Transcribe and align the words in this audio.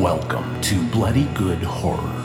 Welcome 0.00 0.62
to 0.62 0.82
Bloody 0.92 1.24
Good 1.34 1.62
Horror. 1.62 2.19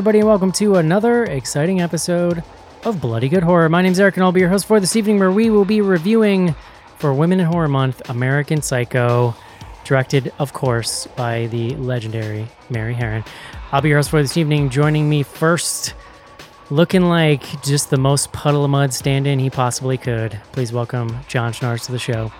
Everybody, 0.00 0.20
and 0.20 0.28
welcome 0.28 0.52
to 0.52 0.76
another 0.76 1.24
exciting 1.24 1.82
episode 1.82 2.42
of 2.84 3.02
Bloody 3.02 3.28
Good 3.28 3.42
Horror. 3.42 3.68
My 3.68 3.82
name's 3.82 4.00
Eric, 4.00 4.16
and 4.16 4.24
I'll 4.24 4.32
be 4.32 4.40
your 4.40 4.48
host 4.48 4.64
for 4.64 4.80
this 4.80 4.96
evening, 4.96 5.18
where 5.18 5.30
we 5.30 5.50
will 5.50 5.66
be 5.66 5.82
reviewing 5.82 6.54
for 6.96 7.12
Women 7.12 7.38
in 7.38 7.44
Horror 7.44 7.68
Month 7.68 8.08
American 8.08 8.62
Psycho, 8.62 9.34
directed, 9.84 10.32
of 10.38 10.54
course, 10.54 11.06
by 11.16 11.48
the 11.48 11.76
legendary 11.76 12.48
Mary 12.70 12.94
Harron. 12.94 13.26
I'll 13.72 13.82
be 13.82 13.90
your 13.90 13.98
host 13.98 14.08
for 14.08 14.22
this 14.22 14.38
evening. 14.38 14.70
Joining 14.70 15.06
me 15.06 15.22
first, 15.22 15.92
looking 16.70 17.02
like 17.02 17.62
just 17.62 17.90
the 17.90 17.98
most 17.98 18.32
puddle 18.32 18.64
of 18.64 18.70
mud 18.70 18.94
stand 18.94 19.26
in 19.26 19.38
he 19.38 19.50
possibly 19.50 19.98
could. 19.98 20.40
Please 20.52 20.72
welcome 20.72 21.14
John 21.28 21.52
Schnars 21.52 21.84
to 21.84 21.92
the 21.92 21.98
show. 21.98 22.32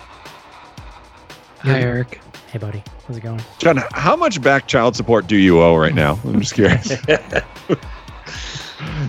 Hi, 1.59 1.79
Eric. 1.79 2.23
Hey, 2.51 2.59
buddy. 2.59 2.83
How's 3.07 3.17
it 3.17 3.21
going? 3.21 3.41
John, 3.59 3.79
how 3.93 4.17
much 4.17 4.43
back 4.43 4.67
child 4.67 4.97
support 4.97 5.27
do 5.27 5.37
you 5.37 5.61
owe 5.61 5.77
right 5.77 5.95
now? 5.95 6.19
I'm 6.25 6.41
just 6.41 6.55
curious. 6.55 6.93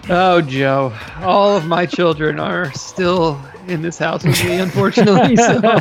Oh, 0.10 0.42
Joe. 0.42 0.94
All 1.22 1.56
of 1.56 1.66
my 1.66 1.86
children 1.86 2.40
are 2.40 2.74
still 2.74 3.40
in 3.68 3.82
this 3.82 3.98
house 3.98 4.24
with 4.24 4.44
me, 4.44 4.56
unfortunately. 4.60 5.38
So, 5.38 5.80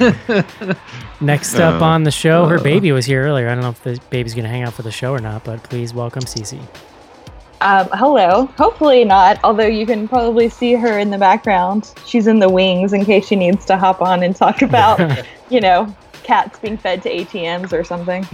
Next 1.20 1.54
up 1.54 1.80
Uh, 1.80 1.84
on 1.84 2.02
the 2.02 2.10
show, 2.10 2.46
her 2.46 2.58
uh. 2.58 2.62
baby 2.62 2.90
was 2.90 3.06
here 3.06 3.22
earlier. 3.22 3.48
I 3.48 3.54
don't 3.54 3.62
know 3.62 3.70
if 3.70 3.82
the 3.84 4.00
baby's 4.10 4.34
going 4.34 4.44
to 4.44 4.50
hang 4.50 4.62
out 4.64 4.72
for 4.74 4.82
the 4.82 4.90
show 4.90 5.12
or 5.12 5.20
not, 5.20 5.44
but 5.44 5.62
please 5.62 5.94
welcome 5.94 6.22
Cece. 6.24 6.58
Um, 7.60 7.88
hello. 7.92 8.46
Hopefully 8.58 9.04
not, 9.04 9.38
although 9.44 9.66
you 9.66 9.86
can 9.86 10.08
probably 10.08 10.48
see 10.48 10.74
her 10.74 10.98
in 10.98 11.10
the 11.10 11.18
background. 11.18 11.92
She's 12.06 12.26
in 12.26 12.40
the 12.40 12.48
wings 12.50 12.92
in 12.92 13.04
case 13.04 13.28
she 13.28 13.36
needs 13.36 13.64
to 13.66 13.76
hop 13.76 14.02
on 14.02 14.22
and 14.24 14.34
talk 14.34 14.62
about, 14.62 15.24
you 15.50 15.60
know, 15.60 15.94
cats 16.28 16.58
being 16.58 16.76
fed 16.76 17.02
to 17.02 17.10
ATMs 17.10 17.72
or 17.72 17.82
something. 17.82 18.26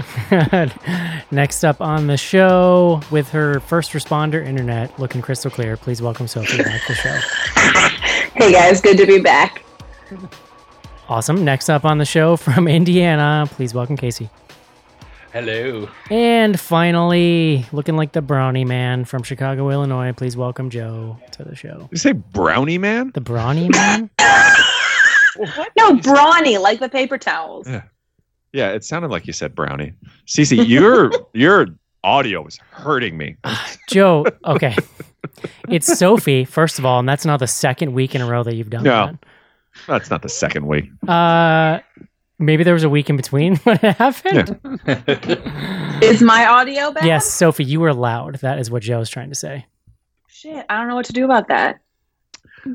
Next 1.31 1.63
up 1.63 1.81
on 1.81 2.09
the 2.09 2.17
show, 2.17 3.01
with 3.13 3.29
her 3.31 3.61
first 3.61 3.93
responder 3.93 4.45
internet 4.45 4.99
looking 4.99 5.23
crystal 5.23 5.49
clear, 5.49 5.77
please 5.77 6.03
welcome 6.03 6.27
Sophie 6.27 6.61
back 6.61 6.83
to 6.83 6.89
the 6.89 6.95
show. 6.95 7.19
Hey 8.37 8.51
guys, 8.51 8.81
good 8.81 8.99
to 8.99 9.07
be 9.07 9.21
back. 9.21 9.65
Awesome. 11.09 11.45
Next 11.45 11.69
up 11.69 11.85
on 11.85 11.99
the 11.99 12.05
show 12.05 12.37
from 12.37 12.67
Indiana, 12.81 13.47
please 13.49 13.73
welcome 13.73 13.97
Casey. 13.97 14.29
Hello. 15.33 15.89
And 16.11 16.59
finally, 16.59 17.65
looking 17.71 17.97
like 17.97 18.11
the 18.11 18.23
brownie 18.23 18.65
man 18.65 19.05
from 19.05 19.23
Chicago, 19.23 19.71
Illinois, 19.71 20.13
please 20.13 20.37
welcome 20.37 20.69
Joe 20.69 21.17
to 21.31 21.45
the 21.45 21.55
show. 21.55 21.89
you 21.93 21.97
say 21.97 22.11
brownie 22.11 22.77
man? 22.77 23.13
The 23.15 23.21
brownie 23.21 23.69
man? 23.69 24.11
No, 25.77 25.97
brawny, 25.97 26.59
like 26.59 26.81
the 26.81 26.89
paper 26.89 27.19
towels. 27.19 27.69
Yeah. 27.69 27.83
Yeah, 28.53 28.71
it 28.71 28.85
sounded 28.85 29.11
like 29.11 29.27
you 29.27 29.33
said 29.33 29.55
brownie. 29.55 29.95
Cece, 30.27 30.67
your 30.69 31.11
your 31.35 31.67
audio 32.05 32.47
is 32.47 32.57
hurting 32.71 33.17
me. 33.17 33.37
Joe, 33.89 34.27
okay. 34.45 34.77
It's 35.69 35.99
Sophie, 35.99 36.45
first 36.45 36.79
of 36.79 36.85
all, 36.87 37.01
and 37.01 37.09
that's 37.09 37.25
now 37.25 37.37
the 37.37 37.47
second 37.49 37.95
week 37.95 38.15
in 38.15 38.21
a 38.21 38.27
row 38.27 38.43
that 38.45 38.55
you've 38.55 38.71
done 38.71 38.85
No. 38.85 39.19
That's 39.89 40.09
not 40.09 40.23
the 40.23 40.29
second 40.29 40.67
week. 40.69 40.85
Uh, 41.09 41.81
maybe 42.39 42.63
there 42.63 42.75
was 42.75 42.85
a 42.85 42.89
week 42.89 43.11
in 43.11 43.17
between 43.17 43.57
when 43.65 43.77
it 43.83 43.97
happened. 43.97 44.61
Is 46.03 46.23
my 46.23 46.47
audio 46.47 46.93
bad? 46.93 47.05
Yes, 47.05 47.27
Sophie, 47.27 47.65
you 47.65 47.81
were 47.81 47.93
loud. 47.93 48.37
That 48.37 48.59
is 48.59 48.71
what 48.71 48.83
Joe's 48.83 49.09
trying 49.11 49.31
to 49.31 49.35
say. 49.35 49.67
Shit, 50.29 50.65
I 50.69 50.79
don't 50.79 50.89
know 50.89 50.95
what 50.95 51.07
to 51.07 51.13
do 51.13 51.25
about 51.25 51.49
that. 51.49 51.81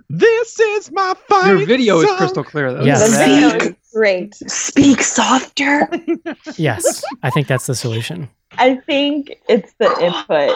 This 0.10 0.60
is 0.60 0.92
my 0.92 1.14
fight. 1.28 1.48
your 1.50 1.66
video 1.66 2.00
is 2.00 2.10
crystal 2.18 2.44
clear, 2.44 2.74
though. 2.74 2.84
Yes. 2.84 3.10
The 3.10 3.18
Yes. 3.18 3.52
video 3.52 3.68
is 3.70 3.76
great. 3.94 4.36
Speak 4.36 5.02
softer. 5.02 5.90
Yes, 6.58 7.04
I 7.24 7.30
think 7.30 7.48
that's 7.48 7.66
the 7.68 7.76
solution. 7.76 8.30
I 8.58 8.76
think 8.76 9.32
it's 9.48 9.74
the 9.80 9.90
input. 10.02 10.56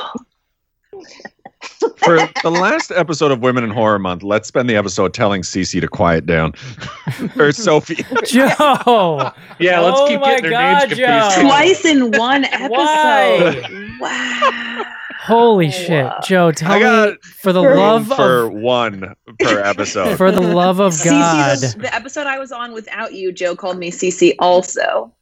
For 1.97 2.17
the 2.43 2.51
last 2.51 2.91
episode 2.91 3.31
of 3.31 3.39
Women 3.41 3.63
in 3.63 3.69
Horror 3.69 3.97
Month, 3.99 4.21
let's 4.23 4.47
spend 4.47 4.69
the 4.69 4.75
episode 4.75 5.13
telling 5.13 5.41
Cece 5.43 5.79
to 5.79 5.87
quiet 5.87 6.25
down. 6.25 6.53
or 7.37 7.51
Sophie. 7.51 8.03
Joe! 8.25 9.31
Yeah, 9.59 9.79
let's 9.79 9.99
Oh 10.01 10.07
keep 10.07 10.19
my 10.19 10.35
getting 10.35 10.43
their 10.43 10.51
God, 10.51 10.89
names 10.89 10.99
Joe. 10.99 11.05
confused. 11.31 11.41
Twice 11.47 11.85
in 11.85 12.11
one 12.11 12.43
episode. 12.45 12.71
Why? 12.71 13.97
Wow. 13.99 14.83
Holy 15.23 15.71
shit. 15.71 16.11
Joe, 16.25 16.51
tell 16.51 16.71
I 16.71 16.79
got 16.79 17.09
me, 17.11 17.17
for 17.41 17.53
the 17.53 17.61
room 17.63 17.77
love 17.77 18.07
for 18.07 18.45
of 18.47 18.53
one 18.53 19.15
per 19.39 19.59
episode. 19.63 20.17
for 20.17 20.31
the 20.31 20.41
love 20.41 20.79
of 20.79 20.93
God. 21.03 21.57
the, 21.59 21.75
the 21.79 21.95
episode 21.95 22.27
I 22.27 22.39
was 22.39 22.51
on 22.51 22.73
without 22.73 23.13
you, 23.13 23.31
Joe 23.31 23.55
called 23.55 23.77
me 23.77 23.91
CC. 23.91 24.35
also. 24.39 25.13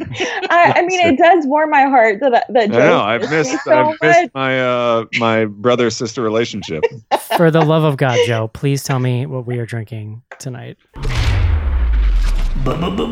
I, 0.00 0.72
I 0.76 0.82
mean, 0.86 0.98
it 1.00 1.16
does 1.18 1.46
warm 1.46 1.70
my 1.70 1.82
heart 1.82 2.18
that 2.20 2.46
that 2.48 2.62
I 2.64 2.66
Joe 2.66 2.78
know. 2.78 3.00
I've 3.00 3.30
missed. 3.30 3.56
so 3.64 3.72
I've 3.72 3.86
much. 3.86 3.96
missed 4.02 4.34
my 4.34 4.60
uh 4.60 5.04
my 5.18 5.44
brother 5.44 5.88
sister 5.90 6.20
relationship. 6.22 6.84
For 7.36 7.50
the 7.52 7.60
love 7.62 7.84
of 7.84 7.96
God, 7.96 8.18
Joe, 8.26 8.48
please 8.48 8.82
tell 8.82 8.98
me 8.98 9.24
what 9.26 9.46
we 9.46 9.58
are 9.58 9.66
drinking 9.66 10.22
tonight. 10.40 10.78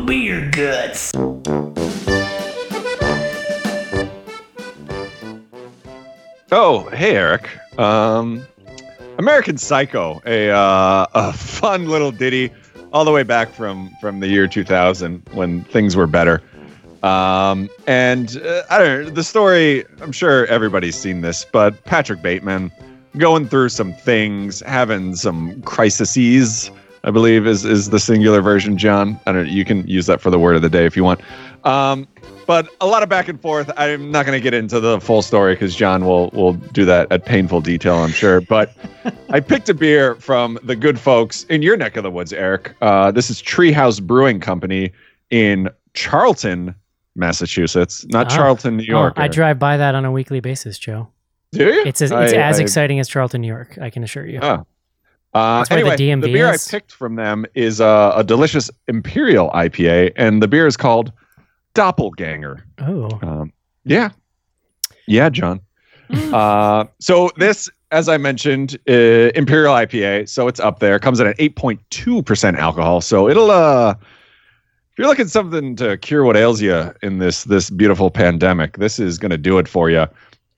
Beer 0.05 0.49
guts. 0.51 1.11
Oh, 6.55 6.87
hey 6.89 7.15
Eric. 7.15 7.49
Um, 7.79 8.45
American 9.17 9.57
Psycho, 9.57 10.21
a 10.23 10.51
uh, 10.51 11.07
a 11.15 11.33
fun 11.33 11.87
little 11.87 12.11
ditty, 12.11 12.51
all 12.91 13.03
the 13.03 13.11
way 13.11 13.23
back 13.23 13.49
from 13.49 13.89
from 13.99 14.19
the 14.19 14.27
year 14.27 14.47
2000 14.47 15.27
when 15.31 15.63
things 15.63 15.95
were 15.95 16.05
better. 16.05 16.43
Um, 17.01 17.71
and 17.87 18.37
uh, 18.37 18.61
I 18.69 18.77
don't 18.77 19.03
know 19.03 19.09
the 19.09 19.23
story. 19.23 19.83
I'm 19.99 20.11
sure 20.11 20.45
everybody's 20.45 20.95
seen 20.95 21.21
this, 21.21 21.43
but 21.43 21.83
Patrick 21.85 22.21
Bateman 22.21 22.71
going 23.17 23.47
through 23.47 23.69
some 23.69 23.91
things, 23.91 24.59
having 24.59 25.15
some 25.15 25.59
crises. 25.63 26.69
I 27.05 27.11
believe 27.11 27.45
is 27.47 27.65
is 27.65 27.89
the 27.89 27.99
singular 27.99 28.41
version. 28.41 28.77
John, 28.77 29.19
I 29.27 29.31
don't. 29.33 29.43
know, 29.45 29.49
You 29.51 29.65
can 29.65 29.85
use 29.87 30.05
that 30.05 30.21
for 30.21 30.29
the 30.29 30.39
word 30.39 30.55
of 30.55 30.61
the 30.61 30.69
day 30.69 30.85
if 30.85 30.95
you 30.95 31.03
want. 31.03 31.19
Um, 31.65 32.07
but 32.45 32.67
a 32.81 32.87
lot 32.87 33.03
of 33.03 33.09
back 33.09 33.27
and 33.29 33.39
forth. 33.41 33.71
I'm 33.77 34.11
not 34.11 34.25
going 34.25 34.37
to 34.37 34.41
get 34.43 34.53
into 34.53 34.79
the 34.81 34.99
full 34.99 35.21
story 35.21 35.53
because 35.55 35.75
John 35.75 36.05
will 36.05 36.29
will 36.31 36.53
do 36.53 36.85
that 36.85 37.11
at 37.11 37.25
painful 37.25 37.61
detail, 37.61 37.95
I'm 37.95 38.11
sure. 38.11 38.41
But 38.41 38.73
I 39.29 39.39
picked 39.39 39.69
a 39.69 39.73
beer 39.73 40.15
from 40.15 40.59
the 40.63 40.75
good 40.75 40.99
folks 40.99 41.43
in 41.45 41.61
your 41.61 41.77
neck 41.77 41.95
of 41.97 42.03
the 42.03 42.11
woods, 42.11 42.31
Eric. 42.33 42.73
Uh, 42.81 43.11
this 43.11 43.29
is 43.29 43.41
Treehouse 43.41 44.01
Brewing 44.01 44.39
Company 44.39 44.91
in 45.29 45.69
Charlton, 45.93 46.75
Massachusetts, 47.15 48.05
not 48.09 48.27
Ah. 48.31 48.35
Charlton, 48.35 48.77
New 48.77 48.83
York. 48.83 49.13
Oh. 49.17 49.21
I 49.21 49.27
drive 49.27 49.57
by 49.59 49.77
that 49.77 49.95
on 49.95 50.05
a 50.05 50.11
weekly 50.11 50.39
basis, 50.39 50.77
Joe. 50.77 51.09
Do 51.51 51.65
you? 51.65 51.83
It's 51.85 52.01
as, 52.01 52.11
I- 52.11 52.25
it's 52.25 52.33
as 52.33 52.59
I- 52.59 52.61
exciting 52.63 52.99
as 52.99 53.07
Charlton, 53.07 53.41
New 53.41 53.47
York, 53.47 53.77
I 53.81 53.89
can 53.89 54.03
assure 54.03 54.25
you. 54.25 54.39
Oh. 54.41 54.65
Uh, 55.33 55.59
That's 55.59 55.69
where 55.71 55.83
the 55.83 55.91
anyway, 55.91 56.27
DMV 56.27 56.33
beer 56.33 56.53
is? 56.53 56.67
I 56.67 56.71
picked 56.71 56.91
from 56.91 57.15
them 57.15 57.45
is 57.55 57.81
uh, 57.81 58.13
a 58.15 58.23
delicious 58.23 58.69
Imperial 58.87 59.49
IPA, 59.51 60.11
and 60.15 60.41
the 60.43 60.47
beer 60.47 60.67
is 60.67 60.77
called 60.77 61.11
Doppelganger. 61.73 62.63
Oh, 62.79 63.09
Um, 63.23 63.51
yeah, 63.83 64.09
yeah, 65.07 65.29
John. 65.29 65.59
uh, 66.31 66.85
so 66.99 67.31
this, 67.37 67.69
as 67.91 68.07
I 68.09 68.17
mentioned, 68.17 68.77
uh, 68.87 69.31
Imperial 69.35 69.73
IPA, 69.73 70.29
so 70.29 70.47
it's 70.47 70.59
up 70.59 70.79
there. 70.79 70.99
Comes 70.99 71.19
in 71.19 71.27
at 71.27 71.35
eight 71.39 71.55
point 71.55 71.81
two 71.89 72.21
percent 72.21 72.57
alcohol, 72.57 73.01
so 73.01 73.27
it'll. 73.27 73.49
Uh, 73.51 73.95
if 74.91 74.99
you're 74.99 75.07
looking 75.07 75.27
something 75.27 75.75
to 75.77 75.97
cure 75.97 76.23
what 76.23 76.37
ails 76.37 76.61
you 76.61 76.93
in 77.01 77.17
this 77.17 77.45
this 77.45 77.71
beautiful 77.71 78.11
pandemic, 78.11 78.77
this 78.77 78.99
is 78.99 79.17
going 79.17 79.31
to 79.31 79.39
do 79.39 79.57
it 79.57 79.67
for 79.67 79.89
you. 79.89 80.05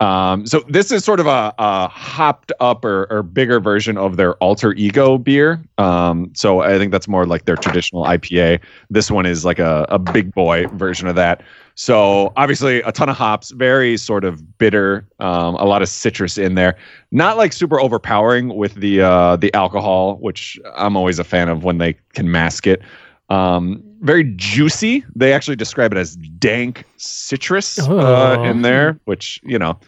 Um, 0.02 0.46
so 0.46 0.60
this 0.68 0.92
is 0.92 1.06
sort 1.06 1.20
of 1.20 1.28
a, 1.28 1.54
a 1.58 1.88
hopped 1.88 2.52
up 2.60 2.84
or, 2.84 3.08
or 3.10 3.24
bigger 3.24 3.60
version 3.60 3.98
of 3.98 4.18
their 4.18 4.34
alter 4.36 4.74
ego 4.74 5.18
beer. 5.18 5.64
Um, 5.78 6.32
so 6.34 6.62
I 6.62 6.78
think 6.78 6.92
that's 6.92 7.08
more 7.08 7.26
like 7.26 7.46
their 7.46 7.56
traditional 7.56 8.04
IPA. 8.04 8.60
This 8.90 9.10
one 9.10 9.26
is 9.26 9.46
like 9.46 9.60
a, 9.60 9.86
a 9.90 9.98
big 9.98 10.34
boy 10.34 10.68
version 10.68 11.08
of 11.08 11.16
that. 11.16 11.44
So 11.76 12.34
obviously 12.36 12.82
a 12.82 12.92
ton 12.92 13.10
of 13.10 13.18
hops, 13.18 13.52
very 13.52 13.98
sort 13.98 14.24
of 14.26 14.58
bitter, 14.58 15.08
um, 15.20 15.56
a 15.56 15.66
lot 15.66 15.82
of 15.82 15.90
citrus 15.90 16.38
in 16.38 16.56
there. 16.56 16.78
Not 17.12 17.38
like 17.38 17.54
super 17.54 17.80
overpowering 17.80 18.56
with 18.56 18.76
the 18.76 19.02
uh, 19.02 19.36
the 19.38 19.54
alcohol, 19.54 20.18
which 20.18 20.60
I'm 20.76 20.98
always 20.98 21.20
a 21.20 21.24
fan 21.24 21.50
of 21.50 21.64
when 21.64 21.78
they 21.78 21.98
can 22.14 22.32
mask 22.32 22.68
it. 22.68 22.82
Um, 23.30 23.84
very 24.02 24.24
juicy. 24.36 25.04
They 25.16 25.34
actually 25.34 25.56
describe 25.56 25.92
it 25.92 25.98
as 25.98 26.16
dank 26.16 26.84
citrus 26.98 27.80
uh, 27.80 28.36
Oh. 28.40 28.44
in 28.44 28.62
there, 28.62 29.00
which 29.06 29.40
you 29.44 29.58
know, 29.60 29.80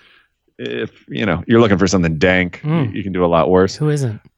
if 0.57 1.05
you 1.07 1.25
know 1.25 1.43
you're 1.47 1.59
looking 1.61 1.77
for 1.77 1.87
something 1.87 2.17
dank, 2.17 2.61
Mm. 2.63 2.87
you, 2.91 2.97
you 2.97 3.03
can 3.03 3.13
do 3.13 3.23
a 3.23 3.27
lot 3.27 3.49
worse. 3.49 3.75
Who 3.75 3.89
isn't? 3.89 4.19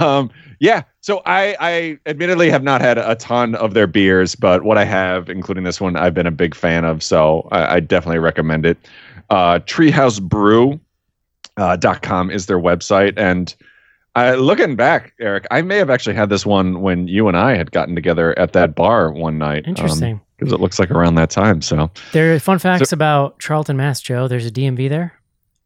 um, 0.00 0.30
yeah. 0.58 0.82
So 1.02 1.22
I, 1.24 1.56
I 1.60 1.98
admittedly 2.06 2.50
have 2.50 2.64
not 2.64 2.80
had 2.80 2.98
a 2.98 3.14
ton 3.14 3.54
of 3.54 3.74
their 3.74 3.86
beers, 3.86 4.34
but 4.34 4.64
what 4.64 4.76
I 4.76 4.84
have, 4.84 5.28
including 5.30 5.62
this 5.62 5.80
one, 5.80 5.94
I've 5.96 6.14
been 6.14 6.26
a 6.26 6.32
big 6.32 6.54
fan 6.54 6.84
of. 6.84 7.00
So 7.02 7.46
I, 7.52 7.76
I 7.76 7.80
definitely 7.80 8.18
recommend 8.18 8.66
it. 8.66 8.76
Uh, 9.30 9.60
treehousebrew.com 9.60 10.80
uh, 11.58 11.76
dot 11.76 12.02
com 12.02 12.30
is 12.30 12.46
their 12.46 12.58
website. 12.58 13.14
And 13.16 13.54
uh, 14.16 14.34
looking 14.34 14.74
back, 14.76 15.12
Eric, 15.20 15.46
I 15.50 15.62
may 15.62 15.76
have 15.76 15.90
actually 15.90 16.16
had 16.16 16.28
this 16.30 16.44
one 16.44 16.80
when 16.80 17.06
you 17.06 17.28
and 17.28 17.36
I 17.36 17.56
had 17.56 17.70
gotten 17.70 17.94
together 17.94 18.36
at 18.38 18.52
that 18.54 18.74
bar 18.74 19.12
one 19.12 19.38
night. 19.38 19.64
Interesting. 19.66 20.20
Because 20.38 20.52
it 20.52 20.60
looks 20.60 20.78
like 20.78 20.90
around 20.90 21.14
that 21.14 21.30
time. 21.30 21.62
So 21.62 21.90
There 22.12 22.34
are 22.34 22.38
fun 22.38 22.58
facts 22.58 22.92
about 22.92 23.38
Charlton, 23.38 23.76
Mass, 23.76 24.00
Joe. 24.00 24.26
There's 24.28 24.46
a 24.46 24.50
DMV 24.50 24.88
there 24.88 25.14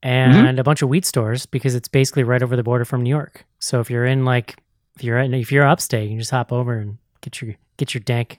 and 0.02 0.32
Mm-hmm. 0.34 0.58
a 0.58 0.62
bunch 0.62 0.82
of 0.82 0.88
wheat 0.88 1.04
stores 1.04 1.46
because 1.46 1.74
it's 1.74 1.88
basically 1.88 2.22
right 2.24 2.42
over 2.42 2.56
the 2.56 2.62
border 2.62 2.84
from 2.84 3.02
New 3.02 3.10
York. 3.10 3.44
So 3.58 3.80
if 3.80 3.90
you're 3.90 4.04
in 4.06 4.24
like 4.24 4.56
if 4.96 5.04
you're 5.04 5.18
in, 5.18 5.32
if 5.34 5.50
you're 5.52 5.66
upstate, 5.66 6.04
you 6.04 6.10
can 6.10 6.18
just 6.18 6.30
hop 6.30 6.52
over 6.52 6.76
and 6.78 6.98
get 7.20 7.40
your 7.42 7.54
get 7.78 7.94
your 7.94 8.00
dank 8.02 8.38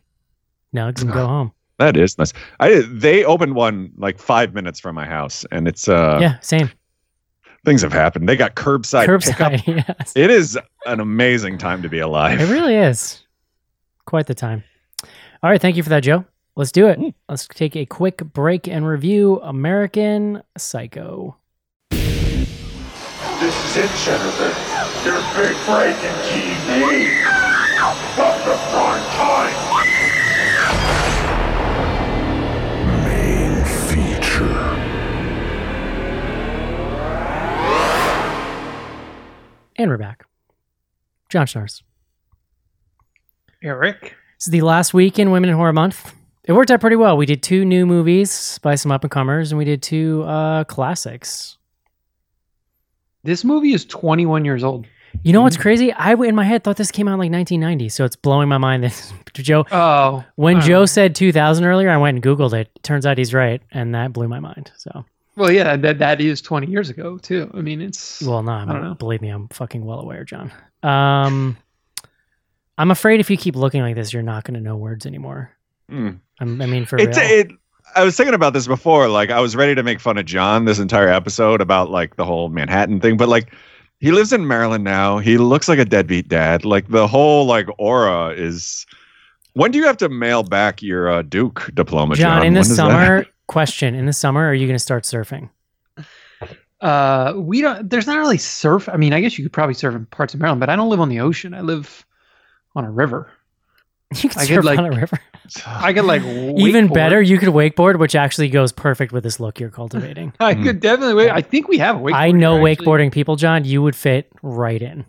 nugs 0.76 1.02
and 1.02 1.12
go 1.12 1.26
home. 1.36 1.52
that 1.80 1.98
is 1.98 2.18
nice. 2.18 2.34
I 2.60 2.82
they 2.90 3.24
opened 3.26 3.56
one 3.56 3.92
like 3.98 4.18
five 4.20 4.54
minutes 4.54 4.80
from 4.80 4.96
my 4.96 5.06
house, 5.06 5.46
and 5.52 5.68
it's 5.68 5.88
uh 5.88 6.18
yeah, 6.22 6.40
same. 6.40 6.70
Things 7.66 7.82
have 7.82 7.94
happened. 7.94 8.28
They 8.28 8.36
got 8.36 8.56
curbside, 8.56 9.06
pickup. 9.06 9.54
Curbside. 9.54 9.86
yes. 10.00 10.14
It 10.16 10.30
is 10.30 10.58
an 10.86 11.00
amazing 11.00 11.58
time 11.58 11.82
to 11.82 11.90
be 11.90 12.00
alive. 12.00 12.40
It 12.40 12.50
really 12.50 12.76
is. 12.76 13.24
Quite 14.06 14.28
the 14.28 14.36
time. 14.36 14.64
All 15.44 15.50
right, 15.50 15.62
thank 15.62 15.76
you 15.76 15.84
for 15.84 15.90
that, 15.90 16.04
Joe. 16.04 16.26
Let's 16.56 16.72
do 16.72 16.88
it. 16.88 17.00
Mm. 17.00 17.14
Let's 17.30 17.48
take 17.48 17.76
a 17.76 17.86
quick 17.86 18.18
break 18.18 18.68
and 18.68 18.86
review 18.86 19.40
American 19.42 20.44
Psycho. 20.58 21.38
This 21.90 23.56
is 23.66 23.78
it, 23.78 23.90
Jennifer. 24.06 24.52
Your 25.04 25.22
big 25.34 25.56
break 25.66 25.98
in 26.04 26.14
TV. 26.30 27.24
From 28.16 28.38
the 28.48 28.58
prime 28.70 29.04
time. 29.16 29.71
And 39.82 39.90
we're 39.90 39.98
back. 39.98 40.26
John 41.30 41.48
Schnars. 41.48 41.82
Eric. 43.64 44.16
This 44.38 44.46
is 44.46 44.52
the 44.52 44.62
last 44.62 44.94
week 44.94 45.18
in 45.18 45.32
Women 45.32 45.50
in 45.50 45.56
Horror 45.56 45.74
Month. 45.74 46.14
It 46.44 46.54
worked 46.54 46.70
out 46.70 46.82
pretty 46.82 46.98
well. 46.98 47.18
We 47.18 47.26
did 47.26 47.42
two 47.42 47.66
new 47.66 47.88
movies 47.88 48.60
by 48.62 48.76
some 48.76 48.92
up 48.92 49.04
and 49.04 49.10
comers, 49.10 49.52
and 49.52 49.58
we 49.58 49.66
did 49.66 49.82
two 49.82 50.22
uh, 50.22 50.66
classics. 50.66 51.58
This 53.24 53.44
movie 53.44 53.74
is 53.74 53.84
21 53.86 54.46
years 54.46 54.64
old. 54.64 54.86
You 55.24 55.34
know 55.34 55.42
what's 55.42 55.58
crazy? 55.58 55.92
I 55.92 56.14
in 56.14 56.36
my 56.36 56.44
head 56.44 56.64
thought 56.64 56.78
this 56.78 56.92
came 56.92 57.08
out 57.08 57.14
in 57.14 57.20
like 57.20 57.32
1990, 57.32 57.90
so 57.90 58.06
it's 58.06 58.16
blowing 58.16 58.50
my 58.50 58.60
mind 58.60 58.84
that 58.84 59.14
Joe. 59.34 59.66
Oh. 59.72 60.24
When 60.36 60.62
Joe 60.62 60.86
said 60.86 61.16
2000 61.16 61.66
earlier, 61.66 61.90
I 61.90 61.98
went 61.98 62.18
and 62.18 62.24
googled 62.24 62.54
it. 62.54 62.70
Turns 62.84 63.08
out 63.08 63.18
he's 63.18 63.34
right, 63.34 63.64
and 63.72 63.96
that 63.96 64.14
blew 64.14 64.28
my 64.28 64.40
mind. 64.40 64.72
So, 64.78 65.06
Well, 65.42 65.52
yeah, 65.52 65.76
that 65.76 65.98
that 65.98 66.22
is 66.22 66.40
20 66.40 66.68
years 66.68 66.92
ago 66.92 67.18
too. 67.18 67.50
I 67.56 67.62
mean, 67.62 67.82
it's 67.82 68.22
well, 68.22 68.44
no, 68.44 68.52
I 68.52 68.66
don't 68.66 68.84
know. 68.84 68.94
believe 68.94 69.24
me, 69.24 69.30
I'm 69.30 69.48
fucking 69.48 69.84
well 69.84 70.00
aware, 70.00 70.24
John. 70.24 70.52
Um, 70.84 71.58
I'm 72.78 72.92
afraid 72.92 73.20
if 73.20 73.28
you 73.32 73.38
keep 73.38 73.56
looking 73.56 73.82
like 73.82 73.96
this, 73.96 74.14
you're 74.14 74.22
not 74.22 74.44
going 74.44 74.54
to 74.54 74.60
know 74.60 74.76
words 74.78 75.08
anymore. 75.08 75.52
Mm. 75.92 76.20
I'm, 76.40 76.62
I 76.62 76.68
mean, 76.68 76.86
for 76.86 77.00
It's 77.00 77.18
real. 77.18 77.28
it. 77.28 77.52
I 77.96 78.04
was 78.04 78.16
thinking 78.16 78.36
about 78.36 78.54
this 78.54 78.68
before. 78.68 79.08
Like 79.08 79.32
I 79.32 79.40
was 79.40 79.56
ready 79.56 79.74
to 79.74 79.82
make 79.82 80.00
fun 80.00 80.20
of 80.20 80.26
John 80.26 80.66
this 80.66 80.78
entire 80.78 81.10
episode 81.10 81.60
about 81.60 81.90
like 81.90 82.18
the 82.18 82.26
whole 82.26 82.50
Manhattan 82.50 83.02
thing, 83.02 83.18
but 83.18 83.28
like 83.28 83.52
he 84.00 84.12
lives 84.12 84.32
in 84.32 84.48
Maryland 84.48 84.84
now. 84.84 85.18
He 85.18 85.40
looks 85.40 85.68
like 85.68 85.80
a 85.80 85.86
deadbeat 85.86 86.28
dad. 86.28 86.66
Like 86.66 86.88
the 86.90 87.08
whole 87.08 87.48
like 87.48 87.66
aura 87.80 88.30
is. 88.30 88.86
When 89.54 89.72
do 89.72 89.80
you 89.80 89.86
have 89.86 89.98
to 89.98 90.08
mail 90.08 90.44
back 90.44 90.84
your 90.84 91.10
uh, 91.10 91.24
Duke 91.24 91.72
diploma, 91.74 92.16
John? 92.16 92.38
John, 92.38 92.46
in 92.46 92.54
the 92.54 92.60
When 92.60 92.68
does 92.68 92.70
that 92.70 92.76
summer, 92.76 93.26
question: 93.52 93.94
In 93.94 94.06
the 94.06 94.14
summer, 94.14 94.48
are 94.48 94.54
you 94.54 94.66
going 94.66 94.76
to 94.76 94.80
start 94.80 95.04
surfing? 95.04 95.50
Uh, 96.82 97.34
we 97.36 97.62
don't. 97.62 97.90
There's 97.90 98.08
not 98.08 98.18
really 98.18 98.40
surf. 98.40 98.90
I 98.90 98.98
mean, 98.98 99.14
I 99.14 99.22
guess 99.22 99.38
you 99.38 99.46
could 99.46 99.54
probably 99.54 99.76
surf 99.76 99.94
in 99.94 100.06
parts 100.08 100.34
of 100.34 100.40
Maryland, 100.40 100.60
but 100.60 100.70
I 100.70 100.76
don't 100.76 100.90
live 100.90 101.00
on 101.00 101.10
the 101.10 101.20
ocean. 101.20 101.54
I 101.54 101.62
live 101.62 102.06
on 102.76 102.86
a 102.86 102.92
river. 102.92 103.30
You 104.16 104.30
can 104.30 104.42
I 104.42 104.46
could, 104.46 104.56
surf 104.56 104.66
like, 104.66 104.80
on 104.80 104.86
a 104.88 104.92
river. 104.92 105.20
I 105.66 105.94
could 105.94 106.06
like 106.06 106.22
Even 106.22 106.90
wakeboard. 106.90 106.94
better, 106.94 107.22
you 107.22 107.38
could 107.38 107.50
wakeboard, 107.50 107.98
which 107.98 108.16
actually 108.16 108.50
goes 108.50 108.72
perfect 108.72 109.12
with 109.14 109.24
this 109.24 109.40
look 109.40 109.60
you're 109.60 109.70
cultivating. 109.70 110.34
I 110.40 110.56
could 110.56 110.80
definitely. 110.80 111.30
I 111.30 111.42
think 111.42 111.68
we 111.68 111.78
have 111.78 111.98
a 111.98 112.00
wakeboard. 112.00 112.14
I 112.16 112.32
know 112.32 112.66
actually. 112.66 112.86
wakeboarding 112.86 113.12
people, 113.12 113.36
John. 113.36 113.64
You 113.64 113.82
would 113.84 113.96
fit 113.96 114.30
right 114.42 114.82
in. 114.82 115.06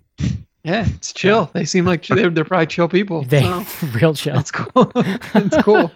Yeah, 0.65 0.87
it's 0.95 1.13
chill. 1.13 1.51
They 1.53 1.65
seem 1.65 1.85
like 1.87 2.07
they're, 2.07 2.31
they're 2.31 2.45
probably 2.45 2.67
chill 2.67 2.89
people. 2.89 3.25
They 3.25 3.43
so 3.43 3.65
real 3.95 4.15
chill. 4.15 4.37
that's 4.37 4.53
cool. 4.53 4.93
that's 4.95 5.63
cool. 5.63 5.91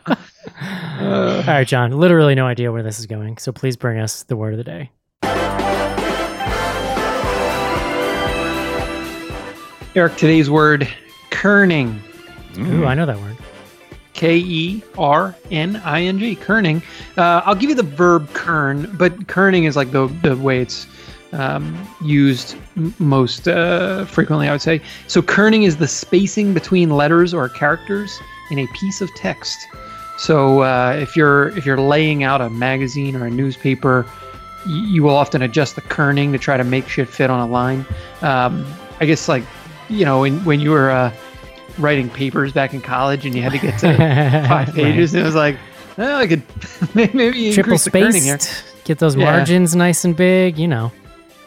All 0.61 1.43
right, 1.43 1.67
John. 1.67 1.93
Literally 1.93 2.35
no 2.35 2.47
idea 2.47 2.73
where 2.73 2.83
this 2.83 2.99
is 2.99 3.07
going, 3.07 3.39
so 3.39 3.53
please 3.53 3.77
bring 3.77 3.99
us 3.99 4.23
the 4.25 4.37
word 4.37 4.55
of 4.55 4.59
the 4.59 4.65
day. 4.65 4.91
Eric, 9.95 10.17
today's 10.17 10.51
word, 10.51 10.87
kerning. 11.31 11.99
Ooh, 12.59 12.85
I 12.85 12.95
know 12.95 13.07
that 13.07 13.19
word. 13.19 13.37
K 14.13 14.37
E 14.39 14.83
R 14.99 15.35
N 15.51 15.77
I 15.85 16.03
N 16.03 16.19
G, 16.19 16.37
kerning. 16.37 16.83
Uh, 17.17 17.43
I'll 17.45 17.55
give 17.55 17.71
you 17.71 17.77
the 17.77 17.83
verb 17.83 18.31
kern, 18.33 18.95
but 18.99 19.15
kerning 19.27 19.67
is 19.67 19.77
like 19.77 19.93
the 19.93 20.07
the 20.23 20.37
way 20.37 20.61
it's 20.61 20.87
um, 21.33 21.87
used 22.03 22.57
m- 22.77 22.95
most 22.99 23.49
uh, 23.49 24.05
frequently, 24.07 24.49
I 24.49 24.53
would 24.53 24.63
say. 24.63 24.81
So 25.07 25.23
kerning 25.23 25.65
is 25.67 25.77
the 25.77 25.89
spacing 25.89 26.55
between 26.55 26.91
letters 26.91 27.33
or 27.35 27.49
characters 27.49 28.19
in 28.51 28.59
a 28.59 28.67
piece 28.75 29.01
of 29.01 29.15
text. 29.15 29.59
So 30.19 30.61
uh, 30.63 30.97
if 31.01 31.15
you're 31.17 31.49
if 31.57 31.67
you're 31.67 31.81
laying 31.81 32.23
out 32.25 32.41
a 32.41 32.49
magazine 32.51 33.17
or 33.17 33.27
a 33.27 33.31
newspaper, 33.31 34.07
y- 34.67 34.73
you 34.73 35.03
will 35.03 35.15
often 35.17 35.43
adjust 35.43 35.75
the 35.77 35.83
kerning 35.83 36.33
to 36.33 36.39
try 36.39 36.57
to 36.57 36.65
make 36.65 36.89
shit 36.89 37.09
fit 37.09 37.29
on 37.31 37.41
a 37.41 37.47
line. 37.51 37.85
Um, 38.23 38.65
I 39.01 39.05
guess 39.07 39.29
like 39.29 39.45
you 39.89 40.05
know 40.05 40.21
when 40.21 40.43
when 40.45 40.61
you 40.61 40.71
were 40.71 40.91
uh, 40.91 41.13
writing 41.79 42.09
papers 42.09 42.53
back 42.53 42.73
in 42.73 42.81
college 42.81 43.27
and 43.27 43.35
you 43.35 43.43
had 43.43 43.53
to 43.53 43.59
get 43.59 43.79
to 43.81 43.95
five 44.49 44.69
Right. 44.69 44.75
pages, 44.75 45.13
and 45.13 45.23
it 45.23 45.27
was 45.27 45.35
like, 45.35 45.57
well, 45.99 46.17
I 46.19 46.27
could 46.27 46.43
maybe 46.95 47.53
Triple 47.53 47.75
increase 47.75 47.85
the 47.85 47.91
kerning 47.91 48.23
here. 48.23 48.39
spaced. 48.39 48.65
Get 48.85 48.99
those 48.99 49.17
Yeah. 49.17 49.25
margins 49.25 49.77
nice 49.77 50.05
and 50.05 50.17
big. 50.17 50.59
You 50.59 50.69
know, 50.69 50.93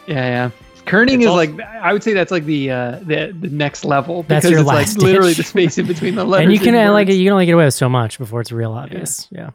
Yeah, 0.06 0.14
yeah. 0.26 0.50
Kerning 0.90 1.14
It's 1.14 1.22
is 1.22 1.26
also- 1.28 1.36
like 1.54 1.60
I 1.60 1.92
would 1.92 2.02
say 2.02 2.12
that's 2.12 2.30
like 2.30 2.44
the 2.44 2.70
uh, 2.70 2.90
the 3.02 3.34
the 3.38 3.48
next 3.48 3.84
level 3.84 4.24
That's 4.24 4.44
because 4.44 4.50
your 4.50 4.60
it's 4.60 4.68
last 4.68 4.98
like 4.98 5.04
literally 5.06 5.32
the 5.34 5.42
space 5.44 5.78
in 5.78 5.86
between 5.86 6.14
the 6.16 6.24
letters. 6.24 6.44
and 6.44 6.52
you 6.52 6.58
can 6.58 6.74
and 6.74 6.88
uh, 6.88 6.92
like 6.92 7.08
you 7.08 7.24
can 7.24 7.32
only 7.32 7.46
get 7.46 7.52
away 7.54 7.64
with 7.66 7.74
so 7.74 7.88
much 7.88 8.18
before 8.18 8.40
it's 8.40 8.50
real 8.52 8.72
obvious. 8.72 9.28
Yeah. 9.30 9.50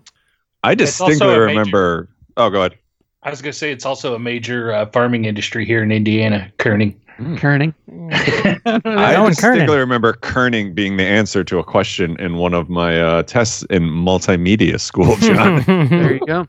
I 0.63 0.75
distinctly 0.75 1.27
a 1.27 1.29
major- 1.31 1.41
remember. 1.41 2.09
Oh, 2.37 2.49
go 2.49 2.59
ahead. 2.59 2.77
I 3.23 3.29
was 3.31 3.41
going 3.41 3.51
to 3.53 3.57
say 3.57 3.71
it's 3.71 3.85
also 3.85 4.13
a 4.15 4.19
major 4.19 4.71
uh, 4.71 4.85
farming 4.87 5.25
industry 5.25 5.65
here 5.65 5.81
in 5.81 5.91
Indiana, 5.91 6.51
kerning. 6.59 6.95
kerning. 7.37 7.73
I 8.85 9.15
Owen 9.15 9.29
distinctly 9.29 9.65
Kernan. 9.65 9.79
remember 9.79 10.13
kerning 10.13 10.75
being 10.75 10.97
the 10.97 11.03
answer 11.05 11.43
to 11.43 11.57
a 11.59 11.63
question 11.63 12.15
in 12.19 12.35
one 12.37 12.53
of 12.53 12.69
my 12.69 13.01
uh, 13.01 13.23
tests 13.23 13.63
in 13.71 13.83
multimedia 13.83 14.79
school, 14.79 15.15
John. 15.21 15.63
there 15.89 16.13
you 16.13 16.19
go. 16.27 16.47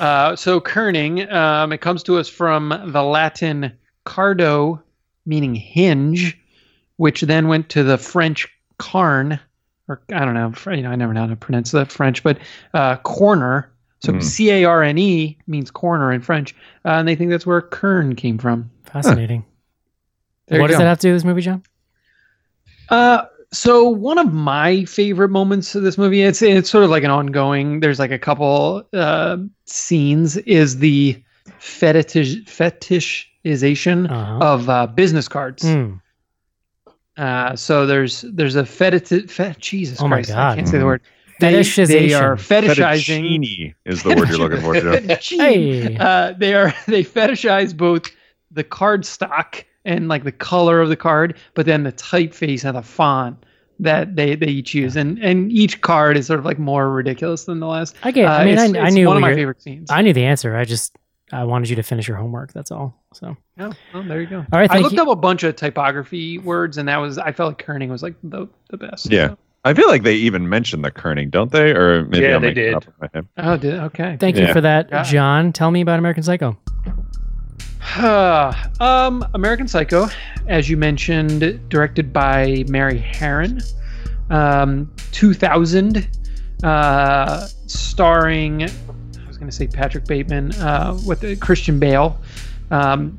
Uh, 0.00 0.34
so 0.34 0.60
kerning, 0.60 1.30
um, 1.32 1.72
it 1.72 1.82
comes 1.82 2.02
to 2.04 2.16
us 2.18 2.28
from 2.28 2.68
the 2.86 3.02
Latin 3.02 3.70
cardo, 4.04 4.82
meaning 5.26 5.54
hinge, 5.54 6.38
which 6.96 7.22
then 7.22 7.48
went 7.48 7.68
to 7.70 7.82
the 7.82 7.98
French 7.98 8.48
carn, 8.78 9.38
or 9.88 10.02
I 10.12 10.24
don't 10.24 10.34
know, 10.34 10.52
you 10.74 10.82
know, 10.82 10.90
I 10.90 10.96
never 10.96 11.12
know 11.12 11.22
how 11.22 11.26
to 11.28 11.36
pronounce 11.36 11.70
the 11.70 11.86
French, 11.86 12.22
but 12.22 12.38
uh, 12.74 12.96
corner. 12.96 13.68
So 14.00 14.12
Hmm. 14.12 14.20
C 14.20 14.50
A 14.50 14.64
R 14.64 14.82
N 14.82 14.98
E 14.98 15.38
means 15.46 15.70
corner 15.70 16.12
in 16.12 16.20
French, 16.22 16.54
uh, 16.84 16.90
and 16.90 17.06
they 17.06 17.14
think 17.14 17.30
that's 17.30 17.46
where 17.46 17.60
kern 17.60 18.16
came 18.16 18.36
from. 18.38 18.68
Fascinating. 18.84 19.44
There 20.48 20.60
what 20.60 20.66
does 20.66 20.74
go. 20.76 20.82
that 20.82 20.88
have 20.88 20.98
to 20.98 21.06
do 21.06 21.12
with 21.12 21.22
this 21.22 21.24
movie, 21.24 21.42
John? 21.42 21.62
Uh, 22.88 23.26
So 23.52 23.88
one 23.88 24.18
of 24.18 24.32
my 24.32 24.84
favorite 24.86 25.28
moments 25.28 25.74
of 25.74 25.82
this 25.84 25.96
movie, 25.98 26.22
it's 26.22 26.42
it's 26.42 26.68
sort 26.68 26.82
of 26.84 26.90
like 26.90 27.04
an 27.04 27.10
ongoing. 27.10 27.80
There's 27.80 27.98
like 27.98 28.10
a 28.10 28.18
couple 28.18 28.82
uh, 28.92 29.36
scenes. 29.66 30.36
Is 30.38 30.78
the 30.78 31.22
fetish 31.58 32.44
fetishization 32.44 33.26
Uh-huh. 33.44 34.38
of 34.40 34.68
uh, 34.68 34.86
business 34.86 35.28
cards. 35.28 35.62
Mm. 35.64 36.00
Uh, 37.16 37.54
so 37.56 37.86
there's 37.86 38.22
there's 38.22 38.56
a 38.56 38.64
fetish. 38.64 39.30
Fet, 39.30 39.58
Jesus 39.58 40.00
Oh 40.00 40.08
my 40.08 40.16
Christ, 40.16 40.30
I 40.32 40.56
can't 40.56 40.68
say 40.68 40.78
the 40.78 40.86
word. 40.86 41.02
They, 41.40 41.62
they 41.62 42.14
are 42.14 42.36
fetishizing. 42.36 43.40
Fettuccine 43.40 43.74
is 43.84 44.02
the 44.02 44.10
word 44.14 44.28
you're 44.28 44.38
looking 44.38 44.60
for, 44.60 44.74
Joe. 44.74 44.98
Hey. 45.20 45.96
Uh, 45.96 46.34
they 46.38 46.54
are 46.54 46.72
they 46.86 47.02
fetishize 47.02 47.76
both 47.76 48.04
the 48.50 48.64
card 48.64 49.04
stock 49.04 49.64
and 49.84 50.08
like 50.08 50.24
the 50.24 50.32
color 50.32 50.80
of 50.80 50.88
the 50.88 50.96
card, 50.96 51.36
but 51.54 51.66
then 51.66 51.82
the 51.82 51.92
typeface 51.92 52.64
and 52.64 52.76
the 52.76 52.82
font 52.82 53.44
that 53.80 54.14
they 54.16 54.36
they 54.36 54.46
each 54.46 54.72
use, 54.72 54.94
and 54.96 55.18
and 55.18 55.50
each 55.52 55.80
card 55.80 56.16
is 56.16 56.28
sort 56.28 56.38
of 56.38 56.44
like 56.46 56.58
more 56.58 56.90
ridiculous 56.90 57.44
than 57.44 57.58
the 57.60 57.66
last. 57.66 57.96
I 58.04 58.12
get. 58.12 58.26
I 58.26 58.42
Uh, 58.42 58.44
mean, 58.44 58.58
I, 58.58 58.64
it's- 58.68 58.86
I 58.86 58.90
knew 58.90 59.08
one 59.08 59.16
of 59.16 59.20
my 59.22 59.34
favorite 59.34 59.60
scenes. 59.60 59.90
I 59.90 60.00
knew 60.02 60.12
the 60.12 60.24
answer. 60.24 60.54
I 60.56 60.64
just 60.64 60.96
I 61.32 61.44
wanted 61.44 61.70
you 61.70 61.76
to 61.76 61.82
finish 61.82 62.06
your 62.06 62.16
homework. 62.18 62.52
That's 62.52 62.70
all. 62.70 62.94
So 63.14 63.36
Oh, 63.58 63.72
oh, 63.94 64.02
there 64.02 64.20
you 64.20 64.26
go. 64.26 64.38
All 64.38 64.58
right, 64.58 64.70
I 64.70 64.78
looked 64.78 64.94
you. 64.94 65.02
up 65.02 65.08
a 65.08 65.16
bunch 65.16 65.42
of 65.44 65.56
typography 65.56 66.38
words, 66.38 66.76
and 66.78 66.88
that 66.88 66.98
was 66.98 67.18
I 67.18 67.32
felt 67.32 67.50
like 67.58 67.66
Kerning 67.66 67.88
was 67.88 68.02
like 68.02 68.14
the 68.22 68.46
the 68.70 68.76
best. 68.76 69.10
Yeah. 69.10 69.34
I 69.64 69.74
feel 69.74 69.86
like 69.86 70.02
they 70.02 70.14
even 70.16 70.48
mentioned 70.48 70.84
the 70.84 70.90
kerning, 70.90 71.30
don't 71.30 71.52
they? 71.52 71.70
Or 71.70 72.04
maybe 72.06 72.24
Yeah, 72.26 72.34
I'm 72.34 72.42
they 72.42 72.52
did. 72.52 72.74
up 72.74 72.84
in 72.84 72.92
my 73.00 73.08
head. 73.14 73.28
Oh, 73.38 73.56
did 73.56 73.74
okay. 73.74 74.16
thank 74.18 74.36
you 74.36 74.52
for 74.52 74.60
that, 74.60 74.88
Yeah. 74.90 75.04
John. 75.04 75.52
Tell 75.52 75.70
me 75.70 75.80
about 75.82 76.00
American 76.00 76.24
Psycho. 76.24 76.58
um, 78.80 79.24
American 79.34 79.68
Psycho, 79.68 80.08
as 80.48 80.68
you 80.68 80.76
mentioned, 80.76 81.60
directed 81.68 82.12
by 82.12 82.64
Mary 82.68 82.98
Harron. 82.98 83.62
Um, 84.30 84.90
2000, 85.12 86.08
uh, 86.64 87.46
starring, 87.66 88.62
I 88.62 88.66
was 88.66 88.72
going 89.42 89.50
to 89.50 89.56
say 89.56 89.66
Patrick 89.66 90.04
Bateman, 90.06 90.52
uh, 90.54 90.98
with 91.06 91.40
Christian 91.40 91.78
Bale. 91.78 92.18
Um, 92.70 93.18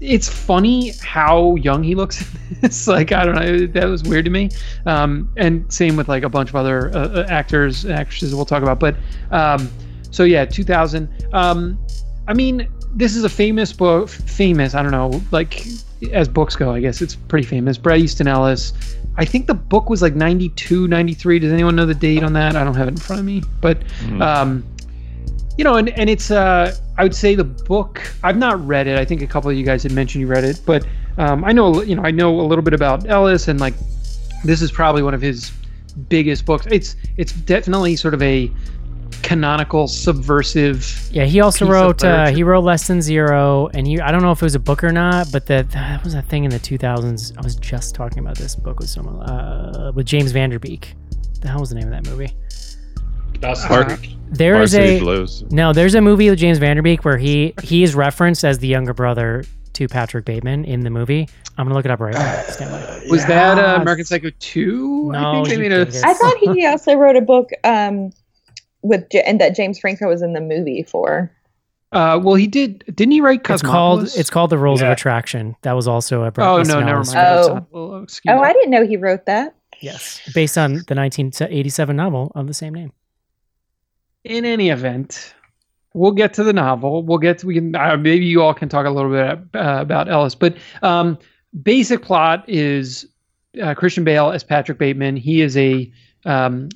it's 0.00 0.28
funny 0.28 0.92
how 1.02 1.54
young 1.56 1.82
he 1.82 1.94
looks 1.94 2.20
in 2.20 2.56
this. 2.60 2.86
like, 2.86 3.12
I 3.12 3.24
don't 3.24 3.34
know. 3.34 3.66
That 3.66 3.86
was 3.86 4.02
weird 4.02 4.26
to 4.26 4.30
me. 4.30 4.50
Um, 4.84 5.32
and 5.36 5.70
same 5.72 5.96
with 5.96 6.08
like 6.08 6.22
a 6.22 6.28
bunch 6.28 6.50
of 6.50 6.56
other 6.56 6.90
uh, 6.94 7.08
uh, 7.08 7.26
actors, 7.28 7.86
actresses 7.86 8.34
we'll 8.34 8.44
talk 8.44 8.62
about. 8.62 8.78
But 8.78 8.96
um, 9.30 9.70
so 10.10 10.24
yeah, 10.24 10.44
2000. 10.44 11.08
Um, 11.32 11.78
I 12.28 12.34
mean, 12.34 12.68
this 12.94 13.16
is 13.16 13.24
a 13.24 13.28
famous 13.28 13.72
book. 13.72 14.10
Famous, 14.10 14.74
I 14.74 14.82
don't 14.82 14.92
know, 14.92 15.22
like 15.30 15.66
as 16.12 16.28
books 16.28 16.56
go, 16.56 16.72
I 16.72 16.80
guess 16.80 17.00
it's 17.00 17.14
pretty 17.16 17.46
famous. 17.46 17.78
Bret 17.78 17.98
Easton 17.98 18.28
Ellis. 18.28 18.74
I 19.16 19.24
think 19.24 19.46
the 19.46 19.54
book 19.54 19.88
was 19.88 20.02
like 20.02 20.14
92, 20.14 20.88
93. 20.88 21.38
Does 21.38 21.52
anyone 21.52 21.74
know 21.74 21.86
the 21.86 21.94
date 21.94 22.22
on 22.22 22.34
that? 22.34 22.54
I 22.54 22.64
don't 22.64 22.74
have 22.74 22.88
it 22.88 22.90
in 22.90 22.96
front 22.98 23.20
of 23.20 23.24
me. 23.24 23.42
But, 23.62 23.78
um, 24.20 24.62
you 25.56 25.64
know, 25.64 25.76
and, 25.76 25.88
and 25.90 26.10
it's, 26.10 26.30
uh, 26.30 26.76
I 26.98 27.02
would 27.02 27.14
say 27.14 27.34
the 27.34 27.44
book, 27.44 28.02
I've 28.22 28.36
not 28.36 28.64
read 28.66 28.86
it. 28.86 28.98
I 28.98 29.04
think 29.04 29.22
a 29.22 29.26
couple 29.26 29.50
of 29.50 29.56
you 29.56 29.64
guys 29.64 29.82
had 29.82 29.92
mentioned 29.92 30.20
you 30.20 30.26
read 30.26 30.44
it. 30.44 30.60
But 30.64 30.86
um, 31.18 31.44
I 31.44 31.52
know, 31.52 31.82
you 31.82 31.96
know, 31.96 32.02
I 32.02 32.10
know 32.10 32.40
a 32.40 32.42
little 32.42 32.62
bit 32.62 32.74
about 32.74 33.08
Ellis 33.08 33.48
and 33.48 33.60
like 33.60 33.74
this 34.44 34.62
is 34.62 34.70
probably 34.70 35.02
one 35.02 35.14
of 35.14 35.22
his 35.22 35.52
biggest 36.08 36.44
books. 36.44 36.66
It's, 36.70 36.96
it's 37.16 37.32
definitely 37.32 37.96
sort 37.96 38.14
of 38.14 38.22
a 38.22 38.50
canonical 39.22 39.88
subversive 39.88 41.10
Yeah, 41.10 41.24
he 41.24 41.40
also 41.40 41.66
wrote. 41.66 42.04
Uh, 42.04 42.28
he 42.28 42.42
wrote 42.42 42.62
Less 42.62 42.86
Than 42.86 43.02
Zero, 43.02 43.68
and 43.74 43.86
he. 43.86 44.00
I 44.00 44.12
don't 44.12 44.22
know 44.22 44.30
if 44.30 44.40
it 44.40 44.44
was 44.44 44.54
a 44.54 44.60
book 44.60 44.84
or 44.84 44.92
not, 44.92 45.32
but 45.32 45.46
that 45.46 45.70
that 45.72 46.04
was 46.04 46.14
a 46.14 46.22
thing 46.22 46.44
in 46.44 46.50
the 46.50 46.60
2000s. 46.60 47.36
I 47.36 47.40
was 47.42 47.56
just 47.56 47.94
talking 47.94 48.20
about 48.20 48.36
this 48.36 48.54
book 48.54 48.78
with 48.78 48.88
someone 48.88 49.22
uh, 49.28 49.92
with 49.94 50.06
James 50.06 50.32
Van 50.32 50.50
Der 50.50 50.58
Beek. 50.58 50.94
The 51.40 51.48
hell 51.48 51.60
was 51.60 51.70
the 51.70 51.74
name 51.74 51.92
of 51.92 52.04
that 52.04 52.10
movie? 52.10 52.34
Dawson's 53.40 53.70
Art- 53.72 53.88
Creek. 53.88 54.12
There 54.28 54.60
is 54.60 54.74
a 54.74 54.98
Blues. 54.98 55.44
no. 55.50 55.72
There's 55.72 55.94
a 55.94 56.00
movie 56.00 56.28
with 56.30 56.38
James 56.38 56.58
Van 56.58 56.76
Der 56.76 56.82
Beek 56.82 57.04
where 57.04 57.16
he 57.16 57.54
he 57.62 57.82
is 57.84 57.94
referenced 57.94 58.44
as 58.44 58.58
the 58.58 58.66
younger 58.66 58.92
brother 58.92 59.44
to 59.74 59.86
Patrick 59.88 60.24
Bateman 60.24 60.64
in 60.64 60.80
the 60.80 60.90
movie. 60.90 61.28
I'm 61.56 61.64
gonna 61.66 61.74
look 61.76 61.84
it 61.84 61.90
up 61.90 62.00
right 62.00 62.12
now. 62.14 62.42
Stand 62.48 62.70
by. 62.70 63.06
Was 63.08 63.24
that 63.26 63.56
uh, 63.58 63.80
American 63.80 64.04
Psycho 64.04 64.30
2? 64.40 65.10
No, 65.12 65.30
I 65.30 65.34
think 65.34 65.48
they 65.48 65.56
made 65.58 65.72
a. 65.72 65.84
think 65.86 65.96
it- 65.96 66.04
I 66.04 66.14
thought 66.14 66.36
he 66.54 66.66
also 66.66 66.94
wrote 66.96 67.14
a 67.16 67.20
book 67.20 67.50
um, 67.64 68.10
with 68.82 69.08
J- 69.10 69.22
and 69.24 69.40
that 69.40 69.54
James 69.54 69.78
Franco 69.78 70.08
was 70.08 70.22
in 70.22 70.32
the 70.32 70.40
movie 70.40 70.82
for. 70.82 71.30
Uh, 71.92 72.18
well, 72.22 72.34
he 72.34 72.48
did. 72.48 72.84
Didn't 72.94 73.12
he 73.12 73.20
write 73.20 73.48
It's 73.48 73.62
called 73.62 74.04
it's 74.16 74.28
called 74.28 74.50
The 74.50 74.58
Rules 74.58 74.82
of 74.82 74.88
Attraction. 74.88 75.54
That 75.62 75.72
was 75.74 75.86
also 75.86 76.24
a 76.24 76.32
Bret 76.32 76.46
Oh 76.48 76.60
Easton 76.60 76.80
no, 76.80 76.84
never 76.86 77.04
mind. 77.04 77.10
film. 77.10 77.66
Oh. 77.72 77.90
Well, 77.92 78.06
Oh. 78.28 78.40
I 78.42 78.52
didn't 78.52 78.70
know 78.70 78.84
he 78.84 78.96
wrote 78.96 79.24
that. 79.26 79.54
Yes, 79.80 80.20
based 80.34 80.58
on 80.58 80.72
the 80.72 80.94
1987 80.96 81.94
novel 81.94 82.32
of 82.34 82.48
the 82.48 82.54
same 82.54 82.74
name. 82.74 82.92
In 84.26 84.44
any 84.44 84.70
event, 84.70 85.34
we'll 85.94 86.10
get 86.10 86.34
to 86.34 86.42
the 86.42 86.52
novel. 86.52 87.04
We'll 87.04 87.18
get 87.18 87.38
to 87.38 87.46
we 87.46 87.54
can 87.54 87.76
uh, 87.76 87.96
maybe 87.96 88.24
you 88.24 88.42
all 88.42 88.54
can 88.54 88.68
talk 88.68 88.84
a 88.84 88.90
little 88.90 89.10
bit 89.12 89.38
uh, 89.54 89.80
about 89.80 90.08
Ellis, 90.08 90.34
but 90.34 90.56
um, 90.82 91.16
basic 91.62 92.02
plot 92.02 92.44
is 92.48 93.06
uh, 93.62 93.74
Christian 93.74 94.02
Bale 94.02 94.32
as 94.32 94.42
Patrick 94.42 94.78
Bateman. 94.78 95.16
He 95.16 95.42
is 95.42 95.56
a 95.56 95.90
um, 96.24 96.70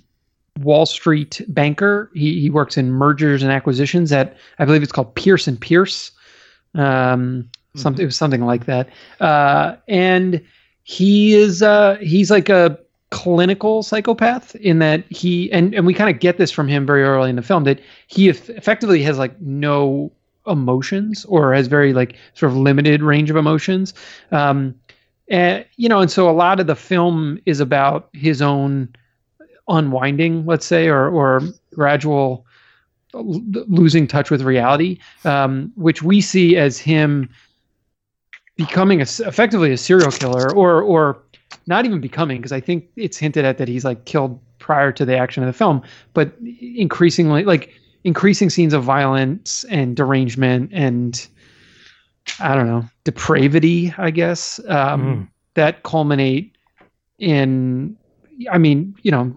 Wall 0.60 0.86
Street 0.86 1.40
banker. 1.48 2.12
He 2.14 2.40
he 2.40 2.50
works 2.50 2.76
in 2.76 2.92
mergers 2.92 3.42
and 3.42 3.50
acquisitions 3.50 4.12
at 4.12 4.36
I 4.60 4.64
believe 4.64 4.84
it's 4.84 4.92
called 4.92 5.12
Pierce 5.16 5.48
and 5.48 5.60
Pierce. 5.60 6.12
Um, 6.76 7.50
something 7.74 8.04
it 8.04 8.06
was 8.06 8.16
something 8.16 8.44
like 8.44 8.66
that. 8.66 8.88
Uh, 9.18 9.74
and 9.88 10.40
he 10.84 11.34
is 11.34 11.62
uh, 11.62 11.96
he's 12.00 12.30
like 12.30 12.48
a 12.48 12.78
clinical 13.10 13.82
psychopath 13.82 14.54
in 14.56 14.78
that 14.78 15.04
he 15.10 15.50
and 15.50 15.74
and 15.74 15.84
we 15.84 15.92
kind 15.92 16.08
of 16.08 16.20
get 16.20 16.38
this 16.38 16.50
from 16.50 16.68
him 16.68 16.86
very 16.86 17.02
early 17.02 17.28
in 17.28 17.36
the 17.36 17.42
film 17.42 17.64
that 17.64 17.80
he 18.06 18.30
eff- 18.30 18.48
effectively 18.50 19.02
has 19.02 19.18
like 19.18 19.38
no 19.40 20.12
emotions 20.46 21.24
or 21.26 21.52
has 21.52 21.66
very 21.66 21.92
like 21.92 22.16
sort 22.34 22.52
of 22.52 22.56
limited 22.56 23.02
range 23.02 23.28
of 23.28 23.36
emotions. 23.36 23.94
Um 24.30 24.74
and 25.28 25.64
you 25.76 25.88
know 25.88 26.00
and 26.00 26.10
so 26.10 26.28
a 26.28 26.32
lot 26.32 26.60
of 26.60 26.66
the 26.66 26.76
film 26.76 27.38
is 27.46 27.58
about 27.60 28.08
his 28.12 28.40
own 28.40 28.88
unwinding 29.68 30.46
let's 30.46 30.66
say 30.66 30.86
or 30.88 31.08
or 31.08 31.42
gradual 31.74 32.46
l- 33.14 33.42
losing 33.68 34.06
touch 34.06 34.30
with 34.30 34.42
reality 34.42 34.98
um 35.24 35.72
which 35.76 36.02
we 36.02 36.20
see 36.20 36.56
as 36.56 36.78
him 36.78 37.28
becoming 38.56 39.00
a, 39.00 39.06
effectively 39.26 39.72
a 39.72 39.76
serial 39.76 40.10
killer 40.10 40.52
or 40.52 40.82
or 40.82 41.22
not 41.66 41.84
even 41.84 42.00
becoming 42.00 42.38
because 42.38 42.52
I 42.52 42.60
think 42.60 42.86
it's 42.96 43.16
hinted 43.16 43.44
at 43.44 43.58
that 43.58 43.68
he's 43.68 43.84
like 43.84 44.04
killed 44.04 44.40
prior 44.58 44.92
to 44.92 45.04
the 45.04 45.16
action 45.16 45.42
of 45.42 45.46
the 45.46 45.52
film, 45.52 45.82
but 46.14 46.32
increasingly 46.60 47.44
like 47.44 47.72
increasing 48.04 48.50
scenes 48.50 48.72
of 48.72 48.82
violence 48.82 49.64
and 49.64 49.96
derangement 49.96 50.70
and 50.72 51.26
I 52.38 52.54
don't 52.54 52.66
know 52.66 52.84
depravity, 53.04 53.92
I 53.98 54.10
guess 54.10 54.60
um, 54.68 55.02
Mm. 55.02 55.28
that 55.54 55.82
culminate 55.82 56.56
in 57.18 57.96
I 58.50 58.58
mean 58.58 58.94
you 59.02 59.10
know 59.10 59.36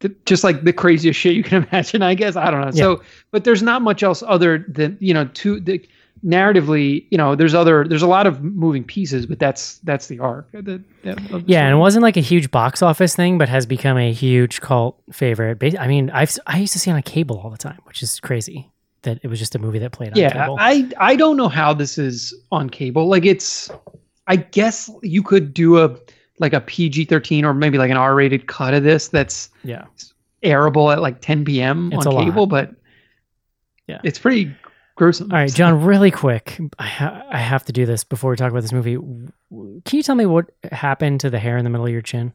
th- 0.00 0.14
just 0.26 0.44
like 0.44 0.64
the 0.64 0.72
craziest 0.72 1.18
shit 1.18 1.34
you 1.34 1.42
can 1.42 1.66
imagine, 1.72 2.02
I 2.02 2.14
guess 2.14 2.36
I 2.36 2.50
don't 2.50 2.60
know. 2.60 2.70
So, 2.70 3.02
but 3.30 3.44
there's 3.44 3.62
not 3.62 3.82
much 3.82 4.02
else 4.02 4.22
other 4.26 4.64
than 4.68 4.96
you 5.00 5.14
know 5.14 5.26
to 5.26 5.60
the 5.60 5.80
narratively 6.24 7.06
you 7.10 7.18
know 7.18 7.34
there's 7.34 7.54
other 7.54 7.86
there's 7.86 8.02
a 8.02 8.06
lot 8.06 8.26
of 8.26 8.42
moving 8.42 8.82
pieces 8.84 9.24
but 9.26 9.38
that's 9.38 9.78
that's 9.78 10.06
the 10.08 10.18
arc 10.18 10.50
that, 10.52 10.66
of 10.66 10.66
the 10.66 11.44
Yeah, 11.46 11.64
and 11.66 11.74
it 11.74 11.78
wasn't 11.78 12.02
like 12.02 12.16
a 12.16 12.20
huge 12.20 12.50
box 12.50 12.82
office 12.82 13.14
thing, 13.14 13.38
but 13.38 13.48
has 13.48 13.66
become 13.66 13.96
a 13.96 14.12
huge 14.12 14.60
cult 14.60 15.00
favorite. 15.12 15.78
I 15.78 15.86
mean, 15.86 16.10
I've 16.10 16.36
I 16.46 16.58
used 16.58 16.72
to 16.72 16.78
see 16.78 16.90
it 16.90 16.94
on 16.94 17.02
cable 17.02 17.38
all 17.42 17.50
the 17.50 17.56
time, 17.58 17.78
which 17.84 18.02
is 18.02 18.18
crazy 18.20 18.70
that 19.02 19.20
it 19.22 19.28
was 19.28 19.38
just 19.38 19.54
a 19.54 19.58
movie 19.58 19.78
that 19.78 19.92
played 19.92 20.10
on 20.10 20.16
yeah 20.18 20.32
cable. 20.32 20.56
i 20.58 20.90
i 20.98 21.14
don't 21.14 21.36
know 21.36 21.48
how 21.48 21.72
this 21.72 21.98
is 21.98 22.34
on 22.50 22.68
cable 22.68 23.06
like 23.06 23.24
it's 23.24 23.70
i 24.26 24.34
guess 24.34 24.90
you 25.02 25.22
could 25.22 25.54
do 25.54 25.78
a 25.78 25.96
like 26.40 26.52
a 26.52 26.60
pg-13 26.60 27.44
or 27.44 27.54
maybe 27.54 27.78
like 27.78 27.92
an 27.92 27.96
r-rated 27.96 28.48
cut 28.48 28.74
of 28.74 28.82
this 28.82 29.06
that's 29.06 29.50
yeah, 29.62 29.84
airable 30.42 30.92
at 30.92 31.00
like 31.00 31.20
10 31.20 31.44
p.m 31.44 31.92
It's 31.92 32.06
on 32.06 32.12
a 32.12 32.16
lot. 32.16 32.24
cable 32.24 32.46
but 32.48 32.72
Yeah. 33.86 34.00
it's 34.02 34.18
pretty 34.18 34.52
gruesome 34.98 35.30
All 35.32 35.38
right, 35.38 35.52
John, 35.52 35.82
really 35.84 36.10
quick. 36.10 36.58
I, 36.78 36.86
ha- 36.86 37.22
I 37.30 37.38
have 37.38 37.64
to 37.66 37.72
do 37.72 37.86
this 37.86 38.04
before 38.04 38.30
we 38.30 38.36
talk 38.36 38.50
about 38.50 38.60
this 38.62 38.72
movie. 38.72 38.96
Can 38.96 39.82
you 39.96 40.02
tell 40.02 40.14
me 40.16 40.26
what 40.26 40.50
happened 40.70 41.20
to 41.20 41.30
the 41.30 41.38
hair 41.38 41.56
in 41.56 41.64
the 41.64 41.70
middle 41.70 41.86
of 41.86 41.92
your 41.92 42.02
chin? 42.02 42.32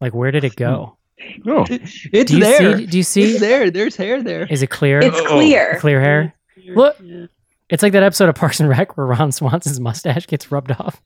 Like, 0.00 0.14
where 0.14 0.30
did 0.30 0.44
it 0.44 0.56
go? 0.56 0.96
Hmm. 1.20 1.50
Oh, 1.50 1.66
it's 1.68 2.30
Do 2.30 2.38
there 2.38 2.78
see? 2.78 2.86
Do 2.86 2.96
you 2.96 3.02
see? 3.02 3.22
it's 3.32 3.40
there 3.40 3.70
there's 3.72 3.96
hair 3.96 4.22
there 4.22 4.46
Is 4.46 4.62
it 4.62 4.68
clear? 4.70 5.00
It's 5.00 5.18
Oh. 5.18 5.26
clear. 5.26 5.76
clear 5.80 6.00
hair. 6.00 6.34
Look, 6.68 6.96
it's 7.68 7.82
like 7.82 7.92
that 7.94 8.04
episode 8.04 8.28
of 8.28 8.36
Parks 8.36 8.60
and 8.60 8.68
Rec 8.68 8.96
where 8.96 9.06
Ron 9.06 9.32
Swanson's 9.32 9.80
mustache 9.80 10.26
gets 10.28 10.52
rubbed 10.52 10.70
off. 10.70 11.02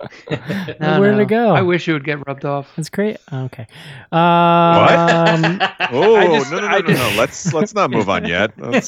No, 0.80 0.98
Where'd 0.98 1.16
no. 1.16 1.22
it 1.22 1.28
go? 1.28 1.54
I 1.54 1.60
wish 1.62 1.86
it 1.88 1.92
would 1.92 2.04
get 2.04 2.26
rubbed 2.26 2.44
off. 2.46 2.72
That's 2.76 2.88
great. 2.88 3.18
Okay. 3.32 3.66
Um, 4.12 5.60
Oh 5.92 6.38
just- 6.38 6.50
no 6.50 6.58
no 6.60 6.66
no 6.66 6.66
I 6.68 6.80
no, 6.80 6.92
no! 6.94 7.14
Let's 7.18 7.52
let's 7.52 7.74
not 7.74 7.90
move 7.90 8.08
on 8.08 8.24
yet. 8.26 8.52
Uh, 8.60 8.80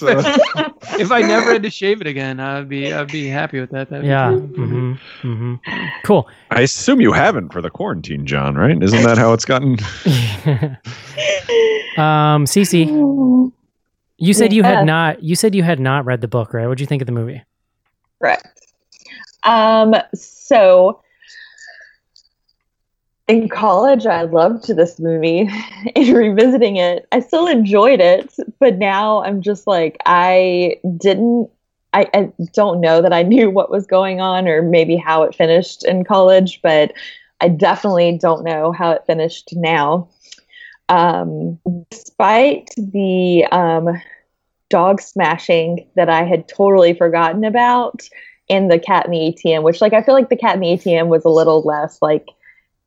If 0.99 1.11
I 1.13 1.21
never 1.21 1.53
had 1.53 1.63
to 1.65 1.71
shave 1.71 2.01
it 2.01 2.07
again, 2.07 2.41
I'd 2.41 2.69
be 2.69 2.93
I'd 2.93 3.11
be 3.13 3.27
happy 3.29 3.61
with 3.61 3.71
that. 3.71 3.91
That'd 3.91 4.07
yeah. 4.07 4.31
cool. 4.31 4.41
hmm 4.67 4.93
hmm 5.21 5.55
Cool. 6.05 6.29
I 6.51 6.63
assume 6.63 7.01
you 7.01 7.13
haven't 7.13 7.53
for 7.53 7.61
the 7.61 7.71
quarantine, 7.71 8.25
John. 8.27 8.55
Right? 8.55 8.81
Isn't 8.83 9.03
that 9.03 9.19
how 9.19 9.33
it's 9.33 9.45
gotten? 9.45 9.73
um, 11.99 12.45
Cece, 12.47 13.53
you 14.19 14.33
said 14.35 14.53
you 14.53 14.63
had 14.63 14.87
not. 14.87 15.23
You 15.23 15.35
said 15.37 15.55
you 15.55 15.63
had 15.63 15.81
not 15.81 16.05
read 16.05 16.21
the 16.21 16.29
book, 16.29 16.55
right? 16.55 16.67
What 16.67 16.79
do 16.79 16.83
you 16.83 16.87
think 16.87 17.03
of 17.03 17.07
the 17.07 17.13
movie? 17.13 17.43
Correct. 18.21 18.47
Um, 19.45 19.95
so 20.15 21.02
in 23.33 23.49
college, 23.49 24.05
I 24.05 24.23
loved 24.23 24.69
this 24.69 25.01
movie. 25.01 25.49
In 25.95 26.15
revisiting 26.15 26.77
it, 26.77 27.09
I 27.13 27.21
still 27.21 27.47
enjoyed 27.47 28.01
it, 28.01 28.35
but 28.59 28.77
now 28.77 29.23
I'm 29.23 29.41
just 29.41 29.67
like, 29.67 29.97
I 30.05 30.77
didn't, 30.99 31.49
I, 31.95 32.07
I 32.13 32.33
don't 32.53 32.83
know 32.83 33.01
that 33.01 33.15
I 33.15 33.23
knew 33.33 33.49
what 33.49 33.71
was 33.71 33.87
going 33.87 34.21
on 34.21 34.47
or 34.47 34.61
maybe 34.61 34.97
how 34.97 35.23
it 35.23 35.35
finished 35.35 35.83
in 35.83 36.05
college, 36.05 36.61
but 36.63 36.93
I 37.41 37.49
definitely 37.49 38.19
don't 38.19 38.45
know 38.45 38.71
how 38.71 38.91
it 38.91 39.07
finished 39.07 39.49
now. 39.55 40.09
Um, 40.91 41.59
despite 41.91 42.69
the 42.77 43.47
um, 43.51 43.99
dog 44.69 45.01
smashing 45.01 45.89
that 45.97 46.11
I 46.11 46.25
had 46.25 46.49
totally 46.49 46.93
forgotten 46.93 47.45
about, 47.45 48.03
and 48.51 48.71
the 48.71 48.79
cat 48.79 49.07
in 49.07 49.13
the 49.13 49.33
ATM, 49.33 49.63
which 49.63 49.81
like 49.81 49.95
I 49.95 50.03
feel 50.03 50.15
like 50.15 50.29
the 50.29 50.37
cat 50.37 50.57
in 50.57 50.61
the 50.61 50.77
ATM 50.77 51.07
was 51.09 51.25
a 51.25 51.31
little 51.31 51.63
less 51.63 51.99
like 52.03 52.27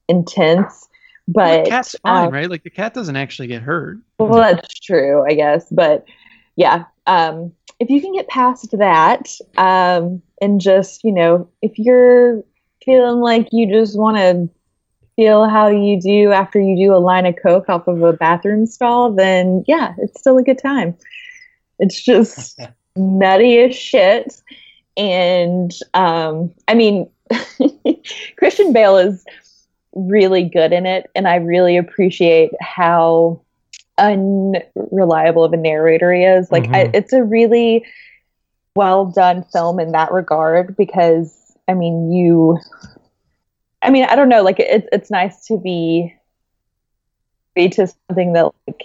intense, 0.08 0.88
Well, 1.28 1.58
but 1.58 1.64
the 1.66 1.70
cat's 1.70 1.96
fine, 2.04 2.28
um, 2.28 2.34
right? 2.34 2.50
Like 2.50 2.64
the 2.64 2.70
cat 2.70 2.94
doesn't 2.94 3.16
actually 3.16 3.48
get 3.48 3.62
hurt. 3.62 3.98
well, 4.20 4.34
that's 4.34 4.80
true, 4.80 5.26
I 5.26 5.34
guess. 5.34 5.68
But 5.70 6.06
yeah, 6.56 6.86
um, 7.08 7.52
if 7.80 7.90
you 7.90 8.02
can 8.02 8.14
get 8.14 8.28
past 8.28 8.72
that, 8.78 9.30
um, 9.58 10.22
and 10.42 10.62
just 10.62 11.04
you 11.04 11.12
know, 11.12 11.50
if 11.62 11.78
you're 11.78 12.44
feeling 12.84 13.20
like 13.20 13.48
you 13.52 13.68
just 13.72 13.98
want 13.98 14.18
to 14.18 14.50
feel 15.16 15.48
how 15.48 15.68
you 15.68 16.00
do 16.00 16.32
after 16.32 16.60
you 16.60 16.76
do 16.76 16.94
a 16.94 16.98
line 17.00 17.26
of 17.26 17.36
coke 17.42 17.70
off 17.70 17.88
of 17.88 18.02
a 18.04 18.14
bathroom 18.14 18.66
stall, 18.66 19.12
then 19.14 19.64
yeah, 19.68 19.94
it's 19.98 20.20
still 20.20 20.38
a 20.38 20.44
good 20.44 20.60
time. 20.60 20.96
It's 21.80 22.02
just 22.02 22.60
nutty 22.96 23.60
as 23.60 23.76
shit. 23.76 24.42
And 24.98 25.74
um, 25.94 26.54
I 26.68 26.74
mean, 26.74 27.10
Christian 28.38 28.72
Bale 28.72 28.98
is 28.98 29.26
really 29.96 30.44
good 30.44 30.74
in 30.74 30.86
it, 30.86 31.10
and 31.16 31.28
I 31.28 31.36
really 31.36 31.78
appreciate 31.78 32.52
how 32.62 33.42
unreliable 33.98 35.44
of 35.44 35.54
a 35.54 35.58
narrator 35.58 36.14
he 36.14 36.24
is. 36.24 36.52
Like, 36.52 36.68
I, 36.74 36.86
Mhm. 36.86 36.92
it's 36.94 37.14
a 37.14 37.24
really 37.24 37.86
well 38.76 39.06
done 39.06 39.44
film 39.44 39.80
in 39.80 39.92
that 39.94 40.12
regard 40.12 40.76
because, 40.76 41.56
I 41.68 41.74
mean, 41.74 42.12
you, 42.12 42.60
I 43.82 43.90
mean, 43.90 44.06
I 44.06 44.16
don't 44.16 44.30
know, 44.30 44.44
like, 44.44 44.60
it's 44.60 44.88
it's 44.92 45.10
nice 45.10 45.46
to 45.48 45.58
be 45.58 46.14
be 47.56 47.70
to 47.70 47.88
something 47.88 48.34
that 48.34 48.52
like 48.68 48.84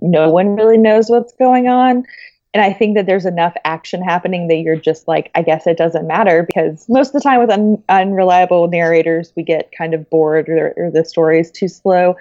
no 0.00 0.30
one 0.30 0.54
really 0.56 0.78
knows 0.78 1.10
what's 1.10 1.32
going 1.34 1.68
on. 1.68 2.04
And 2.54 2.62
I 2.62 2.72
think 2.72 2.94
that 2.96 3.06
there's 3.06 3.26
enough 3.26 3.52
action 3.64 4.00
happening 4.00 4.46
that 4.46 4.56
you're 4.58 4.76
just 4.76 5.08
like, 5.08 5.30
I 5.34 5.42
guess 5.42 5.66
it 5.66 5.76
doesn't 5.76 6.06
matter 6.06 6.44
because 6.44 6.88
most 6.88 7.08
of 7.08 7.12
the 7.14 7.20
time 7.20 7.40
with 7.40 7.50
un- 7.50 7.82
unreliable 7.88 8.68
narrators, 8.68 9.32
we 9.36 9.42
get 9.42 9.72
kind 9.76 9.92
of 9.92 10.08
bored 10.08 10.48
or, 10.48 10.72
or 10.76 10.90
the 10.92 11.04
story 11.04 11.40
is 11.40 11.50
too 11.50 11.66
slow. 11.66 12.14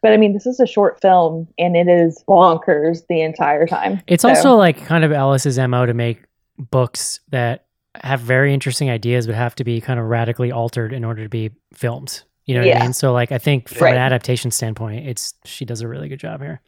But 0.00 0.12
I 0.12 0.16
mean, 0.16 0.32
this 0.32 0.46
is 0.46 0.60
a 0.60 0.66
short 0.66 1.00
film 1.02 1.48
and 1.58 1.76
it 1.76 1.88
is 1.88 2.24
bonkers 2.28 3.04
the 3.08 3.20
entire 3.20 3.66
time. 3.66 4.00
It's 4.06 4.22
So- 4.22 4.28
also 4.28 4.54
like 4.54 4.84
kind 4.86 5.02
of 5.04 5.10
Ellis's 5.12 5.58
mo 5.58 5.84
to 5.86 5.92
make 5.92 6.22
books 6.56 7.18
that 7.30 7.64
have 7.96 8.20
very 8.20 8.54
interesting 8.54 8.88
ideas, 8.90 9.26
but 9.26 9.34
have 9.34 9.56
to 9.56 9.64
be 9.64 9.80
kind 9.80 9.98
of 9.98 10.06
radically 10.06 10.52
altered 10.52 10.92
in 10.92 11.04
order 11.04 11.24
to 11.24 11.28
be 11.28 11.50
filmed. 11.74 12.22
You 12.46 12.54
know 12.54 12.66
what 12.66 12.76
I 12.76 12.80
mean? 12.84 12.92
So 12.92 13.12
like, 13.12 13.32
I 13.32 13.38
think 13.38 13.68
from 13.68 13.86
Right. 13.86 13.94
an 13.96 14.00
adaptation 14.00 14.52
standpoint, 14.52 15.08
it's 15.08 15.34
she 15.44 15.64
does 15.64 15.80
a 15.80 15.88
really 15.88 16.08
good 16.08 16.20
job 16.20 16.40
here. 16.40 16.60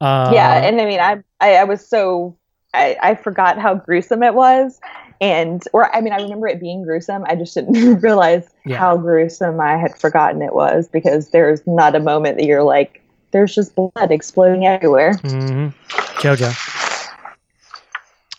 Uh, 0.00 0.30
yeah, 0.34 0.66
and 0.66 0.80
I 0.80 0.84
mean, 0.86 1.00
I 1.00 1.22
I, 1.40 1.56
I 1.56 1.64
was 1.64 1.86
so 1.86 2.36
I, 2.74 2.96
I 3.02 3.14
forgot 3.14 3.58
how 3.58 3.74
gruesome 3.74 4.22
it 4.22 4.34
was, 4.34 4.80
and 5.20 5.62
or 5.72 5.94
I 5.94 6.00
mean, 6.00 6.12
I 6.12 6.16
remember 6.16 6.46
it 6.48 6.60
being 6.60 6.82
gruesome. 6.84 7.24
I 7.26 7.34
just 7.36 7.54
didn't 7.54 8.00
realize 8.02 8.48
Yeah. 8.64 8.78
how 8.78 8.96
gruesome 8.96 9.60
I 9.60 9.76
had 9.76 9.96
forgotten 9.98 10.40
it 10.42 10.54
was 10.54 10.88
because 10.88 11.30
there's 11.30 11.66
not 11.66 11.94
a 11.94 12.00
moment 12.00 12.38
that 12.38 12.46
you're 12.46 12.62
like, 12.62 13.02
there's 13.32 13.54
just 13.54 13.74
blood 13.74 14.10
exploding 14.10 14.66
everywhere. 14.66 15.14
mhm. 15.22 15.74
Jojo. 16.20 16.56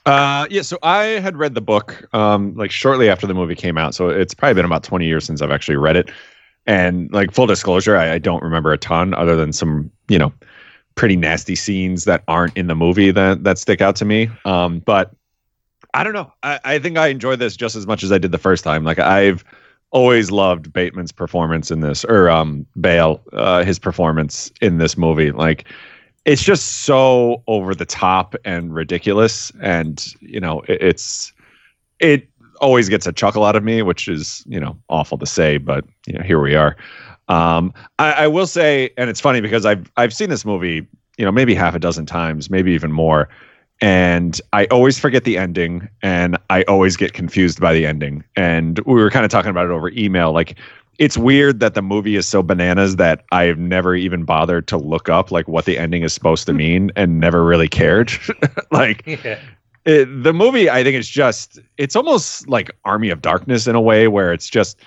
Uh, 0.05 0.47
yeah, 0.49 0.63
so 0.63 0.79
I 0.81 1.03
had 1.21 1.37
read 1.37 1.53
the 1.53 1.61
book 1.61 2.07
um, 2.13 2.55
like 2.55 2.71
shortly 2.71 3.07
after 3.09 3.27
the 3.27 3.35
movie 3.35 3.55
came 3.55 3.77
out. 3.77 3.93
So 3.93 4.09
it's 4.09 4.33
probably 4.33 4.55
been 4.55 4.65
about 4.65 4.83
20 4.83 5.05
years 5.05 5.25
since 5.25 5.41
I've 5.41 5.51
actually 5.51 5.77
read 5.77 5.95
it. 5.95 6.09
And 6.65 7.11
like 7.11 7.31
full 7.31 7.45
disclosure, 7.47 7.95
I, 7.97 8.13
I 8.13 8.17
don't 8.17 8.41
remember 8.41 8.71
a 8.71 8.77
ton 8.77 9.13
other 9.13 9.35
than 9.35 9.51
some, 9.53 9.91
you 10.07 10.17
know, 10.17 10.33
pretty 10.95 11.15
nasty 11.15 11.55
scenes 11.55 12.05
that 12.05 12.23
aren't 12.27 12.55
in 12.57 12.67
the 12.67 12.75
movie 12.75 13.11
that 13.11 13.43
that 13.43 13.57
stick 13.57 13.81
out 13.81 13.95
to 13.97 14.05
me. 14.05 14.29
Um, 14.45 14.79
but 14.79 15.11
I 15.93 16.03
don't 16.03 16.13
know. 16.13 16.31
I, 16.43 16.59
I 16.63 16.79
think 16.79 16.97
I 16.97 17.07
enjoy 17.07 17.35
this 17.35 17.55
just 17.55 17.75
as 17.75 17.85
much 17.87 18.03
as 18.03 18.11
I 18.11 18.17
did 18.17 18.31
the 18.31 18.37
first 18.37 18.63
time. 18.63 18.83
Like 18.83 18.99
I've 18.99 19.43
always 19.91 20.31
loved 20.31 20.71
Bateman's 20.71 21.11
performance 21.11 21.69
in 21.69 21.81
this, 21.81 22.05
or 22.05 22.29
um, 22.29 22.65
Bale, 22.79 23.21
uh, 23.33 23.63
his 23.63 23.77
performance 23.77 24.51
in 24.61 24.77
this 24.77 24.97
movie. 24.97 25.31
Like 25.31 25.67
it's 26.25 26.43
just 26.43 26.83
so 26.83 27.43
over 27.47 27.73
the 27.73 27.85
top 27.85 28.35
and 28.45 28.73
ridiculous 28.73 29.51
and 29.61 30.05
you 30.19 30.39
know 30.39 30.61
it, 30.61 30.81
it's 30.81 31.33
it 31.99 32.27
always 32.59 32.89
gets 32.89 33.07
a 33.07 33.11
chuckle 33.11 33.43
out 33.43 33.55
of 33.55 33.63
me 33.63 33.81
which 33.81 34.07
is 34.07 34.43
you 34.47 34.59
know 34.59 34.77
awful 34.89 35.17
to 35.17 35.25
say 35.25 35.57
but 35.57 35.83
you 36.05 36.13
know 36.13 36.21
here 36.21 36.39
we 36.39 36.55
are 36.55 36.77
um 37.27 37.73
I, 37.99 38.11
I 38.13 38.27
will 38.27 38.47
say 38.47 38.91
and 38.97 39.09
it's 39.09 39.21
funny 39.21 39.41
because 39.41 39.65
i've 39.65 39.91
i've 39.97 40.13
seen 40.13 40.29
this 40.29 40.45
movie 40.45 40.87
you 41.17 41.25
know 41.25 41.31
maybe 41.31 41.53
half 41.53 41.75
a 41.75 41.79
dozen 41.79 42.05
times 42.05 42.49
maybe 42.49 42.71
even 42.71 42.91
more 42.91 43.29
and 43.81 44.39
i 44.53 44.65
always 44.65 44.99
forget 44.99 45.23
the 45.23 45.37
ending 45.37 45.87
and 46.01 46.37
i 46.49 46.63
always 46.63 46.97
get 46.97 47.13
confused 47.13 47.59
by 47.59 47.73
the 47.73 47.85
ending 47.85 48.23
and 48.35 48.79
we 48.79 48.95
were 48.95 49.09
kind 49.09 49.25
of 49.25 49.31
talking 49.31 49.51
about 49.51 49.65
it 49.65 49.71
over 49.71 49.89
email 49.89 50.31
like 50.31 50.57
it's 50.99 51.17
weird 51.17 51.61
that 51.61 51.73
the 51.73 51.81
movie 51.81 52.15
is 52.15 52.27
so 52.27 52.43
bananas 52.43 52.97
that 52.97 53.23
I've 53.31 53.57
never 53.57 53.95
even 53.95 54.23
bothered 54.23 54.67
to 54.67 54.77
look 54.77 55.09
up 55.09 55.31
like 55.31 55.47
what 55.47 55.65
the 55.65 55.79
ending 55.79 56.03
is 56.03 56.13
supposed 56.13 56.45
to 56.45 56.53
mean 56.53 56.91
and 56.95 57.19
never 57.19 57.43
really 57.43 57.67
cared. 57.67 58.11
like 58.71 59.01
Yeah. 59.23 59.39
it, 59.85 60.05
the 60.23 60.31
movie, 60.31 60.69
I 60.69 60.83
think 60.83 60.95
it's 60.95 61.07
just 61.09 61.57
it's 61.77 61.95
almost 61.95 62.47
like 62.47 62.69
Army 62.85 63.09
of 63.09 63.19
Darkness 63.19 63.65
in 63.65 63.73
a 63.73 63.81
way 63.81 64.07
where 64.07 64.31
it's 64.31 64.47
just 64.47 64.79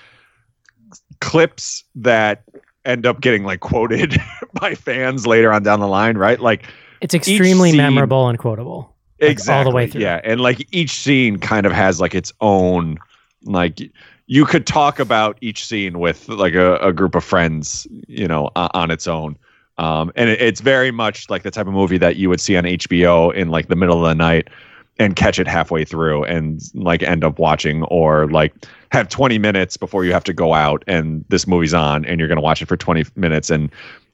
clips 1.21 1.83
that 1.95 2.43
end 2.85 3.05
up 3.05 3.21
getting 3.21 3.43
like 3.43 3.59
quoted 3.61 4.17
by 4.59 4.75
fans 4.75 5.25
later 5.25 5.51
on 5.51 5.63
down 5.63 5.79
the 5.79 5.87
line, 5.87 6.17
right? 6.17 6.39
Like 6.39 6.65
It's 7.01 7.13
extremely 7.13 7.71
scene- 7.71 7.77
memorable 7.77 8.27
and 8.29 8.37
quotable. 8.39 8.95
Like, 9.21 9.39
all 9.49 9.63
the 9.63 9.71
way 9.71 9.87
through. 9.87 10.01
yeah 10.01 10.19
and 10.25 10.41
like 10.41 10.67
each 10.71 10.91
scene 10.91 11.39
kind 11.39 11.65
of 11.65 11.71
has 11.71 12.01
like 12.01 12.13
its 12.13 12.33
own 12.41 12.97
like 13.45 13.79
you 14.27 14.45
could 14.45 14.67
talk 14.67 14.99
about 14.99 15.37
each 15.39 15.65
scene 15.65 15.99
with 15.99 16.27
like 16.27 16.53
a, 16.53 16.75
a 16.77 16.91
group 16.91 17.15
of 17.15 17.23
friends 17.23 17.87
you 18.09 18.27
know 18.27 18.49
uh, 18.57 18.67
on 18.73 18.91
its 18.91 19.07
own 19.07 19.37
um 19.77 20.11
and 20.17 20.29
it, 20.29 20.41
it's 20.41 20.59
very 20.59 20.91
much 20.91 21.29
like 21.29 21.43
the 21.43 21.49
type 21.49 21.65
of 21.65 21.73
movie 21.73 21.97
that 21.97 22.17
you 22.17 22.27
would 22.27 22.41
see 22.41 22.57
on 22.57 22.65
hbo 22.65 23.33
in 23.33 23.47
like 23.47 23.69
the 23.69 23.75
middle 23.77 24.05
of 24.05 24.09
the 24.09 24.15
night 24.15 24.49
and 24.97 25.15
catch 25.15 25.39
it 25.39 25.47
halfway 25.47 25.83
through 25.83 26.23
and 26.23 26.61
like 26.73 27.03
end 27.03 27.23
up 27.23 27.37
watching 27.39 27.83
or 27.83 28.29
like 28.29 28.53
have 28.91 29.09
20 29.09 29.37
minutes 29.39 29.75
before 29.77 30.05
you 30.05 30.13
have 30.13 30.23
to 30.23 30.33
go 30.33 30.53
out 30.53 30.83
and 30.87 31.25
this 31.29 31.45
movie's 31.47 31.73
on 31.73 32.05
and 32.05 32.19
you're 32.19 32.29
going 32.29 32.37
to 32.37 32.41
watch 32.41 32.61
it 32.61 32.67
for 32.67 32.77
20 32.77 33.03
minutes 33.15 33.49
and 33.49 33.69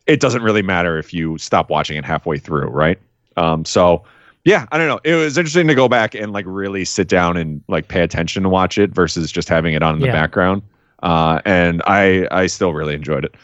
it 0.08 0.20
doesn't 0.20 0.42
really 0.42 0.64
matter 0.64 0.98
if 0.98 1.14
you 1.14 1.38
stop 1.38 1.70
watching 1.70 1.98
it 1.98 2.04
halfway 2.06 2.38
through 2.40 2.68
right 2.68 3.00
um 3.38 3.64
so 3.64 4.04
yeah, 4.44 4.66
I 4.72 4.80
don't 4.80 4.88
know. 4.88 5.00
It 5.04 5.14
was 5.14 5.38
interesting 5.38 5.68
to 5.68 5.76
go 5.76 5.88
back 5.88 6.16
and 6.16 6.34
like 6.34 6.46
really 6.48 6.84
sit 6.84 7.08
down 7.08 7.38
and 7.38 7.64
like 7.68 7.90
pay 7.90 8.02
attention 8.02 8.42
to 8.42 8.50
watch 8.50 8.80
it 8.80 8.90
versus 8.90 9.32
just 9.32 9.48
having 9.48 9.76
it 9.76 9.84
on 9.84 9.94
in 9.94 10.00
the 10.02 10.08
Yeah. 10.08 10.14
background. 10.14 10.64
Uh, 11.04 11.40
and 11.46 11.84
I 11.86 12.28
I 12.32 12.48
still 12.48 12.74
really 12.74 12.96
enjoyed 12.96 13.24
it. 13.24 13.36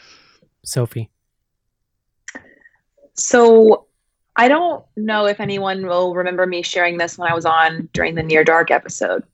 Sophie. 0.64 1.08
So 3.14 3.86
I 4.38 4.46
don't 4.46 4.84
know 4.96 5.26
if 5.26 5.40
anyone 5.40 5.84
will 5.84 6.14
remember 6.14 6.46
me 6.46 6.62
sharing 6.62 6.96
this 6.96 7.18
when 7.18 7.30
I 7.30 7.34
was 7.34 7.44
on 7.44 7.88
during 7.92 8.14
the 8.14 8.22
Near 8.22 8.44
Dark 8.44 8.70
episode, 8.70 9.24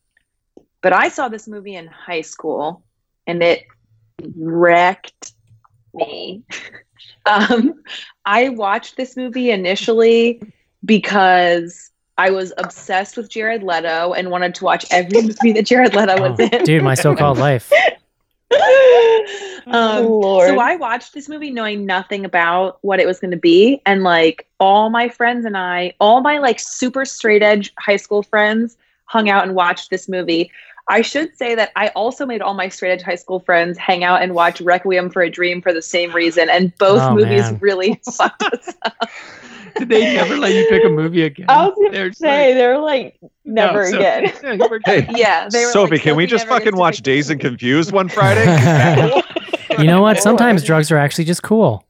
but 0.80 0.94
I 0.94 1.08
saw 1.10 1.28
this 1.28 1.46
movie 1.46 1.76
in 1.76 1.86
high 1.86 2.22
school 2.22 2.82
and 3.26 3.42
it 3.42 3.64
wrecked 4.34 5.32
me. 5.92 6.42
um, 7.26 7.74
I 8.24 8.48
watched 8.48 8.96
this 8.96 9.14
movie 9.14 9.50
initially 9.50 10.40
because 10.86 11.90
I 12.16 12.30
was 12.30 12.54
obsessed 12.56 13.18
with 13.18 13.28
Jared 13.28 13.62
Leto 13.62 14.14
and 14.14 14.30
wanted 14.30 14.54
to 14.56 14.64
watch 14.64 14.86
every 14.90 15.20
movie 15.22 15.52
that 15.52 15.66
Jared 15.66 15.94
Leto 15.94 16.18
was 16.18 16.40
Oh, 16.40 16.48
in. 16.50 16.64
dude, 16.64 16.82
my 16.82 16.94
so-called 16.94 17.38
life. 17.38 17.70
um, 19.66 20.04
Lord. 20.06 20.48
So 20.48 20.58
I 20.58 20.76
watched 20.76 21.14
this 21.14 21.28
movie 21.28 21.50
knowing 21.50 21.86
nothing 21.86 22.24
about 22.24 22.78
what 22.82 23.00
it 23.00 23.06
was 23.06 23.20
going 23.20 23.30
to 23.32 23.36
be, 23.36 23.80
and 23.86 24.02
like 24.02 24.46
all 24.60 24.90
my 24.90 25.08
friends 25.08 25.44
and 25.44 25.56
I, 25.56 25.94
all 26.00 26.20
my 26.20 26.38
like 26.38 26.58
super 26.60 27.04
straight 27.04 27.42
edge 27.42 27.72
high 27.78 27.96
school 27.96 28.22
friends, 28.22 28.76
hung 29.06 29.28
out 29.28 29.44
and 29.44 29.54
watched 29.54 29.90
this 29.90 30.08
movie. 30.08 30.50
I 30.86 31.00
should 31.00 31.34
say 31.36 31.54
that 31.54 31.72
I 31.76 31.88
also 31.88 32.26
made 32.26 32.42
all 32.42 32.52
my 32.52 32.68
straight 32.68 32.92
edge 32.92 33.02
high 33.02 33.14
school 33.14 33.40
friends 33.40 33.78
hang 33.78 34.04
out 34.04 34.20
and 34.22 34.34
watch 34.34 34.60
Requiem 34.60 35.08
for 35.08 35.22
a 35.22 35.30
Dream 35.30 35.62
for 35.62 35.72
the 35.72 35.80
same 35.80 36.12
reason, 36.12 36.50
and 36.50 36.76
both 36.76 37.00
Oh, 37.00 37.14
movies 37.14 37.50
man. 37.50 37.58
really 37.60 38.00
fucked 38.16 38.42
us 38.42 38.74
up. 38.82 39.08
Did 39.78 39.88
they 39.88 40.14
never 40.14 40.36
let 40.36 40.52
you 40.54 40.66
pick 40.68 40.84
a 40.84 40.88
movie 40.88 41.22
again? 41.22 41.46
I 41.48 41.66
was 41.66 41.74
They're 41.78 41.90
gonna 41.90 42.08
just 42.10 42.20
say 42.20 42.48
like, 42.48 42.54
they're 42.56 42.78
like 42.78 43.18
never 43.44 43.86
so- 43.90 43.96
again. 43.98 44.32
we're. 44.70 44.80
Hey, 44.84 45.06
Yeah, 45.14 45.48
they 45.48 45.64
were 45.64 45.72
Sophie, 45.72 45.92
like, 45.96 46.02
can 46.02 46.16
we 46.16 46.26
just 46.26 46.46
fucking 46.46 46.76
watch 46.76 46.98
Dazed 47.02 47.30
and 47.30 47.40
Confused 47.40 47.92
one 47.92 48.08
Friday? 48.08 49.22
You 49.78 49.84
know 49.86 50.02
what? 50.02 50.22
Sometimes 50.22 50.62
drugs 50.62 50.92
are 50.92 50.96
actually 50.98 51.24
just 51.24 51.42
cool. 51.42 51.84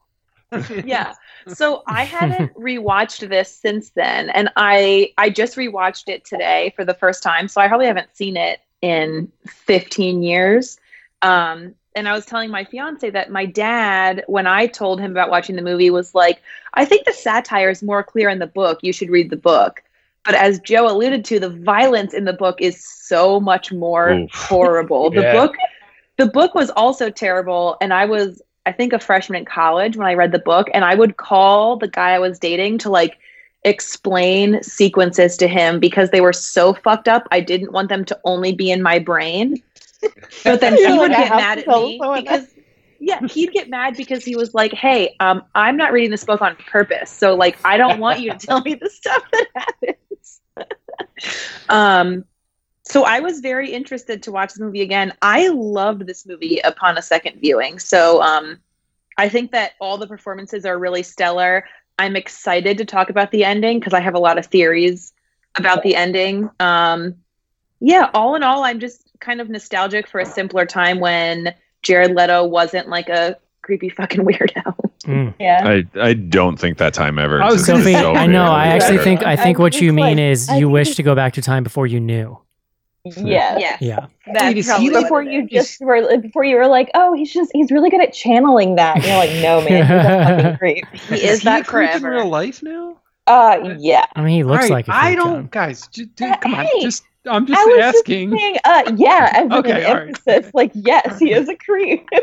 yeah. 0.84 1.12
So 1.48 1.82
I 1.86 2.04
haven't 2.04 2.54
rewatched 2.54 3.28
this 3.28 3.54
since 3.54 3.90
then, 3.90 4.30
and 4.30 4.48
I 4.56 5.12
I 5.18 5.28
just 5.28 5.56
rewatched 5.56 6.08
it 6.08 6.24
today 6.24 6.72
for 6.76 6.86
the 6.86 6.94
first 6.94 7.22
time. 7.22 7.46
So 7.46 7.60
I 7.60 7.68
probably 7.68 7.86
haven't 7.86 8.08
seen 8.16 8.38
it 8.38 8.60
in 8.80 9.30
15 9.46 10.22
years. 10.22 10.78
Um, 11.20 11.74
and 11.94 12.08
I 12.08 12.12
was 12.14 12.24
telling 12.24 12.50
my 12.50 12.64
fiance 12.64 13.10
that 13.10 13.30
my 13.30 13.44
dad, 13.46 14.24
when 14.26 14.46
I 14.46 14.66
told 14.66 14.98
him 15.00 15.10
about 15.10 15.28
watching 15.30 15.54
the 15.56 15.62
movie, 15.62 15.90
was 15.90 16.14
like, 16.14 16.40
"I 16.74 16.84
think 16.84 17.04
the 17.04 17.12
satire 17.12 17.70
is 17.70 17.82
more 17.82 18.02
clear 18.02 18.28
in 18.28 18.38
the 18.38 18.46
book. 18.46 18.80
You 18.82 18.92
should 18.92 19.10
read 19.10 19.30
the 19.30 19.36
book." 19.36 19.82
But 20.24 20.34
as 20.34 20.58
Joe 20.60 20.90
alluded 20.90 21.24
to, 21.26 21.38
the 21.38 21.50
violence 21.50 22.14
in 22.14 22.24
the 22.24 22.32
book 22.32 22.60
is 22.60 22.82
so 22.82 23.40
much 23.40 23.72
more 23.72 24.10
Oof. 24.10 24.30
horrible. 24.34 25.10
The 25.10 25.22
Yeah. 25.22 25.32
book 25.32 25.56
the 26.16 26.26
book 26.26 26.54
was 26.54 26.70
also 26.70 27.10
terrible 27.10 27.76
and 27.80 27.92
I 27.92 28.04
was 28.04 28.40
I 28.66 28.72
think 28.72 28.92
a 28.92 28.98
freshman 28.98 29.40
in 29.40 29.44
college 29.44 29.96
when 29.96 30.06
I 30.06 30.14
read 30.14 30.32
the 30.32 30.38
book 30.38 30.68
and 30.72 30.84
I 30.84 30.94
would 30.94 31.16
call 31.16 31.76
the 31.76 31.88
guy 31.88 32.10
I 32.10 32.18
was 32.18 32.38
dating 32.38 32.78
to 32.78 32.90
like 32.90 33.18
explain 33.64 34.62
sequences 34.62 35.36
to 35.38 35.48
him 35.48 35.80
because 35.80 36.10
they 36.10 36.20
were 36.20 36.32
so 36.32 36.72
fucked 36.74 37.08
up. 37.08 37.26
I 37.30 37.40
didn't 37.40 37.72
want 37.72 37.88
them 37.88 38.04
to 38.06 38.18
only 38.24 38.52
be 38.52 38.70
in 38.70 38.82
my 38.82 38.98
brain. 38.98 39.62
But 40.44 40.60
then 40.60 40.76
he 40.76 40.86
would 40.98 41.10
like, 41.10 41.16
get 41.16 41.30
mad 41.30 41.58
at 41.60 41.66
me 41.66 41.98
because 41.98 42.46
yeah, 43.04 43.20
he'd 43.26 43.52
get 43.52 43.68
mad 43.68 43.96
because 43.98 44.24
he 44.24 44.34
was 44.34 44.54
like, 44.54 44.72
"Hey, 44.72 45.14
um, 45.20 45.42
I'm 45.54 45.76
not 45.76 45.92
reading 45.92 46.10
this 46.10 46.24
book 46.24 46.40
on 46.40 46.56
purpose, 46.56 47.10
so 47.10 47.34
like, 47.34 47.58
I 47.62 47.76
don't 47.76 48.00
want 48.00 48.20
you 48.20 48.32
to 48.32 48.38
tell 48.38 48.62
me 48.62 48.74
the 48.74 48.88
stuff 48.88 49.22
that 49.30 49.46
happens." 49.54 50.40
um, 51.68 52.24
so 52.82 53.04
I 53.04 53.20
was 53.20 53.40
very 53.40 53.70
interested 53.70 54.22
to 54.22 54.32
watch 54.32 54.54
the 54.54 54.64
movie 54.64 54.80
again. 54.80 55.12
I 55.20 55.48
loved 55.48 56.06
this 56.06 56.24
movie 56.24 56.60
upon 56.64 56.96
a 56.96 57.02
second 57.02 57.40
viewing. 57.40 57.78
So 57.78 58.22
um, 58.22 58.58
I 59.18 59.28
think 59.28 59.52
that 59.52 59.72
all 59.80 59.98
the 59.98 60.06
performances 60.06 60.64
are 60.64 60.78
really 60.78 61.02
stellar. 61.02 61.66
I'm 61.98 62.16
excited 62.16 62.78
to 62.78 62.86
talk 62.86 63.10
about 63.10 63.30
the 63.30 63.44
ending 63.44 63.80
because 63.80 63.92
I 63.92 64.00
have 64.00 64.14
a 64.14 64.18
lot 64.18 64.38
of 64.38 64.46
theories 64.46 65.12
about 65.56 65.82
the 65.82 65.94
ending. 65.94 66.48
Um, 66.58 67.16
yeah, 67.80 68.08
all 68.14 68.34
in 68.34 68.42
all, 68.42 68.64
I'm 68.64 68.80
just 68.80 69.10
kind 69.20 69.42
of 69.42 69.50
nostalgic 69.50 70.08
for 70.08 70.20
a 70.20 70.26
simpler 70.26 70.64
time 70.64 71.00
when 71.00 71.54
Jared 71.84 72.14
Leto 72.16 72.44
wasn't 72.44 72.88
like 72.88 73.08
a 73.08 73.36
creepy 73.62 73.88
fucking 73.88 74.20
weirdo. 74.26 74.74
Mm. 75.04 75.34
Yeah. 75.38 75.62
I, 75.94 76.00
I 76.00 76.14
don't 76.14 76.58
think 76.58 76.78
that 76.78 76.94
time 76.94 77.18
ever 77.18 77.40
I 77.42 77.52
was. 77.52 77.64
Sophie, 77.64 77.92
Sophie, 77.92 78.18
I 78.18 78.26
know. 78.26 78.44
I 78.44 78.66
actually 78.68 78.98
think 78.98 79.22
I 79.22 79.36
think 79.36 79.58
I 79.58 79.62
what 79.62 79.80
you 79.80 79.92
mean 79.92 80.16
like, 80.16 80.18
is 80.18 80.48
I 80.48 80.56
you 80.56 80.66
think 80.66 80.72
wish 80.72 80.96
to 80.96 81.02
go 81.02 81.14
back 81.14 81.34
to 81.34 81.42
time 81.42 81.62
before 81.62 81.86
you 81.86 82.00
knew. 82.00 82.38
Yeah. 83.16 83.58
yeah, 83.58 83.76
Yeah. 83.82 84.06
that's 84.26 84.44
Wait, 84.44 84.56
is 84.56 84.64
he 84.66 84.70
probably 84.70 84.88
like- 84.90 85.04
Before 85.04 85.22
you 85.22 85.46
just 85.46 85.78
were 85.82 86.18
before 86.20 86.42
you 86.44 86.56
were 86.56 86.66
like, 86.66 86.90
oh, 86.94 87.12
he's 87.12 87.30
just 87.32 87.50
he's 87.52 87.70
really 87.70 87.90
good 87.90 88.00
at 88.00 88.14
channeling 88.14 88.76
that. 88.76 88.96
And 88.96 89.04
you're 89.04 89.16
like, 89.16 89.30
no 89.42 89.60
man, 89.60 89.82
he's 89.82 89.90
a 89.90 90.42
fucking 90.42 90.58
creep. 90.58 90.84
he 91.10 91.14
is 91.26 91.42
he 91.42 91.48
a 91.48 91.50
that 91.50 91.66
creep 91.66 91.90
in 91.94 92.02
real 92.02 92.26
life 92.28 92.62
now? 92.62 92.96
Uh 93.26 93.74
yeah. 93.78 94.06
I 94.16 94.22
mean, 94.22 94.36
he 94.36 94.42
looks 94.44 94.64
All 94.64 94.70
right, 94.70 94.86
like 94.86 94.88
a 94.88 94.94
I 94.94 95.14
don't, 95.14 95.34
John. 95.34 95.48
guys. 95.50 95.86
Just, 95.88 96.20
Uh, 96.22 96.36
come 96.38 96.54
on, 96.54 96.66
just 96.80 97.04
I'm 97.26 97.44
I 97.44 97.46
just 97.46 97.66
was 97.66 97.78
asking. 97.80 98.30
just 98.30 98.40
saying, 98.42 98.56
uh 98.64 98.92
yeah, 98.96 99.30
as 99.34 99.50
Okay, 99.50 99.80
an 99.82 99.86
all 99.86 99.94
right. 99.94 100.08
emphasis, 100.08 100.50
like 100.54 100.70
yes, 100.74 101.18
he 101.18 101.32
is 101.32 101.48
a 101.48 101.56
creep. 101.56 102.06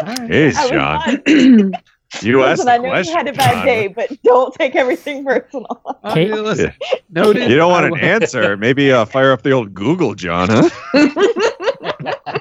All 0.00 0.06
right. 0.06 0.30
Jeez, 0.30 0.70
John. 0.70 1.70
not- 1.70 1.80
You 2.22 2.42
asked 2.42 2.58
Listen, 2.58 2.66
the 2.66 2.72
I 2.72 2.76
know 2.78 2.88
question. 2.88 3.12
you 3.12 3.16
had 3.18 3.28
a 3.28 3.32
bad 3.32 3.54
John. 3.54 3.66
day, 3.66 3.86
but 3.86 4.10
don't 4.24 4.52
take 4.54 4.74
everything 4.74 5.24
personal. 5.24 5.80
Kate- 6.12 6.28
yeah, 6.28 6.34
listen, 6.34 6.72
noted. 7.08 7.48
You 7.48 7.56
don't 7.56 7.70
want 7.70 7.86
an 7.86 8.00
answer. 8.00 8.56
Maybe 8.56 8.90
uh, 8.90 9.04
fire 9.04 9.30
up 9.30 9.42
the 9.42 9.52
old 9.52 9.74
Google, 9.74 10.16
John, 10.16 10.48
huh? 10.50 10.68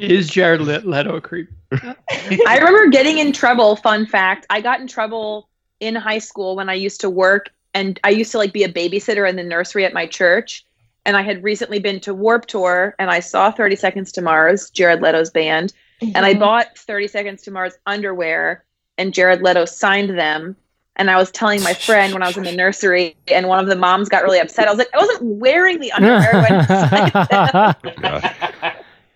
Is 0.00 0.28
Jared 0.28 0.60
Le- 0.62 0.80
Leto 0.80 1.16
a 1.16 1.20
creep? 1.20 1.48
I 1.72 2.56
remember 2.58 2.88
getting 2.88 3.18
in 3.18 3.32
trouble. 3.32 3.76
Fun 3.76 4.06
fact: 4.06 4.46
I 4.50 4.60
got 4.60 4.80
in 4.80 4.86
trouble 4.88 5.48
in 5.80 5.94
high 5.94 6.18
school 6.18 6.56
when 6.56 6.68
I 6.68 6.74
used 6.74 7.00
to 7.02 7.10
work, 7.10 7.50
and 7.72 7.98
I 8.02 8.10
used 8.10 8.32
to 8.32 8.38
like 8.38 8.52
be 8.52 8.64
a 8.64 8.72
babysitter 8.72 9.28
in 9.28 9.36
the 9.36 9.44
nursery 9.44 9.84
at 9.84 9.94
my 9.94 10.06
church. 10.06 10.64
And 11.06 11.16
I 11.16 11.22
had 11.22 11.44
recently 11.44 11.78
been 11.78 12.00
to 12.00 12.14
Warp 12.14 12.46
Tour, 12.46 12.94
and 12.98 13.10
I 13.10 13.20
saw 13.20 13.50
Thirty 13.50 13.76
Seconds 13.76 14.10
to 14.12 14.22
Mars, 14.22 14.70
Jared 14.70 15.02
Leto's 15.02 15.30
band, 15.30 15.72
and 16.00 16.24
I 16.24 16.34
bought 16.34 16.78
Thirty 16.78 17.08
Seconds 17.08 17.42
to 17.42 17.50
Mars 17.50 17.74
underwear, 17.86 18.64
and 18.96 19.12
Jared 19.12 19.42
Leto 19.42 19.64
signed 19.64 20.18
them. 20.18 20.56
And 20.96 21.10
I 21.10 21.16
was 21.16 21.30
telling 21.32 21.60
my 21.62 21.74
friend 21.74 22.12
when 22.12 22.22
I 22.22 22.28
was 22.28 22.36
in 22.36 22.44
the 22.44 22.54
nursery, 22.54 23.16
and 23.28 23.48
one 23.48 23.58
of 23.58 23.66
the 23.66 23.76
moms 23.76 24.08
got 24.08 24.22
really 24.22 24.38
upset. 24.38 24.68
I 24.68 24.70
was 24.70 24.78
like, 24.78 24.94
I 24.94 24.98
wasn't 24.98 25.22
wearing 25.24 25.80
the 25.80 25.90
underwear 25.92 26.32
when 26.34 26.52
I 26.52 27.74
signed 27.74 28.62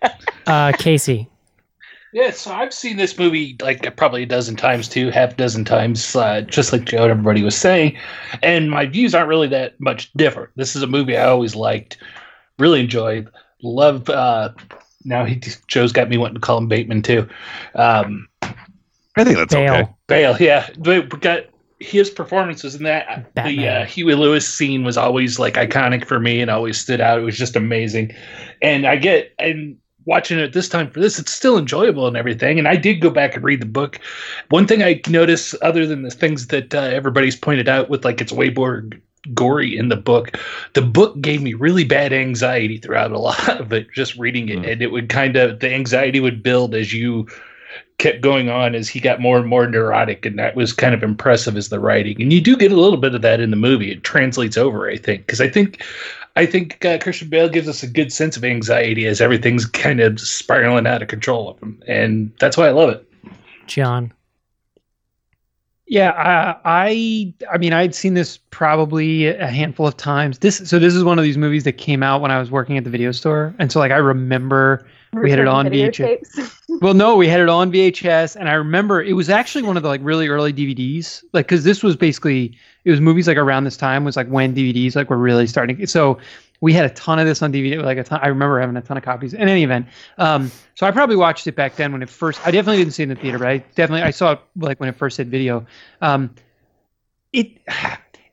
them. 0.01 0.11
uh, 0.47 0.71
Casey. 0.77 1.29
Yeah, 2.11 2.31
so 2.31 2.51
I've 2.51 2.73
seen 2.73 2.97
this 2.97 3.17
movie 3.17 3.55
like 3.61 3.95
probably 3.95 4.23
a 4.23 4.25
dozen 4.25 4.55
times 4.55 4.89
too, 4.89 5.11
half 5.11 5.33
a 5.33 5.35
dozen 5.35 5.63
times, 5.63 6.15
uh, 6.15 6.41
just 6.41 6.73
like 6.73 6.85
Joe 6.85 7.03
and 7.03 7.11
everybody 7.11 7.43
was 7.43 7.55
saying. 7.55 7.97
And 8.41 8.71
my 8.71 8.87
views 8.87 9.13
aren't 9.13 9.29
really 9.29 9.47
that 9.49 9.79
much 9.79 10.11
different. 10.13 10.49
This 10.55 10.75
is 10.75 10.81
a 10.81 10.87
movie 10.87 11.15
I 11.17 11.25
always 11.25 11.55
liked, 11.55 11.97
really 12.57 12.79
enjoyed, 12.79 13.29
love. 13.61 14.09
Uh, 14.09 14.49
now 15.05 15.23
he 15.23 15.39
Joe's 15.67 15.91
got 15.91 16.09
me 16.09 16.17
wanting 16.17 16.35
to 16.35 16.41
call 16.41 16.57
him 16.57 16.67
Bateman 16.67 17.03
too. 17.03 17.27
Um, 17.75 18.27
I 18.41 19.23
think 19.23 19.37
that's 19.37 19.53
Bale. 19.53 19.73
okay. 19.73 19.89
Bale, 20.07 20.37
yeah, 20.39 20.69
we 20.79 20.99
we 21.01 21.19
got 21.19 21.43
his 21.79 22.09
performances 22.09 22.75
in 22.75 22.83
that. 22.83 23.25
The 23.35 23.41
Batman. 23.41 23.81
uh, 23.81 23.85
Huey 23.85 24.15
Lewis 24.15 24.51
scene 24.51 24.83
was 24.83 24.97
always 24.97 25.39
like 25.39 25.53
iconic 25.53 26.05
for 26.05 26.19
me 26.19 26.41
and 26.41 26.49
always 26.49 26.79
stood 26.79 27.01
out. 27.01 27.19
It 27.19 27.23
was 27.23 27.37
just 27.37 27.55
amazing. 27.55 28.13
And 28.61 28.85
I 28.85 28.95
get 28.95 29.33
and 29.39 29.77
watching 30.05 30.39
it 30.39 30.53
this 30.53 30.69
time 30.69 30.89
for 30.89 30.99
this, 30.99 31.19
it's 31.19 31.31
still 31.31 31.57
enjoyable 31.57 32.07
and 32.07 32.17
everything. 32.17 32.57
And 32.59 32.67
I 32.67 32.75
did 32.75 33.01
go 33.01 33.09
back 33.09 33.35
and 33.35 33.43
read 33.43 33.61
the 33.61 33.65
book. 33.67 33.99
One 34.49 34.65
thing 34.67 34.81
I 34.83 35.01
noticed, 35.07 35.55
other 35.61 35.85
than 35.85 36.01
the 36.03 36.09
things 36.11 36.47
that 36.47 36.73
uh, 36.73 36.79
everybody's 36.79 37.35
pointed 37.35 37.67
out, 37.69 37.89
with 37.89 38.05
like 38.05 38.21
it's 38.21 38.31
way 38.31 38.49
more 38.49 38.85
gory 39.33 39.77
in 39.77 39.89
the 39.89 39.97
book, 39.97 40.37
the 40.73 40.81
book 40.81 41.19
gave 41.21 41.41
me 41.43 41.53
really 41.53 41.83
bad 41.83 42.13
anxiety 42.13 42.77
throughout 42.77 43.11
a 43.11 43.19
lot 43.19 43.49
of 43.59 43.73
it. 43.73 43.87
Just 43.93 44.15
reading 44.17 44.49
it, 44.49 44.59
Hmm. 44.59 44.65
and 44.65 44.81
it 44.81 44.91
would 44.91 45.09
kind 45.09 45.35
of 45.35 45.59
the 45.59 45.71
anxiety 45.73 46.19
would 46.19 46.41
build 46.41 46.73
as 46.73 46.93
you 46.93 47.27
kept 47.99 48.21
going 48.21 48.49
on 48.49 48.75
as 48.75 48.87
he 48.87 48.99
got 49.01 49.19
more 49.19 49.37
and 49.37 49.45
more 49.47 49.67
neurotic 49.67 50.25
and 50.25 50.39
that 50.39 50.55
was 50.55 50.71
kind 50.71 50.95
of 50.95 51.03
impressive 51.03 51.57
as 51.57 51.67
the 51.67 51.79
writing 51.81 52.19
and 52.21 52.31
you 52.31 52.39
do 52.39 52.55
get 52.55 52.71
a 52.71 52.75
little 52.79 52.97
bit 52.97 53.13
of 53.13 53.21
that 53.21 53.41
in 53.41 53.51
the 53.51 53.57
movie 53.57 53.91
it 53.91 54.03
translates 54.03 54.57
over 54.57 54.89
i 54.89 54.95
think 54.95 55.25
because 55.25 55.41
i 55.41 55.49
think 55.49 55.83
i 56.39 56.45
think 56.45 56.83
uh, 56.85 56.97
christian 56.97 57.29
bale 57.29 57.49
gives 57.49 57.67
us 57.67 57.83
a 57.83 57.87
good 57.87 58.11
sense 58.11 58.35
of 58.37 58.43
anxiety 58.43 59.05
as 59.05 59.21
everything's 59.21 59.65
kind 59.65 59.99
of 59.99 60.19
spiraling 60.19 60.87
out 60.87 61.01
of 61.01 61.07
control 61.07 61.49
of 61.49 61.59
him 61.59 61.81
and 61.87 62.31
that's 62.39 62.57
why 62.57 62.67
i 62.67 62.71
love 62.71 62.89
it 62.89 63.05
John. 63.69 64.11
Yeah, 65.87 66.11
I, 66.11 66.91
I 66.91 67.33
I 67.51 67.57
mean 67.57 67.73
I'd 67.73 67.95
seen 67.95 68.13
this 68.13 68.37
probably 68.51 69.27
a 69.27 69.47
handful 69.47 69.87
of 69.87 69.97
times. 69.97 70.39
This 70.39 70.57
so 70.69 70.77
this 70.77 70.93
is 70.93 71.03
one 71.03 71.17
of 71.17 71.23
these 71.23 71.37
movies 71.37 71.63
that 71.63 71.73
came 71.73 72.03
out 72.03 72.21
when 72.21 72.29
I 72.29 72.39
was 72.39 72.51
working 72.51 72.77
at 72.77 72.83
the 72.83 72.91
video 72.91 73.11
store, 73.11 73.55
and 73.57 73.71
so 73.71 73.79
like 73.79 73.91
I 73.91 73.97
remember 73.97 74.85
we 75.13 75.29
had 75.29 75.39
it 75.39 75.47
on 75.47 75.67
VHS. 75.67 76.55
Well, 76.81 76.93
no, 76.93 77.17
we 77.17 77.27
had 77.27 77.41
it 77.41 77.49
on 77.49 77.73
VHS, 77.73 78.37
and 78.37 78.47
I 78.47 78.53
remember 78.53 79.03
it 79.03 79.11
was 79.11 79.29
actually 79.29 79.63
one 79.63 79.75
of 79.75 79.83
the 79.83 79.89
like 79.89 79.99
really 80.01 80.29
early 80.29 80.53
DVDs, 80.53 81.23
like 81.33 81.47
because 81.47 81.65
this 81.65 81.83
was 81.83 81.97
basically 81.97 82.57
it 82.85 82.91
was 82.91 83.01
movies 83.01 83.27
like 83.27 83.35
around 83.35 83.65
this 83.65 83.75
time 83.75 84.05
was 84.05 84.15
like 84.15 84.27
when 84.27 84.55
DVDs 84.55 84.95
like 84.95 85.09
were 85.09 85.17
really 85.17 85.45
starting. 85.45 85.85
So 85.87 86.19
we 86.61 86.71
had 86.71 86.85
a 86.85 86.89
ton 86.91 87.19
of 87.19 87.25
this 87.25 87.41
on 87.41 87.51
DVD, 87.51 87.83
like 87.83 87.97
a 87.97 88.03
ton. 88.03 88.19
I 88.21 88.27
remember 88.27 88.61
having 88.61 88.77
a 88.77 88.81
ton 88.81 88.95
of 88.95 89.03
copies. 89.03 89.33
In 89.33 89.49
any 89.49 89.63
event, 89.63 89.87
um, 90.19 90.51
so 90.75 90.87
I 90.87 90.91
probably 90.91 91.17
watched 91.17 91.47
it 91.47 91.55
back 91.55 91.75
then 91.75 91.91
when 91.91 92.01
it 92.01 92.09
first. 92.09 92.39
I 92.47 92.51
definitely 92.51 92.77
didn't 92.77 92.93
see 92.93 93.03
it 93.03 93.09
in 93.09 93.15
the 93.15 93.15
theater, 93.15 93.39
but 93.39 93.47
I 93.47 93.57
definitely 93.75 94.03
I 94.03 94.11
saw 94.11 94.33
it 94.33 94.39
like 94.55 94.79
when 94.79 94.87
it 94.87 94.95
first 94.95 95.17
hit 95.17 95.27
video. 95.27 95.65
Um, 96.01 96.33
it 97.33 97.57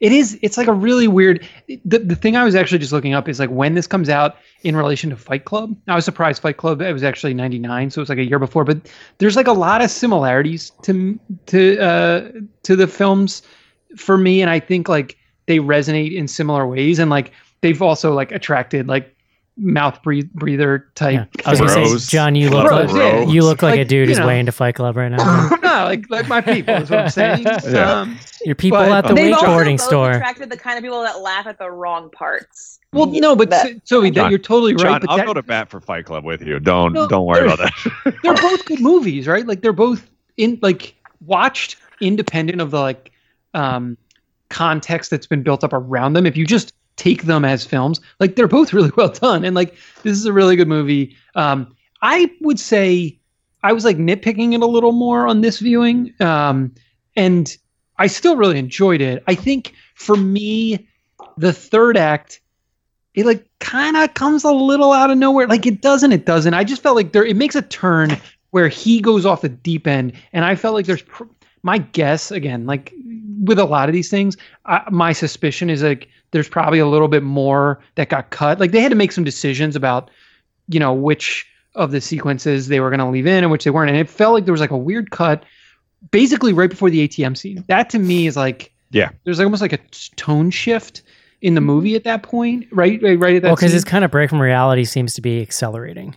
it 0.01 0.13
is 0.13 0.39
it's 0.43 0.57
like 0.57 0.67
a 0.67 0.73
really 0.73 1.09
weird 1.09 1.47
the, 1.85 1.99
the 1.99 2.17
thing 2.17 2.37
i 2.37 2.45
was 2.45 2.55
actually 2.55 2.79
just 2.79 2.93
looking 2.93 3.15
up 3.15 3.29
is 3.29 3.39
like 3.41 3.51
when 3.51 3.75
this 3.75 3.87
comes 3.87 4.09
out 4.09 4.37
in 4.63 4.75
relation 4.75 5.11
to 5.11 5.17
fight 5.17 5.45
club. 5.45 5.77
I 5.87 5.95
was 5.95 6.05
surprised 6.05 6.43
fight 6.43 6.57
club 6.57 6.83
it 6.83 6.93
was 6.93 7.05
actually 7.05 7.35
99 7.35 7.91
so 7.91 8.01
it 8.01 8.03
was 8.03 8.09
like 8.09 8.19
a 8.19 8.25
year 8.25 8.39
before 8.39 8.65
but 8.65 8.79
there's 9.19 9.37
like 9.37 9.47
a 9.47 9.53
lot 9.53 9.83
of 9.83 9.91
similarities 9.91 10.71
to 10.83 11.19
to 11.47 11.79
uh 11.79 12.31
to 12.65 12.77
the 12.77 12.87
films 12.87 13.43
for 13.97 14.19
me 14.19 14.43
and 14.43 14.51
i 14.51 14.61
think 14.61 14.89
like 14.89 15.17
they 15.47 15.59
resonate 15.59 16.15
in 16.15 16.29
similar 16.29 16.67
ways, 16.67 16.99
and 16.99 17.11
like 17.11 17.33
they've 17.61 17.81
also 17.81 18.13
like 18.13 18.33
attracted 18.33 18.87
like 18.87 19.16
mouth 19.59 20.03
breathe, 20.03 20.31
breather 20.35 20.87
type. 20.95 21.29
Yeah. 21.39 21.43
I 21.47 21.51
was 21.51 21.61
gonna 21.61 21.89
say, 21.99 22.11
John, 22.11 22.35
you 22.35 22.51
look 22.51 22.67
Bros, 22.67 22.93
like 22.93 23.01
yeah. 23.01 23.25
you 23.27 23.43
look 23.43 23.63
like, 23.63 23.81
a 23.81 23.85
dude 23.85 24.09
who's 24.09 24.19
know. 24.19 24.27
way 24.27 24.39
into 24.39 24.53
Fight 24.53 24.75
Club 24.75 24.97
right 24.97 25.09
now. 25.11 25.49
no, 25.63 25.85
like 25.85 26.09
like 26.11 26.29
my 26.29 26.41
people 26.43 26.75
is 26.75 26.91
what 26.91 26.99
I'm 27.01 27.09
saying. 27.11 27.47
Yeah. 27.67 28.01
Um, 28.01 28.19
Your 28.45 28.55
people 28.55 28.79
But- 28.79 28.93
at 28.93 29.09
the 29.09 29.15
They've 29.15 29.33
also 29.33 29.47
wakeboarding 29.47 29.81
store. 29.81 30.11
attracted 30.13 30.51
the 30.51 30.57
kind 30.59 30.77
of 30.77 30.85
people 30.85 31.01
that 31.03 31.21
laugh 31.21 31.47
at 31.47 31.59
the 31.59 31.71
wrong 31.71 32.11
parts. 32.11 32.81
well, 32.93 33.07
no, 33.07 33.35
but 33.35 33.49
That- 33.51 33.67
so, 33.85 34.01
Zoe, 34.01 34.11
John, 34.11 34.31
you're 34.31 34.39
totally 34.39 34.75
right. 34.75 34.83
John, 34.83 35.01
but 35.01 35.11
I'll 35.11 35.17
that- 35.17 35.27
go 35.27 35.35
to 35.35 35.43
bat 35.43 35.71
for 35.71 35.81
Fight 35.81 36.05
Club 36.05 36.25
with 36.25 36.43
you. 36.43 36.61
Don't 36.61 36.93
No, 36.93 37.09
don't 37.09 37.25
worry 37.27 37.45
about 37.47 37.59
that. 37.59 38.15
they're 38.23 38.35
both 38.35 38.65
good 38.67 38.81
movies, 38.81 39.27
right? 39.27 39.47
Like 39.47 39.63
they're 39.63 39.73
both 39.73 40.09
in 40.37 40.59
like 40.61 40.95
watched 41.25 41.77
independent 42.03 42.61
of 42.61 42.71
the 42.73 42.81
like 42.81 43.11
um 43.55 43.97
context 44.51 45.11
that's 45.11 45.27
been 45.27 45.43
built 45.43 45.65
up 45.65 45.73
around 45.73 46.13
them. 46.13 46.27
If 46.27 46.37
you 46.37 46.45
just 46.47 46.75
take 46.97 47.25
them 47.25 47.45
as 47.45 47.65
films, 47.65 48.01
like 48.21 48.37
they're 48.37 48.49
both 48.49 48.73
really 48.73 48.93
well 48.97 49.09
done. 49.09 49.45
And 49.45 49.55
like 49.55 49.77
this 50.03 50.17
is 50.17 50.27
a 50.27 50.33
really 50.33 50.57
good 50.57 50.69
movie. 50.69 51.17
Um 51.35 51.75
I 52.03 52.31
would 52.41 52.61
say 52.61 53.19
I 53.63 53.73
was 53.73 53.85
like 53.85 53.97
nitpicking 53.97 54.55
it 54.55 54.63
a 54.63 54.67
little 54.67 54.93
more 54.93 55.27
on 55.27 55.41
this 55.41 55.59
viewing. 55.61 56.15
Um 56.21 56.75
and 57.17 57.57
I 57.99 58.09
still 58.09 58.37
really 58.37 58.59
enjoyed 58.59 59.01
it. 59.01 59.23
I 59.27 59.35
think 59.35 59.73
for 59.95 60.17
me, 60.17 60.87
the 61.39 61.53
third 61.53 61.97
act 61.97 62.41
it 63.17 63.25
like 63.25 63.49
kind 63.61 63.97
of 63.97 64.13
comes 64.15 64.45
a 64.45 64.53
little 64.53 64.93
out 64.93 65.11
of 65.11 65.19
nowhere. 65.19 65.49
Like 65.49 65.67
it 65.67 65.81
doesn't, 65.81 66.13
it 66.13 66.27
doesn't. 66.27 66.55
I 66.55 66.63
just 66.63 66.83
felt 66.83 66.97
like 66.97 67.13
there 67.13 67.25
it 67.25 67.37
makes 67.37 67.57
a 67.57 67.63
turn 67.63 68.21
where 68.51 68.69
he 68.69 69.01
goes 69.01 69.27
off 69.27 69.41
the 69.41 69.49
deep 69.49 69.87
end, 69.87 70.13
and 70.33 70.45
I 70.45 70.55
felt 70.55 70.75
like 70.75 70.87
there's 70.87 71.03
pr- 71.03 71.25
my 71.63 71.79
guess 71.79 72.31
again, 72.31 72.67
like 72.67 72.93
with 73.43 73.59
a 73.59 73.65
lot 73.65 73.89
of 73.89 73.95
these 73.95 74.11
things, 74.11 74.37
I, 74.67 74.83
my 74.91 75.13
suspicion 75.13 75.71
is 75.71 75.83
like 75.83 76.09
there's 76.37 76.49
probably 76.49 76.79
a 76.79 76.87
little 76.87 77.09
bit 77.09 77.23
more 77.23 77.81
that 77.95 78.11
got 78.11 78.31
cut. 78.31 78.61
Like 78.61 78.71
they 78.73 78.81
had 78.81 78.91
to 78.91 78.95
make 78.97 79.11
some 79.13 79.25
decisions 79.25 79.75
about, 79.75 80.11
you 80.69 80.79
know, 80.79 80.93
which 80.93 81.47
of 81.75 81.91
the 81.91 82.01
sequences 82.01 82.69
they 82.69 82.79
were 82.81 82.91
going 82.91 83.01
to 83.01 83.07
leave 83.07 83.27
in 83.27 83.43
and 83.43 83.51
which 83.51 83.65
they 83.65 83.71
weren't, 83.71 83.91
and 83.91 83.99
it 83.99 84.09
felt 84.09 84.35
like 84.35 84.45
there 84.45 84.53
was 84.53 84.61
like 84.61 84.71
a 84.71 84.77
weird 84.77 85.11
cut, 85.11 85.45
basically 86.11 86.53
right 86.53 86.71
before 86.71 86.91
the 86.91 87.07
ATM 87.09 87.37
scene. 87.37 87.65
That 87.69 87.91
to 87.91 87.99
me 87.99 88.27
is 88.27 88.37
like, 88.37 88.73
Yeah. 88.91 89.11
there's 89.25 89.39
like 89.39 89.47
almost 89.47 89.63
like 89.63 89.73
a 89.73 89.79
tone 90.17 90.51
shift 90.51 91.03
in 91.43 91.55
the 91.55 91.61
movie 91.61 91.95
at 91.97 92.05
that 92.05 92.23
point, 92.23 92.67
right? 92.73 93.01
Right, 93.03 93.19
right 93.19 93.37
at 93.37 93.43
that. 93.43 93.49
Well, 93.49 93.57
because 93.57 93.71
scene. 93.71 93.77
his 93.77 93.85
kind 93.85 94.05
of 94.05 94.11
break 94.11 94.31
from 94.31 94.41
reality 94.41 94.85
seems 94.85 95.15
to 95.15 95.21
be 95.21 95.41
accelerating. 95.43 96.17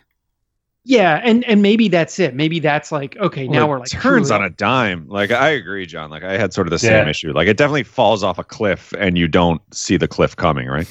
Yeah, 0.90 1.22
and 1.24 1.46
and 1.46 1.62
maybe 1.62 1.88
that's 1.88 2.18
it. 2.18 2.34
Maybe 2.34 2.58
that's 2.58 2.92
like 2.92 3.16
okay, 3.18 3.48
now 3.48 3.60
Well, 3.60 3.66
it 3.68 3.70
we're 3.70 3.80
like 3.82 3.90
turns 3.92 4.32
on 4.32 4.44
a 4.44 4.50
dime. 4.50 5.08
Like 5.08 5.30
I 5.30 5.50
agree, 5.50 5.86
John. 5.86 6.10
Like 6.10 6.24
I 6.24 6.36
had 6.36 6.52
sort 6.52 6.66
of 6.66 6.72
the 6.72 6.80
same 6.80 7.06
Yeah. 7.06 7.10
issue. 7.12 7.32
Like 7.32 7.48
it 7.48 7.58
definitely 7.58 7.84
falls 7.84 8.24
off 8.24 8.40
a 8.40 8.44
cliff, 8.44 8.92
and 8.98 9.16
you 9.16 9.28
don't 9.28 9.62
see 9.72 9.98
the 9.98 10.08
cliff 10.08 10.36
coming. 10.36 10.68
Right? 10.68 10.88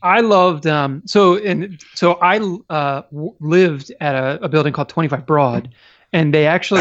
I 0.00 0.20
loved 0.20 0.66
um 0.66 1.02
so 1.04 1.36
and 1.36 1.78
so 1.94 2.14
I 2.14 2.38
uh 2.70 3.02
w- 3.12 3.34
lived 3.40 3.92
at 4.00 4.14
a, 4.14 4.42
a 4.42 4.48
building 4.48 4.72
called 4.72 4.88
25 4.88 5.26
Broad 5.26 5.68
and 6.14 6.32
they 6.32 6.46
actually 6.46 6.80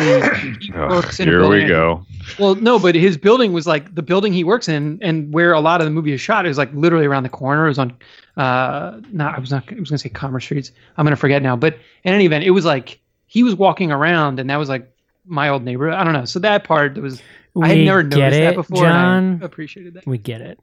he 0.62 0.72
works 0.78 1.20
in 1.20 1.28
a 1.28 1.32
here 1.32 1.50
we 1.50 1.66
go. 1.66 2.06
Well, 2.40 2.56
no, 2.56 2.80
but 2.80 2.96
his 2.96 3.18
building 3.18 3.52
was 3.52 3.68
like 3.68 3.96
the 3.96 4.02
building 4.02 4.32
he 4.32 4.46
works 4.46 4.70
in 4.70 4.98
and 5.02 5.34
where 5.34 5.52
a 5.52 5.60
lot 5.60 5.82
of 5.82 5.86
the 5.86 5.92
movie 5.92 6.14
is 6.14 6.22
shot 6.22 6.46
is 6.46 6.58
like 6.58 6.74
literally 6.74 7.06
around 7.06 7.24
the 7.24 7.30
corner. 7.30 7.66
It 7.66 7.70
was 7.70 7.80
on 7.80 7.94
uh 8.38 9.00
not 9.12 9.36
I 9.36 9.40
was 9.40 9.52
not 9.52 9.64
I 9.72 9.76
was 9.80 9.90
going 9.90 9.98
to 9.98 9.98
say 9.98 10.10
Commerce 10.10 10.46
Streets. 10.46 10.72
I'm 10.98 11.06
going 11.06 11.12
to 11.16 11.20
forget 11.20 11.42
now, 11.42 11.56
but 11.56 11.76
in 12.04 12.14
any 12.14 12.26
event, 12.26 12.44
it 12.44 12.52
was 12.52 12.66
like 12.66 13.00
he 13.28 13.44
was 13.44 13.56
walking 13.56 13.92
around 13.92 14.40
and 14.40 14.50
that 14.50 14.58
was 14.58 14.70
like 14.70 14.90
my 15.26 15.50
old 15.50 15.64
neighborhood. 15.64 15.96
I 15.96 16.04
don't 16.04 16.14
know. 16.14 16.26
So 16.26 16.40
that 16.40 16.64
part 16.64 16.98
was 16.98 17.22
I 17.62 17.68
had 17.70 17.78
never 17.80 18.04
noticed 18.04 18.38
it, 18.38 18.42
that 18.42 18.56
before 18.56 18.84
John. 18.84 19.24
and 19.24 19.44
I 19.44 19.46
appreciated 19.46 19.94
that. 19.96 20.08
We 20.08 20.18
get 20.18 20.42
it. 20.42 20.60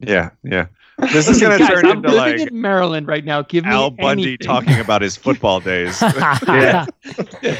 Yeah, 0.00 0.30
yeah. 0.42 0.66
This 1.12 1.26
is 1.26 1.40
gonna 1.40 1.58
Guys, 1.58 1.68
turn 1.68 1.86
I'm 1.86 1.96
into 1.98 2.10
living 2.10 2.38
like 2.40 2.48
in 2.52 2.60
Maryland 2.60 3.08
right 3.08 3.24
now. 3.24 3.42
Give 3.42 3.64
me 3.64 3.70
Al 3.70 3.90
Bundy 3.90 4.22
anything. 4.24 4.46
talking 4.46 4.78
about 4.78 5.00
his 5.02 5.16
football 5.16 5.58
days. 5.58 6.00
yeah. 6.46 6.86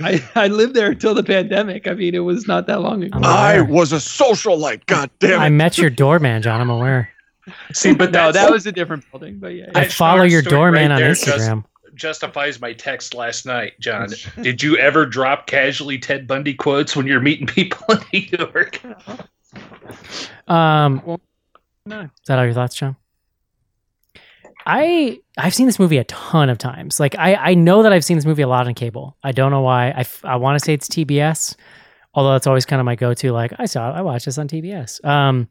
I, 0.00 0.22
I 0.34 0.46
lived 0.48 0.74
there 0.74 0.90
until 0.90 1.14
the 1.14 1.22
pandemic. 1.22 1.86
I 1.88 1.94
mean, 1.94 2.14
it 2.14 2.20
was 2.20 2.46
not 2.46 2.66
that 2.66 2.80
long 2.80 3.02
ago. 3.02 3.16
I'm 3.16 3.24
I 3.24 3.54
aware. 3.54 3.64
was 3.64 3.92
a 3.92 3.96
socialite. 3.96 4.86
God 4.86 5.10
damn 5.20 5.40
it! 5.40 5.44
I 5.44 5.48
met 5.48 5.78
your 5.78 5.90
doorman, 5.90 6.42
John. 6.42 6.60
I'm 6.60 6.70
aware. 6.70 7.10
See, 7.72 7.94
but 7.94 8.10
no, 8.12 8.32
that 8.32 8.50
was 8.50 8.66
a 8.66 8.72
different 8.72 9.04
building. 9.10 9.38
But 9.38 9.54
yeah, 9.54 9.70
I 9.74 9.84
That 9.84 9.92
follow 9.92 10.22
your 10.24 10.42
story 10.42 10.50
doorman 10.56 10.90
right 10.90 10.90
on 10.92 11.00
there 11.00 11.14
just- 11.14 11.26
Instagram. 11.26 11.64
justifies 11.94 12.60
my 12.60 12.72
text 12.72 13.14
last 13.14 13.46
night, 13.46 13.72
John. 13.80 14.08
Did 14.42 14.62
you 14.62 14.76
ever 14.76 15.06
drop 15.06 15.46
casually 15.46 15.98
Ted 15.98 16.26
Bundy 16.26 16.54
quotes 16.54 16.94
when 16.96 17.06
you're 17.06 17.20
meeting 17.20 17.46
people 17.46 17.84
in 17.88 18.00
New 18.12 18.38
York? 18.38 18.80
Um, 20.48 21.18
no. 21.86 22.02
Is 22.02 22.10
that 22.26 22.38
all 22.38 22.44
your 22.44 22.54
thoughts, 22.54 22.74
John? 22.76 22.96
I 24.66 25.18
I've 25.38 25.54
seen 25.54 25.66
this 25.66 25.78
movie 25.78 25.96
a 25.96 26.04
ton 26.04 26.50
of 26.50 26.58
times. 26.58 27.00
Like 27.00 27.16
I 27.18 27.34
I 27.34 27.54
know 27.54 27.82
that 27.82 27.92
I've 27.92 28.04
seen 28.04 28.16
this 28.18 28.26
movie 28.26 28.42
a 28.42 28.48
lot 28.48 28.66
on 28.66 28.74
cable. 28.74 29.16
I 29.24 29.32
don't 29.32 29.50
know 29.50 29.62
why. 29.62 29.88
I, 29.88 30.04
I 30.24 30.36
want 30.36 30.58
to 30.58 30.64
say 30.64 30.74
it's 30.74 30.86
TBS, 30.86 31.56
although 32.12 32.32
that's 32.32 32.46
always 32.46 32.66
kind 32.66 32.78
of 32.78 32.84
my 32.84 32.94
go 32.94 33.14
to. 33.14 33.32
Like 33.32 33.52
I 33.58 33.64
saw 33.64 33.90
I 33.90 34.02
watched 34.02 34.26
this 34.26 34.36
on 34.36 34.48
TBS. 34.48 35.02
Um, 35.04 35.48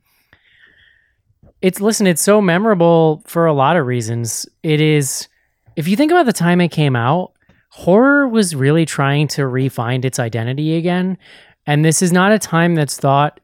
it's 1.62 1.82
listen. 1.82 2.08
It's 2.08 2.22
so 2.22 2.42
memorable 2.42 3.24
for 3.26 3.46
a 3.46 3.54
lot 3.54 3.78
of 3.78 3.86
reasons. 3.86 4.48
It 4.64 4.82
is. 4.82 5.28
If 5.76 5.88
you 5.88 5.96
think 5.96 6.12
about 6.12 6.26
the 6.26 6.34
time 6.34 6.62
it 6.62 6.70
came 6.70 6.96
out, 6.96 7.34
horror 7.70 8.28
was 8.28 8.56
really 8.56 8.86
trying 8.86 9.28
to 9.30 9.48
refine 9.48 10.04
its 10.04 10.20
identity 10.20 10.76
again, 10.76 11.18
and 11.66 11.84
this 11.84 12.02
is 12.02 12.12
not 12.12 12.32
a 12.32 12.40
time 12.40 12.76
that's 12.76 12.98
thought 12.98 13.40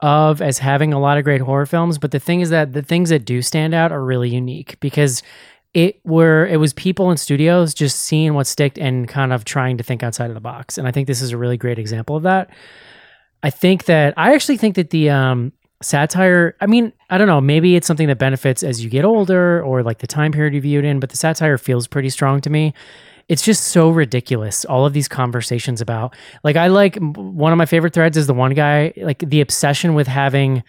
of 0.00 0.42
as 0.42 0.58
having 0.58 0.92
a 0.92 1.00
lot 1.00 1.16
of 1.16 1.24
great 1.24 1.40
horror 1.40 1.64
films, 1.64 1.98
but 1.98 2.10
the 2.10 2.20
thing 2.20 2.40
is 2.40 2.50
that 2.50 2.72
the 2.72 2.82
things 2.82 3.08
that 3.08 3.24
do 3.24 3.40
stand 3.40 3.72
out 3.72 3.92
are 3.92 4.04
really 4.04 4.28
unique 4.28 4.78
because 4.80 5.22
it 5.72 5.98
were 6.04 6.46
it 6.46 6.58
was 6.58 6.72
people 6.72 7.10
in 7.10 7.16
studios 7.16 7.74
just 7.74 8.00
seeing 8.00 8.34
what 8.34 8.46
sticked 8.46 8.78
and 8.78 9.08
kind 9.08 9.32
of 9.32 9.44
trying 9.44 9.76
to 9.78 9.82
think 9.82 10.02
outside 10.02 10.30
of 10.30 10.34
the 10.34 10.40
box. 10.40 10.78
And 10.78 10.86
I 10.86 10.92
think 10.92 11.06
this 11.06 11.22
is 11.22 11.32
a 11.32 11.38
really 11.38 11.56
great 11.56 11.78
example 11.78 12.16
of 12.16 12.22
that. 12.24 12.50
I 13.42 13.50
think 13.50 13.86
that 13.86 14.14
I 14.16 14.34
actually 14.34 14.56
think 14.56 14.76
that 14.76 14.90
the 14.90 15.10
um 15.10 15.52
satire, 15.84 16.56
I 16.60 16.66
mean, 16.66 16.92
I 17.10 17.18
don't 17.18 17.28
know, 17.28 17.40
maybe 17.40 17.76
it's 17.76 17.86
something 17.86 18.08
that 18.08 18.18
benefits 18.18 18.62
as 18.62 18.82
you 18.82 18.90
get 18.90 19.04
older 19.04 19.62
or 19.62 19.82
like 19.82 19.98
the 19.98 20.06
time 20.06 20.32
period 20.32 20.54
you 20.54 20.60
view 20.60 20.78
it 20.78 20.84
in, 20.84 21.00
but 21.00 21.10
the 21.10 21.16
satire 21.16 21.58
feels 21.58 21.86
pretty 21.86 22.10
strong 22.10 22.40
to 22.42 22.50
me 22.50 22.74
it's 23.28 23.42
just 23.42 23.68
so 23.68 23.90
ridiculous 23.90 24.64
all 24.64 24.84
of 24.84 24.92
these 24.92 25.08
conversations 25.08 25.80
about 25.80 26.14
like 26.42 26.56
i 26.56 26.66
like 26.66 26.96
one 26.96 27.52
of 27.52 27.58
my 27.58 27.66
favorite 27.66 27.92
threads 27.92 28.16
is 28.16 28.26
the 28.26 28.34
one 28.34 28.52
guy 28.54 28.92
like 28.96 29.18
the 29.18 29.40
obsession 29.40 29.94
with 29.94 30.06
having 30.06 30.62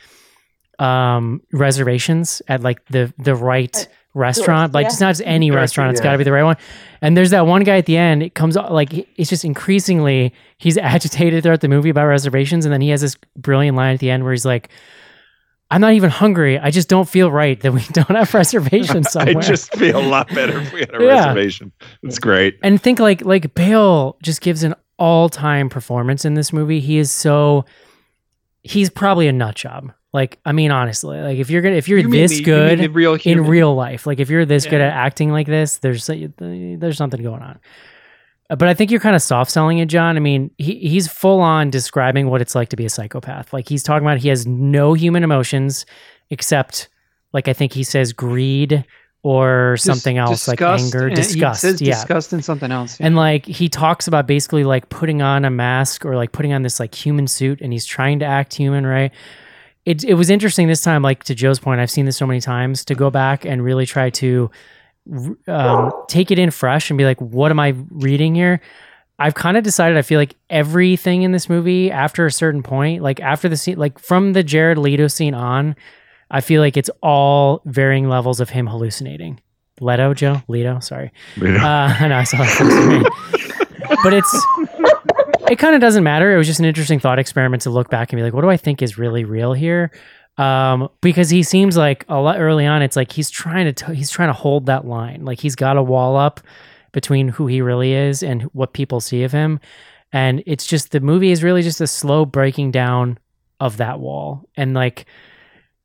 um 0.79 1.41
reservations 1.51 2.41
at 2.47 2.61
like 2.61 2.85
the 2.87 3.13
the 3.17 3.35
right 3.35 3.87
restaurant 4.13 4.73
like 4.73 4.83
yeah. 4.83 4.87
it's 4.87 5.01
not 5.01 5.09
just 5.09 5.21
any 5.25 5.51
restaurant 5.51 5.91
it's 5.91 5.99
yeah. 5.99 6.05
got 6.05 6.11
to 6.13 6.17
be 6.17 6.23
the 6.23 6.31
right 6.31 6.43
one 6.43 6.55
and 7.01 7.17
there's 7.17 7.31
that 7.31 7.45
one 7.45 7.63
guy 7.63 7.77
at 7.77 7.85
the 7.85 7.97
end 7.97 8.23
it 8.23 8.33
comes 8.33 8.55
o- 8.55 8.73
like 8.73 8.93
it's 9.17 9.29
just 9.29 9.43
increasingly 9.43 10.33
he's 10.57 10.77
agitated 10.95 11.43
throughout 11.43 11.59
the 11.59 11.67
movie 11.67 11.89
about 11.89 12.05
reservations 12.05 12.65
and 12.65 12.73
then 12.73 12.81
he 12.81 12.89
has 12.89 13.01
this 13.01 13.15
brilliant 13.35 13.75
line 13.75 13.93
at 13.93 13.99
the 13.99 14.09
end 14.09 14.23
where 14.23 14.31
he's 14.31 14.45
like 14.45 14.69
i'm 15.75 15.81
not 15.81 15.93
even 15.93 16.09
hungry 16.09 16.57
i 16.57 16.71
just 16.71 16.87
don't 16.89 17.09
feel 17.09 17.29
right 17.31 17.59
that 17.61 17.73
we 17.73 17.81
don't 17.91 18.15
have 18.15 18.33
reservations 18.33 19.11
somewhere. 19.15 19.37
I 19.37 19.41
just 19.41 19.73
feel 19.75 19.99
a 19.99 20.07
lot 20.07 20.27
better 20.33 20.59
if 20.59 20.71
we 20.73 20.79
had 20.79 20.95
a 20.95 21.03
Yeah. 21.03 21.25
reservation. 21.27 21.71
It's 22.01 22.17
great. 22.17 22.57
and 22.63 22.81
think 22.81 22.99
like 22.99 23.23
like 23.25 23.53
Bale 23.53 24.17
just 24.23 24.41
gives 24.41 24.63
an 24.63 24.73
all 24.97 25.27
time 25.29 25.67
performance 25.69 26.23
in 26.23 26.35
this 26.35 26.53
movie. 26.53 26.79
He 26.79 26.97
is 26.97 27.11
so 27.11 27.65
he's 28.63 28.89
probably 28.89 29.27
a 29.27 29.33
nut 29.33 29.55
job. 29.55 29.91
Like 30.13 30.39
I 30.45 30.53
mean 30.53 30.71
honestly, 30.71 31.19
like 31.19 31.37
if 31.39 31.49
you're 31.49 31.61
gonna 31.61 31.75
if 31.75 31.89
you're 31.89 31.99
You 31.99 32.09
this 32.09 32.31
the- 32.37 32.43
good 32.43 32.79
the 32.79 32.87
real 32.87 33.15
in 33.25 33.41
real 33.45 33.75
life, 33.75 34.07
like 34.07 34.19
if 34.21 34.29
you're 34.29 34.45
this 34.45 34.65
good 34.65 34.79
at 34.79 34.93
acting 34.93 35.31
like 35.31 35.47
this, 35.47 35.77
there's 35.79 36.07
there's 36.07 36.97
something 36.97 37.21
going 37.21 37.41
on. 37.41 37.59
But 38.49 38.67
I 38.67 38.73
think 38.75 38.91
you're 38.91 38.99
kind 38.99 39.15
of 39.15 39.23
soft 39.23 39.49
selling 39.49 39.79
it, 39.79 39.87
John. 39.87 40.17
I 40.17 40.19
mean, 40.19 40.51
he, 40.57 40.75
he's 40.77 41.07
full 41.07 41.41
on 41.41 41.71
describing 41.71 42.29
what 42.29 42.41
it's 42.41 42.53
like 42.53 42.69
to 42.69 42.75
be 42.75 42.85
a 42.85 42.89
psychopath. 42.89 43.51
Like 43.51 43.67
he's 43.67 43.81
talking 43.81 44.05
about 44.05 44.19
he 44.19 44.29
has 44.29 44.45
no 44.45 44.93
human 44.93 45.23
emotions 45.23 45.85
except, 46.29 46.89
like 47.33 47.47
I 47.47 47.53
think 47.53 47.73
he 47.73 47.83
says, 47.83 48.13
greed 48.13 48.85
or 49.23 49.73
Dis- 49.73 49.83
something 49.83 50.19
else 50.19 50.47
like 50.47 50.61
anger, 50.61 51.07
and 51.07 51.15
disgust. 51.15 51.63
He 51.63 51.69
says 51.69 51.81
yeah, 51.81 51.95
disgust 51.95 52.33
and 52.33 52.45
something 52.45 52.71
else. 52.71 52.99
yeah. 52.99 53.07
and 53.07 53.15
like 53.15 53.47
he 53.47 53.67
talks 53.67 54.07
about 54.07 54.27
basically 54.27 54.63
like 54.63 54.89
putting 54.89 55.23
on 55.23 55.43
a 55.43 55.49
mask 55.49 56.05
or 56.05 56.15
like 56.15 56.31
putting 56.31 56.53
on 56.53 56.61
this 56.61 56.79
like 56.79 56.93
human 56.93 57.25
suit 57.25 57.59
and 57.61 57.73
he's 57.73 57.87
trying 57.87 58.19
to 58.19 58.25
act 58.25 58.53
human, 58.53 58.85
right? 58.85 59.11
It 59.85 60.03
it 60.03 60.13
was 60.13 60.29
interesting 60.29 60.67
this 60.67 60.81
time, 60.81 61.01
like 61.01 61.23
to 61.23 61.33
Joe's 61.33 61.59
point, 61.59 61.81
I've 61.81 61.89
seen 61.89 62.05
this 62.05 62.17
so 62.17 62.27
many 62.27 62.39
times 62.39 62.85
to 62.85 62.93
go 62.93 63.09
back 63.09 63.43
and 63.43 63.63
really 63.63 63.87
try 63.87 64.11
to 64.11 64.51
um, 65.47 65.91
take 66.07 66.31
it 66.31 66.39
in 66.39 66.51
fresh 66.51 66.89
and 66.89 66.97
be 66.97 67.05
like, 67.05 67.19
what 67.19 67.51
am 67.51 67.59
I 67.59 67.75
reading 67.89 68.35
here? 68.35 68.61
I've 69.17 69.35
kind 69.35 69.55
of 69.55 69.63
decided 69.63 69.97
I 69.97 70.01
feel 70.01 70.19
like 70.19 70.35
everything 70.49 71.21
in 71.21 71.31
this 71.31 71.47
movie 71.47 71.89
after 71.89 72.25
a 72.25 72.31
certain 72.31 72.63
point, 72.63 73.01
like 73.01 73.21
after 73.21 73.47
the 73.47 73.55
scene, 73.55 73.77
like 73.77 73.97
from 73.97 74.33
the 74.33 74.43
Jared 74.43 74.77
Leto 74.77 75.07
scene 75.07 75.33
on, 75.33 75.75
I 76.29 76.41
feel 76.41 76.61
like 76.61 76.75
it's 76.75 76.89
all 77.01 77.61
varying 77.65 78.09
levels 78.09 78.39
of 78.39 78.49
him 78.49 78.67
hallucinating. 78.67 79.39
Leto, 79.79 80.13
Joe, 80.13 80.41
Leto, 80.47 80.79
sorry. 80.79 81.11
Uh, 81.41 81.95
I 81.99 82.07
know 82.07 82.17
I 82.17 82.23
saw 82.23 82.37
that 82.37 82.49
first 82.49 82.75
for 82.75 82.87
me. 82.87 83.97
but 84.03 84.13
it's 84.13 84.45
it 85.49 85.59
kind 85.59 85.75
of 85.75 85.81
doesn't 85.81 86.03
matter. 86.03 86.33
It 86.33 86.37
was 86.37 86.47
just 86.47 86.59
an 86.59 86.65
interesting 86.65 86.99
thought 86.99 87.19
experiment 87.19 87.63
to 87.63 87.69
look 87.69 87.89
back 87.89 88.11
and 88.11 88.17
be 88.17 88.23
like, 88.23 88.33
what 88.33 88.41
do 88.41 88.49
I 88.49 88.57
think 88.57 88.81
is 88.81 88.97
really 88.97 89.23
real 89.23 89.53
here? 89.53 89.91
Um, 90.37 90.89
because 91.01 91.29
he 91.29 91.43
seems 91.43 91.77
like 91.77 92.05
a 92.09 92.19
lot 92.19 92.39
early 92.39 92.65
on, 92.65 92.81
it's 92.81 92.95
like 92.95 93.11
he's 93.11 93.29
trying 93.29 93.65
to 93.65 93.73
t- 93.73 93.95
he's 93.95 94.09
trying 94.09 94.29
to 94.29 94.33
hold 94.33 94.65
that 94.65 94.85
line. 94.85 95.23
Like 95.23 95.39
he's 95.39 95.55
got 95.55 95.77
a 95.77 95.83
wall 95.83 96.17
up 96.17 96.41
between 96.91 97.27
who 97.29 97.47
he 97.47 97.61
really 97.61 97.93
is 97.93 98.21
and 98.21 98.43
what 98.53 98.73
people 98.73 98.99
see 98.99 99.23
of 99.23 99.31
him. 99.31 99.59
And 100.11 100.43
it's 100.45 100.65
just 100.65 100.91
the 100.91 100.99
movie 100.99 101.31
is 101.31 101.43
really 101.43 101.61
just 101.61 101.81
a 101.81 101.87
slow 101.87 102.25
breaking 102.25 102.71
down 102.71 103.17
of 103.59 103.77
that 103.77 103.99
wall. 103.99 104.49
And 104.55 104.73
like 104.73 105.05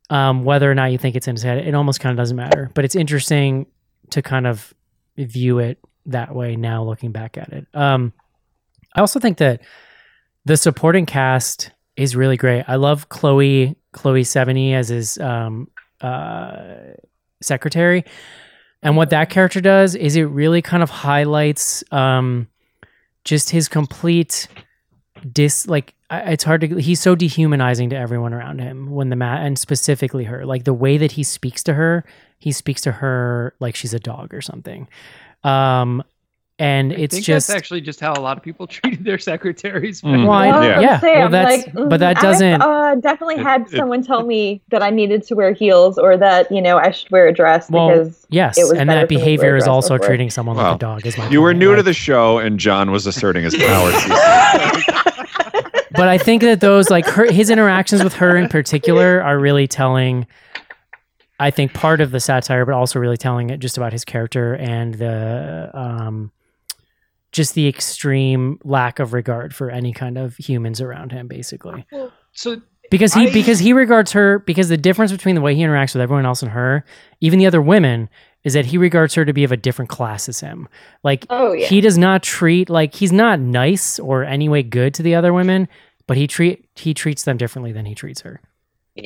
um, 0.08 0.44
whether 0.44 0.70
or 0.70 0.74
not 0.74 0.92
you 0.92 0.98
think 0.98 1.16
it's 1.16 1.28
in 1.28 1.36
his 1.36 1.42
head, 1.42 1.58
it 1.58 1.74
almost 1.74 2.00
kind 2.00 2.12
of 2.12 2.16
doesn't 2.16 2.36
matter. 2.36 2.70
But 2.74 2.84
it's 2.84 2.96
interesting 2.96 3.66
to 4.10 4.22
kind 4.22 4.46
of 4.46 4.74
view 5.16 5.58
it 5.58 5.78
that 6.06 6.34
way 6.34 6.56
now, 6.56 6.82
looking 6.82 7.12
back 7.12 7.38
at 7.38 7.52
it. 7.52 7.66
Um, 7.74 8.12
I 8.94 9.00
also 9.00 9.20
think 9.20 9.38
that 9.38 9.62
the 10.44 10.56
supporting 10.56 11.06
cast 11.06 11.70
is 12.00 12.16
really 12.16 12.38
great. 12.38 12.64
I 12.66 12.76
love 12.76 13.10
Chloe 13.10 13.76
Chloe 13.92 14.22
Sevigny 14.22 14.72
as 14.72 14.88
his 14.88 15.18
um, 15.18 15.68
uh, 16.00 16.76
secretary, 17.42 18.04
and 18.82 18.96
what 18.96 19.10
that 19.10 19.28
character 19.28 19.60
does 19.60 19.94
is 19.94 20.16
it 20.16 20.22
really 20.22 20.62
kind 20.62 20.82
of 20.82 20.88
highlights 20.88 21.84
um, 21.92 22.48
just 23.24 23.50
his 23.50 23.68
complete 23.68 24.48
dis 25.30 25.66
like 25.66 25.94
it's 26.10 26.42
hard 26.42 26.62
to 26.62 26.80
he's 26.80 27.00
so 27.00 27.14
dehumanizing 27.14 27.90
to 27.90 27.96
everyone 27.96 28.32
around 28.32 28.60
him 28.60 28.90
when 28.90 29.10
the 29.10 29.16
mat 29.16 29.44
and 29.44 29.58
specifically 29.58 30.24
her. 30.24 30.46
Like 30.46 30.64
the 30.64 30.72
way 30.74 30.96
that 30.96 31.12
he 31.12 31.22
speaks 31.22 31.62
to 31.64 31.74
her 31.74 32.04
he 32.38 32.50
speaks 32.50 32.80
to 32.82 32.92
her 32.92 33.54
like 33.60 33.76
she's 33.76 33.92
a 33.92 34.00
dog 34.00 34.32
or 34.32 34.40
something. 34.40 34.88
Um 35.44 36.02
and 36.60 36.92
I 36.92 36.96
it's 36.96 37.14
think 37.14 37.24
just 37.26 37.48
that's 37.48 37.56
actually 37.56 37.80
just 37.80 37.98
how 38.00 38.12
a 38.12 38.20
lot 38.20 38.36
of 38.36 38.42
people 38.42 38.66
treated 38.76 39.04
their 39.04 39.18
secretaries. 39.18 40.02
Mm. 40.02 40.22
Well, 40.28 40.32
I- 40.32 40.48
Well, 40.48 40.64
Yeah. 40.64 40.80
yeah, 40.80 41.00
Sam, 41.00 41.18
well, 41.18 41.28
that's- 41.30 41.66
like, 41.74 41.88
but 41.88 41.98
that 42.00 42.16
doesn't- 42.20 42.62
I've 42.62 42.96
uh, 42.98 43.00
definitely 43.00 43.36
It- 43.36 43.42
had 43.42 43.62
it- 43.62 43.70
someone 43.70 44.02
tell 44.02 44.24
me 44.34 44.60
that 44.70 44.82
I 44.82 44.90
needed 44.90 45.22
to 45.28 45.34
wear 45.34 45.52
heels 45.52 45.98
or 45.98 46.16
that 46.18 46.50
you 46.52 46.60
know 46.62 46.76
I 46.78 46.90
should 46.90 47.10
wear 47.10 47.26
a 47.26 47.32
dress 47.32 47.70
well 47.70 47.88
because 47.88 48.26
yes 48.30 48.58
it 48.58 48.62
was 48.64 48.72
and 48.72 48.88
that 48.90 48.94
for 48.94 49.00
me 49.02 49.08
to 49.08 49.14
wear 49.16 49.24
behavior 49.24 49.56
is 49.56 49.66
also 49.66 49.94
before. 49.94 50.06
treating 50.08 50.30
someone 50.30 50.56
like 50.56 50.76
a 50.76 50.78
dog 50.78 51.06
is 51.06 51.16
my 51.18 51.28
You 51.30 51.40
were 51.42 51.50
point. 51.50 51.58
new 51.58 51.74
to 51.76 51.82
the 51.82 51.92
show, 51.94 52.38
and 52.38 52.60
John 52.60 52.90
was 52.92 53.06
asserting 53.06 53.42
his 53.44 53.56
powers. 53.56 53.94
but 55.92 56.08
I 56.08 56.18
think 56.18 56.42
that 56.42 56.60
those 56.60 56.90
like 56.90 57.06
her 57.06 57.30
his 57.30 57.50
interactions 57.50 58.04
with 58.04 58.14
her 58.14 58.36
in 58.36 58.48
particular 58.48 59.22
are 59.22 59.38
really 59.38 59.66
telling. 59.66 60.26
I 61.38 61.50
think 61.50 61.72
part 61.72 62.02
of 62.02 62.10
the 62.10 62.20
satire, 62.20 62.66
but 62.66 62.74
also 62.74 62.98
really 62.98 63.16
telling 63.16 63.48
it 63.48 63.60
just 63.60 63.78
about 63.78 63.92
his 63.92 64.04
character 64.04 64.54
and 64.56 64.92
the 64.94 65.70
um, 65.72 66.30
just 67.32 67.54
the 67.54 67.68
extreme 67.68 68.58
lack 68.64 68.98
of 68.98 69.12
regard 69.12 69.54
for 69.54 69.70
any 69.70 69.92
kind 69.92 70.18
of 70.18 70.36
humans 70.36 70.80
around 70.80 71.12
him, 71.12 71.28
basically. 71.28 71.86
So 72.32 72.60
Because 72.90 73.14
he 73.14 73.28
I- 73.28 73.32
because 73.32 73.58
he 73.60 73.72
regards 73.72 74.12
her 74.12 74.40
because 74.40 74.68
the 74.68 74.76
difference 74.76 75.12
between 75.12 75.34
the 75.36 75.40
way 75.40 75.54
he 75.54 75.62
interacts 75.62 75.94
with 75.94 76.02
everyone 76.02 76.26
else 76.26 76.42
and 76.42 76.50
her, 76.52 76.84
even 77.20 77.38
the 77.38 77.46
other 77.46 77.62
women, 77.62 78.08
is 78.42 78.54
that 78.54 78.66
he 78.66 78.78
regards 78.78 79.14
her 79.14 79.24
to 79.24 79.32
be 79.32 79.44
of 79.44 79.52
a 79.52 79.56
different 79.56 79.90
class 79.90 80.28
as 80.28 80.40
him. 80.40 80.66
Like 81.04 81.26
Oh 81.30 81.52
yeah. 81.52 81.66
he 81.66 81.80
does 81.80 81.98
not 81.98 82.22
treat 82.22 82.68
like 82.70 82.94
he's 82.94 83.12
not 83.12 83.38
nice 83.38 83.98
or 83.98 84.24
any 84.24 84.48
way 84.48 84.62
good 84.62 84.94
to 84.94 85.02
the 85.02 85.14
other 85.14 85.32
women, 85.32 85.68
but 86.06 86.16
he 86.16 86.26
treat 86.26 86.64
he 86.74 86.94
treats 86.94 87.22
them 87.24 87.36
differently 87.36 87.70
than 87.72 87.84
he 87.86 87.94
treats 87.94 88.22
her. 88.22 88.40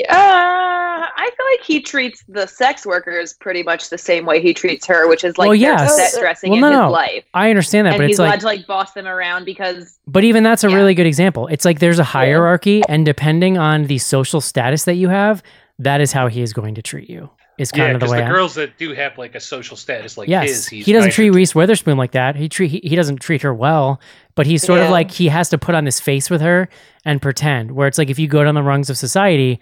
Uh, 0.08 0.83
I 1.26 1.30
feel 1.36 1.46
like 1.52 1.60
he 1.66 1.80
treats 1.80 2.22
the 2.28 2.46
sex 2.46 2.84
workers 2.84 3.32
pretty 3.32 3.62
much 3.62 3.88
the 3.90 3.96
same 3.98 4.26
way 4.26 4.42
he 4.42 4.52
treats 4.52 4.86
her, 4.86 5.08
which 5.08 5.24
is 5.24 5.38
like 5.38 5.48
Well, 5.48 5.58
their 5.58 5.70
yes. 5.72 6.12
set 6.12 6.20
dressing 6.20 6.50
Well, 6.50 6.56
in 6.58 6.60
no, 6.62 6.68
his 6.70 6.76
no. 6.78 6.90
life. 6.90 7.24
I 7.32 7.48
understand 7.50 7.86
that, 7.86 7.94
and 7.94 7.98
but 8.00 8.06
he's 8.08 8.14
it's 8.14 8.18
allowed 8.20 8.30
like 8.30 8.40
to 8.40 8.46
like 8.46 8.66
boss 8.66 8.92
them 8.92 9.06
around 9.06 9.44
because 9.46 9.98
but 10.06 10.24
even 10.24 10.42
that's 10.42 10.64
a 10.64 10.68
Yeah. 10.68 10.76
really 10.76 10.94
good 10.94 11.06
example. 11.06 11.46
It's 11.48 11.64
like 11.64 11.78
there's 11.78 11.98
a 11.98 12.04
hierarchy 12.04 12.82
and 12.88 13.06
depending 13.06 13.56
on 13.58 13.84
the 13.86 13.98
social 13.98 14.40
status 14.40 14.84
that 14.84 14.94
you 14.94 15.08
have, 15.08 15.42
that 15.78 16.00
is 16.00 16.12
how 16.12 16.28
he 16.28 16.42
is 16.42 16.52
going 16.52 16.74
to 16.74 16.82
treat 16.82 17.08
you. 17.08 17.30
Is 17.56 17.70
kind 17.70 17.82
Yeah, 17.84 17.86
of 17.90 17.92
the 17.94 17.98
because 18.06 18.10
way 18.10 18.18
the 18.18 18.24
I- 18.26 18.30
girls 18.30 18.54
that 18.56 18.76
do 18.78 18.92
have 18.94 19.16
like 19.16 19.36
a 19.36 19.40
social 19.40 19.76
status 19.76 20.18
like 20.18 20.28
yes, 20.28 20.48
his, 20.48 20.66
he's 20.68 20.86
he 20.86 20.92
doesn't 20.92 21.12
treat 21.12 21.28
to. 21.28 21.34
Reese 21.36 21.54
Witherspoon 21.54 21.96
like 21.96 22.10
that. 22.10 22.34
He 22.34 22.48
treat 22.48 22.68
he, 22.72 22.80
he 22.82 22.96
doesn't 22.96 23.18
treat 23.18 23.42
her 23.42 23.54
well, 23.54 24.00
but 24.34 24.44
he's 24.46 24.64
sort 24.64 24.80
of 24.80 24.90
like 24.90 25.12
he 25.12 25.28
has 25.28 25.48
to 25.50 25.58
put 25.58 25.76
on 25.76 25.84
this 25.84 26.00
face 26.00 26.28
with 26.30 26.40
her 26.40 26.68
and 27.04 27.22
pretend. 27.22 27.70
Where 27.70 27.86
it's 27.86 27.96
like 27.96 28.10
if 28.10 28.18
you 28.18 28.26
go 28.26 28.42
down 28.42 28.56
the 28.56 28.62
rungs 28.64 28.90
of 28.90 28.98
society, 28.98 29.60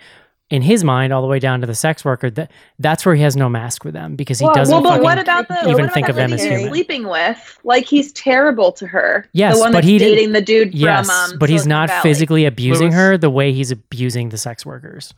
in 0.53 0.63
his 0.63 0.85
mind, 0.85 1.13
all 1.13 1.23
the 1.23 1.27
way 1.29 1.39
down 1.39 1.61
to 1.63 1.67
the 1.67 1.75
sex 1.75 2.05
worker, 2.05 2.29
that 2.31 2.51
that's 2.79 3.05
where 3.07 3.15
he 3.15 3.23
has 3.23 3.35
no 3.37 3.49
mask 3.49 3.85
with 3.85 3.95
them 3.95 4.15
because 4.17 4.39
he 4.39 4.45
Well, 4.45 4.55
doesn't 4.55 4.73
well, 4.73 4.83
but 4.83 4.89
fucking 4.91 5.03
what 5.03 5.19
about 5.19 5.49
the 5.49 5.69
even 5.71 5.85
what 5.87 5.95
think 5.95 6.09
about 6.09 6.11
of 6.11 6.17
them 6.17 6.33
as 6.35 6.43
human. 6.45 6.69
sleeping 6.69 7.09
with? 7.09 7.59
Like 7.65 7.87
he's 7.87 8.13
terrible 8.13 8.71
to 8.73 8.87
her. 8.87 9.27
Yes, 9.33 9.55
the 9.57 9.61
one 9.61 9.73
but 9.73 9.79
that's 9.79 9.87
he 9.87 9.99
dating 9.99 10.33
the 10.33 10.41
dude 10.43 10.75
Yes, 10.75 11.07
from 11.07 11.33
um, 11.33 11.39
but 11.39 11.49
he's 11.49 11.67
not 11.67 11.89
Valley. 11.89 12.03
physically 12.03 12.45
abusing 12.45 12.89
Lewis. 12.91 12.95
her 12.97 13.19
the 13.19 13.31
way 13.31 13.53
he's 13.53 13.71
abusing 13.71 14.29
the 14.29 14.39
sex 14.39 14.65
workers. 14.67 15.15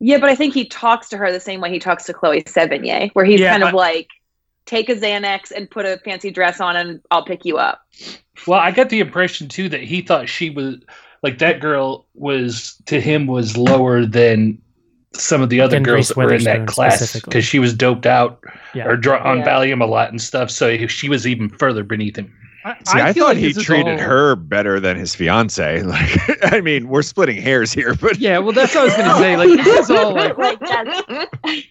Yeah, 0.00 0.18
but 0.18 0.28
I 0.28 0.34
think 0.34 0.52
he 0.54 0.64
talks 0.66 1.08
to 1.10 1.16
her 1.16 1.30
the 1.32 1.40
same 1.40 1.60
way 1.60 1.70
he 1.70 1.78
talks 1.78 2.04
to 2.04 2.12
Chloe 2.12 2.42
Sevigny, 2.42 3.10
where 3.14 3.24
he's 3.24 3.40
Yeah, 3.40 3.52
kind 3.52 3.62
of 3.62 3.70
I- 3.70 3.72
like, 3.72 4.08
take 4.66 4.88
a 4.88 4.94
Xanax 4.96 5.50
and 5.50 5.70
put 5.70 5.86
a 5.86 5.98
fancy 6.04 6.30
dress 6.30 6.60
on, 6.60 6.76
and 6.76 7.00
I'll 7.10 7.24
pick 7.24 7.44
you 7.44 7.58
up. 7.58 7.80
Well, 8.46 8.58
I 8.60 8.70
got 8.70 8.88
the 8.90 9.00
impression 9.00 9.48
too 9.48 9.68
that 9.70 9.82
he 9.82 10.02
thought 10.02 10.28
she 10.28 10.50
was 10.50 10.76
like 11.22 11.38
that 11.38 11.60
girl 11.60 12.06
was 12.14 12.76
to 12.86 13.00
him 13.00 13.26
was 13.26 13.56
lower 13.56 14.04
than 14.04 14.58
some 15.14 15.42
of 15.42 15.50
the 15.50 15.60
other 15.60 15.76
Than 15.76 15.82
girls 15.82 15.96
Reese 15.96 16.08
that 16.08 16.16
were 16.16 16.32
in 16.34 16.44
that 16.44 16.66
class 16.66 17.20
because 17.20 17.44
she 17.44 17.58
was 17.58 17.74
doped 17.74 18.06
out 18.06 18.42
Yeah. 18.74 18.86
or 18.86 18.96
dr- 18.96 19.20
on 19.24 19.38
Yeah. 19.38 19.46
Valium 19.46 19.82
a 19.82 19.86
lot 19.86 20.10
and 20.10 20.20
stuff. 20.20 20.50
So 20.50 20.86
she 20.86 21.08
was 21.08 21.26
even 21.26 21.50
further 21.50 21.84
beneath 21.84 22.16
him. 22.16 22.32
See, 22.64 23.00
I, 23.00 23.12
feel 23.12 23.24
thought 23.24 23.34
like 23.34 23.44
he 23.44 23.52
treated 23.52 23.94
all- 23.94 24.06
her 24.06 24.36
better 24.36 24.78
than 24.78 24.96
his 24.96 25.14
fiance. 25.14 25.82
Like, 25.92 26.52
I 26.52 26.60
mean, 26.60 26.88
we're 26.88 27.02
splitting 27.02 27.40
hairs 27.42 27.72
here, 27.72 27.94
but 27.94 28.18
Yeah, 28.18 28.38
well, 28.38 28.52
that's 28.52 28.74
what 28.74 28.82
I 28.82 28.84
was 28.84 28.94
gonna 28.94 29.14
say. 29.18 29.36
Like 29.36 29.64
this 29.64 29.84
is 29.84 29.90
all 29.90 30.12
like 30.14 30.38
like 30.38 30.60
that's 30.60 31.02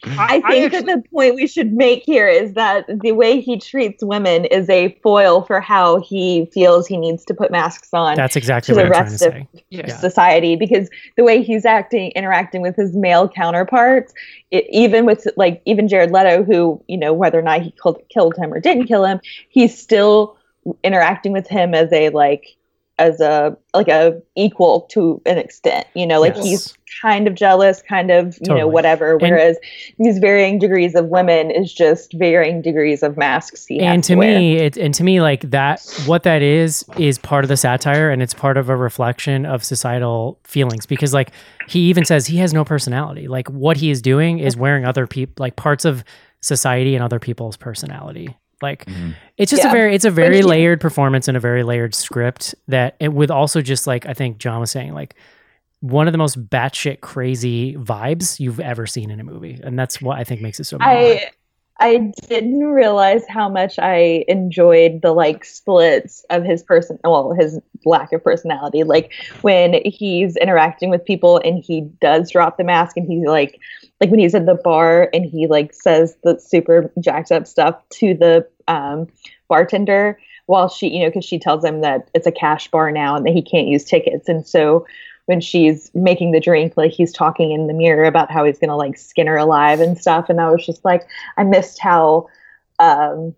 I 0.05 0.41
I 0.43 0.51
think 0.69 0.71
that 0.73 0.85
the 0.85 1.03
point 1.13 1.35
we 1.35 1.47
should 1.47 1.73
make 1.73 2.03
here 2.03 2.27
is 2.27 2.53
that 2.53 2.85
the 3.01 3.13
way 3.13 3.39
he 3.39 3.57
treats 3.57 4.03
women 4.03 4.45
is 4.45 4.69
a 4.69 4.97
foil 5.01 5.43
for 5.43 5.61
how 5.61 6.01
he 6.01 6.45
feels 6.53 6.87
he 6.87 6.97
needs 6.97 7.23
to 7.25 7.33
put 7.33 7.51
masks 7.51 7.89
on 7.93 8.15
That's 8.15 8.35
exactly 8.35 8.73
to 8.75 8.81
what 8.81 8.89
the 8.91 8.95
I'm 8.97 9.05
trying 9.05 9.05
to 9.05 9.11
rest 9.11 9.25
of 9.25 9.33
say. 9.33 9.63
yeah. 9.69 9.97
society 9.97 10.55
because 10.55 10.89
the 11.15 11.23
way 11.23 11.41
he's 11.41 11.65
acting 11.65 12.11
interacting 12.11 12.61
with 12.61 12.75
his 12.75 12.95
male 12.95 13.27
counterparts 13.29 14.13
it, 14.51 14.65
even 14.69 15.05
with 15.05 15.27
like 15.37 15.61
even 15.65 15.87
Jared 15.87 16.11
Leto 16.11 16.43
who 16.43 16.83
you 16.87 16.97
know 16.97 17.13
whether 17.13 17.39
or 17.39 17.43
not 17.43 17.61
he 17.61 17.71
killed, 17.81 18.01
killed 18.09 18.35
him 18.37 18.53
or 18.53 18.59
didn't 18.59 18.87
kill 18.87 19.05
him 19.05 19.19
he's 19.49 19.77
still 19.77 20.37
interacting 20.83 21.31
with 21.31 21.47
him 21.47 21.73
as 21.73 21.91
a 21.91 22.09
like 22.09 22.55
as 22.99 23.19
a 23.19 23.57
like 23.73 23.87
a 23.87 24.21
equal 24.35 24.81
to 24.81 25.19
an 25.25 25.37
extent 25.37 25.87
you 25.95 26.05
know 26.05 26.19
like 26.19 26.35
Yes. 26.35 26.45
he's 26.45 26.77
kind 27.01 27.25
of 27.27 27.33
jealous 27.33 27.81
kind 27.81 28.11
of 28.11 28.37
you 28.41 28.53
know 28.53 28.67
whatever 28.67 29.17
whereas 29.17 29.57
these 29.97 30.19
varying 30.19 30.59
degrees 30.59 30.93
of 30.93 31.05
women 31.05 31.49
is 31.49 31.73
just 31.73 32.13
varying 32.13 32.61
degrees 32.61 33.01
of 33.01 33.17
masks 33.17 33.65
he 33.65 33.79
and 33.79 33.95
has 34.03 34.07
to 34.07 34.13
to 34.13 34.19
me 34.19 34.57
it 34.57 34.77
and 34.77 34.93
to 34.93 35.03
me 35.03 35.19
like 35.21 35.49
that 35.49 35.81
what 36.05 36.23
that 36.23 36.41
is 36.43 36.85
is 36.97 37.17
part 37.17 37.43
of 37.43 37.47
the 37.47 37.57
satire 37.57 38.11
and 38.11 38.21
it's 38.21 38.33
part 38.33 38.57
of 38.57 38.69
a 38.69 38.75
reflection 38.75 39.45
of 39.45 39.63
societal 39.63 40.37
feelings 40.43 40.85
because 40.85 41.13
like 41.13 41.31
he 41.67 41.87
even 41.89 42.03
says 42.03 42.27
he 42.27 42.37
has 42.37 42.53
no 42.53 42.65
personality. 42.65 43.29
Like 43.29 43.47
what 43.49 43.77
he 43.77 43.91
is 43.91 44.01
doing 44.01 44.39
is 44.39 44.57
wearing 44.57 44.83
other 44.83 45.07
people 45.07 45.41
like 45.41 45.55
parts 45.55 45.85
of 45.85 46.03
society 46.41 46.95
and 46.95 47.03
other 47.03 47.19
people's 47.19 47.55
personality 47.55 48.35
like 48.61 48.85
Mhm. 48.85 49.15
it's 49.37 49.49
just 49.51 49.65
a 49.65 49.69
very 49.69 49.95
it's 49.95 50.05
a 50.05 50.11
very 50.11 50.37
he- 50.37 50.43
layered 50.43 50.79
performance 50.81 51.27
and 51.27 51.35
a 51.37 51.39
very 51.39 51.63
layered 51.63 51.93
script 51.95 52.55
that 52.67 52.95
and 52.99 53.13
with 53.15 53.31
also 53.31 53.61
just 53.61 53.87
like 53.87 54.05
i 54.05 54.13
think 54.13 54.37
john 54.37 54.59
was 54.59 54.71
saying 54.71 54.93
like 54.93 55.15
one 55.81 56.07
of 56.07 56.11
the 56.11 56.17
most 56.17 56.47
batshit 56.49 57.01
crazy 57.01 57.75
vibes 57.75 58.39
you've 58.39 58.59
ever 58.59 58.85
seen 58.85 59.09
in 59.09 59.19
a 59.19 59.23
movie 59.23 59.59
and 59.63 59.77
that's 59.79 60.01
what 60.01 60.17
i 60.19 60.23
think 60.23 60.41
makes 60.41 60.59
it 60.59 60.65
so 60.65 60.77
memorable. 60.77 61.01
I 61.19 61.29
I 61.83 62.11
didn't 62.27 62.63
realize 62.65 63.23
how 63.27 63.49
much 63.49 63.79
I 63.79 64.23
enjoyed 64.27 65.01
the 65.01 65.13
like 65.13 65.43
splits 65.43 66.23
of 66.29 66.43
his 66.43 66.61
person 66.61 66.99
well 67.03 67.33
his 67.33 67.59
lack 67.85 68.13
of 68.13 68.23
personality 68.23 68.83
like 68.83 69.11
when 69.41 69.81
he's 69.83 70.37
interacting 70.37 70.91
with 70.91 71.03
people 71.03 71.41
and 71.43 71.63
he 71.63 71.81
does 71.99 72.29
drop 72.29 72.57
the 72.57 72.63
mask 72.63 72.97
and 72.97 73.07
he's 73.07 73.25
like 73.25 73.59
like 74.01 74.09
when 74.09 74.19
he's 74.19 74.35
at 74.35 74.47
the 74.47 74.55
bar 74.55 75.09
and 75.13 75.23
he 75.25 75.47
like 75.47 75.73
says 75.73 76.17
the 76.23 76.37
super 76.39 76.91
jacked 76.99 77.31
up 77.31 77.47
stuff 77.47 77.81
to 77.89 78.13
the 78.13 78.45
um 78.67 79.07
bartender 79.47 80.19
while 80.47 80.67
she 80.67 80.89
you 80.89 80.99
know 80.99 81.09
because 81.09 81.23
she 81.23 81.39
tells 81.39 81.63
him 81.63 81.81
that 81.81 82.09
it's 82.13 82.27
a 82.27 82.31
cash 82.31 82.69
bar 82.69 82.91
now 82.91 83.15
and 83.15 83.25
that 83.25 83.33
he 83.33 83.41
can't 83.41 83.67
use 83.67 83.85
tickets 83.85 84.27
and 84.27 84.45
so 84.45 84.85
when 85.27 85.39
she's 85.39 85.91
making 85.93 86.31
the 86.31 86.39
drink 86.39 86.73
like 86.75 86.91
he's 86.91 87.13
talking 87.13 87.51
in 87.51 87.67
the 87.67 87.73
mirror 87.73 88.03
about 88.05 88.31
how 88.31 88.43
he's 88.43 88.57
gonna 88.57 88.75
like 88.75 88.97
skin 88.97 89.27
her 89.27 89.37
alive 89.37 89.79
and 89.79 89.97
stuff 89.97 90.29
and 90.29 90.41
i 90.41 90.49
was 90.49 90.65
just 90.65 90.83
like 90.83 91.07
i 91.37 91.43
missed 91.43 91.79
how 91.79 92.27
um 92.79 93.33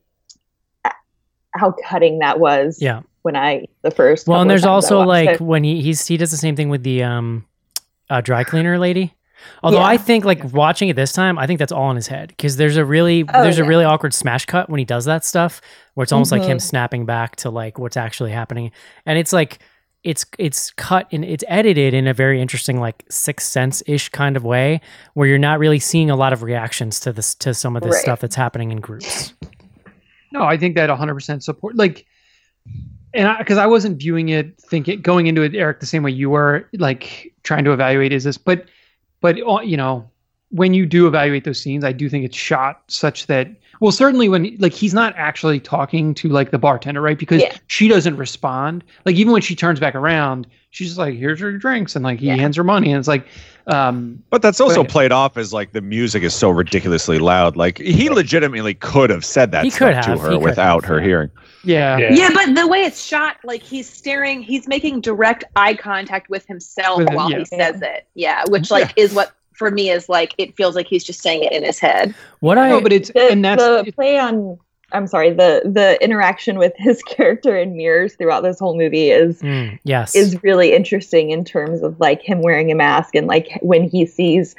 how 1.55 1.71
cutting 1.87 2.19
that 2.19 2.39
was 2.39 2.81
yeah 2.81 3.01
when 3.21 3.35
i 3.35 3.65
the 3.83 3.91
first 3.91 4.27
Well, 4.27 4.41
and 4.41 4.49
there's 4.49 4.65
also 4.65 5.01
like 5.01 5.29
it. 5.29 5.41
when 5.41 5.63
he 5.63 5.81
he's 5.81 6.07
he 6.07 6.17
does 6.17 6.31
the 6.31 6.37
same 6.37 6.55
thing 6.55 6.69
with 6.69 6.83
the 6.83 7.03
um 7.03 7.45
uh, 8.09 8.21
dry 8.21 8.43
cleaner 8.43 8.77
lady. 8.77 9.13
Although 9.63 9.79
Yeah. 9.79 9.85
I 9.85 9.97
think 9.97 10.25
like 10.25 10.53
watching 10.53 10.89
it 10.89 10.95
this 10.95 11.11
time, 11.13 11.37
I 11.37 11.47
think 11.47 11.59
that's 11.59 11.71
all 11.71 11.89
in 11.89 11.95
his 11.95 12.07
head 12.07 12.29
because 12.29 12.57
there's 12.57 12.77
a 12.77 12.85
really 12.85 13.23
Oh, 13.33 13.43
there's 13.43 13.59
a 13.59 13.63
really 13.63 13.83
awkward 13.85 14.13
smash 14.13 14.45
cut 14.45 14.69
when 14.69 14.79
he 14.79 14.85
does 14.85 15.05
that 15.05 15.25
stuff 15.25 15.61
where 15.95 16.03
it's 16.03 16.11
almost 16.11 16.31
like 16.31 16.43
him 16.43 16.57
Mhm. 16.57 16.61
snapping 16.61 17.05
back 17.05 17.35
to 17.37 17.49
like 17.49 17.77
what's 17.79 17.97
actually 17.97 18.31
happening, 18.31 18.71
and 19.05 19.17
it's 19.17 19.33
like 19.33 19.59
it's 20.03 20.25
it's 20.37 20.69
cut 20.71 21.07
and 21.13 21.23
it's 21.23 21.45
edited 21.47 21.93
in 21.93 22.07
a 22.07 22.13
very 22.13 22.41
interesting 22.41 22.79
like 22.79 23.03
sixth 23.09 23.47
sense 23.49 23.81
ish 23.87 24.09
kind 24.09 24.35
of 24.35 24.43
way 24.43 24.81
where 25.13 25.27
you're 25.27 25.37
not 25.37 25.59
really 25.59 25.79
seeing 25.79 26.09
a 26.09 26.15
lot 26.15 26.33
of 26.33 26.43
reactions 26.43 26.99
to 26.99 27.13
this 27.13 27.33
to 27.35 27.53
some 27.53 27.75
of 27.77 27.83
this 27.83 27.93
Right. 27.93 28.01
stuff 28.01 28.19
that's 28.19 28.35
happening 28.35 28.71
in 28.71 28.81
groups. 28.81 29.33
No, 30.33 30.43
I 30.43 30.57
think 30.57 30.75
that 30.75 30.89
100% 30.89 31.43
support. 31.43 31.75
Like, 31.77 32.05
and 33.13 33.37
because 33.37 33.57
I, 33.59 33.67
wasn't 33.67 33.97
viewing 33.99 34.29
it, 34.29 34.59
thinking 34.59 34.99
going 35.01 35.27
into 35.27 35.41
it, 35.43 35.53
Eric, 35.53 35.79
the 35.79 35.85
same 35.85 36.01
way 36.03 36.11
you 36.11 36.31
were, 36.31 36.67
like 36.79 37.31
trying 37.43 37.63
to 37.65 37.71
evaluate 37.71 38.11
is 38.11 38.23
this, 38.23 38.37
but, 38.37 38.65
but 39.23 39.39
uh, 39.47 39.61
you 39.61 39.77
know, 39.77 40.07
when 40.49 40.73
you 40.75 40.85
do 40.85 41.07
evaluate 41.07 41.45
those 41.45 41.59
scenes, 41.59 41.83
I 41.85 41.93
do 41.93 42.09
think 42.09 42.25
it's 42.25 42.35
shot 42.37 42.83
such 42.87 43.25
that, 43.27 43.47
well, 43.79 43.91
certainly 43.93 44.27
when 44.29 44.55
like 44.59 44.73
he's 44.73 44.93
not 44.93 45.13
actually 45.15 45.61
talking 45.61 46.13
to 46.15 46.27
like 46.27 46.51
the 46.51 46.59
bartender, 46.59 47.01
right? 47.01 47.17
Because 47.17 47.41
Yeah. 47.41 47.55
she 47.67 47.87
doesn't 47.87 48.17
respond. 48.17 48.83
Like 49.05 49.15
even 49.15 49.31
when 49.31 49.41
she 49.41 49.55
turns 49.55 49.79
back 49.79 49.95
around, 49.95 50.45
she's 50.73 50.97
like, 50.97 51.15
"Here's 51.15 51.39
your 51.39 51.57
drinks," 51.57 51.95
and 51.95 52.03
like 52.03 52.19
he 52.19 52.27
Yeah. 52.27 52.35
hands 52.35 52.57
her 52.57 52.63
money, 52.63 52.89
and 52.91 52.99
it's 52.99 53.07
like, 53.07 53.25
um, 53.67 54.21
But 54.29 54.41
that's 54.41 54.59
also 54.59 54.83
But- 54.83 54.91
played 54.91 55.11
off 55.13 55.37
as 55.37 55.53
like 55.53 55.71
the 55.71 55.81
music 55.81 56.23
is 56.23 56.33
so 56.33 56.49
ridiculously 56.49 57.19
loud. 57.19 57.55
Like 57.55 57.77
he 57.77 58.09
legitimately 58.09 58.73
could 58.73 59.09
have 59.09 59.23
said 59.23 59.51
that 59.51 59.65
stuff 59.71 59.77
could 59.95 60.03
to 60.03 60.17
her 60.17 60.31
he 60.31 60.37
without 60.37 60.83
have, 60.83 60.89
her 60.89 60.99
hearing. 60.99 61.29
yeah, 61.63 61.97
Yeah. 61.97 62.09
Yeah, 62.13 62.29
but 62.33 62.55
the 62.55 62.67
way 62.67 62.79
it's 62.83 63.01
shot, 63.01 63.37
like 63.45 63.61
he's 63.63 63.87
staring, 63.89 64.41
he's 64.41 64.67
making 64.67 65.01
direct 65.01 65.45
eye 65.55 65.75
contact 65.75 66.29
with 66.29 66.45
himself 66.47 66.99
With 66.99 67.13
while 67.13 67.31
yeah. 67.31 67.37
he 67.39 67.45
says 67.45 67.81
it. 67.81 68.05
Yeah, 68.15 68.43
which 68.49 68.69
like 68.71 68.91
is 68.97 69.13
what 69.13 69.31
for 69.53 69.69
me 69.69 69.91
is 69.91 70.09
like 70.09 70.33
it 70.39 70.57
feels 70.57 70.75
like 70.75 70.87
he's 70.87 71.03
just 71.03 71.21
saying 71.21 71.43
it 71.43 71.51
in 71.53 71.63
his 71.63 71.77
head. 71.79 72.15
What 72.39 72.57
I 72.57 72.69
no, 72.69 72.81
but 72.81 72.91
it's 72.91 73.11
the, 73.11 73.29
and 73.31 73.45
that's 73.45 73.63
the 73.63 73.91
play 73.95 74.17
on 74.17 74.57
i'm 74.93 75.07
sorry 75.07 75.31
the 75.31 75.61
the 75.65 75.97
interaction 76.03 76.57
with 76.57 76.73
his 76.77 77.01
character 77.09 77.57
in 77.57 77.75
mirrors 77.75 78.15
throughout 78.15 78.41
this 78.41 78.59
whole 78.59 78.77
movie 78.77 79.09
is 79.11 79.41
Mm, 79.41 79.79
yes 79.83 80.15
is 80.15 80.41
really 80.43 80.73
interesting 80.73 81.31
in 81.31 81.43
terms 81.43 81.81
of 81.83 81.99
like 81.99 82.21
him 82.21 82.41
wearing 82.41 82.71
a 82.71 82.75
mask 82.75 83.15
and 83.15 83.27
like 83.27 83.49
when 83.61 83.83
he 83.83 84.05
sees 84.05 84.55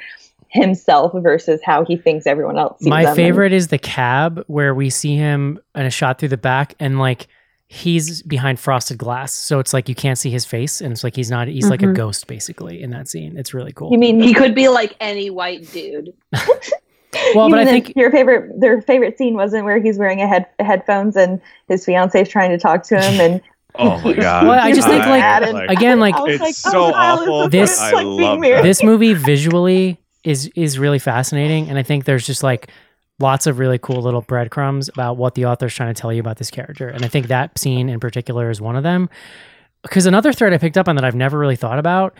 himself 0.49 1.11
versus 1.21 1.59
how 1.65 1.83
he 1.83 1.97
thinks 1.97 2.25
everyone 2.25 2.57
else 2.57 2.79
sees 2.79 2.87
My 2.89 3.03
them. 3.03 3.15
favorite 3.15 3.51
is 3.51 3.67
the 3.67 3.77
cab 3.77 4.43
where 4.47 4.73
we 4.73 4.89
see 4.89 5.15
him 5.15 5.59
in 5.73 5.85
a 5.85 5.89
shot 5.89 6.17
through 6.19 6.29
the 6.29 6.37
back 6.37 6.75
and 6.79 6.97
like 6.97 7.27
he's 7.67 8.21
behind 8.21 8.59
frosted 8.59 8.97
glass. 8.97 9.33
So 9.33 9.59
it's 9.59 9.73
like 9.73 9.89
you 9.89 9.95
can't 9.95 10.17
see 10.19 10.29
his 10.29 10.45
face 10.45 10.79
and 10.81 10.93
it's 10.93 11.03
like 11.03 11.15
he's 11.15 11.31
not 11.31 11.47
he's 11.49 11.69
like 11.69 11.81
a 11.81 11.87
Mhm. 11.87 11.95
ghost 11.95 12.27
basically 12.27 12.81
in 12.81 12.91
that 12.91 13.07
scene. 13.09 13.37
It's 13.37 13.53
really 13.53 13.73
cool. 13.73 13.91
you 13.91 13.97
mean 13.97 14.21
He 14.21 14.33
could 14.33 14.53
be 14.55 14.69
like 14.69 14.95
any 15.01 15.29
white 15.29 15.69
dude. 15.73 16.13
Well, 17.35 17.47
you 17.47 17.51
but 17.51 17.59
I 17.59 17.65
think- 17.65 17.93
your 17.95 18.11
favorite 18.11 18.59
their 18.59 18.81
favorite 18.81 19.17
scene 19.17 19.35
wasn't 19.35 19.65
where 19.65 19.79
he's 19.79 19.97
wearing 19.97 20.21
a 20.21 20.27
head 20.27 20.45
headphones 20.59 21.15
and 21.15 21.41
his 21.67 21.85
fiance 21.85 22.21
is 22.21 22.29
trying 22.29 22.51
to 22.51 22.57
talk 22.57 22.83
to 22.83 22.99
him 22.99 23.19
and 23.19 23.41
Oh 23.77 23.99
my 24.01 24.13
god! 24.13 24.47
Well, 24.47 24.57
I 24.57 24.71
just 24.71 24.87
think, 24.87 25.05
like, 25.05 25.19
Mad 25.19 25.69
again, 25.69 25.99
like, 25.99 26.15
It's 26.19 26.65
oh, 26.65 26.71
so 26.71 26.91
Kyle, 26.93 27.19
awful, 27.19 27.49
This- 27.49 27.77
I 27.77 27.91
like 27.91 28.05
love 28.05 28.41
this 28.63 28.81
movie 28.81 29.13
visually 29.13 29.99
is 30.23 30.49
is 30.55 30.79
really 30.79 30.97
fascinating 30.99 31.69
and 31.69 31.77
I 31.77 31.83
think 31.83 32.05
there's 32.05 32.25
just 32.25 32.41
like 32.41 32.69
lots 33.19 33.47
of 33.47 33.59
really 33.59 33.77
cool 33.77 34.01
little 34.01 34.21
breadcrumbs 34.21 34.89
about 34.89 35.17
what 35.17 35.35
the 35.35 35.45
author's 35.45 35.73
trying 35.73 35.93
to 35.93 35.99
tell 35.99 36.11
you 36.11 36.19
about 36.19 36.37
this 36.37 36.51
character. 36.51 36.87
And 36.89 37.05
I 37.05 37.07
think 37.07 37.27
that 37.27 37.57
scene 37.57 37.89
in 37.89 37.99
particular 37.99 38.49
is 38.49 38.59
one 38.59 38.75
of 38.75 38.83
them. 38.83 39.09
Because 39.83 40.05
another 40.05 40.33
thread 40.33 40.51
I 40.51 40.57
picked 40.57 40.77
up 40.77 40.89
on 40.89 40.95
that 40.95 41.05
I've 41.05 41.15
never 41.15 41.37
really 41.37 41.55
thought 41.55 41.79
about 41.79 42.15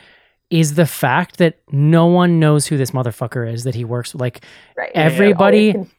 is 0.50 0.76
the 0.76 0.86
fact 0.86 1.38
that 1.38 1.60
no 1.72 2.06
one 2.06 2.40
knows 2.40 2.68
who 2.68 2.78
this 2.78 2.92
motherfucker 2.92 3.52
is 3.52 3.64
that 3.64 3.76
he 3.76 3.84
works 3.84 4.14
like 4.16 4.44
Right. 4.78 4.92
everybody- 4.94 5.74
Always 5.74 5.90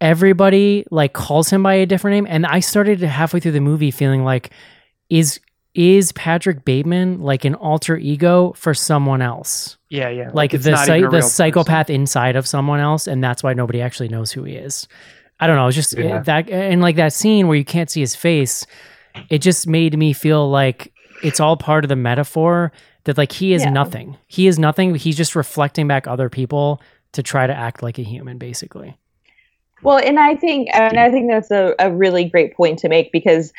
everybody 0.00 0.84
like 0.92 1.12
calls 1.14 1.50
him 1.50 1.62
by 1.62 1.74
a 1.74 1.86
different 1.86 2.14
name. 2.14 2.26
And 2.30 2.46
i 2.46 2.60
started 2.60 3.00
halfway 3.00 3.40
through 3.40 3.52
the 3.52 3.60
movie 3.60 3.90
feeling 3.90 4.22
like 4.24 4.50
is 5.10 5.40
is 5.74 6.12
patrick 6.12 6.64
bateman 6.64 7.20
like 7.20 7.44
an 7.44 7.56
alter 7.56 7.96
ego 7.96 8.52
for 8.56 8.72
someone 8.74 9.20
else? 9.20 9.76
Yeah, 9.88 10.08
yeah, 10.10 10.30
like 10.32 10.54
it's 10.54 10.64
the 10.64 10.72
not 10.72 10.86
psy- 10.86 11.00
the 11.00 11.08
real 11.08 11.22
psychopath 11.22 11.90
inside 11.90 12.36
of 12.36 12.46
someone 12.46 12.78
else 12.80 13.08
and 13.08 13.22
that's 13.24 13.42
why 13.42 13.52
nobody 13.54 13.80
actually 13.80 14.08
knows 14.08 14.30
who 14.30 14.44
he 14.44 14.54
is. 14.54 14.86
I 15.40 15.48
don't 15.48 15.56
know 15.56 15.66
it's 15.66 15.74
just 15.74 15.96
Yeah. 15.98 16.20
that 16.20 16.48
and 16.50 16.80
like 16.80 16.94
that 16.96 17.12
scene 17.12 17.48
where 17.48 17.56
you 17.56 17.64
can't 17.64 17.90
see 17.90 18.00
his 18.00 18.14
face 18.14 18.64
it 19.30 19.38
just 19.38 19.66
made 19.66 19.98
me 19.98 20.12
feel 20.12 20.48
like 20.50 20.92
it's 21.24 21.40
all 21.40 21.56
part 21.56 21.84
of 21.84 21.88
the 21.88 21.96
metaphor 21.96 22.70
that 23.04 23.18
like 23.18 23.32
he 23.32 23.52
is 23.54 23.62
Yeah. 23.62 23.70
nothing 23.70 24.16
he 24.26 24.46
is 24.46 24.58
nothing 24.58 24.94
he's 24.94 25.16
just 25.16 25.34
reflecting 25.34 25.86
back 25.86 26.06
other 26.06 26.28
people 26.28 26.80
to 27.12 27.22
try 27.22 27.46
to 27.46 27.54
act 27.54 27.82
like 27.82 27.98
a 27.98 28.02
human 28.02 28.38
basically 28.38 28.96
Well, 29.82 29.98
and 29.98 30.18
I 30.18 30.34
think 30.34 30.68
and 30.72 30.98
I 30.98 31.10
think 31.10 31.30
that's 31.30 31.50
a, 31.50 31.74
a 31.78 31.92
really 31.92 32.24
great 32.24 32.56
point 32.56 32.78
to 32.80 32.88
make 32.88 33.12
because 33.12 33.52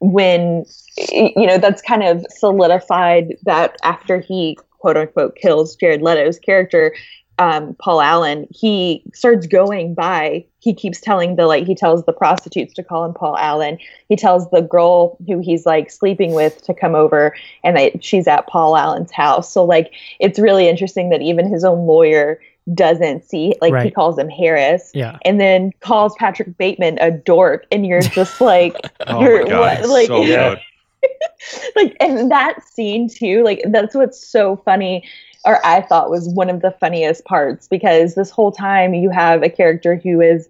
when 0.00 0.64
you 1.10 1.46
know 1.46 1.58
that's 1.58 1.82
kind 1.82 2.02
of 2.02 2.24
solidified 2.30 3.36
that 3.44 3.76
after 3.82 4.20
he 4.20 4.58
quote 4.78 4.96
unquote 4.96 5.36
kills 5.36 5.76
Jared 5.76 6.02
Leto's 6.02 6.38
character, 6.38 6.94
um, 7.38 7.74
Paul 7.80 8.00
Allen, 8.00 8.46
he 8.50 9.02
starts 9.14 9.46
going 9.46 9.94
by. 9.94 10.44
He 10.60 10.74
keeps 10.74 11.00
telling 11.00 11.36
the 11.36 11.46
like 11.46 11.66
he 11.66 11.74
tells 11.74 12.04
the 12.04 12.12
prostitutes 12.12 12.72
to 12.74 12.84
call 12.84 13.04
him 13.04 13.14
Paul 13.14 13.36
Allen. 13.36 13.78
He 14.08 14.16
tells 14.16 14.48
the 14.50 14.60
girl 14.60 15.16
who 15.26 15.40
he's 15.40 15.66
like 15.66 15.90
sleeping 15.90 16.32
with 16.32 16.62
to 16.64 16.74
come 16.74 16.94
over, 16.94 17.34
and 17.64 17.76
that 17.76 18.04
she's 18.04 18.28
at 18.28 18.46
Paul 18.46 18.76
Allen's 18.76 19.10
house. 19.10 19.52
So 19.52 19.64
like 19.64 19.92
it's 20.20 20.38
really 20.38 20.68
interesting 20.68 21.10
that 21.10 21.22
even 21.22 21.50
his 21.50 21.64
own 21.64 21.86
lawyer 21.86 22.40
doesn't 22.74 23.24
see 23.24 23.54
like 23.60 23.82
he 23.82 23.90
calls 23.90 24.16
him 24.16 24.28
Harris 24.28 24.92
yeah 24.94 25.18
and 25.24 25.40
then 25.40 25.72
calls 25.80 26.14
Patrick 26.18 26.56
Bateman 26.58 26.98
a 27.00 27.10
dork, 27.10 27.66
and 27.72 27.86
you're 27.86 28.02
just 28.02 28.40
like, 28.40 28.76
Oh 29.06 29.20
you're 29.22 29.44
my 29.44 29.50
god! 29.50 29.80
what, 29.80 29.88
like, 29.88 30.06
so 30.06 30.24
good. 30.24 30.60
like, 31.76 31.96
and 32.00 32.30
that 32.30 32.62
scene 32.62 33.08
too, 33.08 33.42
like, 33.42 33.62
that's 33.68 33.94
what's 33.94 34.22
so 34.22 34.56
funny, 34.56 35.02
or 35.44 35.64
I 35.64 35.80
thought 35.82 36.10
was 36.10 36.28
one 36.28 36.50
of 36.50 36.60
the 36.62 36.70
funniest 36.72 37.24
parts 37.24 37.66
because 37.68 38.14
this 38.14 38.30
whole 38.30 38.52
time 38.52 38.94
you 38.94 39.10
have 39.10 39.42
a 39.42 39.48
character 39.48 39.96
who 39.96 40.20
is 40.20 40.48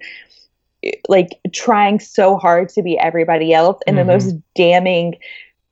like 1.08 1.38
trying 1.52 2.00
so 2.00 2.36
hard 2.36 2.68
to 2.70 2.82
be 2.82 2.98
everybody 2.98 3.52
else, 3.52 3.80
and 3.86 3.96
Mhm. 3.96 4.00
the 4.00 4.04
most 4.12 4.34
damning 4.54 5.16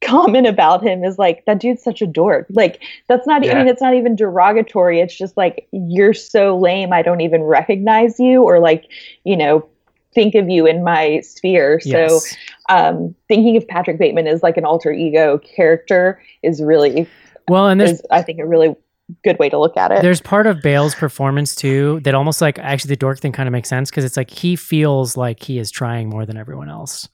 comment 0.00 0.46
about 0.46 0.80
him 0.84 1.02
is 1.02 1.18
like 1.18 1.44
that 1.46 1.58
dude's 1.58 1.82
such 1.82 2.00
a 2.00 2.06
dork 2.06 2.46
like 2.50 2.80
that's 3.08 3.26
not 3.26 3.42
i 3.42 3.46
Yeah. 3.46 3.54
mean 3.56 3.66
it's 3.66 3.82
not 3.82 3.94
even 3.94 4.14
derogatory 4.14 5.00
it's 5.00 5.16
just 5.18 5.36
like 5.36 5.66
you're 5.72 6.14
so 6.14 6.56
lame 6.56 6.92
i 6.92 7.02
don't 7.02 7.20
even 7.20 7.42
recognize 7.42 8.20
you 8.20 8.44
or 8.44 8.60
like 8.60 8.84
you 9.24 9.36
know 9.36 9.66
think 10.14 10.36
of 10.36 10.48
you 10.48 10.66
in 10.66 10.84
my 10.84 11.18
sphere 11.22 11.80
so 11.80 12.20
um 12.68 13.12
thinking 13.26 13.56
of 13.56 13.66
patrick 13.66 13.98
bateman 13.98 14.28
as 14.28 14.40
like 14.40 14.56
an 14.56 14.64
alter 14.64 14.92
ego 14.92 15.36
character 15.38 16.22
is 16.44 16.62
really 16.62 17.04
well 17.48 17.66
and 17.66 17.80
there's 17.80 17.94
is 17.94 18.02
i 18.12 18.22
think 18.22 18.38
a 18.38 18.46
really 18.46 18.76
good 19.24 19.38
way 19.38 19.48
to 19.48 19.58
look 19.58 19.76
at 19.76 19.90
it 19.90 20.02
There's 20.02 20.20
part 20.20 20.46
of 20.46 20.60
Bale's 20.62 20.94
performance 20.94 21.54
too 21.54 22.00
that 22.04 22.14
almost 22.14 22.40
like 22.40 22.58
actually 22.58 22.90
the 22.90 22.96
dork 22.96 23.20
thing 23.20 23.32
kind 23.32 23.48
of 23.48 23.52
makes 23.52 23.68
sense 23.68 23.90
because 23.90 24.04
it's 24.04 24.16
like 24.16 24.30
he 24.30 24.54
feels 24.56 25.16
like 25.16 25.42
he 25.42 25.58
is 25.58 25.70
trying 25.70 26.08
more 26.10 26.26
than 26.26 26.36
everyone 26.36 26.68
else. 26.68 27.08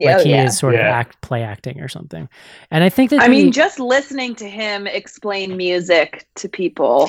yeah, 0.00 0.16
like 0.16 0.20
oh, 0.20 0.24
he 0.24 0.30
yeah. 0.30 0.44
is 0.44 0.58
sort 0.58 0.74
of 0.74 0.80
act 0.80 1.20
play 1.22 1.42
acting 1.42 1.80
or 1.80 1.88
something. 1.88 2.28
And 2.70 2.82
I 2.84 2.88
think 2.88 3.10
that 3.10 3.20
I 3.20 3.28
the- 3.28 3.30
mean, 3.30 3.52
just 3.52 3.78
listening 3.78 4.34
to 4.36 4.48
him 4.48 4.86
explain 4.86 5.56
music 5.56 6.26
to 6.36 6.48
people 6.48 7.08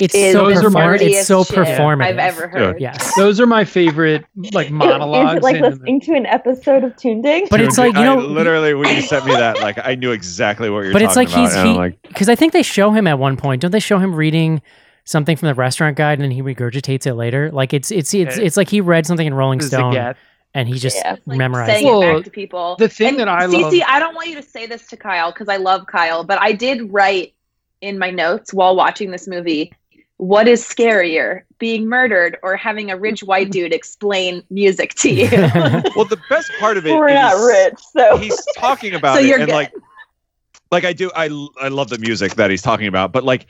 it's 0.00 0.14
is 0.14 0.32
so 0.32 0.46
Those 0.48 0.64
are 0.64 0.70
my- 0.70 0.80
perform- 0.92 1.08
it's 1.08 1.26
so 1.26 1.44
performative. 1.44 2.04
I've 2.04 2.18
ever 2.18 2.48
heard. 2.48 2.80
Yes. 2.80 3.12
Those 3.16 3.40
are 3.40 3.46
my 3.46 3.64
favorite 3.64 4.24
like 4.52 4.66
Is 4.68 4.72
monologues. 4.72 5.36
it 5.38 5.42
like 5.42 5.56
in 5.56 5.62
the- 5.62 5.70
listening 5.70 6.00
to 6.02 6.14
an 6.14 6.26
episode 6.26 6.84
of 6.84 6.96
Toonding? 6.96 7.48
But 7.50 7.60
it's 7.60 7.78
like, 7.78 7.94
you 7.94 8.00
I 8.00 8.04
know- 8.04 8.18
literally 8.18 8.74
when 8.74 8.94
you 8.94 9.02
sent 9.02 9.24
me 9.26 9.32
that, 9.36 9.60
like 9.60 9.78
I 9.84 9.94
knew 9.94 10.10
exactly 10.12 10.70
what 10.70 10.84
you're 10.84 10.92
But 10.92 11.02
it's 11.02 11.16
like 11.16 11.28
he's 11.28 11.52
about. 11.52 11.58
and 11.58 11.68
I'm 11.68 11.74
he 11.74 11.78
like, 11.78 12.02
because 12.02 12.28
I 12.28 12.34
think 12.34 12.52
they 12.52 12.62
show 12.62 12.90
him 12.90 13.06
at 13.06 13.18
one 13.18 13.36
point. 13.36 13.62
Don't 13.62 13.70
they 13.70 13.80
show 13.80 13.98
him 13.98 14.14
reading 14.14 14.60
something 15.04 15.36
from 15.36 15.48
the 15.48 15.54
restaurant 15.54 15.96
guide 15.96 16.14
and 16.18 16.22
then 16.22 16.30
he 16.30 16.42
regurgitates 16.42 17.06
it 17.06 17.14
later? 17.14 17.50
Like 17.52 17.72
it's 17.74 17.90
it's 17.90 18.12
it's 18.14 18.36
Yeah. 18.38 18.44
it's 18.44 18.56
like 18.56 18.68
he 18.68 18.80
read 18.80 19.06
something 19.06 19.26
in 19.26 19.34
Rolling 19.34 19.60
Stone 19.60 19.94
Zagat. 19.94 20.16
and 20.54 20.66
he 20.68 20.78
just 20.78 20.96
Yeah. 20.96 21.16
like, 21.26 21.38
memorized 21.38 21.70
saying 21.72 21.86
it. 21.86 21.90
Well, 21.90 22.14
back 22.16 22.24
to 22.24 22.30
people. 22.30 22.76
the 22.78 22.88
thing 22.88 23.08
And 23.10 23.18
that 23.20 23.28
I 23.28 23.46
Cece, 23.46 23.60
love- 23.62 23.74
I 23.88 23.98
don't 24.00 24.14
want 24.14 24.28
you 24.28 24.36
to 24.36 24.42
say 24.42 24.66
this 24.66 24.86
to 24.88 24.96
Kyle 24.96 25.30
because 25.30 25.48
I 25.48 25.56
love 25.58 25.86
Kyle, 25.86 26.24
but 26.24 26.40
I 26.40 26.52
did 26.52 26.92
write 26.92 27.34
in 27.80 27.98
my 27.98 28.10
notes 28.10 28.54
while 28.54 28.74
watching 28.74 29.10
this 29.10 29.28
movie. 29.28 29.70
What 30.18 30.46
is 30.46 30.62
scarier, 30.64 31.42
being 31.58 31.88
murdered 31.88 32.38
or 32.42 32.56
having 32.56 32.90
a 32.90 32.96
rich 32.96 33.22
white 33.24 33.50
dude 33.50 33.72
explain 33.72 34.42
music 34.48 34.94
to 34.96 35.10
you? 35.10 35.28
well, 35.96 36.04
the 36.04 36.20
best 36.30 36.50
part 36.60 36.76
of 36.76 36.86
it 36.86 36.94
We're 36.96 37.08
is 37.08 37.14
not 37.14 37.34
rich, 37.44 37.78
so 37.92 38.16
he's 38.16 38.40
talking 38.56 38.94
about 38.94 39.16
So 39.16 39.20
it 39.22 39.26
you're 39.26 39.38
and 39.38 39.46
good. 39.46 39.52
like 39.54 39.72
like 40.70 40.84
I 40.84 40.92
do 40.92 41.10
I 41.16 41.24
I 41.60 41.68
love 41.68 41.88
the 41.88 41.98
music 41.98 42.34
that 42.36 42.50
he's 42.50 42.62
talking 42.62 42.86
about, 42.86 43.12
but 43.12 43.24
like 43.24 43.46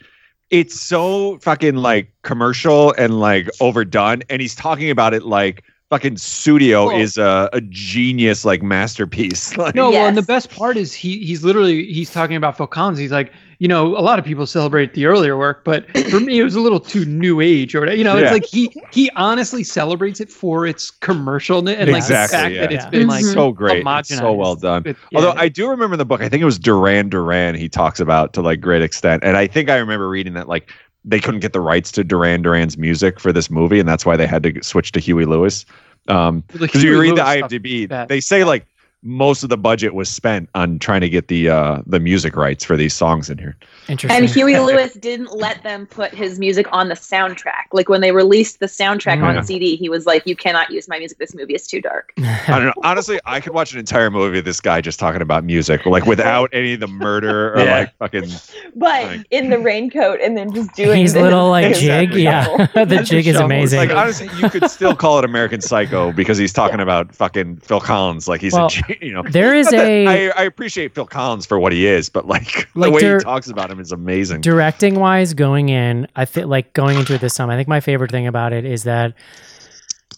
it's 0.49 0.79
so 0.79 1.37
fucking 1.39 1.75
like 1.75 2.11
commercial 2.23 2.93
and 2.97 3.19
like 3.19 3.47
overdone 3.59 4.21
and 4.29 4.41
he's 4.41 4.53
talking 4.55 4.89
about 4.89 5.13
it 5.13 5.23
like 5.23 5.63
fucking 5.89 6.17
studio 6.17 6.87
Well- 6.87 6.99
is 6.99 7.17
a, 7.17 7.47
a 7.53 7.61
genius 7.61 8.43
like 8.43 8.63
masterpiece. 8.63 9.55
Like 9.57 9.75
No, 9.75 9.91
well, 9.91 10.07
and 10.07 10.17
the 10.17 10.21
best 10.23 10.49
part 10.49 10.77
is 10.77 10.93
he 10.93 11.19
he's 11.25 11.43
literally 11.43 11.85
he's 11.91 12.11
talking 12.11 12.35
about 12.35 12.57
Phil 12.57 12.67
Collins. 12.67 12.97
He's 12.97 13.11
like, 13.11 13.31
you 13.59 13.67
know, 13.67 13.97
a 13.97 14.01
lot 14.01 14.19
of 14.19 14.25
people 14.25 14.45
celebrate 14.45 14.93
the 14.93 15.05
earlier 15.05 15.37
work, 15.37 15.63
but 15.63 15.85
for 16.09 16.19
me, 16.19 16.39
it 16.39 16.43
was 16.43 16.55
a 16.55 16.59
little 16.61 16.79
too 16.79 17.05
new 17.05 17.41
age, 17.41 17.75
or 17.75 17.91
you 17.93 18.03
know, 18.03 18.15
Yeah. 18.17 18.23
it's 18.25 18.31
like 18.31 18.45
he 18.45 18.73
he 18.91 19.09
honestly 19.15 19.63
celebrates 19.63 20.19
it 20.19 20.29
for 20.29 20.65
its 20.65 20.91
commercial 20.91 21.59
and 21.59 21.91
like 21.91 22.03
the 22.07 22.13
fact 22.13 22.33
yeah. 22.33 22.61
that 22.61 22.71
it's 22.73 22.83
Yeah. 22.85 22.89
been 22.89 23.07
like 23.07 23.23
so 23.23 23.51
great, 23.51 23.83
It's 23.85 24.15
so 24.15 24.33
well 24.33 24.55
done. 24.55 24.83
It- 24.85 24.97
yeah. 25.11 25.19
Although 25.19 25.33
I 25.37 25.49
do 25.49 25.69
remember 25.69 25.93
in 25.95 25.99
the 25.99 26.05
book, 26.05 26.21
I 26.21 26.29
think 26.29 26.41
it 26.41 26.45
was 26.45 26.59
Duran 26.59 27.09
Duran 27.09 27.55
he 27.55 27.69
talks 27.69 27.99
about 27.99 28.33
to 28.33 28.41
like 28.41 28.59
great 28.61 28.81
extent, 28.81 29.23
and 29.23 29.37
I 29.37 29.47
think 29.47 29.69
I 29.69 29.77
remember 29.77 30.09
reading 30.09 30.33
that 30.33 30.47
like 30.47 30.71
they 31.03 31.19
couldn't 31.19 31.39
get 31.41 31.53
the 31.53 31.61
rights 31.61 31.91
to 31.93 32.03
Duran 32.03 32.41
Duran's 32.41 32.77
music 32.77 33.19
for 33.19 33.31
this 33.31 33.49
movie, 33.49 33.79
and 33.79 33.87
that's 33.87 34.05
why 34.05 34.17
they 34.17 34.27
had 34.27 34.43
to 34.43 34.63
switch 34.63 34.91
to 34.93 34.99
Huey 34.99 35.25
Lewis. 35.25 35.65
Um, 36.07 36.43
Like, 36.53 36.59
because 36.71 36.83
you 36.83 36.99
read 36.99 37.11
the 37.17 37.23
Lewis 37.23 37.37
stuff 37.37 37.51
IMDb, 37.51 38.07
they 38.07 38.19
say 38.19 38.43
like 38.43 38.65
most 39.07 39.43
of 39.43 39.49
the 39.49 39.57
budget 39.57 39.93
was 39.93 40.09
spent 40.09 40.49
on 40.55 40.79
trying 40.79 41.01
to 41.01 41.09
get 41.09 41.27
the 41.27 41.47
uh 41.49 41.81
the 41.85 41.99
music 41.99 42.35
rights 42.35 42.63
for 42.65 42.75
these 42.75 42.93
songs 42.93 43.29
in 43.29 43.37
here. 43.37 43.55
Interesting. 43.87 44.23
And 44.23 44.29
Huey 44.29 44.57
Lewis 44.59 44.95
didn't 44.95 45.31
let 45.37 45.61
them 45.61 45.85
put 45.85 46.11
his 46.13 46.39
music 46.39 46.65
on 46.71 46.89
the 46.89 46.95
soundtrack. 46.95 47.65
Like 47.71 47.87
when 47.87 48.01
they 48.01 48.11
released 48.11 48.59
the 48.59 48.65
soundtrack 48.65 49.17
Yeah. 49.17 49.37
on 49.37 49.45
CD, 49.45 49.75
he 49.75 49.89
was 49.89 50.05
like, 50.07 50.25
"You 50.25 50.35
cannot 50.35 50.71
use 50.71 50.87
my 50.87 50.97
music. 50.97 51.19
This 51.19 51.35
movie 51.35 51.53
is 51.53 51.67
too 51.67 51.81
dark." 51.81 52.11
I 52.17 52.45
don't 52.47 52.65
know. 52.65 52.73
Honestly, 52.83 53.19
I 53.25 53.39
could 53.39 53.53
watch 53.53 53.73
an 53.73 53.79
entire 53.79 54.09
movie 54.09 54.39
of 54.39 54.45
this 54.45 54.59
guy 54.59 54.81
just 54.81 54.99
talking 54.99 55.21
about 55.21 55.43
music, 55.43 55.85
like 55.85 56.05
without 56.07 56.49
any 56.51 56.73
of 56.73 56.79
the 56.79 56.87
murder 56.87 57.53
or 57.53 57.59
Yeah. 57.59 57.79
like 57.79 57.95
fucking. 57.97 58.29
But 58.75 59.05
Like- 59.05 59.27
in 59.29 59.51
the 59.51 59.59
raincoat 59.59 60.19
and 60.21 60.35
then 60.35 60.51
just 60.53 60.73
doing 60.73 60.97
He's 61.01 61.13
the- 61.13 61.21
little 61.21 61.49
like 61.49 61.73
the 61.75 61.79
jig. 61.79 62.13
Yeah, 62.15 62.67
the 62.73 62.85
That's 62.85 63.07
jig 63.09 63.27
is 63.27 63.33
shovel. 63.35 63.45
amazing. 63.45 63.79
Like 63.87 63.91
honestly, 63.95 64.29
you 64.39 64.49
could 64.49 64.69
still 64.71 64.95
call 64.95 65.19
it 65.19 65.25
American 65.25 65.61
Psycho 65.61 66.11
because 66.11 66.37
he's 66.39 66.53
talking 66.53 66.79
about 66.79 67.13
fucking 67.13 67.57
Phil 67.57 67.79
Collins, 67.81 68.27
like 68.27 68.41
he's 68.41 68.53
Well, 68.53 68.65
a 68.65 68.69
G- 68.69 68.94
you 69.01 69.11
know. 69.13 69.23
there 69.23 69.53
is 69.55 69.65
Not 69.71 69.71
that- 69.77 69.87
a 69.87 70.29
I, 70.31 70.41
I 70.41 70.43
appreciate 70.43 70.93
Phil 70.95 71.05
Collins 71.05 71.45
for 71.45 71.59
what 71.59 71.71
he 71.73 71.87
is, 71.87 72.09
but 72.09 72.27
like, 72.27 72.67
Like, 72.75 72.89
the 72.89 72.91
way 72.91 73.01
dir- 73.01 73.17
he 73.17 73.23
talks 73.23 73.47
about 73.49 73.69
him 73.71 73.79
is 73.79 73.91
amazing. 73.91 74.41
directing 74.41 74.95
wise 74.95 75.33
going 75.33 75.69
in 75.69 76.07
i 76.15 76.25
feel 76.25 76.47
like 76.47 76.73
going 76.73 76.97
into 76.97 77.13
it 77.13 77.21
this 77.21 77.35
time 77.35 77.49
i 77.49 77.55
think 77.55 77.67
my 77.67 77.79
favorite 77.79 78.11
thing 78.11 78.27
about 78.27 78.51
it 78.53 78.65
is 78.65 78.83
that 78.83 79.13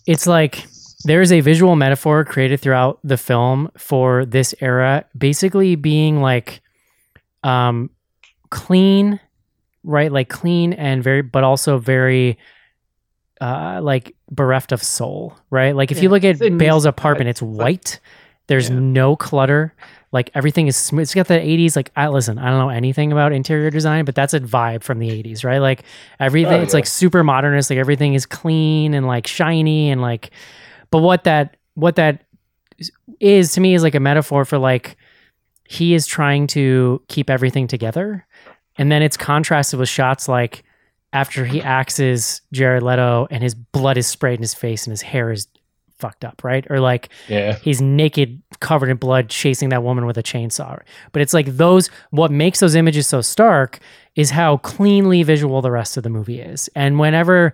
it's 0.06 0.26
like 0.28 0.66
there 1.04 1.22
is 1.22 1.32
a 1.32 1.40
visual 1.42 1.76
metaphor 1.76 2.26
created 2.26 2.60
throughout 2.60 3.00
the 3.04 3.18
film 3.18 3.70
for 3.78 4.26
this 4.26 4.56
era 4.62 5.06
basically 5.18 5.76
being 5.76 6.22
like 6.22 6.62
um 7.44 7.90
clean 8.50 9.20
right 9.84 10.12
like 10.12 10.30
clean 10.30 10.74
and 10.74 11.04
very 11.04 11.22
but 11.22 11.44
also 11.44 11.78
very 11.78 12.38
uh 13.42 13.80
like 13.84 14.16
bereft 14.32 14.72
of 14.72 14.82
soul 14.82 15.36
right 15.52 15.76
like 15.76 15.92
if 15.92 16.02
you 16.02 16.10
look 16.10 16.24
at 16.24 16.42
It's- 16.42 16.58
bale's 16.58 16.86
apartment 16.86 17.30
it's 17.30 17.42
white 17.42 18.00
there's 18.48 18.70
Yeah. 18.70 18.80
no 18.80 19.16
clutter 19.16 19.74
like 20.14 20.32
everything 20.34 20.68
is 20.68 20.78
smooth. 20.78 21.02
It's 21.04 21.14
got 21.14 21.28
the 21.28 21.34
80s. 21.38 21.76
Like, 21.76 21.92
I 21.98 22.08
listen, 22.08 22.40
I 22.40 22.50
don't 22.50 22.60
know 22.60 22.70
anything 22.70 23.12
about 23.12 23.34
interior 23.34 23.70
design, 23.70 24.06
but 24.06 24.16
that's 24.16 24.34
a 24.34 24.40
vibe 24.40 24.82
from 24.82 25.00
the 25.00 25.10
80s, 25.10 25.44
right? 25.44 25.58
Like 25.60 25.84
everything, 26.18 26.54
Oh, 26.54 26.64
it's 26.64 26.74
like 26.74 26.86
super 26.88 27.26
modernist. 27.26 27.70
Like 27.70 27.78
everything 27.78 28.14
is 28.14 28.26
clean 28.26 28.94
and 28.94 29.06
like 29.06 29.28
shiny 29.28 29.90
and 29.92 30.02
like, 30.02 30.32
but 30.92 31.00
what 31.00 31.26
that, 31.26 31.58
what 31.74 31.98
that 31.98 32.24
is 33.20 33.52
to 33.54 33.62
me 33.62 33.74
is 33.74 33.84
like 33.84 33.96
a 33.96 34.00
metaphor 34.00 34.46
for 34.46 34.58
like, 34.58 34.96
he 35.66 35.94
is 35.94 36.08
trying 36.08 36.48
to 36.48 37.02
keep 37.10 37.30
everything 37.30 37.68
together. 37.68 38.26
And 38.78 38.90
then 38.90 39.02
it's 39.02 39.18
contrasted 39.18 39.78
with 39.78 39.90
shots 39.90 40.30
like 40.30 40.64
after 41.12 41.44
he 41.44 41.62
axes 41.62 42.42
Jared 42.54 42.82
Leto 42.82 43.28
and 43.30 43.44
his 43.44 43.56
blood 43.56 43.98
is 43.98 44.08
sprayed 44.08 44.36
in 44.40 44.42
his 44.44 44.54
face 44.54 44.86
and 44.88 44.92
his 44.92 45.02
hair 45.02 45.32
is 45.32 45.48
fucked 46.00 46.24
up, 46.26 46.44
right? 46.44 46.66
Or 46.70 46.80
like, 46.80 47.10
Yeah. 47.28 47.58
he's 47.64 47.82
naked, 47.82 48.42
covered 48.60 48.90
in 48.90 48.98
blood, 48.98 49.30
chasing 49.30 49.70
that 49.70 49.84
woman 49.84 50.06
with 50.06 50.18
a 50.18 50.24
chainsaw. 50.24 50.80
But 51.12 51.22
it's 51.22 51.34
like 51.34 51.46
those, 51.58 51.90
what 52.12 52.32
makes 52.32 52.60
those 52.60 52.76
images 52.76 53.08
so 53.08 53.22
stark 53.22 53.80
is 54.16 54.32
how 54.32 54.58
cleanly 54.58 55.24
visual 55.24 55.62
the 55.62 55.72
rest 55.72 55.98
of 55.98 56.04
the 56.04 56.10
movie 56.10 56.40
is. 56.40 56.70
And 56.76 57.00
whenever, 57.00 57.54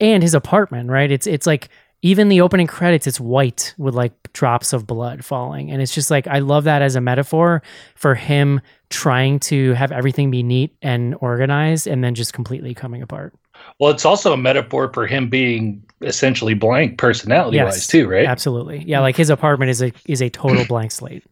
and 0.00 0.22
his 0.22 0.34
apartment, 0.34 0.90
right? 0.90 1.10
It's, 1.10 1.26
it's 1.26 1.46
like, 1.46 1.68
even 2.02 2.28
the 2.28 2.40
opening 2.42 2.66
credits, 2.66 3.06
it's 3.06 3.18
white 3.18 3.74
with 3.78 3.94
like 3.94 4.12
drops 4.32 4.72
of 4.72 4.86
blood 4.86 5.24
falling. 5.24 5.70
And 5.70 5.80
it's 5.80 5.94
just 5.94 6.10
like, 6.10 6.26
I 6.28 6.38
love 6.40 6.64
that 6.64 6.82
as 6.82 6.94
a 6.94 7.00
metaphor 7.00 7.62
for 7.94 8.14
him 8.14 8.60
trying 8.90 9.40
to 9.40 9.72
have 9.72 9.90
everything 9.90 10.30
be 10.30 10.42
neat 10.42 10.76
and 10.82 11.16
organized 11.20 11.86
and 11.86 12.04
then 12.04 12.14
just 12.14 12.32
completely 12.34 12.74
coming 12.74 13.02
apart. 13.02 13.34
Well, 13.80 13.90
it's 13.90 14.04
also 14.04 14.32
a 14.34 14.36
metaphor 14.36 14.92
for 14.92 15.06
him 15.06 15.28
being 15.30 15.82
essentially 16.02 16.54
blank 16.54 16.98
personality 16.98 17.58
wise 17.62 17.86
too, 17.86 18.08
right? 18.08 18.26
Absolutely. 18.26 18.82
Yeah. 18.86 19.00
Like 19.00 19.16
his 19.16 19.30
apartment 19.30 19.70
is 19.70 19.82
a, 19.82 19.92
is 20.06 20.20
a 20.20 20.28
total 20.30 20.64
blank 20.68 20.92
slate. 20.92 21.24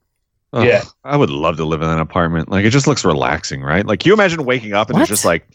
Ugh, 0.52 0.64
Yeah. 0.66 0.82
I 1.04 1.16
would 1.16 1.30
love 1.30 1.56
to 1.58 1.64
live 1.64 1.82
in 1.82 1.88
an 1.88 1.98
apartment. 1.98 2.48
Like 2.50 2.64
it 2.64 2.70
just 2.70 2.86
looks 2.86 3.04
relaxing, 3.04 3.62
right? 3.62 3.84
Like 3.86 4.06
you 4.06 4.12
imagine 4.12 4.44
waking 4.44 4.72
up 4.72 4.88
and 4.88 4.94
What? 4.94 5.00
there's 5.00 5.08
just 5.08 5.24
like, 5.24 5.46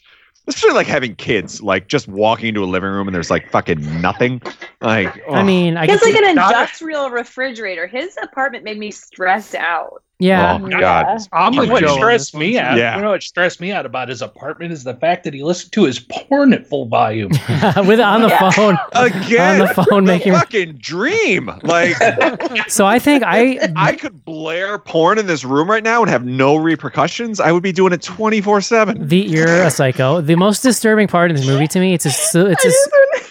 especially 0.47 0.75
like 0.75 0.87
having 0.87 1.15
kids, 1.15 1.61
like 1.61 1.87
just 1.87 2.07
walking 2.07 2.47
into 2.49 2.63
a 2.63 2.65
living 2.65 2.89
room 2.89 3.07
and 3.07 3.15
there's 3.15 3.29
like 3.29 3.49
fucking 3.51 4.01
nothing. 4.01 4.41
Like, 4.81 5.15
I 5.29 5.41
oh, 5.41 5.43
mean, 5.43 5.77
I 5.77 5.85
He 5.85 5.91
has 5.91 6.01
guess, 6.01 6.13
like 6.13 6.21
an 6.23 6.29
industrial 6.29 7.09
refrigerator. 7.09 7.87
His 7.87 8.17
apartment 8.21 8.63
made 8.63 8.77
me 8.79 8.91
stressed 8.91 9.55
out. 9.55 10.03
Yeah. 10.19 10.53
oh 10.55 10.59
my 10.59 10.69
god, 10.69 11.19
I'm 11.31 11.53
You 11.53 11.61
with 11.61 11.69
what 11.71 11.81
Joe 11.81 11.95
stressed 11.95 12.35
me 12.35 12.57
out? 12.59 12.77
Yeah. 12.77 12.95
You 12.97 13.01
know 13.01 13.11
what 13.11 13.23
stressed 13.23 13.59
me 13.61 13.71
out 13.71 13.85
about 13.85 14.09
his 14.09 14.21
apartment 14.21 14.71
is 14.73 14.83
the 14.83 14.93
fact 14.95 15.23
that 15.23 15.33
he 15.33 15.43
listened 15.43 15.71
to 15.73 15.85
his 15.85 15.99
porn 15.99 16.53
at 16.53 16.67
full 16.67 16.85
volume. 16.87 17.29
with 17.77 17.99
on 17.99 18.21
the 18.21 18.27
Yeah. 18.29 18.51
phone 18.51 18.77
again, 18.93 19.61
on 19.61 19.67
the 19.67 19.73
phone 19.73 20.03
the 20.05 20.11
making 20.11 20.33
fucking 20.33 20.73
dream. 20.79 21.49
Like 21.63 21.95
so 22.69 22.85
i 22.85 22.99
think 22.99 23.23
i 23.25 23.57
I 23.75 23.95
could 23.95 24.23
blare 24.25 24.77
porn 24.77 25.17
in 25.19 25.25
this 25.27 25.43
room 25.43 25.69
right 25.69 25.83
now 25.83 26.01
and 26.01 26.09
have 26.09 26.25
no 26.25 26.55
repercussions. 26.55 27.39
I 27.39 27.51
would 27.51 27.63
be 27.63 27.71
doing 27.71 27.93
it 27.93 28.01
24 28.01 28.61
seven. 28.61 29.07
the 29.07 29.17
you're 29.17 29.63
a 29.63 29.71
psycho 29.71 30.21
the 30.21 30.35
most 30.35 30.61
disturbing 30.63 31.07
part 31.07 31.31
in 31.31 31.37
this 31.37 31.45
movie 31.47 31.67
to 31.67 31.79
me 31.79 31.93
it's 31.93 32.05
a 32.05 32.09
it's 32.09 32.65
a, 32.65 32.69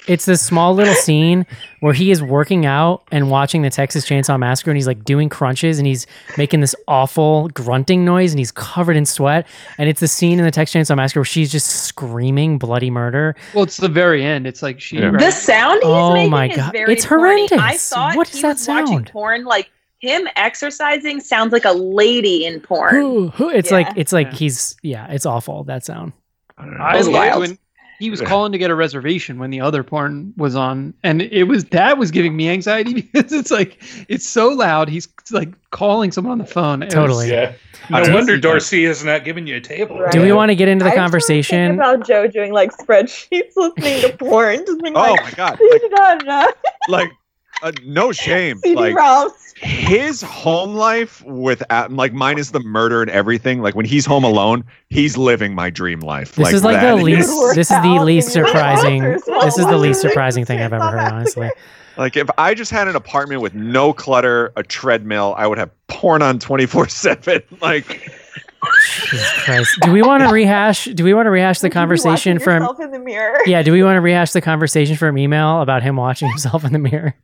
it's 0.09 0.25
this 0.25 0.45
small 0.45 0.75
little 0.75 0.95
scene 0.95 1.47
where 1.81 1.93
he 1.93 2.11
is 2.11 2.23
working 2.23 2.67
out 2.67 3.03
and 3.13 3.31
watching 3.31 3.63
the 3.63 3.71
texas 3.71 4.05
chainsaw 4.07 4.39
massacre 4.39 4.71
and 4.71 4.77
he's 4.77 4.87
like 4.87 5.05
doing 5.05 5.29
crunches 5.29 5.79
and 5.79 5.87
he's 5.87 6.07
making 6.37 6.61
this 6.61 6.75
awful 6.89 7.49
grunting 7.51 8.05
noise 8.05 8.33
and 8.33 8.39
he's 8.39 8.51
covered 8.51 8.97
in 8.97 9.07
sweat 9.07 9.47
and 9.79 9.89
it's 9.89 10.01
the 10.01 10.09
scene 10.09 10.39
in 10.39 10.45
the 10.45 10.51
texas 10.51 10.75
chainsaw 10.91 10.97
massacre 10.97 11.21
where 11.21 11.25
she's 11.25 11.53
just 11.53 11.67
screaming 11.85 12.59
bloody 12.59 12.91
murder 12.91 13.37
Well, 13.55 13.65
it's 13.65 13.77
the 13.77 13.89
very 13.89 14.25
end. 14.25 14.47
It's 14.47 14.63
like 14.63 14.81
she. 14.81 14.99
Yeah. 14.99 15.11
The 15.13 15.31
sound 15.31 15.75
he's 15.83 15.85
Oh 15.85 16.15
making 16.15 16.31
my 16.31 16.49
is 16.49 16.57
God. 16.57 16.73
very 16.73 16.93
It's 16.93 17.07
porny. 17.07 17.53
I 17.53 17.77
thought 17.77 18.17
What 18.17 18.29
is 18.31 18.37
he 18.37 18.43
that 18.43 18.49
was 18.57 18.67
watching 18.69 19.05
porn 19.05 19.45
like 19.45 19.71
him 20.01 20.29
exercising 20.37 21.21
sounds 21.21 21.53
like 21.53 21.65
a 21.65 21.73
lady 21.73 22.45
in 22.47 22.61
porn. 22.61 22.95
Who, 22.95 23.29
who, 23.29 23.49
it's 23.51 23.71
Yeah. 23.71 23.77
like 23.79 23.89
it's 23.97 24.13
like 24.13 24.29
Yeah. 24.29 24.39
he's 24.39 24.77
yeah 24.83 25.07
it's 25.11 25.27
awful 25.27 25.65
that 25.65 25.85
sound 25.85 26.13
I 26.57 26.65
don't. 26.65 26.81
I 26.81 26.97
was 26.97 27.09
wild. 27.09 27.41
when 27.41 27.59
he 27.99 28.11
was 28.11 28.21
calling 28.21 28.53
to 28.53 28.59
get 28.59 28.71
a 28.71 28.75
reservation 28.75 29.39
when 29.39 29.51
the 29.51 29.61
other 29.61 29.83
porn 29.83 30.33
was 30.37 30.55
on, 30.57 30.95
and 31.03 31.23
it 31.23 31.45
was 31.45 31.65
that 31.67 31.99
was 31.99 32.11
giving 32.11 32.37
me 32.37 32.49
anxiety 32.49 32.93
because 33.13 33.33
it's 33.33 33.51
like 33.51 33.83
it's 34.09 34.27
so 34.29 34.49
loud. 34.51 34.89
He's 34.89 35.09
like 35.31 35.51
calling 35.71 36.13
someone 36.13 36.33
on 36.33 36.39
the 36.39 36.47
phone. 36.47 36.83
It 36.83 36.87
was- 36.87 36.95
Totally. 36.95 37.31
yeah. 37.31 37.53
I 37.91 38.01
No 38.01 38.05
don't 38.07 38.15
wonder 38.15 38.37
see- 38.37 38.41
Dorsia 38.41 38.89
is 38.89 39.05
not 39.05 39.25
giving 39.25 39.47
you 39.47 39.57
a 39.57 39.61
table. 39.61 39.99
Right. 40.01 40.13
do 40.13 40.21
we 40.21 40.33
want 40.33 40.51
to 40.51 40.55
get 40.55 40.69
into 40.69 40.85
the 40.85 40.93
I 40.93 40.97
conversation 40.97 41.73
about 41.75 42.07
Joe 42.07 42.27
doing 42.27 42.53
like 42.53 42.71
spreadsheets, 42.77 43.53
listening 43.57 44.01
to 44.03 44.17
porn, 44.19 44.65
just 44.67 44.83
being 44.83 44.97
Oh 44.97 45.01
like, 45.01 45.23
my 45.23 45.31
god, 45.33 45.59
like, 45.71 45.83
da, 45.91 46.15
da, 46.19 46.47
like 46.89 47.11
uh, 47.63 47.73
no 47.85 48.13
shame. 48.13 48.59
CD 48.59 48.75
Like 48.75 48.95
ROMs. 48.95 49.55
his 49.57 50.23
home 50.23 50.75
life 50.75 51.23
with 51.25 51.63
uh, 51.71 51.89
like 51.91 52.13
minus 52.13 52.51
the 52.51 52.61
murder 52.61 53.03
and 53.03 53.11
everything. 53.11 53.61
Like 53.61 53.75
when 53.75 53.87
he's 53.87 54.07
home 54.07 54.25
alone, 54.25 54.65
he's 54.91 55.17
living 55.17 55.55
my 55.55 55.71
dream 55.71 56.01
life. 56.01 56.35
This 56.35 56.53
is 56.53 56.65
like 56.65 56.81
the 56.81 56.97
least. 56.97 57.37
Work 57.39 57.55
This 57.55 57.71
is 57.71 57.83
the 57.83 58.01
least 58.03 58.29
surprising. 58.33 59.03
This 59.03 59.59
is 59.59 59.67
the 59.67 59.79
least 59.79 60.05
"Oh, 60.05 60.09
surprising 60.09 60.45
thing 60.45 60.61
I've 60.61 60.73
ever 60.73 60.89
heard. 60.91 61.13
Honestly, 61.13 61.51
Like 61.97 62.17
if 62.17 62.29
I 62.39 62.55
just 62.55 62.71
had 62.71 62.87
an 62.89 62.95
apartment 62.97 63.41
with 63.43 63.55
no 63.55 63.93
clutter, 63.93 64.53
a 64.57 64.63
treadmill, 64.63 65.35
I 65.37 65.47
would 65.47 65.59
have 65.59 65.71
porn 65.89 66.23
on 66.23 66.39
twenty 66.39 66.67
four 66.67 66.89
seven. 66.89 67.43
Like 67.61 68.11
Jesus 69.01 69.33
Christ. 69.45 69.79
Do 69.83 69.93
we 69.93 70.03
want 70.03 70.23
to 70.25 70.31
rehash? 70.31 70.87
Do 70.87 71.05
we 71.05 71.15
want 71.15 71.27
to 71.27 71.31
rehash 71.31 71.61
the 71.61 71.67
Would 71.67 71.73
conversation 71.75 72.39
from? 72.41 72.63
in 72.81 72.91
the 72.91 72.99
mirror. 72.99 73.39
Yeah. 73.47 73.63
Do 73.63 73.73
we 73.73 73.83
want 73.85 73.97
to 73.97 74.01
rehash 74.01 74.33
the 74.33 74.41
conversation 74.41 74.97
from 74.97 75.17
email 75.17 75.63
about 75.63 75.83
him 75.85 75.97
watching 75.97 76.29
himself 76.29 76.65
in 76.65 76.73
the 76.73 76.79
mirror? 76.79 77.15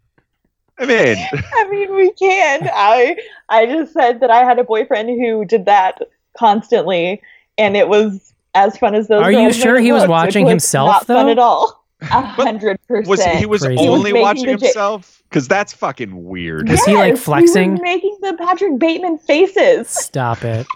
I 0.78 0.86
mean, 0.86 1.16
I 1.32 1.68
mean, 1.70 1.94
we 1.94 2.12
can. 2.12 2.68
I 2.72 3.16
I 3.48 3.66
just 3.66 3.92
said 3.92 4.20
that 4.20 4.30
I 4.30 4.44
had 4.44 4.58
a 4.58 4.64
boyfriend 4.64 5.08
who 5.10 5.44
did 5.44 5.66
that 5.66 6.00
constantly, 6.36 7.22
and 7.58 7.76
it 7.76 7.88
was 7.88 8.32
as 8.54 8.76
fun 8.78 8.94
as 8.94 9.08
those. 9.08 9.22
Are 9.22 9.32
you 9.32 9.52
sure 9.52 9.78
he 9.78 9.92
was 9.92 10.02
look. 10.02 10.08
It 10.08 10.12
watching 10.12 10.46
himself, 10.46 10.88
Not 10.88 11.06
fun 11.06 11.26
though? 11.26 11.32
at 11.32 11.38
all. 11.38 11.84
A 12.02 12.20
hundred 12.20 12.78
percent. 12.86 13.06
was 13.08 13.24
he 13.24 13.46
was 13.46 13.62
Crazy. 13.62 13.82
He 13.82 13.88
was 13.88 13.98
only 13.98 14.12
watching 14.12 14.48
himself? 14.48 15.22
Because 15.30 15.48
that's 15.48 15.72
fucking 15.72 16.24
weird. 16.24 16.68
Is 16.68 16.84
he, 16.84 16.92
like, 16.94 17.14
Yes, 17.14 17.24
flexing? 17.24 17.72
was 17.72 17.80
making 17.80 18.18
the 18.20 18.34
Patrick 18.34 18.78
Bateman 18.78 19.16
faces. 19.18 19.88
Stop 19.88 20.44
it. 20.44 20.66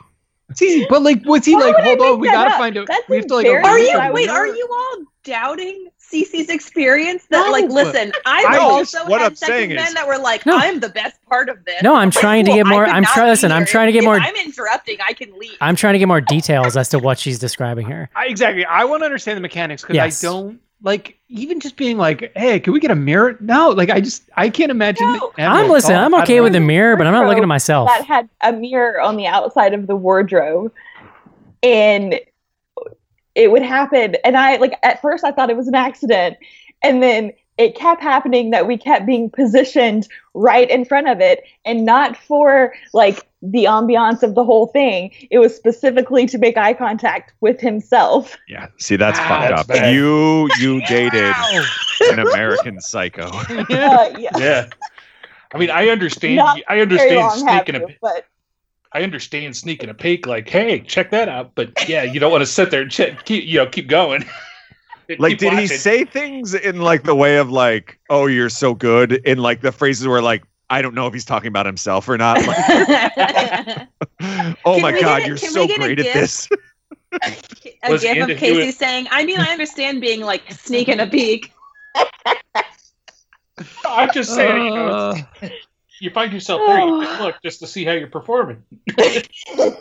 See, 0.54 0.86
but 0.88 1.02
like, 1.02 1.22
was 1.26 1.44
he 1.44 1.54
Why 1.54 1.66
like? 1.72 1.76
Hold 1.84 2.00
on, 2.00 2.20
we 2.20 2.28
gotta 2.28 2.52
up? 2.52 2.56
find 2.58 2.78
out. 2.78 2.86
That's 2.86 3.06
We 3.08 3.16
have 3.16 3.26
to 3.26 3.34
like. 3.34 3.46
Are 3.46 3.78
you 3.78 3.90
I 3.98 4.06
it. 4.06 4.08
would 4.08 4.14
wait? 4.14 4.30
Are 4.30 4.46
you 4.46 4.68
all 4.72 4.96
doubting 5.24 5.88
Cece's 6.12 6.48
experience 6.48 7.26
that 7.30 7.44
No, 7.46 7.52
like 7.52 7.68
listen, 7.70 8.12
I've 8.24 8.46
I 8.46 8.56
also 8.58 8.98
just- 8.98 9.08
what 9.10 9.20
had 9.20 9.32
I'm 9.32 9.36
sex 9.36 9.48
with 9.50 9.56
saying 9.58 9.68
men 9.74 9.88
is- 9.88 9.94
that 9.94 10.06
were 10.06 10.18
like, 10.18 10.46
No. 10.46 10.56
I'm 10.56 10.80
the 10.80 10.88
best 10.88 11.16
part 11.28 11.48
of 11.48 11.64
this. 11.64 11.82
No, 11.82 11.94
I'm 11.94 12.10
trying 12.10 12.44
to 12.46 12.52
get 12.52 12.66
more. 12.66 12.84
I 12.84 12.86
could 12.88 12.94
I'm 12.96 13.04
trying. 13.04 13.28
Listen, 13.28 13.52
I'm 13.52 13.64
trying 13.66 13.86
to 13.88 13.92
get 13.92 13.98
If 14.00 14.04
more. 14.04 14.16
I'm 14.18 14.34
interrupting, 14.36 14.96
I 15.06 15.12
can 15.12 15.36
leave. 15.38 15.56
I'm 15.60 15.76
trying 15.76 15.92
to 15.94 15.98
get 15.98 16.08
more 16.08 16.20
details 16.20 16.76
as 16.76 16.88
to 16.90 16.98
what 16.98 17.18
she's 17.18 17.38
describing 17.38 17.86
here. 17.86 18.08
I, 18.16 18.26
exactly. 18.26 18.64
I 18.64 18.84
want 18.84 19.02
to 19.02 19.04
understand 19.04 19.36
the 19.36 19.40
mechanics 19.42 19.82
because 19.82 19.96
Yes. 19.96 20.24
I 20.24 20.28
don't 20.28 20.60
like 20.82 21.18
even 21.28 21.58
just 21.60 21.76
being 21.76 21.98
like, 21.98 22.30
"Hey, 22.36 22.60
can 22.60 22.72
we 22.72 22.78
get 22.80 22.90
a 22.92 22.94
mirror?" 22.94 23.36
No, 23.40 23.70
like 23.70 23.90
I 23.90 24.00
just 24.00 24.22
I 24.36 24.48
can't 24.48 24.70
imagine. 24.70 25.06
No. 25.12 25.32
I'm 25.36 25.68
listening. 25.68 25.98
I'm 25.98 26.14
okay 26.22 26.40
with 26.40 26.52
the 26.52 26.60
know. 26.60 26.66
mirror, 26.66 26.96
but 26.96 27.06
I'm 27.06 27.12
not 27.12 27.26
looking 27.26 27.42
at 27.42 27.48
myself. 27.48 27.88
that 27.88 28.04
had 28.04 28.28
a 28.42 28.52
mirror 28.52 29.00
on 29.00 29.16
the 29.16 29.26
outside 29.26 29.74
of 29.74 29.86
the 29.88 29.96
wardrobe 29.96 30.72
and 31.62 32.20
it 33.38 33.50
would 33.52 33.62
happen 33.62 34.14
and 34.24 34.36
i 34.36 34.56
like 34.56 34.74
at 34.82 35.00
first 35.00 35.24
i 35.24 35.30
thought 35.32 35.48
it 35.50 35.56
was 35.56 35.68
an 35.68 35.74
accident 35.74 36.36
and 36.82 37.02
then 37.02 37.32
it 37.56 37.74
kept 37.74 38.00
happening 38.02 38.50
that 38.50 38.66
we 38.66 38.76
kept 38.76 39.04
being 39.06 39.28
positioned 39.30 40.06
right 40.34 40.68
in 40.70 40.84
front 40.84 41.08
of 41.08 41.20
it 41.20 41.42
and 41.64 41.84
not 41.84 42.16
for 42.16 42.72
like 42.92 43.26
the 43.42 43.64
ambiance 43.64 44.22
of 44.22 44.34
the 44.34 44.44
whole 44.44 44.66
thing 44.66 45.10
it 45.30 45.38
was 45.38 45.54
specifically 45.54 46.26
to 46.26 46.38
make 46.38 46.56
eye 46.56 46.74
contact 46.74 47.32
with 47.40 47.60
himself 47.60 48.36
Yeah. 48.48 48.66
See, 48.78 48.96
that's 48.96 49.18
Ah, 49.20 49.28
fucked 49.28 49.48
that's 49.50 49.60
up. 49.62 49.66
bad. 49.68 49.94
You 49.94 50.48
you 50.60 50.80
dated 50.88 51.34
an 52.10 52.18
American 52.18 52.80
psycho. 52.80 53.28
uh, 53.48 54.10
yeah 54.18 54.30
Yeah. 54.38 54.66
I 55.54 55.58
mean, 55.58 55.70
I 55.70 55.88
understand. 55.88 56.36
Not 56.36 56.60
I 56.68 56.74
very 56.74 56.82
understand 56.82 57.16
long 57.16 57.46
have 57.46 57.64
sneaking 57.64 57.80
you, 57.80 57.86
a. 57.88 57.96
but 58.02 58.24
I 58.92 59.02
understand 59.02 59.54
sneaking 59.56 59.90
a 59.90 59.94
peek. 59.94 60.26
Like, 60.26 60.48
hey, 60.48 60.80
check 60.80 61.10
that 61.10 61.28
out. 61.28 61.52
But 61.54 61.88
yeah, 61.88 62.02
you 62.04 62.18
don't 62.20 62.30
want 62.32 62.42
to 62.42 62.46
sit 62.46 62.70
there 62.70 62.82
and 62.82 62.90
check. 62.90 63.24
Keep 63.24 63.44
you 63.44 63.58
know, 63.58 63.66
keep 63.66 63.88
going. 63.88 64.24
Like, 65.18 65.38
Keep 65.38 65.52
did 65.52 65.58
he 65.58 65.66
say 65.68 66.04
things 66.04 66.52
in 66.52 66.82
like 66.82 67.04
the 67.04 67.14
way 67.14 67.38
of 67.38 67.48
like, 67.50 67.98
"Oh, 68.10 68.26
you're 68.26 68.50
so 68.50 68.74
good," 68.74 69.12
in 69.12 69.38
like 69.38 69.62
the 69.62 69.72
phrases 69.72 70.06
where 70.06 70.20
like, 70.20 70.44
I 70.68 70.82
don't 70.82 70.94
know 70.94 71.06
if 71.06 71.14
he's 71.14 71.24
talking 71.24 71.48
about 71.48 71.64
himself 71.64 72.06
or 72.10 72.18
not. 72.18 72.46
Like, 72.46 72.58
oh 74.66 74.74
Can 74.74 74.82
my 74.82 75.00
god, 75.00 75.22
a- 75.22 75.26
you're 75.26 75.38
so 75.38 75.66
get 75.66 75.78
a 75.78 75.80
great 75.80 75.98
at 76.00 76.12
this. 76.12 76.46
a 77.22 77.90
Was 77.90 78.02
gif 78.02 78.28
of 78.28 78.36
Casey 78.36 78.54
Hewitt- 78.56 78.74
saying, 78.74 79.06
I 79.10 79.24
mean, 79.24 79.40
I 79.40 79.50
understand 79.50 80.02
being 80.02 80.20
like 80.20 80.42
sneaking 80.52 81.00
a 81.00 81.06
peek. 81.06 81.54
I'm 83.86 84.10
just 84.12 84.34
saying. 84.34 84.62
You, 84.66 84.74
know, 84.74 84.88
Uh, 84.88 85.14
it's- 85.40 85.67
you 86.00 86.10
find 86.10 86.32
yourself 86.32 86.62
there. 86.66 86.80
You 86.80 87.00
can 87.06 87.22
look 87.24 87.36
just 87.42 87.60
to 87.60 87.66
see 87.66 87.84
how 87.84 87.92
you're 87.92 88.08
performing. 88.08 88.62
I 88.98 89.76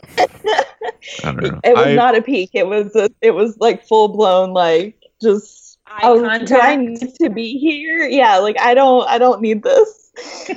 don't 1.24 1.41
know. 1.41 1.59
it 1.63 1.76
was 1.76 1.88
I- 1.88 1.93
not 1.95 2.15
a 2.18 2.22
peak 2.22 2.51
it 2.53 2.68
was 2.68 2.95
a, 2.95 3.09
it 3.22 3.32
was 3.32 3.57
like 3.59 3.86
full 3.88 4.09
blown 4.09 4.51
like 4.53 4.95
just 5.22 5.65
Eye 5.89 5.99
oh, 6.03 6.20
do 6.20 6.26
I 6.26 6.38
contact. 6.39 6.82
need 6.82 7.15
to 7.22 7.30
be 7.30 7.57
here? 7.57 8.05
Yeah, 8.07 8.39
like 8.39 8.59
I 8.59 8.74
don't, 8.74 9.07
I 9.07 9.18
don't 9.18 9.41
need 9.41 9.63
this. 9.63 10.11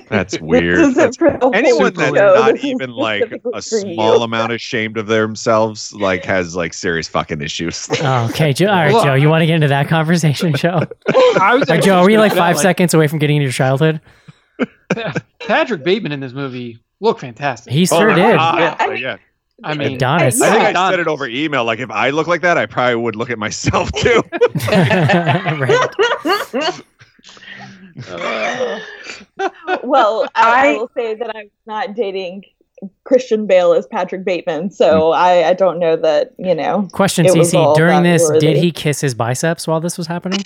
That's 0.08 0.40
weird. 0.40 0.92
That's- 0.96 1.16
for 1.16 1.30
the 1.30 1.38
whole 1.38 1.54
Anyone 1.54 1.94
that's 1.94 2.16
show. 2.16 2.34
not 2.34 2.52
This 2.54 2.64
even 2.64 2.90
like 2.90 3.40
a 3.54 3.62
small 3.62 4.16
you. 4.18 4.22
amount 4.24 4.50
ashamed 4.52 4.96
of 4.98 5.06
themselves, 5.06 5.92
like 5.94 6.24
has 6.24 6.56
like 6.56 6.74
serious 6.74 7.06
fucking 7.06 7.40
issues. 7.42 7.86
Oh, 8.02 8.24
okay, 8.30 8.52
Joe. 8.52 8.66
All 8.66 8.72
right, 8.74 8.92
Well, 8.92 9.04
Joe. 9.04 9.14
You 9.14 9.28
want 9.28 9.42
to 9.42 9.46
get 9.46 9.54
into 9.54 9.68
that 9.68 9.86
conversation, 9.86 10.52
Joe? 10.54 10.80
I 10.80 10.82
was 10.82 10.88
All 11.14 11.32
right, 11.38 11.61
actually 11.70 11.80
Joe, 11.82 11.98
are 12.00 12.06
we 12.06 12.18
like 12.18 12.34
five 12.34 12.56
say, 12.56 12.62
seconds 12.64 12.92
away 12.92 13.06
from 13.06 13.20
getting 13.20 13.36
into 13.36 13.44
your 13.44 13.52
childhood? 13.52 14.00
Patrick 15.46 15.82
Bateman 15.84 16.12
in 16.12 16.20
this 16.20 16.32
movie 16.32 16.78
looked 17.00 17.20
fantastic. 17.20 17.72
He 17.72 17.86
sure 17.86 18.11
Oh, 18.11 18.14
did. 18.14 18.36
Ah, 18.38 18.76
I 18.78 18.86
mean- 18.88 18.98
yeah. 19.02 19.16
I 19.62 19.74
mean, 19.74 19.96
Adonis. 19.96 20.40
I 20.40 20.50
think 20.50 20.74
I 20.76 20.90
said 20.90 21.00
it 21.00 21.06
over 21.06 21.26
email. 21.28 21.64
Like 21.66 21.80
if 21.80 21.90
I 21.90 22.08
look 22.11 22.26
like 22.26 22.40
that, 22.40 22.56
I 22.56 22.64
probably 22.64 22.94
would 22.94 23.14
look 23.14 23.28
at 23.28 23.38
myself 23.38 23.92
too. 23.96 24.22
right. 24.70 25.88
Well, 29.84 30.26
I, 30.34 30.68
I 30.68 30.68
I- 30.68 30.76
will 30.78 30.90
say 30.96 31.14
that 31.14 31.34
I'm 31.36 31.50
not 31.66 31.94
dating 31.94 32.44
Christian 33.04 33.46
Bale 33.46 33.72
as 33.74 33.86
Patrick 33.86 34.24
Bateman, 34.24 34.70
so 34.70 35.12
I, 35.12 35.48
I 35.50 35.52
don't 35.54 35.78
know 35.78 35.96
that 35.96 36.32
you 36.38 36.54
know. 36.54 36.88
Question, 36.92 37.26
It 37.26 37.32
CC. 37.32 37.74
During 37.76 38.02
that 38.02 38.18
this, 38.18 38.30
did 38.38 38.56
he 38.56 38.70
kiss 38.72 39.00
his 39.00 39.14
biceps 39.14 39.66
while 39.68 39.80
this 39.80 39.98
was 39.98 40.06
happening? 40.06 40.40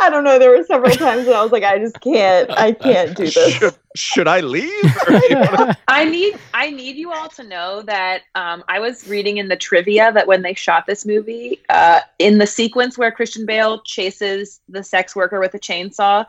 I 0.00 0.08
don't 0.10 0.24
know. 0.24 0.38
There 0.38 0.50
were 0.56 0.64
several 0.64 0.94
times 0.96 1.26
that 1.26 1.34
I 1.34 1.42
was 1.42 1.52
like, 1.52 1.62
I 1.62 1.78
just 1.78 2.00
can't, 2.00 2.50
I 2.50 2.72
can't 2.72 3.16
do 3.16 3.24
this. 3.24 3.52
should, 3.54 3.74
should 3.94 4.28
I 4.28 4.40
leave? 4.40 4.70
Or 5.08 5.18
do 5.18 5.26
you 5.28 5.36
wanna- 5.36 5.78
I 5.88 6.04
need 6.04 6.38
I 6.54 6.70
need 6.70 6.96
you 6.96 7.12
all 7.12 7.28
to 7.30 7.42
know 7.44 7.82
that 7.82 8.22
um, 8.34 8.64
I 8.68 8.78
was 8.80 9.08
reading 9.08 9.36
in 9.38 9.48
the 9.48 9.56
trivia 9.56 10.12
that 10.12 10.26
when 10.26 10.42
they 10.42 10.54
shot 10.54 10.86
this 10.86 11.04
movie, 11.04 11.60
uh, 11.68 12.00
in 12.18 12.38
the 12.38 12.46
sequence 12.46 12.96
where 12.96 13.12
Christian 13.12 13.44
Bale 13.46 13.80
chases 13.82 14.60
the 14.68 14.82
sex 14.82 15.14
worker 15.14 15.38
with 15.40 15.54
a 15.54 15.58
chainsaw, 15.58 16.24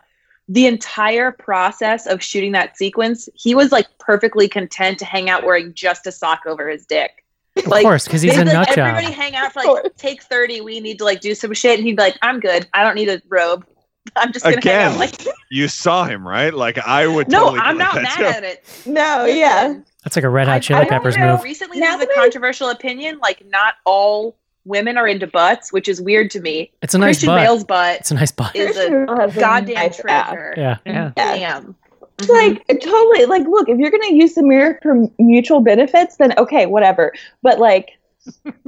the 0.49 0.67
entire 0.67 1.31
process 1.31 2.07
of 2.07 2.21
shooting 2.21 2.51
that 2.51 2.77
sequence, 2.77 3.29
he 3.35 3.55
was 3.55 3.71
like 3.71 3.87
perfectly 3.99 4.49
content 4.49 4.99
to 4.99 5.05
hang 5.05 5.29
out 5.29 5.43
wearing 5.45 5.73
just 5.73 6.05
a 6.07 6.11
sock 6.11 6.41
over 6.45 6.67
his 6.67 6.85
dick. 6.85 7.20
Of 7.57 7.67
Like, 7.67 7.83
course, 7.83 8.05
because 8.05 8.21
he's 8.21 8.33
a 8.37 8.37
They'd 8.45 8.53
nut 8.53 8.67
like, 8.67 8.75
job. 8.75 8.89
Everybody 8.95 9.13
hang 9.13 9.35
out 9.35 9.51
for 9.53 9.61
like 9.63 9.95
take 9.97 10.23
thirty. 10.23 10.61
We 10.61 10.79
need 10.79 10.97
to 10.99 11.03
like 11.03 11.19
do 11.21 11.35
some 11.35 11.53
shit, 11.53 11.77
and 11.79 11.85
he'd 11.87 11.97
be 11.97 12.01
like, 12.03 12.17
"I'm 12.21 12.39
good. 12.39 12.67
I 12.73 12.83
don't 12.83 12.95
need 12.95 13.09
a 13.09 13.21
robe. 13.29 13.65
I'm 14.15 14.31
just 14.31 14.43
gonna 14.45 14.57
Again, 14.57 14.91
hang 14.91 14.93
out." 14.93 14.99
Like, 14.99 15.27
you 15.51 15.67
saw 15.67 16.05
him, 16.05 16.25
right? 16.27 16.53
Like 16.53 16.77
I 16.79 17.07
would. 17.07 17.27
no, 17.27 17.39
totally 17.45 17.59
I'm 17.59 17.77
not 17.77 17.95
mad 18.01 18.17
too. 18.17 18.23
at 18.23 18.43
it. 18.43 18.65
No, 18.85 19.25
yeah. 19.25 19.75
That's 20.03 20.15
like 20.15 20.23
a 20.25 20.29
Red 20.29 20.47
Hot 20.47 20.55
I- 20.55 20.59
Chili 20.59 20.79
I 20.79 20.83
don't 20.85 20.89
Peppers 20.89 21.17
know. 21.17 21.33
move. 21.35 21.43
Recently, 21.43 21.79
Now 21.79 21.97
there's 21.97 22.09
a 22.09 22.13
controversial 22.15 22.69
opinion. 22.69 23.19
Like, 23.21 23.45
not 23.47 23.75
all 23.85 24.37
women 24.65 24.97
are 24.97 25.07
into 25.07 25.27
butts, 25.27 25.71
which 25.73 25.87
is 25.89 26.01
weird 26.01 26.31
to 26.31 26.39
me. 26.39 26.71
It's 26.81 26.93
a 26.93 26.97
nice 26.97 27.17
Christian 27.17 27.27
butt. 27.27 27.43
Bale's 27.45 27.63
butt 27.65 27.99
It's 27.99 28.11
a 28.11 28.15
nice 28.15 28.31
butt. 28.31 28.55
is 28.55 28.77
a 28.77 28.89
Bale 28.89 29.15
has 29.17 29.35
a 29.35 29.39
goddamn 29.39 29.73
nice 29.75 29.97
treasure. 29.97 30.53
Yeah. 30.57 30.77
Yeah. 30.85 31.11
Yeah. 31.17 31.35
Damn. 31.37 31.75
It's 32.21 32.29
like 32.29 32.67
totally 32.81 33.25
like 33.25 33.47
look 33.47 33.69
if 33.69 33.77
you're 33.79 33.91
gonna 33.91 34.13
use 34.13 34.33
the 34.35 34.43
mirror 34.43 34.79
for 34.81 35.07
mutual 35.19 35.61
benefits 35.61 36.17
then 36.17 36.33
okay 36.37 36.65
whatever 36.65 37.13
but 37.41 37.59
like 37.59 37.97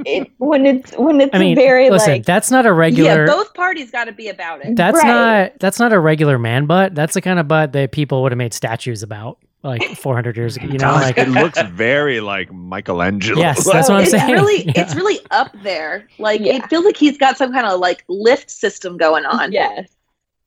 it 0.06 0.32
when 0.40 0.66
it's 0.66 0.92
when 0.98 1.22
it's 1.22 1.30
I 1.34 1.38
mean, 1.40 1.56
very 1.56 1.90
listen, 1.92 2.14
like 2.14 2.26
that's 2.26 2.50
not 2.50 2.66
a 2.66 2.74
regular. 2.74 3.26
yeah, 3.26 3.26
both 3.26 3.54
parties 3.54 3.92
got 3.92 4.06
to 4.06 4.12
be 4.12 4.28
about 4.28 4.66
it. 4.66 4.76
that's 4.76 4.98
Right. 4.98 5.08
not 5.08 5.60
that's 5.60 5.78
not 5.80 5.94
a 5.94 6.00
regular 6.00 6.40
man 6.40 6.66
butt. 6.66 6.96
That's 6.96 7.14
the 7.14 7.22
kind 7.22 7.38
of 7.40 7.48
butt 7.48 7.72
that 7.74 7.92
people 7.92 8.24
would 8.24 8.32
have 8.32 8.38
made 8.38 8.54
statues 8.56 9.04
about 9.04 9.38
like 9.62 9.84
400 9.96 10.36
years 10.38 10.58
ago. 10.58 10.66
You 10.66 10.80
know, 10.80 10.94
like 10.94 11.20
it 11.20 11.30
looks 11.30 11.62
very 11.62 12.20
like 12.20 12.52
Michelangelo. 12.52 13.40
Yes, 13.40 13.64
that's 13.64 13.90
what 13.90 13.98
I'm 13.98 14.02
it's 14.04 14.12
saying. 14.12 14.32
really, 14.34 14.66
Yeah. 14.66 14.72
it's 14.76 14.96
really 14.96 15.20
up 15.30 15.52
there. 15.62 16.08
Like, 16.18 16.42
Yeah. 16.42 16.56
it 16.56 16.68
feels 16.68 16.84
like 16.84 16.98
he's 16.98 17.20
got 17.20 17.38
some 17.38 17.54
kind 17.54 17.68
of 17.68 17.80
like 17.80 18.04
lift 18.10 18.50
system 18.50 18.98
going 18.98 19.24
on. 19.26 19.52
yes 19.52 19.88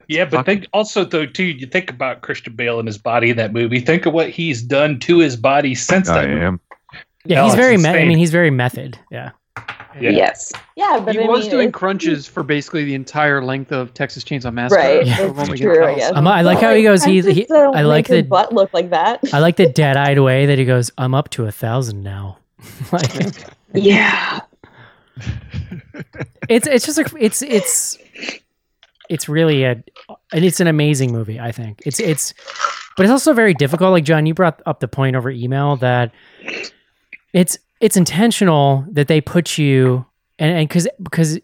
Yeah, 0.08 0.24
but 0.24 0.46
think 0.46 0.66
also 0.72 1.04
though 1.04 1.26
too. 1.26 1.44
You 1.44 1.66
think 1.66 1.90
about 1.90 2.20
Christian 2.22 2.54
Bale 2.54 2.78
and 2.78 2.86
his 2.86 2.98
body 2.98 3.30
in 3.30 3.36
that 3.38 3.52
movie. 3.52 3.80
Think 3.80 4.06
of 4.06 4.12
what 4.12 4.30
he's 4.30 4.62
done 4.62 4.98
to 5.00 5.18
his 5.18 5.36
body 5.36 5.74
since 5.74 6.08
I 6.08 6.26
then. 6.26 6.38
am. 6.42 6.60
yeah, 7.24 7.36
No, 7.36 7.44
he's 7.46 7.54
very. 7.54 7.76
Me- 7.76 7.88
I 7.88 8.04
mean, 8.04 8.18
he's 8.18 8.30
very 8.30 8.50
method. 8.50 8.98
Yeah. 9.10 9.30
Yeah. 9.98 10.10
Yes. 10.10 10.52
yeah 10.76 11.00
but 11.02 11.14
he 11.14 11.22
I 11.22 11.26
was 11.26 11.42
mean, 11.44 11.50
doing 11.50 11.72
crunches 11.72 12.26
for 12.26 12.42
basically 12.42 12.84
the 12.84 12.94
entire 12.94 13.42
length 13.42 13.72
of 13.72 13.94
Texas 13.94 14.22
Chainsaw 14.24 14.52
Massacre. 14.52 14.82
right 14.82 15.06
Yeah. 15.06 15.16
That's 15.16 15.38
what 15.38 15.48
we 15.48 15.56
can 15.56 15.66
true. 15.68 15.86
I 15.86 15.94
guess 15.94 16.12
Um, 16.14 16.28
I 16.28 16.42
like 16.42 16.58
how 16.58 16.74
he 16.74 16.82
goes, 16.82 17.02
he- 17.02 17.22
just 17.22 17.34
he- 17.34 17.46
I 17.50 17.80
like 17.80 18.06
the- 18.06 18.20
butt 18.20 18.52
look 18.52 18.74
like 18.74 18.90
that 18.90 19.20
I 19.32 19.38
like 19.38 19.56
the 19.56 19.66
dead-eyed 19.70 20.18
way 20.18 20.44
that 20.44 20.58
he 20.58 20.66
goes. 20.66 20.90
I'm 20.98 21.14
up 21.14 21.30
to 21.30 21.46
a 21.46 21.50
thousand 21.52 22.02
now. 22.02 22.36
like 22.92 23.34
Yeah. 23.72 24.40
it's 26.50 26.66
it's 26.66 26.84
just 26.84 26.98
a 26.98 27.10
it's 27.18 27.40
it's 27.40 27.96
it's 29.08 29.28
really 29.28 29.64
a 29.64 29.82
and 30.32 30.44
it's 30.44 30.60
an 30.60 30.66
amazing 30.66 31.12
movie. 31.12 31.40
I 31.40 31.52
think 31.52 31.82
it's 31.84 32.00
it's 32.00 32.34
but 32.96 33.04
it's 33.04 33.12
also 33.12 33.32
very 33.32 33.54
difficult. 33.54 33.92
Like 33.92 34.04
John, 34.04 34.26
you 34.26 34.34
brought 34.34 34.62
up 34.66 34.80
the 34.80 34.88
point 34.88 35.16
over 35.16 35.30
email 35.30 35.76
that 35.76 36.12
it's 37.32 37.58
it's 37.80 37.96
intentional 37.96 38.84
that 38.90 39.08
they 39.08 39.20
put 39.20 39.58
you 39.58 40.06
and 40.38 40.58
and 40.58 40.68
because 40.68 40.88
because 41.02 41.38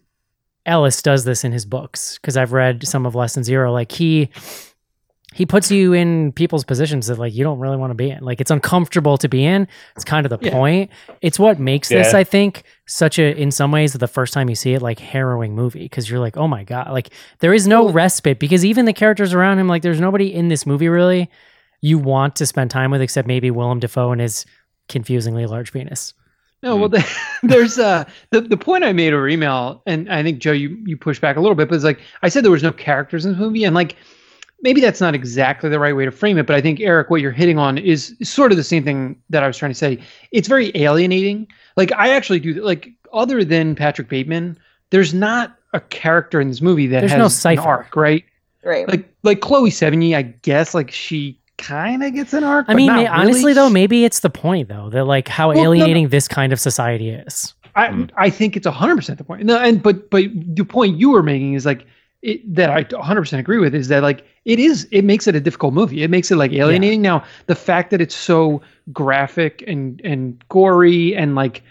Ellis 0.67 1.03
does 1.03 1.25
this 1.25 1.45
in 1.45 1.53
his 1.53 1.65
books 1.65 2.19
because 2.19 2.37
I've 2.37 2.53
read 2.53 2.87
some 2.87 3.07
of 3.07 3.15
Less 3.15 3.35
Than 3.35 3.45
Zero. 3.45 3.73
Like 3.73 3.93
he 3.93 4.31
he 5.35 5.47
puts 5.47 5.71
you 5.71 5.93
in 5.93 6.33
people's 6.33 6.65
positions 6.65 7.07
that 7.07 7.19
like 7.19 7.35
you 7.35 7.43
don't 7.45 7.59
really 7.59 7.77
want 7.77 7.91
to 7.91 7.95
be 7.95 8.11
in. 8.11 8.23
Like 8.23 8.41
it's 8.41 8.51
uncomfortable 8.51 9.17
to 9.19 9.29
be 9.29 9.45
in. 9.45 9.67
It's 9.97 10.05
kind 10.05 10.27
of 10.27 10.31
the 10.31 10.39
Yeah. 10.47 10.53
point. 10.53 10.91
It's 11.21 11.39
what 11.39 11.59
makes 11.59 11.89
this, 11.89 12.13
I 12.15 12.25
think, 12.25 12.65
such 12.87 13.19
a 13.19 13.35
in 13.41 13.51
some 13.51 13.73
ways 13.73 13.93
the 13.93 14.07
first 14.09 14.33
time 14.35 14.49
you 14.49 14.55
see 14.55 14.75
it 14.75 14.83
like 14.83 14.99
harrowing 14.99 15.55
movie 15.55 15.81
because 15.85 16.11
you're 16.11 16.21
like, 16.21 16.37
oh 16.37 16.49
my 16.49 16.65
god, 16.65 16.91
like 16.91 17.11
there 17.41 17.55
is 17.55 17.67
no 17.67 17.89
respite 17.91 18.39
because 18.39 18.65
even 18.65 18.85
the 18.85 18.93
characters 18.93 19.33
around 19.33 19.59
him, 19.59 19.69
like 19.69 19.83
there's 19.83 20.01
nobody 20.01 20.33
in 20.33 20.49
this 20.49 20.67
movie 20.67 20.89
really 20.89 21.31
you 21.81 21.99
want 21.99 22.37
to 22.37 22.47
spend 22.47 22.71
time 22.71 22.91
with 22.91 23.01
except 23.03 23.27
maybe 23.27 23.51
Willem 23.51 23.81
Dafoe 23.81 24.13
and 24.13 24.21
his 24.21 24.47
confusingly 24.89 25.47
large 25.47 25.73
penis. 25.73 26.15
No, 26.63 26.77
well, 26.77 26.89
the, 26.89 27.05
there's 27.43 27.79
uh 27.79 28.05
the 28.31 28.41
the 28.41 28.57
point 28.57 28.85
I 28.85 28.93
made 28.93 29.13
over 29.13 29.29
email, 29.29 29.83
and 29.87 30.09
I 30.13 30.23
think 30.23 30.39
Joe, 30.39 30.53
you 30.53 30.77
you 30.87 30.97
pushed 30.97 31.21
back 31.21 31.37
a 31.37 31.41
little 31.41 31.57
bit, 31.57 31.69
but 31.69 31.75
it's 31.75 31.85
like 31.85 32.01
I 32.23 32.29
said 32.29 32.45
there 32.45 32.53
was 32.53 32.63
no 32.63 32.71
characters 32.73 33.25
in 33.25 33.33
the 33.33 33.39
movie, 33.39 33.65
and 33.65 33.75
like 33.75 33.97
maybe 34.63 34.81
that's 34.81 35.01
not 35.01 35.15
exactly 35.15 35.69
the 35.69 35.79
right 35.79 35.95
way 35.95 36.05
to 36.05 36.11
frame 36.11 36.39
it, 36.39 36.47
but 36.47 36.57
I 36.57 36.61
think 36.61 36.81
Eric, 36.81 37.11
what 37.11 37.21
you're 37.21 37.33
hitting 37.33 37.59
on 37.59 37.79
is 37.79 38.17
sort 38.23 38.53
of 38.53 38.57
the 38.57 38.65
same 38.65 38.85
thing 38.85 39.17
that 39.31 39.43
I 39.43 39.47
was 39.47 39.57
trying 39.57 39.71
to 39.73 39.77
say. 39.79 39.99
It's 40.31 40.49
very 40.49 40.73
alienating. 40.75 41.47
Like 41.77 41.93
I 41.93 42.11
actually 42.11 42.41
do 42.41 42.55
like 42.65 42.89
other 43.13 43.45
than 43.45 43.75
Patrick 43.75 44.09
Bateman, 44.09 44.59
there's 44.91 45.13
not 45.13 45.57
a 45.75 45.81
character 45.81 46.41
in 46.41 46.49
this 46.49 46.61
movie 46.61 46.87
that 46.87 47.01
There's 47.01 47.13
has 47.13 47.19
no 47.19 47.25
an 47.25 47.31
cipher. 47.31 47.63
arc, 47.63 47.97
right? 47.97 48.25
Right. 48.65 48.89
Like 48.89 49.09
like 49.23 49.41
Chloe 49.41 49.71
Sevigny, 49.71 50.15
I 50.15 50.23
guess 50.23 50.75
like 50.75 50.91
she 50.91 51.39
kind 51.59 52.03
of 52.05 52.15
gets 52.15 52.33
an 52.33 52.45
arc. 52.45 52.67
I 52.69 52.73
but 52.73 52.77
mean, 52.77 52.87
not 52.87 52.97
may- 52.97 53.07
honestly 53.07 53.41
really. 53.43 53.55
though, 53.55 53.71
maybe 53.71 54.05
it's 54.05 54.21
the 54.21 54.31
point 54.31 54.69
though 54.69 54.91
that 54.91 55.05
like 55.05 55.29
how 55.29 55.49
Well, 55.49 55.57
no, 55.57 55.63
no. 55.65 55.69
alienating 55.73 56.09
this 56.11 56.29
kind 56.29 56.53
of 56.53 56.61
society 56.61 57.11
is. 57.11 57.55
I 57.75 57.89
mm-hmm. 57.89 58.05
I 58.17 58.31
think 58.31 58.57
it's 58.57 58.67
hundred 58.67 58.97
percent 58.97 59.19
the 59.19 59.25
point. 59.25 59.45
No, 59.45 59.59
and 59.59 59.83
but 59.83 60.11
but 60.11 60.25
the 60.35 60.65
point 60.65 60.99
you 60.99 61.11
were 61.11 61.23
making 61.23 61.55
is 61.55 61.65
like 61.67 61.87
it, 62.23 62.55
that 62.55 62.71
I 62.71 62.87
hundred 63.03 63.23
percent 63.23 63.41
agree 63.41 63.59
with 63.59 63.75
is 63.75 63.89
that 63.89 64.03
like 64.03 64.25
it 64.45 64.59
is 64.59 64.87
it 64.91 65.03
makes 65.03 65.27
it 65.27 65.35
a 65.35 65.41
difficult 65.41 65.75
movie. 65.75 66.03
It 66.03 66.11
makes 66.11 66.31
it 66.31 66.37
like 66.37 66.53
alienating. 66.53 67.03
Now 67.03 67.25
the 67.47 67.55
fact 67.55 67.91
that 67.91 68.01
it's 68.01 68.15
so 68.15 68.63
graphic 68.93 69.63
and 69.67 70.01
and 70.05 70.43
gory 70.49 71.15
and 71.17 71.35
like 71.35 71.63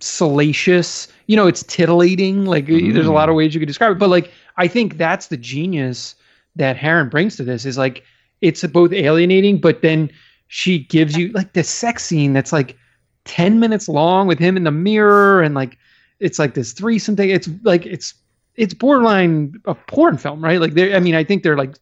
salacious, 0.00 1.08
you 1.26 1.36
know, 1.36 1.46
it's 1.46 1.62
titillating. 1.64 2.46
Like 2.46 2.66
there's 2.66 3.06
a 3.06 3.12
lot 3.12 3.28
of 3.28 3.34
mm. 3.34 3.38
ways 3.38 3.54
you 3.54 3.60
could 3.60 3.66
describe 3.66 3.92
it, 3.92 3.98
but 3.98 4.08
like 4.08 4.32
I 4.56 4.68
think 4.68 4.96
that's 4.98 5.26
the 5.26 5.36
genius 5.36 6.14
that 6.56 6.76
Harron 6.76 7.10
brings 7.10 7.36
to 7.36 7.44
this 7.44 7.66
is 7.66 7.76
like 7.76 8.04
it's 8.40 8.64
both 8.64 8.92
alienating, 8.92 9.60
but 9.60 9.82
then 9.82 10.10
she 10.46 10.78
gives 10.78 11.16
you 11.16 11.30
like 11.32 11.52
the 11.52 11.64
sex 11.64 12.04
scene 12.04 12.32
that's 12.32 12.52
like 12.52 12.76
10 13.24 13.60
minutes 13.60 13.88
long 13.88 14.26
with 14.26 14.38
him 14.38 14.56
in 14.56 14.64
the 14.64 14.70
mirror 14.70 15.42
and 15.42 15.54
like 15.54 15.76
it's 16.20 16.38
like 16.38 16.54
this 16.54 16.72
threesome 16.72 17.14
thing 17.14 17.28
it's 17.28 17.48
like 17.62 17.84
it's 17.84 18.14
it's 18.58 18.74
borderline 18.74 19.54
a 19.64 19.74
porn 19.74 20.18
film 20.18 20.42
right 20.44 20.60
like 20.60 20.74
they 20.74 20.94
i 20.94 21.00
mean 21.00 21.14
i 21.14 21.24
think 21.24 21.42
they're 21.42 21.56
like 21.56 21.74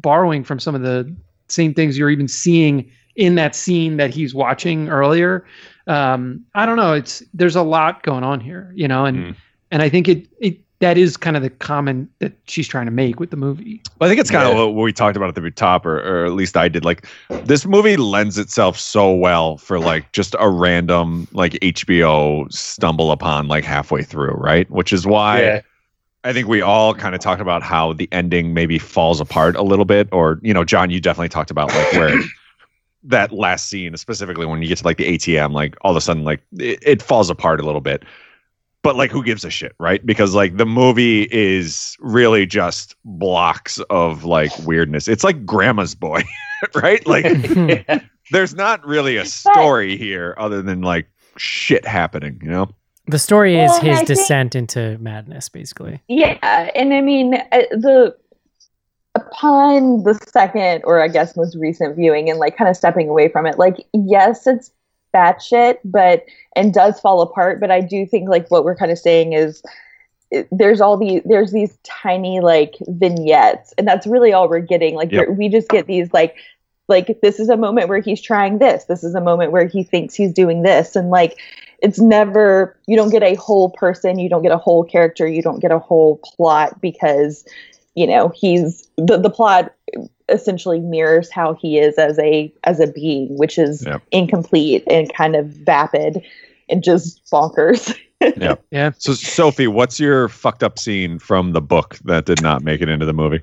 borrowing 0.00 0.44
from 0.44 0.60
some 0.60 0.74
of 0.74 0.82
the 0.82 1.12
same 1.48 1.74
things 1.74 1.98
you're 1.98 2.10
even 2.10 2.28
seeing 2.28 2.88
in 3.16 3.34
that 3.34 3.56
scene 3.56 3.96
that 3.96 4.10
he's 4.10 4.34
watching 4.34 4.88
earlier 4.88 5.44
um 5.88 6.44
i 6.54 6.64
don't 6.66 6.76
know 6.76 6.92
it's 6.92 7.22
there's 7.34 7.56
a 7.56 7.62
lot 7.62 8.02
going 8.04 8.22
on 8.22 8.40
here 8.40 8.70
you 8.76 8.86
know 8.86 9.04
and 9.04 9.18
Mm. 9.18 9.36
and 9.72 9.82
i 9.82 9.88
think 9.88 10.06
it 10.08 10.28
it 10.40 10.60
that 10.80 10.96
is 10.96 11.16
kind 11.16 11.36
of 11.36 11.42
the 11.42 11.50
comment 11.50 12.08
that 12.20 12.32
she's 12.46 12.68
trying 12.68 12.86
to 12.86 12.92
make 12.92 13.18
with 13.18 13.30
the 13.30 13.36
movie 13.36 13.82
Well, 13.98 14.06
I 14.06 14.10
think 14.10 14.20
it's 14.20 14.30
kind 14.30 14.44
Yeah. 14.46 14.52
of 14.62 14.74
what 14.76 14.80
we 14.84 14.92
talked 14.92 15.16
about 15.16 15.28
at 15.28 15.34
the 15.34 15.50
top, 15.50 15.84
or, 15.84 15.98
or 15.98 16.24
at 16.24 16.34
least 16.34 16.56
I 16.56 16.68
did. 16.68 16.84
Like, 16.84 17.04
this 17.42 17.66
movie 17.66 17.96
lends 17.96 18.38
itself 18.38 18.78
so 18.78 19.12
well 19.12 19.56
for 19.58 19.80
like 19.80 20.12
just 20.12 20.36
a 20.38 20.48
random 20.48 21.26
like 21.32 21.54
HBO 21.54 22.46
stumble 22.52 23.10
upon 23.10 23.48
like 23.48 23.64
halfway 23.64 24.04
through, 24.04 24.34
right? 24.34 24.70
Which 24.70 24.92
is 24.92 25.04
why 25.04 25.42
Yeah. 25.42 25.60
I 26.28 26.34
think 26.34 26.46
we 26.46 26.60
all 26.60 26.94
kind 26.94 27.14
of 27.14 27.22
talked 27.22 27.40
about 27.40 27.62
how 27.62 27.94
the 27.94 28.06
ending 28.12 28.52
maybe 28.52 28.78
falls 28.78 29.18
apart 29.18 29.56
a 29.56 29.62
little 29.62 29.86
bit, 29.86 30.08
or 30.12 30.38
you 30.42 30.52
know, 30.52 30.62
John, 30.62 30.90
you 30.90 31.00
definitely 31.00 31.30
talked 31.30 31.50
about 31.50 31.68
like 31.74 31.92
where 31.94 32.20
that 33.04 33.32
last 33.32 33.70
scene, 33.70 33.96
specifically 33.96 34.44
when 34.44 34.60
you 34.60 34.68
get 34.68 34.78
to 34.78 34.84
like 34.84 34.98
the 34.98 35.16
ATM, 35.16 35.52
like 35.52 35.74
all 35.80 35.90
of 35.92 35.96
a 35.96 36.00
sudden 36.02 36.24
like 36.24 36.42
it, 36.58 36.78
it 36.82 37.02
falls 37.02 37.30
apart 37.30 37.60
a 37.60 37.64
little 37.64 37.80
bit. 37.80 38.04
But 38.82 38.94
like, 38.94 39.10
who 39.10 39.24
gives 39.24 39.42
a 39.44 39.50
shit, 39.50 39.74
right? 39.80 40.04
Because 40.04 40.34
like 40.34 40.58
the 40.58 40.66
movie 40.66 41.22
is 41.32 41.96
really 41.98 42.44
just 42.46 42.94
blocks 43.04 43.78
of 43.90 44.24
like 44.24 44.52
weirdness. 44.66 45.08
It's 45.08 45.24
like 45.24 45.46
Grandma's 45.46 45.94
Boy, 45.94 46.22
right? 46.74 47.04
Like, 47.06 47.24
Yeah. 47.56 48.00
there's 48.32 48.54
not 48.54 48.86
really 48.86 49.16
a 49.16 49.24
story 49.24 49.96
here 49.96 50.34
other 50.38 50.60
than 50.62 50.82
like 50.82 51.08
shit 51.38 51.86
happening, 51.86 52.38
you 52.42 52.50
know? 52.50 52.70
The 53.08 53.18
story 53.18 53.58
is 53.58 53.70
Well, 53.70 53.78
and 53.78 53.88
his 53.88 53.94
I 53.94 53.96
think- 54.04 54.06
descent 54.08 54.54
into 54.54 54.98
madness, 54.98 55.48
basically. 55.48 56.00
Yeah, 56.08 56.70
and 56.74 56.92
I 56.92 57.00
mean 57.00 57.34
uh, 57.34 57.62
the 57.70 58.14
upon 59.14 60.02
the 60.04 60.14
second 60.14 60.82
or 60.84 61.00
I 61.00 61.08
guess 61.08 61.36
most 61.36 61.56
recent 61.56 61.96
viewing 61.96 62.30
and 62.30 62.38
like 62.38 62.56
kind 62.56 62.68
of 62.70 62.76
stepping 62.76 63.08
away 63.08 63.28
from 63.28 63.46
it, 63.46 63.58
like 63.58 63.86
yes, 63.92 64.46
it's 64.46 64.70
batshit, 65.14 65.78
but 65.84 66.24
and 66.54 66.72
does 66.74 67.00
fall 67.00 67.20
apart. 67.22 67.60
But 67.60 67.70
I 67.70 67.80
do 67.80 68.06
think 68.06 68.28
like 68.28 68.50
what 68.50 68.64
we're 68.64 68.76
kind 68.76 68.92
of 68.92 68.98
saying 68.98 69.32
is 69.32 69.62
there's 70.52 70.80
all 70.80 70.96
these 70.98 71.22
there's 71.24 71.52
these 71.52 71.78
tiny 71.84 72.40
like 72.40 72.74
vignettes, 72.88 73.72
and 73.78 73.88
that's 73.88 74.06
really 74.06 74.32
all 74.32 74.48
we're 74.48 74.60
getting. 74.60 74.94
Like 74.94 75.10
Yep. 75.10 75.28
we 75.30 75.48
just 75.48 75.68
get 75.70 75.86
these 75.86 76.12
like 76.12 76.36
like 76.88 77.18
this 77.22 77.40
is 77.40 77.48
a 77.48 77.56
moment 77.56 77.88
where 77.88 78.00
he's 78.00 78.20
trying 78.20 78.58
this. 78.58 78.84
This 78.84 79.02
is 79.02 79.14
a 79.14 79.20
moment 79.20 79.52
where 79.52 79.66
he 79.66 79.82
thinks 79.82 80.14
he's 80.14 80.32
doing 80.32 80.62
this, 80.62 80.94
and 80.94 81.10
like 81.10 81.38
it's 81.80 82.00
never 82.00 82.76
you 82.86 82.96
don't 82.96 83.10
get 83.10 83.22
a 83.22 83.34
whole 83.36 83.70
person 83.70 84.18
you 84.18 84.28
don't 84.28 84.42
get 84.42 84.52
a 84.52 84.58
whole 84.58 84.84
character 84.84 85.26
you 85.26 85.42
don't 85.42 85.60
get 85.60 85.70
a 85.70 85.78
whole 85.78 86.18
plot 86.24 86.80
because 86.80 87.44
you 87.94 88.06
know 88.06 88.32
he's 88.34 88.88
the, 88.96 89.18
the 89.18 89.30
plot 89.30 89.74
essentially 90.28 90.80
mirrors 90.80 91.30
how 91.30 91.54
he 91.54 91.78
is 91.78 91.96
as 91.96 92.18
a 92.18 92.52
as 92.64 92.80
a 92.80 92.86
being 92.86 93.36
which 93.38 93.58
is 93.58 93.84
Yep. 93.84 94.02
incomplete 94.10 94.84
and 94.90 95.12
kind 95.14 95.36
of 95.36 95.46
vapid 95.46 96.22
and 96.68 96.82
just 96.82 97.24
bonkers 97.32 97.96
Yeah. 98.36 98.56
yeah 98.70 98.90
So, 98.98 99.14
Sophie, 99.14 99.68
what's 99.68 100.00
your 100.00 100.28
fucked 100.28 100.62
up 100.62 100.78
scene 100.78 101.18
from 101.18 101.52
the 101.52 101.60
book 101.60 101.98
that 102.04 102.24
did 102.24 102.42
not 102.42 102.62
make 102.62 102.80
it 102.80 102.88
into 102.88 103.06
the 103.06 103.12
movie? 103.12 103.40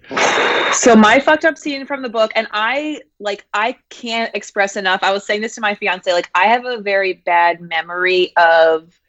So 0.76 0.96
my 0.96 1.20
fucked 1.20 1.46
up 1.46 1.58
scene 1.58 1.86
from 1.86 2.02
the 2.02 2.10
book, 2.10 2.32
and 2.36 2.48
I 2.52 3.02
like 3.20 3.46
I 3.54 3.78
can't 3.90 4.34
express 4.36 4.76
enough. 4.76 5.02
I 5.04 5.12
was 5.12 5.26
saying 5.26 5.42
this 5.42 5.56
to 5.56 5.62
my 5.62 5.74
fiance, 5.74 6.12
like 6.12 6.30
I 6.36 6.48
have 6.48 6.66
a 6.66 6.80
very 6.80 7.14
bad 7.14 7.62
memory 7.62 8.34
of 8.38 9.00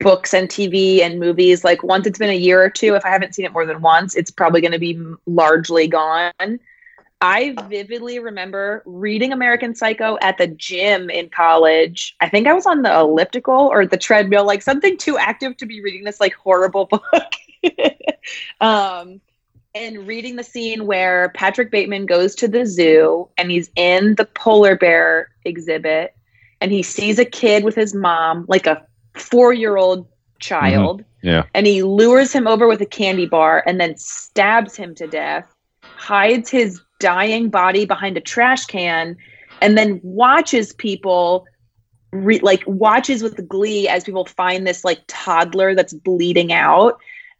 books 0.00 0.34
and 0.34 0.48
TV 0.48 1.00
and 1.00 1.18
movies. 1.18 1.64
Like 1.64 1.82
once 1.82 2.06
it's 2.06 2.18
been 2.18 2.30
a 2.30 2.34
year 2.34 2.62
or 2.62 2.70
two, 2.70 2.94
if 2.94 3.04
I 3.04 3.10
haven't 3.10 3.34
seen 3.34 3.44
it 3.44 3.52
more 3.52 3.66
than 3.66 3.80
once, 3.80 4.14
it's 4.14 4.30
probably 4.30 4.60
going 4.60 4.72
to 4.72 4.78
be 4.78 5.00
largely 5.26 5.88
gone. 5.88 6.60
I 7.20 7.56
vividly 7.68 8.20
remember 8.20 8.82
reading 8.86 9.32
American 9.32 9.74
Psycho 9.74 10.18
at 10.22 10.38
the 10.38 10.46
gym 10.46 11.10
in 11.10 11.30
college. 11.30 12.14
I 12.20 12.28
think 12.28 12.46
I 12.46 12.52
was 12.52 12.64
on 12.64 12.82
the 12.82 12.96
elliptical 12.96 13.54
or 13.54 13.86
the 13.86 13.96
treadmill, 13.96 14.46
like 14.46 14.62
something 14.62 14.96
too 14.96 15.18
active 15.18 15.56
to 15.56 15.66
be 15.66 15.80
reading 15.80 16.04
this 16.04 16.20
like 16.20 16.34
horrible 16.34 16.86
book. 17.12 17.32
um, 18.60 19.20
and 19.74 20.06
reading 20.06 20.36
the 20.36 20.44
scene 20.44 20.86
where 20.86 21.30
Patrick 21.30 21.70
Bateman 21.70 22.06
goes 22.06 22.34
to 22.36 22.48
the 22.48 22.64
zoo 22.66 23.28
and 23.36 23.50
he's 23.50 23.70
in 23.76 24.14
the 24.14 24.24
polar 24.24 24.76
bear 24.76 25.30
exhibit 25.44 26.14
and 26.60 26.72
he 26.72 26.82
sees 26.82 27.18
a 27.18 27.24
kid 27.24 27.64
with 27.64 27.74
his 27.74 27.94
mom, 27.94 28.44
like 28.48 28.66
a 28.66 28.84
four 29.14 29.52
year 29.52 29.76
old 29.76 30.06
child, 30.40 31.00
uh-huh. 31.00 31.04
Yeah. 31.22 31.42
and 31.54 31.66
he 31.66 31.82
lures 31.82 32.32
him 32.32 32.46
over 32.46 32.68
with 32.68 32.80
a 32.80 32.86
candy 32.86 33.26
bar 33.26 33.62
and 33.66 33.80
then 33.80 33.96
stabs 33.96 34.76
him 34.76 34.94
to 34.96 35.06
death, 35.06 35.52
hides 35.82 36.50
his 36.50 36.80
dying 37.00 37.48
body 37.50 37.84
behind 37.84 38.16
a 38.16 38.20
trash 38.20 38.66
can, 38.66 39.16
and 39.60 39.76
then 39.76 40.00
watches 40.02 40.72
people. 40.72 41.46
Re- 42.10 42.38
like 42.38 42.64
watches 42.66 43.22
with 43.22 43.46
glee 43.46 43.86
as 43.86 44.02
people 44.02 44.24
find 44.24 44.66
this 44.66 44.82
like 44.82 45.00
toddler 45.08 45.74
that's 45.74 45.92
bleeding 45.92 46.54
out 46.54 46.98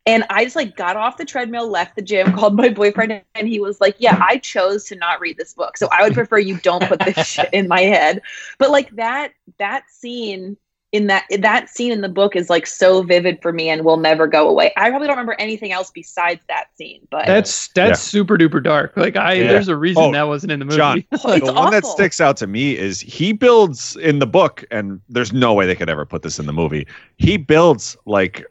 and 0.09 0.25
I 0.31 0.45
just 0.45 0.57
like 0.57 0.75
got 0.75 0.97
off 0.97 1.19
the 1.19 1.25
treadmill, 1.25 1.69
left 1.69 1.95
the 1.95 2.03
gym, 2.03 2.33
called 2.37 2.57
my 2.57 2.71
boyfriend, 2.71 3.23
and 3.35 3.49
he 3.49 3.61
was 3.61 3.81
like, 3.81 3.95
"Yeah, 3.99 4.21
I 4.27 4.39
chose 4.39 4.85
to 4.87 4.97
not 4.97 5.21
read 5.21 5.37
this 5.37 5.55
book, 5.55 5.77
so 5.77 5.89
I 5.93 6.03
would 6.03 6.15
prefer 6.15 6.39
you 6.39 6.57
don't 6.59 6.83
put 6.85 7.01
this 7.01 7.27
shit 7.27 7.51
in 7.53 7.69
my 7.69 7.83
head." 7.83 8.23
But 8.59 8.71
like 8.71 8.91
that 8.97 9.33
that 9.59 9.85
scene 9.91 10.57
in 10.93 11.09
that 11.09 11.27
that 11.41 11.69
scene 11.69 11.93
in 11.93 12.01
the 12.01 12.09
book 12.09 12.35
is 12.35 12.49
like 12.49 12.67
so 12.67 13.03
vivid 13.03 13.39
for 13.43 13.53
me 13.53 13.69
and 13.69 13.85
will 13.85 13.99
never 13.99 14.27
go 14.27 14.49
away. 14.49 14.73
I 14.79 14.89
probably 14.89 15.07
don't 15.07 15.17
remember 15.17 15.37
anything 15.39 15.71
else 15.71 15.91
besides 15.91 16.41
that 16.49 16.69
scene, 16.77 17.07
but 17.11 17.27
that's 17.27 17.69
that's 17.75 18.01
super 18.01 18.39
duper 18.39 18.63
dark 18.63 18.97
like 18.97 19.15
i 19.15 19.35
Yeah. 19.35 19.49
there's 19.49 19.69
a 19.69 19.77
reason 19.77 20.05
Oh, 20.05 20.13
that 20.13 20.27
wasn't 20.27 20.53
in 20.53 20.61
the 20.61 20.65
movie 20.65 20.77
John, 20.79 21.05
it's 21.13 21.23
the 21.23 21.53
one 21.53 21.71
that 21.73 21.85
sticks 21.85 22.23
out 22.23 22.39
to 22.39 22.47
me 22.47 22.75
is 22.75 23.03
he 23.03 23.33
builds 23.35 23.97
in 23.97 24.19
the 24.19 24.27
book, 24.27 24.65
and 24.71 24.99
there's 25.11 25.33
no 25.35 25.53
way 25.53 25.67
they 25.67 25.77
could 25.77 25.91
ever 25.91 26.07
put 26.07 26.23
this 26.23 26.39
in 26.39 26.47
the 26.47 26.55
movie. 26.55 26.87
He 27.19 27.37
builds 27.37 27.95
like 28.07 28.47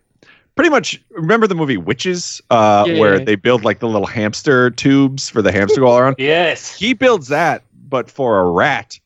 pretty 0.58 0.70
much. 0.70 1.02
Remember 1.12 1.48
the 1.48 1.56
movie 1.56 1.78
Witches, 1.78 2.42
uh, 2.50 2.84
Yeah, 2.88 3.00
where 3.00 3.18
yeah. 3.20 3.24
they 3.26 3.36
build 3.36 3.64
like 3.64 3.80
the 3.80 3.88
little 3.88 4.06
hamster 4.08 4.70
tubes 4.72 5.30
for 5.30 5.42
the 5.42 5.52
hamster 5.54 5.76
to 5.76 5.82
go 5.82 5.88
all 5.88 5.98
around. 6.00 6.16
Yes. 6.20 6.76
He 6.76 6.94
builds 6.94 7.30
that, 7.30 7.64
but 7.88 8.12
for 8.12 8.40
a 8.42 8.50
rat, 8.52 9.00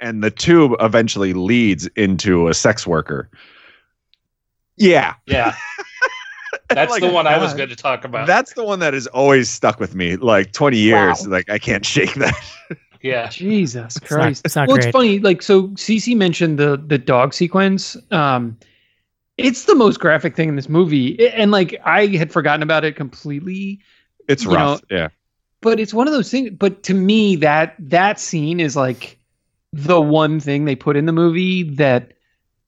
and 0.00 0.22
the 0.24 0.30
tube 0.30 0.72
eventually 0.80 1.32
leads 1.34 1.86
into 1.96 2.48
a 2.48 2.54
sex 2.54 2.86
worker. 2.86 3.28
Yeah, 4.76 5.14
Yeah. 5.26 5.54
That's 6.68 6.90
Like, 6.90 7.02
the 7.02 7.10
one 7.10 7.26
I 7.26 7.36
was 7.38 7.52
going 7.52 7.68
to 7.68 7.76
talk 7.76 8.04
about. 8.04 8.26
that's 8.26 8.54
the 8.54 8.64
one 8.64 8.78
that 8.78 8.94
has 8.94 9.06
always 9.08 9.50
stuck 9.50 9.78
with 9.78 9.94
me. 9.94 10.16
Like 10.16 10.52
20 10.52 10.78
years, 10.78 11.22
Wow. 11.26 11.30
like 11.32 11.50
I 11.50 11.58
can't 11.58 11.84
shake 11.84 12.14
that. 12.14 12.34
yeah. 13.02 13.28
jesus 13.28 13.96
It's 13.96 14.10
not, 14.10 14.18
christ 14.20 14.42
it's 14.46 14.56
not 14.56 14.68
well, 14.68 14.76
great. 14.76 14.86
it's 14.86 14.92
funny. 14.92 15.18
Like, 15.18 15.42
so 15.42 15.68
Cece 15.68 16.16
mentioned 16.16 16.58
the 16.58 16.82
the 16.86 16.96
dog 16.98 17.34
sequence. 17.34 17.96
Um, 18.10 18.56
it's 19.38 19.64
the 19.64 19.74
most 19.74 19.98
graphic 20.00 20.36
thing 20.36 20.48
in 20.48 20.56
this 20.56 20.68
movie, 20.68 21.28
and 21.30 21.50
like 21.50 21.80
I 21.84 22.06
had 22.08 22.32
forgotten 22.32 22.62
about 22.62 22.84
it 22.84 22.96
completely. 22.96 23.80
It's 24.28 24.44
You 24.44 24.54
rough. 24.54 24.82
yeah. 24.90 25.08
But 25.60 25.78
it's 25.80 25.94
one 25.94 26.06
of 26.08 26.12
those 26.12 26.30
things. 26.30 26.50
But 26.50 26.82
to 26.84 26.94
me, 26.94 27.36
that 27.36 27.74
that 27.78 28.18
scene 28.20 28.60
is 28.60 28.76
like 28.76 29.18
the 29.72 30.00
one 30.00 30.40
thing 30.40 30.64
they 30.64 30.74
put 30.76 30.96
in 30.96 31.06
the 31.06 31.12
movie 31.12 31.62
that 31.74 32.12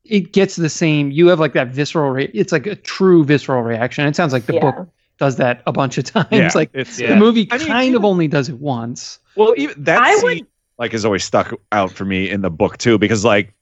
it 0.05 0.33
gets 0.33 0.57
the 0.57 0.69
same. 0.69 1.11
You 1.11 1.29
have 1.29 1.41
like 1.41 1.53
that 1.55 1.69
visceral. 1.69 2.11
Re- 2.11 2.31
it's 2.35 2.53
like 2.53 2.67
a 2.67 2.77
true 2.77 3.25
visceral 3.25 3.63
reaction. 3.63 4.07
It 4.07 4.15
sounds 4.17 4.33
like 4.33 4.47
the 4.47 4.55
Yeah. 4.55 4.61
book 4.61 4.89
does 5.19 5.37
that 5.37 5.63
a 5.67 5.73
bunch 5.73 5.97
of 5.99 6.05
times. 6.13 6.29
Yeah, 6.31 6.51
Like 6.55 6.71
it's 6.75 7.01
Yeah. 7.01 7.11
the 7.11 7.17
movie 7.17 7.49
I 7.51 7.59
mean, 7.59 7.67
kind 7.69 7.95
of 7.95 8.05
only 8.05 8.29
does 8.29 8.49
it 8.49 8.59
once. 8.59 9.19
Well, 9.37 9.55
even 9.57 9.83
that 9.85 10.03
I 10.03 10.15
scene, 10.17 10.25
would- 10.25 10.47
like 10.79 10.93
has 10.93 11.05
always 11.05 11.25
stuck 11.25 11.55
out 11.73 11.93
for 11.93 12.05
me 12.05 12.29
in 12.29 12.43
the 12.43 12.51
book 12.51 12.79
too, 12.79 12.99
because 12.99 13.25
like 13.25 13.54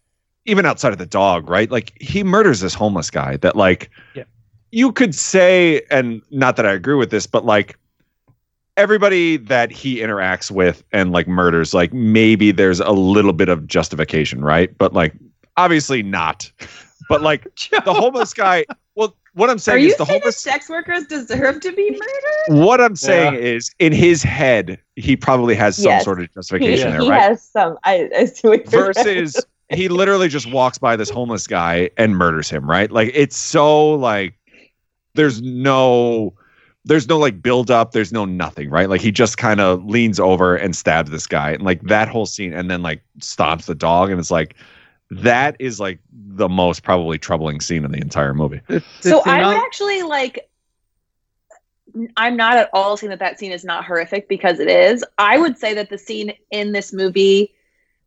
even 0.44 0.66
outside 0.66 0.92
of 0.92 0.98
the 0.98 1.06
dog, 1.06 1.48
right? 1.48 1.70
Like 1.70 1.92
he 2.00 2.22
murders 2.24 2.60
this 2.60 2.74
homeless 2.74 3.10
guy 3.10 3.36
that 3.38 3.56
like 3.56 3.90
Yeah. 4.14 4.24
you 4.70 4.92
could 4.92 5.14
say, 5.14 5.82
and 5.90 6.22
not 6.30 6.56
that 6.56 6.66
I 6.66 6.72
agree 6.72 6.94
with 6.96 7.10
this, 7.10 7.26
but 7.26 7.44
like 7.44 7.76
everybody 8.76 9.36
that 9.36 9.70
he 9.70 9.98
interacts 9.98 10.50
with 10.50 10.82
and 10.92 11.12
like 11.12 11.28
murders, 11.28 11.74
like 11.74 11.92
maybe 11.92 12.50
there's 12.52 12.80
a 12.80 12.90
little 12.92 13.32
bit 13.32 13.48
of 13.48 13.66
justification, 13.66 14.42
right? 14.42 14.76
But 14.78 14.92
like 14.92 15.14
obviously 15.56 16.02
not. 16.02 16.50
But 17.08 17.20
like 17.20 17.44
the 17.84 17.92
homeless 17.92 18.32
guy, 18.32 18.64
well, 18.94 19.14
what 19.34 19.50
I'm 19.50 19.56
Are 19.56 19.58
saying 19.58 19.82
you 19.82 19.88
is 19.88 19.96
the 19.96 20.04
saying 20.06 20.20
homeless 20.20 20.38
sex 20.38 20.68
workers 20.70 21.04
deserve 21.06 21.60
to 21.60 21.72
be 21.72 21.90
murdered? 21.90 22.62
what 22.62 22.80
I'm 22.80 22.96
saying 22.96 23.34
is 23.34 23.70
in 23.78 23.92
his 23.92 24.22
head, 24.22 24.78
he 24.96 25.14
probably 25.16 25.54
has 25.54 25.76
some 25.76 25.84
Yes. 25.84 26.04
sort 26.04 26.20
of 26.20 26.28
He, 26.28 26.34
justification 26.34 26.90
there, 26.90 27.00
he 27.00 27.08
right? 27.10 27.20
has 27.20 27.42
some. 27.42 27.76
I, 27.84 28.08
I 28.16 28.24
see 28.26 28.48
what 28.48 28.72
you're 28.72 28.94
versus 28.94 29.44
he 29.74 29.88
literally 29.88 30.28
just 30.28 30.50
walks 30.52 30.78
by 30.78 30.96
this 30.96 31.10
homeless 31.10 31.46
guy 31.46 31.90
and 31.96 32.16
murders 32.16 32.48
him 32.50 32.68
right 32.68 32.90
like 32.90 33.10
it's 33.14 33.36
so 33.36 33.90
like 33.94 34.34
there's 35.14 35.40
no 35.42 36.34
there's 36.84 37.08
no 37.08 37.18
like 37.18 37.40
build 37.42 37.70
up 37.70 37.92
there's 37.92 38.12
no 38.12 38.24
nothing 38.24 38.68
right 38.70 38.88
like 38.88 39.00
he 39.00 39.10
just 39.12 39.38
kind 39.38 39.60
of 39.60 39.84
leans 39.84 40.18
over 40.18 40.56
and 40.56 40.74
stabs 40.76 41.10
this 41.10 41.26
guy 41.26 41.50
and 41.52 41.62
like 41.62 41.80
that 41.82 42.08
whole 42.08 42.26
scene 42.26 42.52
and 42.52 42.70
then 42.70 42.82
like 42.82 43.02
stomps 43.20 43.66
the 43.66 43.74
dog 43.74 44.10
and 44.10 44.18
it's 44.18 44.30
like 44.30 44.54
that 45.10 45.54
is 45.58 45.78
like 45.78 45.98
the 46.10 46.48
most 46.48 46.82
probably 46.82 47.18
troubling 47.18 47.60
scene 47.60 47.84
in 47.84 47.92
the 47.92 48.00
entire 48.00 48.32
movie 48.34 48.60
The- 48.68 48.82
the 49.02 49.08
so 49.10 49.22
I 49.26 49.38
would 49.38 49.56
I'll- 49.56 49.62
actually 49.64 50.02
like. 50.02 50.48
I'm 52.16 52.36
not 52.38 52.56
at 52.56 52.70
all 52.72 52.96
saying 52.96 53.10
that 53.10 53.18
that 53.18 53.38
scene 53.38 53.52
is 53.52 53.64
not 53.66 53.84
horrific 53.84 54.26
because 54.26 54.60
it 54.60 54.68
is. 54.68 55.04
I 55.18 55.36
would 55.36 55.58
say 55.58 55.74
that 55.74 55.90
the 55.90 55.98
scene 55.98 56.32
in 56.50 56.72
this 56.72 56.90
movie 56.90 57.52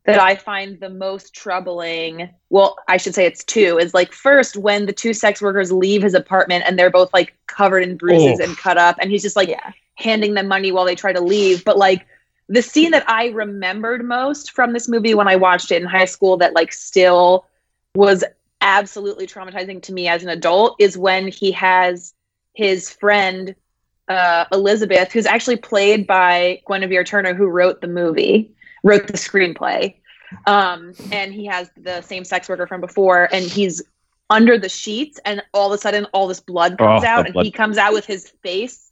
that 0.06 0.20
I 0.20 0.36
find 0.36 0.80
the 0.80 0.89
most 0.89 1.34
troubling, 1.34 2.30
well, 2.49 2.78
I 2.88 2.97
should 2.97 3.16
say 3.16 3.26
it's 3.26 3.43
two, 3.43 3.78
is 3.80 3.93
like 3.93 4.14
first 4.14 4.56
when 4.56 4.86
the 4.86 4.93
two 4.93 5.14
sex 5.14 5.41
workers 5.41 5.72
leave 5.72 6.03
his 6.03 6.14
apartment 6.14 6.64
and 6.68 6.78
they're 6.78 6.91
both 6.91 7.12
like 7.14 7.36
covered 7.47 7.84
in 7.84 7.97
bruises 7.97 8.39
Oh. 8.39 8.43
and 8.43 8.58
cut 8.58 8.78
up, 8.78 8.97
and 8.99 9.10
he's 9.10 9.24
just 9.24 9.36
like 9.36 9.49
yeah. 9.49 9.72
handing 9.95 10.36
them 10.36 10.47
money 10.47 10.72
while 10.72 10.86
they 10.86 10.95
try 10.95 11.12
to 11.12 11.22
leave. 11.22 11.66
But 11.66 11.78
like 11.78 12.06
the 12.47 12.62
scene 12.62 12.91
that 12.91 13.10
I 13.10 13.30
remembered 13.30 14.06
most 14.06 14.51
from 14.51 14.74
this 14.74 14.88
movie 14.88 15.16
when 15.16 15.28
I 15.28 15.36
watched 15.36 15.72
it 15.72 15.82
in 15.82 15.88
high 15.88 16.06
school 16.06 16.38
that 16.38 16.53
like 16.53 16.72
still 16.72 17.45
was 17.95 18.24
absolutely 18.62 19.26
traumatizing 19.28 19.82
to 19.84 19.93
me 19.93 20.08
as 20.08 20.24
an 20.24 20.30
adult 20.30 20.76
is 20.80 20.97
when 20.97 21.28
he 21.28 21.51
has 21.51 22.14
his 22.53 22.89
friend 22.89 23.56
uh, 24.08 24.45
Elizabeth, 24.51 25.12
who's 25.12 25.26
actually 25.26 25.58
played 25.58 26.06
by 26.06 26.62
Guinevere 26.68 27.03
Turner, 27.03 27.34
who 27.34 27.47
wrote 27.47 27.82
the 27.82 27.88
movie, 27.88 28.55
wrote 28.86 29.08
the 29.08 29.14
screenplay. 29.14 29.96
Um, 30.48 30.94
and 31.12 31.34
he 31.34 31.46
has 31.46 31.70
the 31.78 32.02
same 32.02 32.24
sex 32.24 32.48
worker 32.50 32.68
from 32.68 32.82
before, 32.82 33.28
and 33.34 33.44
he's 33.46 33.82
under 34.30 34.58
the 34.58 34.70
sheets, 34.70 35.20
and 35.26 35.44
all 35.54 35.72
of 35.72 35.78
a 35.78 35.82
sudden, 35.82 36.06
all 36.14 36.28
this 36.28 36.40
blood 36.40 36.78
comes 36.78 37.04
Oh, 37.04 37.08
out, 37.08 37.26
and 37.26 37.34
blood. 37.34 37.46
he 37.46 37.52
comes 37.52 37.78
out 37.78 37.94
with 37.94 38.06
his 38.06 38.30
face 38.42 38.92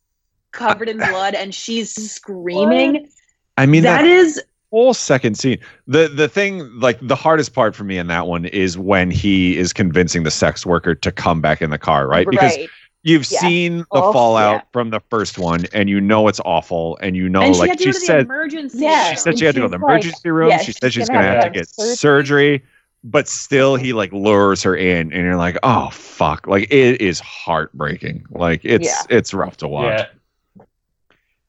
covered 0.51 0.87
in 0.89 0.97
blood, 1.11 1.33
and 1.33 1.53
she's 1.55 1.93
screaming. 2.11 3.09
i 3.57 3.65
mean 3.65 3.83
that 3.83 4.05
is 4.05 4.41
whole 4.71 4.93
second 4.93 5.37
scene 5.37 5.59
the 5.87 6.07
the 6.07 6.27
thing 6.27 6.67
like 6.79 6.97
the 7.01 7.15
hardest 7.15 7.53
part 7.53 7.75
for 7.75 7.83
me 7.83 7.97
in 7.99 8.07
that 8.07 8.25
one 8.25 8.45
is 8.45 8.75
when 8.77 9.11
he 9.11 9.55
is 9.57 9.71
convincing 9.71 10.23
the 10.23 10.31
sex 10.31 10.65
worker 10.65 10.95
to 10.95 11.11
come 11.11 11.39
back 11.41 11.61
in 11.61 11.69
the 11.69 11.77
car 11.77 12.07
right 12.07 12.27
because 12.27 12.57
right. 12.57 12.69
You've 13.03 13.29
Yeah. 13.29 13.39
seen 13.39 13.77
the 13.79 13.85
Oh, 13.91 14.13
fallout 14.13 14.55
yeah. 14.55 14.61
from 14.71 14.89
the 14.89 14.99
first 15.09 15.37
one 15.37 15.65
and 15.73 15.89
you 15.89 15.99
know 16.01 16.27
it's 16.27 16.39
awful 16.45 16.97
and 17.01 17.15
you 17.15 17.27
know 17.29 17.41
and 17.41 17.53
she 17.55 17.59
like 17.61 17.69
had 17.71 17.77
to 17.79 17.83
she 17.83 17.89
go 17.89 17.93
to 17.93 17.99
the 17.99 18.05
said 18.05 18.19
emergency. 18.25 18.77
Yeah. 18.79 19.09
she 19.11 19.15
said 19.17 19.37
she 19.39 19.45
had 19.45 19.55
to 19.55 19.61
go 19.61 19.67
to 19.67 19.71
the 19.71 19.77
she's 19.77 19.81
like- 19.83 19.89
emergency 20.03 20.29
room 20.31 20.49
yeah, 20.49 20.57
she 20.59 20.71
said 20.71 20.93
she's 20.93 21.07
gonna 21.09 21.19
gonna 21.19 21.27
have 21.35 21.43
have 21.43 21.53
to 21.53 21.59
to 21.59 21.65
get 21.65 21.69
surgery. 21.69 21.95
surgery 21.95 22.63
but 23.03 23.27
still 23.27 23.75
he 23.75 23.91
like 23.91 24.11
lures 24.13 24.63
her 24.63 24.75
in 24.77 25.11
and 25.11 25.23
you're 25.23 25.35
like 25.35 25.57
oh 25.63 25.89
fuck 25.91 26.47
like 26.47 26.71
it 26.71 27.01
is 27.01 27.19
heartbreaking 27.19 28.25
like 28.31 28.61
it's 28.63 28.85
Yeah. 28.87 29.17
it's 29.17 29.33
rough 29.33 29.57
to 29.57 29.67
watch 29.67 29.99
Yeah. 29.99 30.63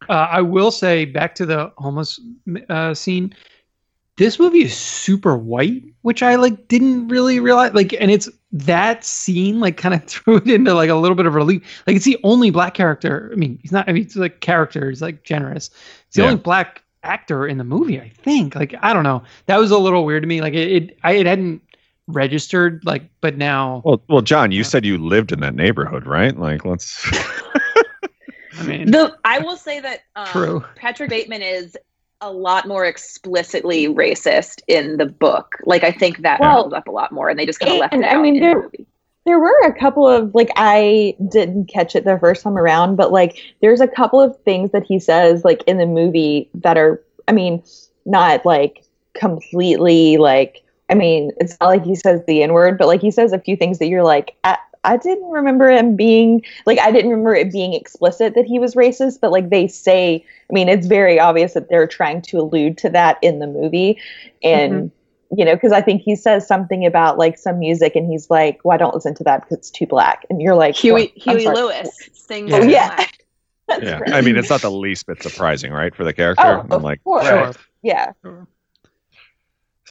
Uh, 0.08 0.28
I 0.30 0.40
will 0.42 0.70
say 0.70 1.06
back 1.06 1.34
to 1.36 1.46
the 1.46 1.72
homeless 1.78 2.20
uh, 2.68 2.92
scene. 2.92 3.34
This 4.16 4.38
movie 4.38 4.62
is 4.64 4.76
super 4.76 5.34
white, 5.34 5.82
which 6.02 6.22
I 6.22 6.34
like 6.34 6.68
didn't 6.68 7.08
really 7.08 7.40
realize. 7.40 7.72
Like, 7.72 7.94
and 7.98 8.10
it's 8.10 8.28
that 8.56 9.04
scene 9.04 9.58
like 9.60 9.76
kind 9.76 9.94
of 9.94 10.04
threw 10.06 10.36
it 10.36 10.48
into 10.48 10.72
like 10.74 10.88
a 10.88 10.94
little 10.94 11.16
bit 11.16 11.26
of 11.26 11.34
relief. 11.34 11.82
Like, 11.86 11.96
it's 11.96 12.04
the 12.04 12.18
only 12.22 12.50
black 12.50 12.74
character. 12.74 13.28
I 13.32 13.36
mean, 13.36 13.58
he's 13.60 13.72
not. 13.72 13.88
I 13.88 13.92
mean, 13.92 14.02
it's 14.04 14.16
like 14.16 14.40
character. 14.40 14.88
He's 14.88 15.02
like 15.02 15.24
generous. 15.24 15.70
It's 16.06 16.16
the 16.16 16.22
Yeah. 16.22 16.28
only 16.28 16.40
black 16.40 16.82
actor 17.02 17.46
in 17.46 17.58
the 17.58 17.64
movie. 17.64 18.00
I 18.00 18.08
think. 18.08 18.54
Like, 18.54 18.74
I 18.80 18.92
don't 18.92 19.02
know. 19.02 19.22
That 19.46 19.58
was 19.58 19.70
a 19.72 19.78
little 19.78 20.04
weird 20.04 20.22
to 20.22 20.26
me. 20.28 20.40
Like, 20.40 20.54
it. 20.54 20.70
it 20.72 20.98
I 21.02 21.12
it 21.12 21.26
hadn't 21.26 21.60
registered. 22.06 22.84
Like, 22.84 23.02
but 23.20 23.36
now. 23.36 23.82
well 23.84 24.02
well 24.08 24.20
john 24.22 24.52
you 24.52 24.62
said 24.62 24.84
you 24.84 24.98
lived 24.98 25.32
in 25.32 25.40
that 25.40 25.54
neighborhood 25.54 26.06
right 26.06 26.36
like 26.38 26.64
let's 26.64 27.04
I 28.56 28.62
mean, 28.62 28.90
The 28.92 29.16
I 29.24 29.40
will 29.40 29.56
say 29.56 29.80
that 29.80 30.00
um, 30.14 30.26
True. 30.28 30.64
Patrick 30.76 31.10
Bateman 31.10 31.42
is 31.42 31.76
a 32.24 32.32
lot 32.32 32.66
more 32.66 32.84
explicitly 32.86 33.86
racist 33.86 34.62
in 34.66 34.96
the 34.96 35.06
book. 35.06 35.56
Like 35.64 35.84
I 35.84 35.92
think 35.92 36.22
that 36.22 36.40
Well, 36.40 36.62
comes 36.62 36.74
up 36.74 36.88
a 36.88 36.90
lot 36.90 37.12
more, 37.12 37.28
and 37.28 37.38
they 37.38 37.46
just 37.46 37.60
kind 37.60 37.72
of 37.72 37.78
left 37.78 37.94
and 37.94 38.02
it 38.04 38.10
I 38.12 38.16
mean, 38.20 38.36
in 38.36 38.42
there- 38.42 38.68
the. 38.72 38.86
There 39.26 39.38
were 39.38 39.58
a 39.64 39.72
couple 39.72 40.06
of 40.06 40.34
like 40.34 40.50
I 40.54 41.16
didn't 41.30 41.70
catch 41.70 41.96
it 41.96 42.04
the 42.04 42.18
first 42.18 42.42
time 42.42 42.58
around, 42.58 42.96
but 42.96 43.10
like 43.10 43.38
there's 43.62 43.80
a 43.80 43.88
couple 43.88 44.20
of 44.20 44.38
things 44.42 44.70
that 44.72 44.84
he 44.84 44.98
says 44.98 45.44
like 45.46 45.62
in 45.66 45.78
the 45.78 45.86
movie 45.86 46.50
that 46.56 46.76
are 46.76 47.02
I 47.26 47.32
mean, 47.32 47.62
not 48.04 48.44
like 48.44 48.84
completely 49.14 50.18
like 50.18 50.62
I 50.90 50.94
mean, 50.94 51.30
it's 51.38 51.56
not 51.58 51.68
like 51.68 51.84
he 51.84 51.94
says 51.94 52.20
the 52.26 52.42
N 52.42 52.52
word, 52.52 52.76
but 52.76 52.86
like 52.86 53.00
he 53.00 53.10
says 53.10 53.32
a 53.32 53.38
few 53.38 53.56
things 53.56 53.78
that 53.78 53.86
you're 53.86 54.02
like, 54.04 54.36
I, 54.44 54.58
I 54.84 54.96
didn't 54.96 55.30
remember 55.30 55.70
him 55.70 55.96
being 55.96 56.42
like 56.66 56.78
I 56.78 56.90
didn't 56.90 57.10
remember 57.10 57.34
it 57.34 57.50
being 57.52 57.74
explicit 57.74 58.34
that 58.34 58.44
he 58.44 58.58
was 58.58 58.74
racist, 58.74 59.20
but 59.20 59.32
like 59.32 59.50
they 59.50 59.66
say, 59.66 60.24
I 60.50 60.52
mean, 60.52 60.68
it's 60.68 60.86
very 60.86 61.18
obvious 61.18 61.54
that 61.54 61.68
they're 61.68 61.86
trying 61.86 62.22
to 62.22 62.38
allude 62.38 62.78
to 62.78 62.90
that 62.90 63.18
in 63.22 63.38
the 63.38 63.46
movie, 63.46 63.98
and 64.42 64.72
mm-hmm. 64.72 65.38
you 65.38 65.44
know, 65.44 65.54
because 65.54 65.72
I 65.72 65.80
think 65.80 66.02
he 66.02 66.16
says 66.16 66.46
something 66.46 66.86
about 66.86 67.18
like 67.18 67.38
some 67.38 67.58
music, 67.58 67.96
and 67.96 68.06
he's 68.10 68.30
like, 68.30 68.60
"Well, 68.64 68.74
I 68.74 68.78
don't 68.78 68.94
listen 68.94 69.14
to 69.16 69.24
that 69.24 69.42
because 69.42 69.58
it's 69.58 69.70
too 69.70 69.86
black," 69.86 70.26
and 70.30 70.40
you're 70.40 70.54
like, 70.54 70.76
Huey 70.76 71.12
"What? 71.14 71.22
Huey 71.22 71.44
sorry. 71.44 71.56
Lewis 71.56 72.10
sings. 72.12 72.52
Oh, 72.52 72.62
yeah. 72.62 72.94
black. 72.94 73.24
That's 73.66 73.82
yeah 73.84 73.98
great. 73.98 74.12
i 74.12 74.20
mean 74.20 74.36
it's 74.36 74.50
not 74.50 74.60
the 74.60 74.70
least 74.70 75.06
bit 75.06 75.22
surprising 75.22 75.72
right 75.72 75.94
for 75.94 76.04
the 76.04 76.12
character 76.12 76.44
Oh, 76.44 76.60
i'm 76.60 76.70
of 76.70 76.82
like 76.82 77.02
course. 77.02 77.26
Sure. 77.26 77.52
Yeah. 77.82 78.12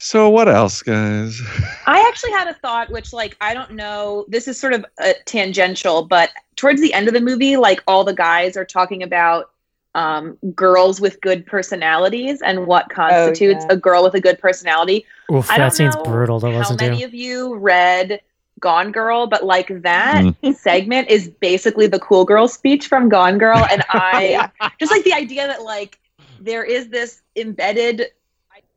So 0.04 0.28
what 0.28 0.48
else 0.48 0.82
guys 0.82 1.40
I 1.86 1.98
actually 2.08 2.32
had 2.32 2.46
a 2.46 2.54
thought, 2.54 2.90
which 2.90 3.12
like 3.14 3.36
I 3.40 3.54
don't 3.54 3.72
know. 3.72 4.26
This 4.28 4.46
is 4.46 4.58
sort 4.58 4.74
of 4.74 4.84
uh, 5.02 5.14
tangential, 5.24 6.04
but 6.04 6.30
towards 6.56 6.80
the 6.82 6.92
end 6.92 7.08
of 7.08 7.14
the 7.14 7.20
movie, 7.22 7.56
like 7.56 7.82
all 7.86 8.04
the 8.04 8.12
guys 8.12 8.54
are 8.56 8.66
talking 8.66 9.02
about 9.02 9.50
um, 9.94 10.36
girls 10.54 11.00
with 11.00 11.20
good 11.22 11.46
personalities 11.46 12.42
and 12.42 12.66
what 12.66 12.90
constitutes 12.90 13.64
yeah. 13.66 13.74
a 13.74 13.76
girl 13.76 14.02
with 14.02 14.14
a 14.14 14.20
good 14.20 14.38
personality. 14.38 15.06
Oof, 15.32 15.50
I 15.50 15.56
don't 15.56 15.66
that 15.68 15.74
seems 15.74 15.96
know 15.96 16.02
brutal 16.02 16.38
to 16.40 16.50
How 16.50 16.58
listen 16.58 16.76
many 16.80 16.98
to. 16.98 17.04
of 17.04 17.14
you 17.14 17.54
read 17.56 18.20
Gone 18.60 18.92
Girl? 18.92 19.26
But 19.26 19.44
like 19.44 19.68
that 19.82 20.24
Mm-hmm. 20.24 20.52
segment 20.56 21.08
is 21.08 21.28
basically 21.28 21.86
the 21.86 22.00
cool 22.00 22.24
girl 22.26 22.46
speech 22.46 22.88
from 22.88 23.08
Gone 23.08 23.38
Girl, 23.38 23.64
and 23.70 23.82
I 23.90 24.50
just 24.78 24.92
like 24.92 25.04
the 25.04 25.14
idea 25.14 25.46
that 25.46 25.62
like 25.62 25.98
there 26.40 26.64
is 26.64 26.88
this 26.88 27.22
embedded 27.36 28.06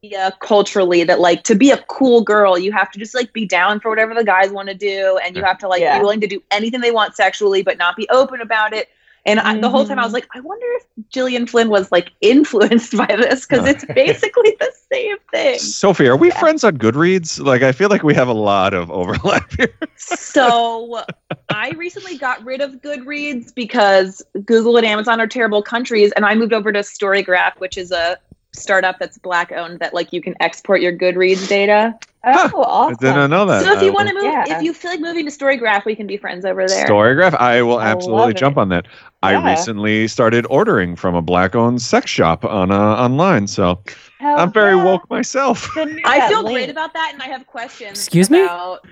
idea 0.04 0.32
culturally 0.42 1.04
that 1.04 1.20
like 1.20 1.44
to 1.44 1.56
be 1.56 1.72
a 1.72 1.78
cool 1.88 2.22
girl 2.22 2.58
you 2.58 2.72
have 2.72 2.92
to 2.92 3.00
just 3.00 3.16
like 3.16 3.34
be 3.34 3.46
down 3.46 3.80
for 3.80 3.90
whatever 3.90 4.14
the 4.14 4.24
guys 4.24 4.52
want 4.52 4.70
to 4.70 4.76
do 4.76 5.20
and 5.24 5.36
you 5.36 5.44
have 5.44 5.58
to 5.58 5.68
like 5.68 5.82
Yeah. 5.82 5.98
be 5.98 6.02
willing 6.02 6.22
to 6.22 6.28
do 6.28 6.42
anything 6.52 6.82
they 6.82 6.92
want 6.92 7.16
sexually 7.16 7.64
but 7.64 7.78
not 7.78 7.96
be 7.96 8.08
open 8.10 8.42
about 8.42 8.74
it. 8.74 8.90
And 9.26 9.42
I, 9.42 9.60
the 9.60 9.70
whole 9.70 9.86
time 9.86 9.98
i 10.00 10.04
was 10.04 10.12
Mhm. 10.12 10.16
like 10.16 10.28
i 10.36 10.40
wonder 10.40 10.66
if 10.78 10.84
gillian 11.10 11.48
flynn 11.48 11.70
was 11.70 11.92
like 11.92 12.12
influenced 12.22 12.96
by 12.96 13.08
this 13.08 13.46
because 13.46 13.68
it's 13.68 13.84
basically 13.86 14.56
the 14.60 14.72
same 14.92 15.18
thing. 15.32 15.58
Sophie 15.60 16.08
are 16.08 16.16
we 16.16 16.30
friends 16.30 16.64
on 16.64 16.78
goodreads? 16.78 17.44
Like 17.44 17.64
i 17.64 17.72
feel 17.72 17.90
like 17.90 18.04
we 18.04 18.14
have 18.14 18.28
a 18.28 18.34
lot 18.34 18.74
of 18.76 18.92
overlap 18.92 19.52
here. 19.58 19.74
So 19.96 21.02
I 21.50 21.72
recently 21.72 22.18
got 22.20 22.44
rid 22.46 22.62
of 22.62 22.74
Goodreads 22.84 23.54
because 23.54 24.22
Google 24.46 24.78
and 24.78 24.86
Amazon 24.86 25.20
are 25.20 25.28
terrible 25.28 25.62
countries, 25.64 26.12
and 26.16 26.24
I 26.26 26.36
moved 26.36 26.54
over 26.54 26.72
to 26.72 26.80
Storygraph, 26.80 27.60
which 27.60 27.78
is 27.78 27.92
a 27.92 28.18
startup 28.58 28.98
that's 29.00 29.18
black 29.18 29.52
owned 29.52 29.80
that 29.80 29.94
like 29.94 30.12
you 30.14 30.22
can 30.22 30.36
export 30.40 30.82
your 30.82 30.92
Goodreads 30.92 31.48
data. 31.48 31.98
Oh, 32.30 32.62
awesome. 32.64 32.98
i 33.00 33.14
didn't 33.14 33.30
know 33.30 33.46
that 33.46 33.64
So 33.64 33.72
if 33.78 33.82
you 33.82 33.94
want 33.94 34.10
to 34.10 34.14
move, 34.14 34.24
Yeah. 34.26 34.44
if 34.58 34.62
you 34.62 34.74
feel 34.74 34.92
like 34.92 35.00
moving 35.00 35.26
to 35.26 35.32
Storygraph, 35.32 35.86
we 35.86 35.96
can 35.96 36.08
be 36.08 36.18
friends 36.18 36.44
over 36.44 36.68
there. 36.68 36.86
Storygraph. 36.86 37.36
I 37.36 37.62
will 37.62 37.80
absolutely 37.80 38.26
love 38.34 38.36
jump 38.36 38.58
on 38.58 38.68
that. 38.70 38.86
I 39.24 39.34
recently 39.50 40.08
started 40.10 40.46
ordering 40.50 40.96
from 40.98 41.16
a 41.16 41.22
black-owned 41.22 41.82
sex 41.82 42.12
shop 42.12 42.44
on 42.44 42.70
uh, 42.72 42.78
online, 42.78 43.48
so 43.48 43.82
Hell 44.20 44.38
I'm 44.40 44.52
very 44.52 44.76
yeah. 44.76 44.84
woke 44.84 45.10
myself. 45.10 45.70
I 45.78 46.28
feel 46.28 46.44
link. 46.44 46.58
great 46.58 46.70
about 46.70 46.94
that, 46.94 47.12
and 47.14 47.22
I 47.22 47.28
have 47.28 47.48
questions. 47.48 47.98
Excuse 47.98 48.30
me? 48.30 48.44
about 48.44 48.86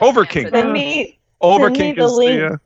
Overking. 0.00 0.48
Send 0.50 0.72
me 0.72 1.18
Overkink 1.42 1.96
the 1.96 2.04
is 2.04 2.12
link. 2.12 2.40
the 2.40 2.46
uh, 2.54 2.56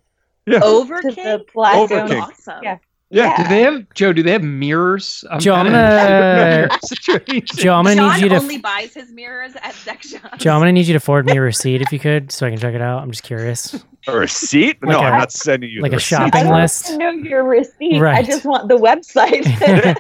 yeah. 0.47 0.61
Overking. 0.63 1.15
to 1.17 1.23
the 1.23 1.45
black 1.53 1.89
That's 1.89 1.93
Overking. 1.93 2.21
awesome. 2.23 2.63
Yeah. 2.63 2.79
Yeah. 3.15 3.37
Do 3.43 3.49
they 3.49 3.61
have 3.61 3.87
Joe? 3.95 4.13
Do 4.13 4.23
they 4.25 4.33
have 4.33 4.43
mirrors? 4.43 5.25
I'm 5.31 5.39
Joe, 5.39 5.55
I'm 5.55 5.67
gonna- 5.67 6.69
Joe, 7.55 7.75
I'm 7.75 7.85
gonna 7.85 7.95
Sean 7.95 8.15
need 8.15 8.23
you 8.23 8.29
to 8.31 8.37
only 8.37 8.59
buys 8.59 8.93
his 8.93 9.13
mirrors 9.13 9.53
at 9.63 9.73
sex 9.75 10.09
shops. 10.11 10.39
Joe, 10.43 10.53
I'm 10.53 10.61
gonna 10.61 10.73
need 10.73 10.87
you 10.89 10.95
to 10.95 11.01
forward 11.01 11.27
me 11.27 11.37
a 11.37 11.41
receipt 11.41 11.81
if 11.81 11.93
you 11.93 11.99
could, 12.01 12.33
so 12.33 12.47
I 12.47 12.51
can 12.51 12.59
check 12.59 12.75
it 12.75 12.81
out. 12.81 13.03
I'm 13.03 13.11
just 13.13 13.23
curious. 13.23 13.85
A 14.09 14.17
receipt? 14.17 14.83
Like 14.83 14.91
no, 14.93 14.99
a- 14.99 15.03
I'm 15.05 15.19
not 15.19 15.31
sending 15.33 15.71
you 15.71 15.81
like 15.81 15.93
the 15.93 15.97
a 15.97 15.99
receipt. 15.99 16.17
shopping 16.17 16.47
I 16.49 16.61
list. 16.63 16.91
want 16.91 17.01
to 17.01 17.07
know 17.07 17.29
your 17.29 17.45
receipt. 17.45 18.03
I 18.03 18.23
just 18.23 18.45
want 18.45 18.69
the 18.69 18.77
website. 18.77 19.45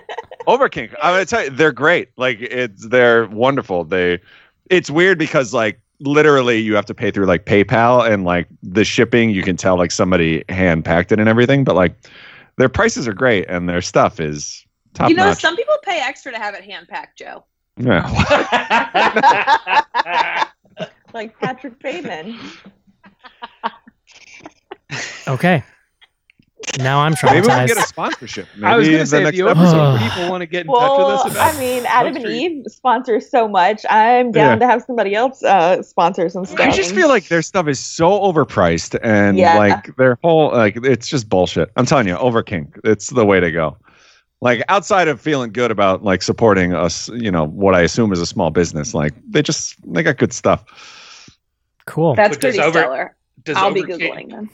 Overkink. 0.49 0.93
I'm 1.03 1.15
gonna 1.15 1.25
tell 1.25 1.45
you, 1.45 1.51
they're 1.51 1.73
great. 1.73 2.09
Like 2.17 2.39
it's 2.41 2.89
they're 2.89 3.27
wonderful. 3.29 3.85
They 3.85 4.19
it's 4.71 4.91
weird 4.91 5.19
because 5.19 5.55
like 5.55 5.81
literally 6.01 6.59
you 6.59 6.75
have 6.75 6.85
to 6.87 6.95
pay 6.95 7.11
through 7.11 7.27
like 7.27 7.47
PayPal 7.47 8.11
and 8.11 8.25
like 8.25 8.49
the 8.63 8.85
shipping 8.85 9.31
you 9.31 9.43
can 9.43 9.57
tell 9.57 9.79
like 9.79 9.91
somebody 9.93 10.45
hand 10.49 10.85
packed 10.85 11.13
it 11.13 11.21
and 11.21 11.29
everything, 11.29 11.63
but 11.65 11.75
like 11.77 11.95
their 12.57 12.69
prices 12.69 13.09
are 13.09 13.13
great 13.13 13.47
and 13.49 13.69
their 13.69 13.83
stuff 13.83 14.21
is 14.21 14.65
top 14.95 15.05
notch. 15.05 15.11
you 15.11 15.17
know, 15.17 15.25
notch. 15.27 15.41
some 15.41 15.57
people 15.57 15.75
pay 15.83 16.01
extra 16.01 16.33
to 16.33 16.39
have 16.39 16.55
it 16.55 16.65
hand 16.65 16.89
packed, 16.89 17.19
Joe. 17.19 17.45
yeah. 17.77 18.07
like 21.15 21.39
Patrick 21.39 21.79
Bateman. 21.81 22.39
Okay. 25.27 25.63
Now 26.79 27.01
I'm 27.01 27.15
trying. 27.15 27.35
Maybe 27.35 27.47
we 27.47 27.53
can 27.53 27.67
get 27.69 27.77
a 27.77 27.83
sponsorship. 27.83 28.49
Maybe 28.57 28.67
I 28.67 28.77
was 28.77 28.89
going 28.89 29.01
to 29.01 29.07
say, 29.07 29.23
the 29.23 29.29
if 29.29 29.37
the 29.37 29.45
next 29.45 29.59
Overkink 29.59 29.97
episode. 30.01 30.11
people 30.15 30.31
want 30.31 30.41
to 30.43 30.47
get 30.47 30.67
in 30.67 30.73
touch 30.73 30.99
with 30.99 31.07
us 31.07 31.31
about 31.31 31.55
I 31.55 31.59
mean, 31.59 31.85
Adam 31.87 32.17
and 32.17 32.27
Eve 32.27 32.63
sponsors 32.67 33.31
so 33.31 33.47
much. 33.47 33.85
I'm 33.89 34.33
down 34.33 34.59
to 34.61 34.67
have 34.67 34.83
somebody 34.83 35.15
else 35.15 35.43
uh, 35.45 35.83
sponsor 35.83 36.29
some 36.29 36.45
stuff. 36.45 36.61
I 36.61 36.71
just 36.71 36.95
feel 36.95 37.09
like 37.09 37.29
their 37.29 37.43
stuff 37.43 37.69
is 37.69 37.79
so 37.79 38.11
overpriced 38.11 38.99
and 39.03 39.39
Yeah. 39.39 39.57
like 39.57 39.95
their 39.97 40.19
whole 40.23 40.51
like 40.53 40.77
it's 40.83 41.07
just 41.09 41.29
bullshit. 41.29 41.71
I'm 41.77 41.87
telling 41.87 42.09
you, 42.09 42.17
Overkink, 42.17 42.81
it's 42.85 43.11
the 43.11 43.25
way 43.25 43.39
to 43.41 43.53
go. 43.53 43.77
Like 44.41 44.63
outside 44.69 45.09
of 45.09 45.21
feeling 45.21 45.53
good 45.53 45.71
about 45.71 46.03
like 46.03 46.23
supporting 46.23 46.75
us, 46.75 47.09
you 47.11 47.31
know, 47.31 47.47
what 47.47 47.75
I 47.75 47.81
assume 47.83 48.13
is 48.13 48.21
a 48.21 48.27
small 48.27 48.51
business, 48.51 48.93
like 48.95 49.15
they 49.31 49.43
just 49.43 49.77
they 49.93 50.03
got 50.03 50.19
good 50.19 50.33
stuff. 50.33 50.65
Cool. 51.87 52.15
That's 52.15 52.37
But 52.37 52.43
does 52.43 52.57
pretty 52.57 52.69
over- 52.69 52.79
stellar. 52.81 53.17
Does 53.45 53.57
I'll 53.57 53.73
be 53.73 53.83
googling 53.83 54.31
them. 54.31 54.51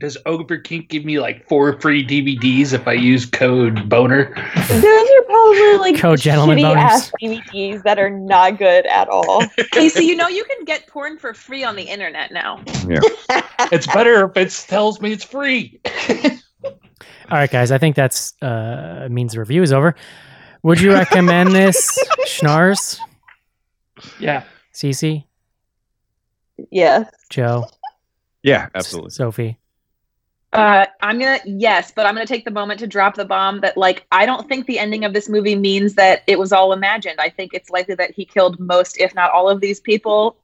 Does 0.00 0.16
Overkink 0.24 0.88
give 0.88 1.04
me 1.04 1.20
like 1.20 1.46
four 1.46 1.78
free 1.78 2.02
DVDs 2.04 2.72
if 2.72 2.88
I 2.88 2.94
use 2.94 3.26
code 3.26 3.86
Boner? 3.86 4.32
Those 4.68 4.82
are 4.82 5.22
probably 5.26 5.76
like 5.78 5.98
Code 5.98 6.18
gentleman 6.18 6.56
shitty 6.56 6.74
boners. 6.74 6.76
ass 6.78 7.12
DVDs 7.22 7.82
that 7.82 7.98
are 7.98 8.08
not 8.08 8.56
good 8.58 8.86
at 8.86 9.08
all. 9.08 9.44
Hey, 9.74 9.90
so 9.90 10.00
you 10.00 10.16
know 10.16 10.26
you 10.26 10.42
can 10.44 10.64
get 10.64 10.86
porn 10.86 11.18
for 11.18 11.32
free 11.34 11.62
on 11.64 11.76
the 11.76 11.82
internet 11.82 12.32
now. 12.32 12.62
Yeah. 12.88 13.00
it's 13.70 13.86
better 13.86 14.24
if 14.28 14.36
it 14.36 14.50
tells 14.68 15.00
me 15.02 15.12
it's 15.12 15.22
free. 15.24 15.78
All 16.64 16.70
right, 17.30 17.50
guys. 17.50 17.70
I 17.70 17.76
think 17.78 17.94
that's 17.94 18.34
uh 18.42 19.06
means 19.10 19.34
the 19.34 19.38
review 19.40 19.62
is 19.62 19.72
over. 19.72 19.94
Would 20.62 20.80
you 20.80 20.92
recommend 20.92 21.52
this, 21.52 21.98
Schnars, 22.26 22.98
Yeah. 24.18 24.44
Cece, 24.74 25.24
yes. 26.70 27.10
Joe, 27.30 27.66
Yeah, 28.42 28.68
absolutely. 28.74 29.10
Sophie? 29.10 29.58
Uh, 30.52 30.84
I'm 31.00 31.18
gonna 31.20 31.38
yes, 31.44 31.92
but 31.94 32.06
I'm 32.06 32.14
gonna 32.14 32.26
take 32.26 32.44
the 32.44 32.50
moment 32.50 32.80
to 32.80 32.86
drop 32.88 33.14
the 33.14 33.24
bomb 33.24 33.60
that 33.60 33.76
like 33.76 34.04
I 34.10 34.26
don't 34.26 34.48
think 34.48 34.66
the 34.66 34.80
ending 34.80 35.04
of 35.04 35.12
this 35.12 35.28
movie 35.28 35.54
means 35.54 35.94
that 35.94 36.22
it 36.26 36.38
was 36.40 36.52
all 36.52 36.72
imagined. 36.72 37.20
I 37.20 37.28
think 37.28 37.54
it's 37.54 37.70
likely 37.70 37.94
that 37.94 38.10
he 38.12 38.24
killed 38.24 38.58
most, 38.58 38.98
if 39.00 39.14
not 39.14 39.30
all, 39.30 39.48
of 39.48 39.60
these 39.60 39.78
people. 39.78 40.36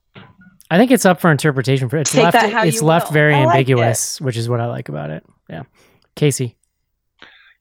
I 0.70 0.78
think 0.78 0.90
it's 0.92 1.04
up 1.04 1.20
for 1.20 1.30
interpretation. 1.32 1.88
For 1.88 1.96
it's 1.96 2.12
Take 2.12 2.22
left. 2.24 2.34
that 2.34 2.52
how 2.52 2.64
It's 2.64 2.82
left 2.82 3.08
will. 3.08 3.14
very 3.14 3.34
like 3.34 3.54
ambiguous, 3.56 4.20
which 4.20 4.36
is 4.36 4.48
what 4.48 4.60
I 4.60 4.66
like 4.66 4.88
about 4.88 5.10
it. 5.10 5.24
Yeah, 5.50 5.62
Casey. 6.14 6.56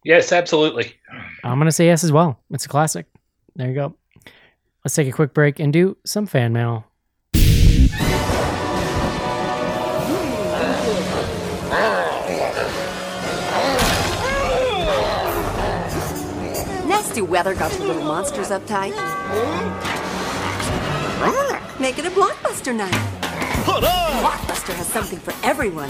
yes, 0.03 0.31
absolutely. 0.31 0.93
I'm 1.43 1.57
gonna 1.57 1.71
say 1.71 1.85
yes 1.87 2.03
as 2.03 2.11
well. 2.11 2.39
It's 2.51 2.65
a 2.65 2.69
classic. 2.69 3.07
There 3.55 3.67
you 3.69 3.73
go. 3.75 3.95
Let's 4.83 4.93
take 4.93 5.07
a 5.07 5.11
quick 5.11 5.33
break 5.33 5.59
and 5.59 5.73
do 5.73 5.97
some 6.05 6.27
fan 6.27 6.53
mail. 6.53 6.85
Nasty 17.15 17.31
weather 17.31 17.55
got 17.55 17.71
your 17.79 17.87
little 17.87 18.03
monsters 18.03 18.49
uptight. 18.49 18.91
Make 21.79 21.97
it 21.97 22.05
a 22.05 22.09
blockbuster 22.09 22.75
night. 22.75 22.91
Blockbuster 23.63 24.73
has 24.73 24.87
something 24.87 25.19
for 25.19 25.33
everyone. 25.41 25.89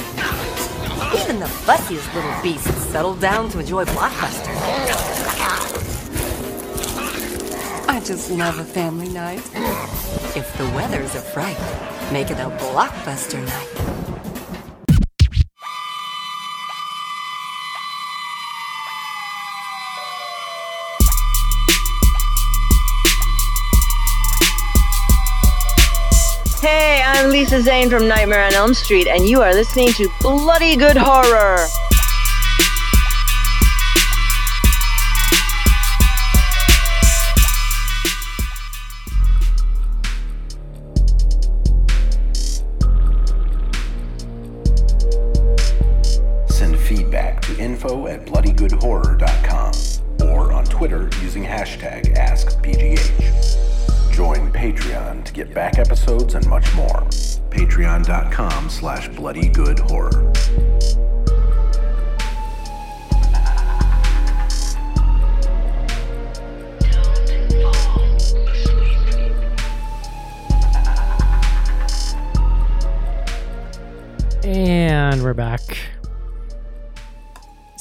Even 1.20 1.40
the 1.40 1.48
fussiest 1.48 2.14
little 2.14 2.44
beasts 2.44 2.70
settle 2.92 3.16
down 3.16 3.50
to 3.50 3.60
enjoy 3.60 3.86
Blockbuster. 3.86 4.54
I 7.90 8.00
just 8.06 8.30
love 8.30 8.60
a 8.60 8.64
family 8.64 9.10
night. 9.10 9.42
If 10.36 10.56
the 10.60 10.66
weather's 10.76 11.16
a 11.16 11.22
fright, 11.22 11.58
make 12.14 12.30
it 12.30 12.38
a 12.38 12.52
Blockbuster 12.60 13.44
night. 13.44 13.95
Lisa 27.36 27.62
Zane 27.62 27.90
from 27.90 28.08
Nightmare 28.08 28.46
on 28.46 28.54
Elm 28.54 28.74
Street, 28.74 29.08
and 29.08 29.28
you 29.28 29.42
are 29.42 29.54
listening 29.54 29.90
to 29.90 30.10
Bloody 30.22 30.78
Good 30.78 30.96
Horror. 30.96 31.68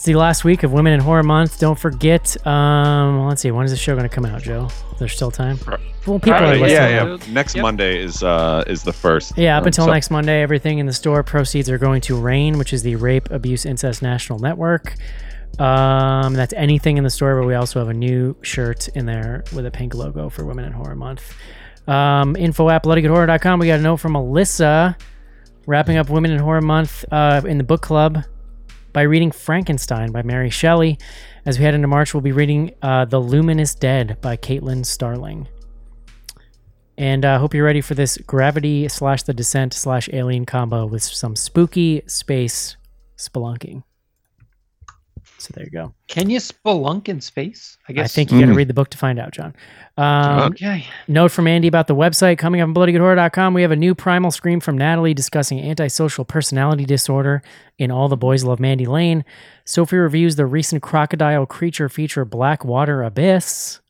It's 0.05 0.09
the 0.13 0.17
last 0.17 0.45
week 0.45 0.65
of 0.65 0.73
Women 0.75 0.93
in 0.93 1.01
Horror 1.01 1.23
Month. 1.23 1.61
Don't 1.61 1.79
forget. 1.79 2.37
Um, 2.47 3.25
let's 3.25 3.41
see. 3.41 3.51
When 3.51 3.65
is 3.65 3.71
the 3.71 3.77
show 3.79 3.95
going 3.97 4.07
to 4.07 4.15
come 4.15 4.27
out, 4.27 4.43
Joe? 4.43 4.69
There's 4.99 5.15
still 5.15 5.31
time. 5.31 5.59
Well, 6.07 6.19
people 6.19 6.35
are 6.35 6.49
listening. 6.59 6.69
yeah, 6.73 7.05
yeah. 7.07 7.17
Next 7.33 7.55
Yep. 7.55 7.63
Monday 7.63 8.03
is 8.03 8.23
uh 8.23 8.65
is 8.67 8.83
the 8.83 8.93
first. 8.93 9.39
Yeah, 9.39 9.57
up 9.57 9.63
Um, 9.63 9.69
until 9.69 9.87
so- 9.87 9.93
next 9.95 10.11
Monday, 10.11 10.43
everything 10.43 10.77
in 10.79 10.85
the 10.85 10.93
store 10.93 11.23
proceeds 11.23 11.71
are 11.71 11.79
going 11.79 12.03
to 12.03 12.21
RAINN, 12.21 12.59
which 12.59 12.75
is 12.75 12.83
the 12.83 12.97
Rape, 12.97 13.31
Abuse, 13.31 13.65
Incest 13.65 14.03
National 14.03 14.39
Network. 14.39 14.95
Um, 15.59 16.35
that's 16.35 16.53
anything 16.53 16.99
in 16.99 17.05
the 17.05 17.09
store, 17.09 17.41
but 17.41 17.47
we 17.47 17.55
also 17.55 17.79
have 17.79 17.89
a 17.89 17.95
new 17.95 18.37
shirt 18.43 18.89
in 18.89 19.07
there 19.07 19.43
with 19.55 19.65
a 19.65 19.71
pink 19.71 19.95
logo 19.95 20.29
for 20.29 20.45
Women 20.45 20.67
in 20.67 20.73
Horror 20.73 20.97
Month. 20.97 21.35
Um, 21.89 22.37
info 22.37 22.69
at 22.69 22.85
bloodygoodhorror.com. 22.85 23.59
We 23.59 23.69
got 23.69 23.79
a 23.81 23.83
note 23.83 23.97
from 23.97 24.13
Alyssa 24.13 25.01
wrapping 25.67 25.97
up 25.97 26.11
Women 26.11 26.31
in 26.31 26.41
Horror 26.41 26.61
Month 26.61 27.07
uh, 27.11 27.41
in 27.47 27.57
the 27.57 27.65
book 27.65 27.81
club 27.81 28.23
by 28.95 29.03
reading 29.03 29.31
Frankenstein 29.33 30.13
by 30.13 30.23
Mary 30.23 30.49
Shelley. 30.49 30.99
As 31.45 31.59
we 31.59 31.65
head 31.65 31.75
into 31.75 31.89
March, 31.89 32.15
we'll 32.15 32.21
be 32.23 32.33
reading 32.33 32.73
uh, 32.81 33.05
The 33.05 33.19
Luminous 33.21 33.75
Dead 33.75 34.17
by 34.23 34.37
Caitlin 34.39 34.87
Starling. 34.87 35.49
And 36.97 37.25
I 37.25 37.35
uh, 37.35 37.39
hope 37.41 37.53
you're 37.55 37.65
ready 37.65 37.81
for 37.81 37.95
this 37.95 38.17
gravity 38.19 38.89
slash 38.89 39.25
the 39.25 39.35
descent 39.35 39.75
slash 39.75 40.09
alien 40.13 40.47
combo 40.47 40.87
with 40.87 41.03
some 41.03 41.35
spooky 41.35 42.03
space 42.07 42.77
spelunking. 43.19 43.83
So 45.39 45.51
there 45.55 45.65
you 45.65 45.71
go. 45.73 45.93
Can 46.07 46.31
you 46.31 46.39
spelunk 46.39 47.09
in 47.09 47.21
space? 47.21 47.77
I 47.89 47.93
guess. 47.93 48.13
I 48.13 48.15
think 48.15 48.31
you 48.31 48.39
got 48.41 48.47
to 48.47 48.53
Mm. 48.53 48.57
read 48.57 48.69
the 48.69 48.75
book 48.75 48.91
to 48.91 48.99
find 48.99 49.19
out, 49.19 49.33
John. 49.33 49.55
Um, 49.97 50.53
Okay. 50.53 50.87
Note 51.07 51.31
from 51.31 51.47
Andy 51.47 51.69
about 51.69 51.87
the 51.87 51.95
website 51.95 52.37
coming 52.39 52.61
up 52.61 52.69
on 52.69 52.75
bloodygoodhorror.com. 52.75 53.55
We 53.55 53.63
have 53.63 53.71
a 53.71 53.77
new 53.77 53.95
primal 53.95 54.31
scream 54.31 54.61
from 54.61 54.77
Natalie 54.77 55.15
discussing 55.15 55.61
antisocial 55.61 56.25
personality 56.25 56.85
disorder 56.85 57.43
in 57.79 57.91
All 57.91 58.09
the 58.09 58.17
Boys 58.17 58.43
Love 58.45 58.59
Mandy 58.59 58.87
Lane. 58.87 59.25
Sophie 59.65 59.97
reviews 59.97 60.37
the 60.37 60.47
recent 60.47 60.83
crocodile 60.83 61.47
creature 61.47 61.89
feature 61.89 62.25
Blackwater 62.25 63.03
Abyss. 63.03 63.81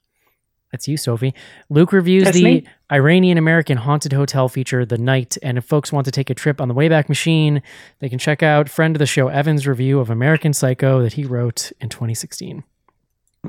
That's 0.73 0.89
you, 0.89 0.97
Sophie. 0.97 1.35
Luke 1.71 1.93
reviews 1.93 2.25
That's 2.25 2.37
the. 2.37 2.67
Iranian 2.91 3.39
American 3.39 3.79
haunted 3.79 4.13
hotel 4.13 4.49
feature, 4.49 4.85
The 4.85 4.99
Night. 4.99 5.39
And 5.43 5.57
if 5.57 5.65
folks 5.65 5.93
want 5.93 6.05
to 6.05 6.11
take 6.11 6.31
a 6.31 6.35
trip 6.35 6.61
on 6.61 6.69
the 6.69 6.75
Wayback 6.75 7.09
Machine, 7.09 7.63
they 8.01 8.09
can 8.09 8.19
check 8.19 8.43
out 8.43 8.69
friend 8.69 8.95
of 8.95 8.99
the 8.99 9.07
show 9.07 9.29
Evan's 9.29 9.67
review 9.67 10.01
of 10.01 10.11
American 10.11 10.53
Psycho 10.53 11.01
that 11.03 11.15
he 11.15 11.25
wrote 11.25 11.73
in 11.81 11.89
2016. 11.89 12.65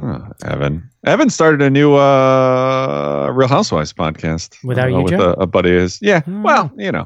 Oh, 0.02 0.28
Evan. 0.46 0.90
Evan 1.06 1.30
started 1.30 1.62
a 1.62 1.70
new 1.70 1.96
uh, 1.96 3.30
Real 3.34 3.48
Housewives 3.48 3.94
podcast 3.94 4.64
Without 4.64 4.86
uh, 4.92 4.98
you, 4.98 5.04
with 5.04 5.14
Joe? 5.14 5.36
a, 5.38 5.44
a 5.44 5.48
buddy 5.48 5.76
of 5.76 5.82
his. 5.82 6.02
Yeah. 6.02 6.22
Hmm. 6.22 6.44
Well, 6.44 6.72
you 6.78 6.92
know. 6.92 7.06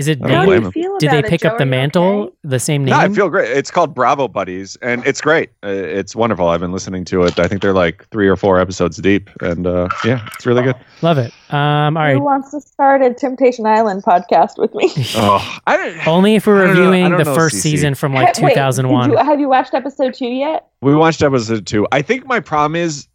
Is 0.00 0.08
it 0.08 0.20
don't 0.20 0.30
How 0.30 0.44
do 0.46 0.52
you 0.52 0.70
feel 0.70 0.98
did 0.98 1.08
about 1.10 1.12
they 1.22 1.26
it, 1.28 1.30
pick 1.30 1.40
Joe? 1.42 1.50
up 1.50 1.58
the 1.58 1.66
mantle 1.66 2.22
okay? 2.22 2.34
the 2.42 2.58
same 2.58 2.84
name? 2.84 2.92
No, 2.92 2.98
I 2.98 3.08
feel 3.10 3.28
great. 3.28 3.50
It's 3.56 3.70
called 3.70 3.94
Bravo 3.94 4.28
Buddies, 4.28 4.76
and 4.80 5.06
it's 5.06 5.20
great. 5.20 5.50
Uh, 5.62 5.68
It's 5.68 6.16
wonderful. 6.16 6.48
I've 6.48 6.60
been 6.60 6.72
listening 6.72 7.04
to 7.06 7.22
it. 7.24 7.38
I 7.38 7.46
think 7.48 7.60
they're 7.60 7.74
like 7.74 8.08
three 8.10 8.28
or 8.28 8.36
four 8.36 8.58
episodes 8.58 8.96
deep, 8.96 9.28
and 9.42 9.66
uh, 9.66 9.88
yeah, 10.04 10.26
it's 10.34 10.46
really 10.46 10.62
good. 10.62 10.76
Love 11.02 11.18
it. 11.18 11.32
Um, 11.52 11.96
all 11.96 12.02
right. 12.02 12.14
Who 12.14 12.20
wants 12.22 12.50
to 12.52 12.60
start 12.60 13.02
a 13.02 13.12
Temptation 13.12 13.66
Island 13.66 14.02
podcast 14.04 14.56
with 14.58 14.74
me? 14.74 14.90
Oh, 15.16 15.58
I 15.66 15.76
don't. 15.76 16.06
Only 16.08 16.34
if 16.36 16.46
we're 16.46 16.62
I 16.64 16.72
know- 16.72 16.80
reviewing 16.90 17.16
the 17.18 17.24
know, 17.24 17.34
first 17.34 17.56
CC. 17.56 17.60
season 17.60 17.94
from 17.94 18.14
like 18.14 18.28
Wait, 18.40 18.54
2001. 18.54 19.10
you- 19.10 19.16
have 19.18 19.38
you 19.38 19.48
watched 19.48 19.74
episode 19.74 20.14
two 20.14 20.26
yet? 20.28 20.66
We 20.80 20.94
watched 20.94 21.22
episode 21.22 21.66
two. 21.66 21.86
I 21.92 22.00
think 22.02 22.26
my 22.26 22.40
problem 22.40 22.74
is 22.76 23.06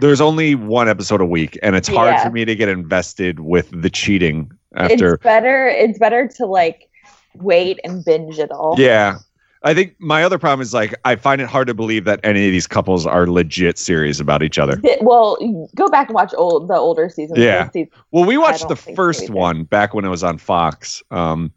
there's 0.00 0.20
only 0.20 0.54
one 0.54 0.88
episode 0.88 1.20
a 1.20 1.24
week, 1.26 1.58
and 1.62 1.76
it's 1.76 1.86
hard 1.86 2.14
Yeah. 2.14 2.24
for 2.24 2.30
me 2.30 2.44
to 2.44 2.56
get 2.56 2.68
invested 2.68 3.40
with 3.40 3.70
the 3.78 3.90
cheating 3.90 4.50
after. 4.76 5.14
It's 5.14 5.22
better. 5.22 5.68
It's 5.68 5.98
better 5.98 6.28
to 6.36 6.46
like 6.46 6.88
wait 7.36 7.78
and 7.84 8.04
binge 8.04 8.38
it 8.38 8.50
all. 8.50 8.74
Yeah. 8.78 9.18
I 9.64 9.74
think 9.74 9.94
my 10.00 10.24
other 10.24 10.38
problem 10.38 10.60
is 10.60 10.74
like 10.74 10.92
I 11.04 11.14
find 11.14 11.40
it 11.40 11.46
hard 11.48 11.68
to 11.68 11.74
believe 11.74 12.04
that 12.04 12.18
any 12.24 12.46
of 12.46 12.52
these 12.52 12.66
couples 12.66 13.06
are 13.06 13.28
legit 13.28 13.78
serious 13.78 14.18
about 14.18 14.42
each 14.42 14.58
other. 14.58 14.76
Th- 14.76 14.98
Well, 15.00 15.36
go 15.76 15.88
back 15.88 16.08
and 16.08 16.14
watch 16.16 16.34
old 16.36 16.66
the 16.68 16.74
older 16.74 17.08
seasons. 17.08 17.38
Yeah. 17.38 17.70
Seasons- 17.70 17.92
Well, 18.10 18.24
we 18.24 18.36
watched 18.38 18.68
the 18.68 18.74
first 18.76 19.30
one 19.30 19.62
back 19.64 19.94
when 19.94 20.04
it 20.04 20.08
was 20.08 20.24
on 20.24 20.38
Fox. 20.38 21.00
Um, 21.12 21.52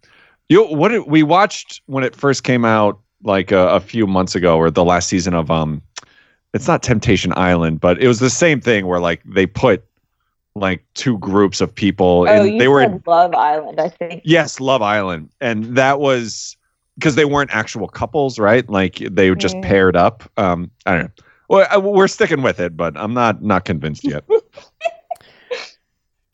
you 0.50 0.64
what 0.66 0.90
did, 0.90 1.08
we 1.08 1.24
watched 1.24 1.82
when 1.88 2.04
it 2.04 2.16
first 2.16 2.44
came 2.44 2.64
out, 2.64 3.00
like 3.24 3.52
a, 3.52 3.70
a 3.70 3.80
few 3.80 4.06
months 4.06 4.36
ago, 4.36 4.56
or 4.58 4.70
the 4.70 4.86
last 4.86 5.08
season 5.10 5.34
of 5.34 5.50
um, 5.50 5.82
it's 6.54 6.68
not 6.68 6.84
Temptation 6.84 7.34
Island, 7.36 7.80
but 7.80 8.00
it 8.00 8.08
was 8.08 8.20
the 8.20 8.30
same 8.30 8.62
thing 8.62 8.86
where 8.86 9.00
like 9.00 9.22
they 9.26 9.48
put 9.48 9.84
like 10.56 10.86
two 10.94 11.18
groups 11.20 11.60
of 11.62 11.74
people, 11.74 12.26
Oh, 12.30 12.44
and 12.44 12.54
you 12.54 12.60
they 12.60 12.68
were 12.70 12.84
said 12.84 12.92
in 12.94 13.04
Love 13.06 13.34
Island, 13.36 13.80
I 13.80 13.90
think. 13.90 14.22
yes, 14.24 14.60
Love 14.60 14.82
Island, 14.82 15.30
and 15.42 15.76
that 15.78 16.00
was 16.00 16.56
because 16.98 17.16
they 17.16 17.26
weren't 17.26 17.52
actual 17.54 17.90
couples, 17.90 18.40
right? 18.40 18.68
Like 18.70 18.96
they 18.96 19.30
were 19.30 19.36
just 19.36 19.58
Mm. 19.58 19.64
paired 19.64 19.96
up. 19.98 20.24
Um, 20.38 20.72
I 20.86 20.92
don't 20.94 21.02
know. 21.04 21.10
Well, 21.50 21.68
I, 21.70 21.78
we're 21.78 22.08
sticking 22.08 22.42
with 22.42 22.60
it, 22.62 22.78
but 22.78 22.96
I'm 22.98 23.14
not 23.14 23.44
not 23.44 23.66
convinced 23.66 24.06
yet. 24.06 24.24
All 24.30 24.42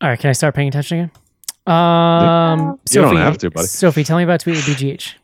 right, 0.10 0.20
can 0.20 0.30
I 0.30 0.34
start 0.34 0.54
paying 0.56 0.68
attention 0.68 1.12
again? 1.68 1.76
Um, 1.76 2.60
You 2.90 2.96
Sophie, 3.02 3.02
don't 3.02 3.16
have 3.18 3.38
to, 3.40 3.50
buddy. 3.52 3.68
Sophie, 3.68 4.04
tell 4.04 4.18
me 4.18 4.24
about 4.24 4.40
Tweet 4.40 4.56
with 4.56 4.66
BGH. 4.66 5.16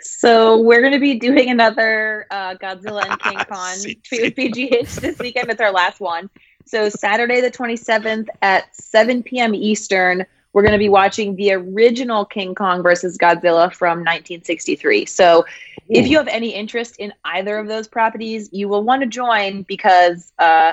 So 0.00 0.60
we're 0.60 0.80
going 0.80 0.92
to 0.92 0.98
be 0.98 1.18
doing 1.18 1.50
another 1.50 2.26
uh, 2.30 2.54
Godzilla 2.54 3.06
and 3.06 3.18
King 3.18 3.38
Kong 3.50 3.76
tweet 4.08 4.22
with 4.22 4.34
BGH 4.34 5.00
this 5.00 5.18
weekend. 5.18 5.50
It's 5.50 5.60
our 5.60 5.72
last 5.72 6.00
one. 6.00 6.30
So 6.64 6.88
Saturday 6.88 7.40
the 7.40 7.50
27th 7.50 8.28
at 8.40 8.74
7 8.74 9.22
p.m. 9.22 9.54
Eastern, 9.54 10.24
we're 10.52 10.62
going 10.62 10.72
to 10.72 10.78
be 10.78 10.88
watching 10.88 11.36
the 11.36 11.52
original 11.52 12.24
King 12.24 12.54
Kong 12.54 12.82
versus 12.82 13.16
Godzilla 13.16 13.72
from 13.72 14.00
1963. 14.00 15.06
So 15.06 15.44
if 15.88 16.06
you 16.06 16.16
have 16.18 16.28
any 16.28 16.54
interest 16.54 16.96
in 16.98 17.12
either 17.24 17.58
of 17.58 17.68
those 17.68 17.88
properties, 17.88 18.48
you 18.52 18.68
will 18.68 18.82
want 18.82 19.02
to 19.02 19.08
join 19.08 19.62
because 19.62 20.32
uh, 20.38 20.72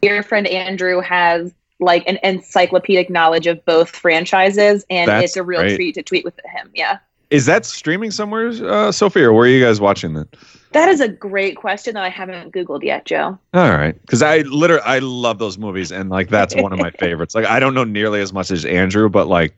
dear 0.00 0.22
friend 0.22 0.46
Andrew 0.46 1.00
has 1.00 1.52
like 1.80 2.06
an 2.06 2.18
encyclopedic 2.22 3.10
knowledge 3.10 3.46
of 3.46 3.64
both 3.64 3.90
franchises, 3.90 4.84
and 4.88 5.08
That's 5.08 5.24
it's 5.24 5.36
a 5.36 5.42
real 5.42 5.62
great. 5.62 5.76
treat 5.76 5.94
to 5.96 6.02
tweet 6.02 6.24
with 6.24 6.38
him. 6.44 6.70
Yeah. 6.74 6.98
Is 7.32 7.46
that 7.46 7.64
streaming 7.64 8.10
somewhere, 8.10 8.48
uh, 8.48 8.92
Sophie, 8.92 9.22
or 9.22 9.32
where 9.32 9.44
are 9.44 9.48
you 9.48 9.64
guys 9.64 9.80
watching 9.80 10.12
that? 10.12 10.28
That 10.72 10.90
is 10.90 11.00
a 11.00 11.08
great 11.08 11.56
question 11.56 11.94
that 11.94 12.04
I 12.04 12.10
haven't 12.10 12.52
Googled 12.52 12.82
yet, 12.82 13.06
Joe. 13.06 13.38
All 13.54 13.70
right, 13.70 13.98
because 14.02 14.20
I 14.20 14.40
literally 14.40 14.82
I 14.84 14.98
love 14.98 15.38
those 15.38 15.56
movies, 15.56 15.90
and 15.90 16.10
like 16.10 16.28
that's 16.28 16.54
one 16.54 16.74
of 16.74 16.78
my 16.78 16.90
favorites. 16.98 17.34
Like 17.34 17.46
I 17.46 17.58
don't 17.58 17.72
know 17.72 17.84
nearly 17.84 18.20
as 18.20 18.34
much 18.34 18.50
as 18.50 18.66
Andrew, 18.66 19.08
but 19.08 19.28
like 19.28 19.56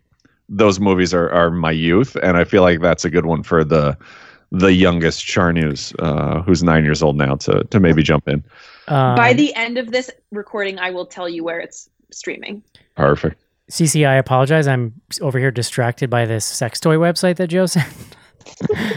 those 0.49 0.79
movies 0.79 1.12
are 1.12 1.29
are 1.31 1.51
my 1.51 1.72
youth, 1.72 2.16
and 2.22 2.37
I 2.37 2.45
feel 2.45 2.62
like 2.62 2.81
that's 2.81 3.05
a 3.05 3.11
good 3.11 3.27
one 3.27 3.43
for 3.43 3.64
the 3.64 3.99
the 4.53 4.72
youngest 4.72 5.27
Charnews, 5.27 5.95
uh, 5.99 6.43
who's 6.43 6.62
nine 6.62 6.85
years 6.85 7.03
old 7.03 7.16
now, 7.16 7.35
to 7.37 7.64
to 7.64 7.81
maybe 7.81 8.05
jump 8.05 8.29
in. 8.29 8.45
Um, 8.87 9.16
By 9.16 9.33
the 9.33 9.53
end 9.57 9.79
of 9.79 9.91
this 9.91 10.11
recording, 10.31 10.79
I 10.79 10.91
will 10.91 11.07
tell 11.07 11.29
you 11.29 11.43
where 11.43 11.59
it's 11.59 11.91
streaming. 12.12 12.62
Perfect. 12.97 13.44
CC, 13.71 14.07
I 14.07 14.15
apologize. 14.17 14.67
I'm 14.67 14.93
over 15.21 15.39
here 15.39 15.51
distracted 15.51 16.11
by 16.11 16.27
this 16.27 16.45
sex 16.45 16.79
toy 16.81 16.97
website 16.97 17.37
that 17.37 17.49
Joe 17.49 17.67
sent. 17.67 17.87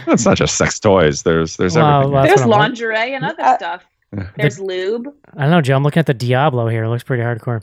It's 0.08 0.26
not 0.26 0.38
just 0.38 0.58
sex 0.58 0.80
toys. 0.80 1.24
There's 1.24 1.58
there's 1.58 1.76
Well, 1.76 1.86
everything. 2.02 2.12
well, 2.14 2.24
There's 2.26 2.40
what 2.40 2.44
I'm 2.46 2.50
like. 2.50 2.60
lingerie 2.60 3.14
and 3.14 3.26
other 3.26 3.42
Uh, 3.44 3.56
stuff. 3.58 3.86
There's 4.38 4.60
lube. 4.60 5.08
I 5.36 5.42
don't 5.44 5.52
know, 5.52 5.62
Joe. 5.62 5.76
I'm 5.76 5.84
looking 5.84 6.00
at 6.00 6.06
the 6.06 6.14
Diablo 6.14 6.68
here. 6.70 6.84
It 6.86 6.90
looks 6.90 7.04
pretty 7.04 7.24
hardcore. 7.24 7.62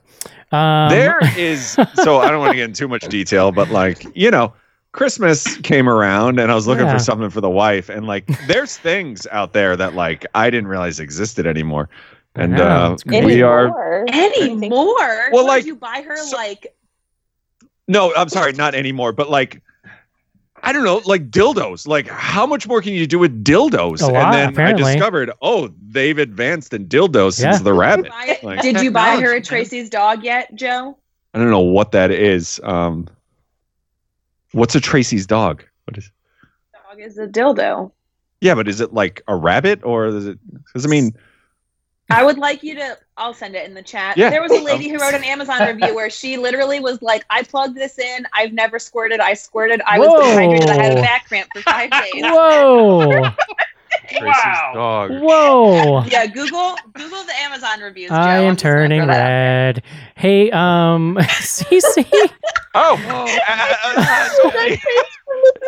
Um, 0.52 0.90
there 0.90 1.18
is 1.38 1.70
so 1.94 2.18
I 2.18 2.30
don't 2.30 2.38
want 2.40 2.52
to 2.52 2.56
get 2.56 2.64
in 2.64 2.72
too 2.74 2.88
much 2.88 3.06
detail, 3.08 3.50
but 3.52 3.70
like 3.70 4.06
you 4.16 4.30
know, 4.30 4.52
Christmas 4.92 5.56
came 5.58 5.88
around 5.88 6.38
and 6.40 6.50
I 6.50 6.54
was 6.54 6.66
looking 6.66 6.86
Yeah. 6.86 6.92
for 6.94 6.98
something 6.98 7.30
for 7.30 7.40
the 7.40 7.50
wife, 7.50 7.88
and 7.90 8.06
like 8.06 8.26
there's 8.46 8.76
things 8.78 9.26
out 9.30 9.52
there 9.52 9.76
that 9.76 9.94
like 9.94 10.24
I 10.34 10.48
didn't 10.50 10.68
realize 10.68 11.00
existed 11.00 11.46
anymore, 11.46 11.88
and 12.34 12.52
know, 12.52 12.66
uh, 12.66 12.92
it's 12.92 13.02
crazy. 13.04 13.26
we 13.26 13.42
are 13.42 14.04
Anymore. 14.08 15.30
Well, 15.32 15.46
like- 15.46 15.62
did 15.64 15.68
you 15.68 15.76
buy 15.76 16.02
her 16.06 16.16
so- 16.16 16.36
like 16.36 16.74
no, 17.88 18.14
I'm 18.14 18.28
sorry, 18.28 18.52
not 18.52 18.74
anymore, 18.74 19.12
but 19.12 19.30
like. 19.30 19.62
I 20.66 20.72
don't 20.72 20.82
know, 20.84 21.02
like 21.04 21.30
dildos. 21.30 21.86
Like, 21.86 22.08
how 22.08 22.46
much 22.46 22.66
more 22.66 22.80
can 22.80 22.94
you 22.94 23.06
do 23.06 23.18
with 23.18 23.44
dildos? 23.44 24.00
A 24.00 24.06
lot, 24.06 24.14
and 24.24 24.34
then 24.34 24.48
apparently. 24.48 24.84
I 24.84 24.94
discovered, 24.94 25.30
oh, 25.42 25.70
they've 25.90 26.16
advanced 26.16 26.72
in 26.72 26.86
dildos 26.88 27.38
Yeah. 27.38 27.52
since 27.52 27.58
the 27.58 27.64
did 27.64 27.74
you 27.74 27.80
rabbit. 27.80 28.08
buy, 28.08 28.38
Like, 28.42 28.62
did 28.62 28.80
you 28.80 28.90
buy 28.90 29.20
her 29.20 29.34
a. 29.34 29.42
Tracy's 29.42 29.90
dog 29.90 30.24
yet, 30.24 30.54
Joe? 30.54 30.96
I 31.34 31.38
don't 31.38 31.50
know 31.50 31.60
what 31.60 31.92
that 31.92 32.10
is. 32.10 32.60
Um, 32.64 33.08
what's 34.52 34.74
a 34.74 34.80
Tracy's 34.80 35.26
dog? 35.26 35.64
What 35.84 35.98
is? 35.98 36.10
Dog 36.72 36.98
is 36.98 37.18
a 37.18 37.26
dildo. 37.26 37.92
Yeah, 38.40 38.54
but 38.54 38.66
is 38.66 38.80
it 38.80 38.94
like 38.94 39.20
a 39.28 39.36
rabbit 39.36 39.80
or 39.84 40.06
is 40.06 40.26
it? 40.26 40.38
Because 40.64 40.86
I 40.86 40.88
mean, 40.88 41.14
I 42.10 42.22
would 42.24 42.38
like 42.38 42.62
you 42.62 42.74
to. 42.76 42.98
I'll 43.16 43.32
send 43.34 43.54
it 43.54 43.66
in 43.66 43.74
the 43.74 43.82
chat. 43.82 44.16
Yeah. 44.16 44.28
There 44.30 44.42
was 44.42 44.52
a 44.52 44.60
lady 44.62 44.88
who 44.88 44.98
wrote 44.98 45.14
an 45.14 45.24
Amazon 45.24 45.60
review 45.66 45.94
where 45.94 46.10
she 46.10 46.36
literally 46.36 46.80
was 46.80 47.00
like, 47.02 47.24
"I 47.30 47.42
plugged 47.42 47.76
this 47.76 47.98
in. 47.98 48.26
I've 48.34 48.52
never 48.52 48.78
squirted. 48.78 49.20
I 49.20 49.34
squirted. 49.34 49.80
I 49.86 49.98
was 49.98 50.08
Whoa. 50.08 50.20
dehydrated. 50.22 50.68
I 50.70 50.82
had 50.82 50.92
a 50.98 51.00
back 51.00 51.26
cramp 51.26 51.48
for 51.54 51.62
five 51.62 51.90
days." 52.12 52.22
Whoa! 52.22 53.22
Tracy's 54.08 54.22
Wow. 54.44 54.70
dog. 54.74 55.10
Whoa! 55.22 56.02
yeah, 56.04 56.26
Google 56.26 56.76
Google 56.92 57.22
the 57.24 57.32
Amazon 57.40 57.80
reviews. 57.80 58.10
Joe. 58.10 58.16
I 58.16 58.38
I'm 58.38 58.44
am 58.44 58.54
just 58.56 58.64
gonna 58.64 58.74
turning 58.76 59.00
throw 59.00 59.06
that 59.06 59.20
out 59.20 59.24
there. 59.24 59.66
red. 59.74 59.82
Hey, 60.16 60.50
um, 60.50 61.16
CC. 61.20 62.04
Oh, 62.74 63.00
uh, 63.08 63.38
uh, 63.96 64.28
Sophie, 64.42 64.58
Wait, 64.58 64.80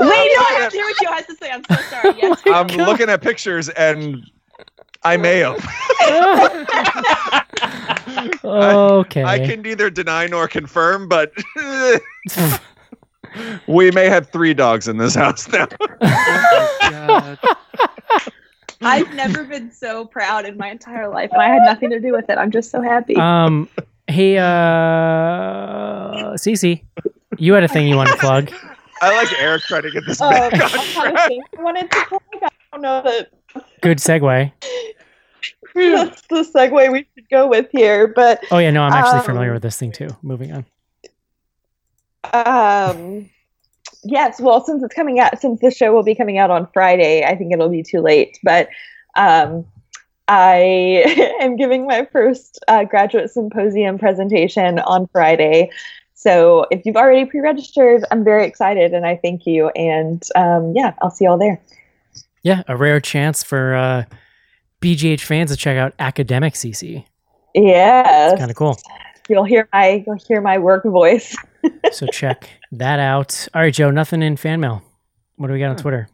no, 0.00 0.06
I 0.08 0.56
have 0.58 0.70
to 0.72 0.76
hear 0.76 0.84
what 0.84 0.96
Joe 1.02 1.12
has 1.12 1.26
to 1.26 1.34
say. 1.36 1.50
I'm 1.50 1.62
so 1.64 1.76
sorry. 1.88 2.14
Yes. 2.20 2.42
I'm 2.46 2.66
looking 2.84 3.08
at 3.08 3.22
pictures 3.22 3.68
and 3.70 4.28
I 5.06 5.16
may 5.16 5.38
have. 5.38 5.54
okay. 8.44 9.22
I 9.24 9.38
can 9.38 9.62
neither 9.62 9.88
deny 9.88 10.26
nor 10.26 10.48
confirm, 10.48 11.08
but 11.08 11.32
we 13.68 13.92
may 13.92 14.06
have 14.06 14.28
three 14.30 14.52
dogs 14.52 14.88
in 14.88 14.96
this 14.96 15.14
house 15.14 15.46
now. 15.48 15.68
I've 18.82 19.14
never 19.14 19.44
been 19.44 19.70
so 19.70 20.04
proud 20.06 20.44
in 20.44 20.56
my 20.58 20.68
entire 20.70 21.08
life, 21.08 21.30
and 21.32 21.40
I 21.40 21.46
had 21.48 21.62
nothing 21.62 21.88
to 21.90 22.00
do 22.00 22.10
with 22.12 22.28
it. 22.28 22.36
I'm 22.36 22.50
just 22.50 22.70
so 22.72 22.82
happy. 22.82 23.14
um, 23.16 23.68
hey, 24.08 24.38
uh, 24.38 24.42
CC, 26.34 26.82
you 27.38 27.52
had 27.54 27.62
a 27.62 27.68
thing 27.68 27.86
you 27.86 27.94
wanted 27.96 28.10
to 28.12 28.18
plug. 28.18 28.52
I 29.02 29.14
like 29.16 29.28
Eric 29.38 29.62
trying 29.62 29.82
to 29.82 29.90
get 29.92 30.04
this 30.06 30.20
Um, 30.20 30.30
back 30.32 30.52
I 30.54 30.64
on 30.64 30.70
had 30.70 30.80
a 30.80 30.92
track. 31.12 31.28
thing 31.28 31.42
I 31.58 31.62
wanted 31.62 31.90
to 31.92 32.04
plug. 32.06 32.22
I 32.42 32.48
don't 32.72 32.82
know 32.82 33.02
that 33.02 33.30
Good 33.80 33.98
segue. 33.98 34.52
that's 35.74 36.22
the 36.28 36.42
segue 36.54 36.92
we 36.92 37.06
should 37.14 37.28
go 37.30 37.48
with 37.48 37.68
here, 37.70 38.08
but 38.08 38.44
Oh 38.50 38.58
yeah, 38.58 38.70
no, 38.70 38.82
I'm 38.82 38.92
actually 38.92 39.18
Um, 39.20 39.24
familiar 39.24 39.52
with 39.52 39.62
this 39.62 39.78
thing 39.78 39.92
too. 39.92 40.08
Moving 40.22 40.52
on. 40.52 40.64
Um, 42.32 43.28
yes. 44.04 44.40
Well, 44.40 44.64
since 44.64 44.82
it's 44.82 44.94
coming 44.94 45.20
out, 45.20 45.38
since 45.40 45.60
the 45.60 45.70
show 45.70 45.92
will 45.92 46.02
be 46.02 46.14
coming 46.14 46.38
out 46.38 46.50
on 46.50 46.66
Friday, 46.72 47.24
I 47.24 47.36
think 47.36 47.52
it'll 47.52 47.68
be 47.68 47.82
too 47.82 48.00
late. 48.00 48.38
But 48.42 48.68
um, 49.16 49.64
I 50.28 51.36
am 51.40 51.56
giving 51.56 51.86
my 51.86 52.06
first 52.10 52.58
uh, 52.68 52.84
graduate 52.84 53.30
symposium 53.30 53.98
presentation 53.98 54.78
on 54.80 55.06
Friday. 55.08 55.70
So 56.14 56.66
if 56.70 56.84
you've 56.84 56.96
already 56.96 57.26
pre-registered, 57.26 58.04
I'm 58.10 58.24
very 58.24 58.46
excited 58.46 58.92
and 58.94 59.06
I 59.06 59.16
thank 59.16 59.46
you. 59.46 59.68
And 59.70 60.22
um, 60.34 60.72
yeah, 60.74 60.94
I'll 61.00 61.10
see 61.10 61.24
you 61.24 61.30
all 61.30 61.38
there. 61.38 61.60
Yeah, 62.46 62.62
a 62.68 62.76
rare 62.76 63.00
chance 63.00 63.42
for 63.42 63.74
uh, 63.74 64.04
BGH 64.80 65.22
fans 65.22 65.50
to 65.50 65.56
check 65.56 65.76
out 65.76 65.94
Academic 65.98 66.54
CC. 66.54 67.04
Yeah, 67.54 68.30
It's 68.30 68.38
kind 68.38 68.52
of 68.52 68.56
cool. 68.56 68.78
You'll 69.28 69.42
hear 69.42 69.68
my 69.72 70.04
you'll 70.06 70.16
hear 70.28 70.40
my 70.40 70.56
work 70.58 70.84
voice. 70.84 71.36
So 71.92 72.06
check 72.06 72.48
that 72.70 73.00
out. 73.00 73.48
All 73.52 73.60
right, 73.62 73.74
Joe. 73.74 73.90
Nothing 73.90 74.22
in 74.22 74.36
fan 74.36 74.60
mail. 74.60 74.80
What 75.34 75.48
do 75.48 75.52
we 75.54 75.58
got 75.58 75.70
on 75.70 75.76
Twitter? 75.76 76.08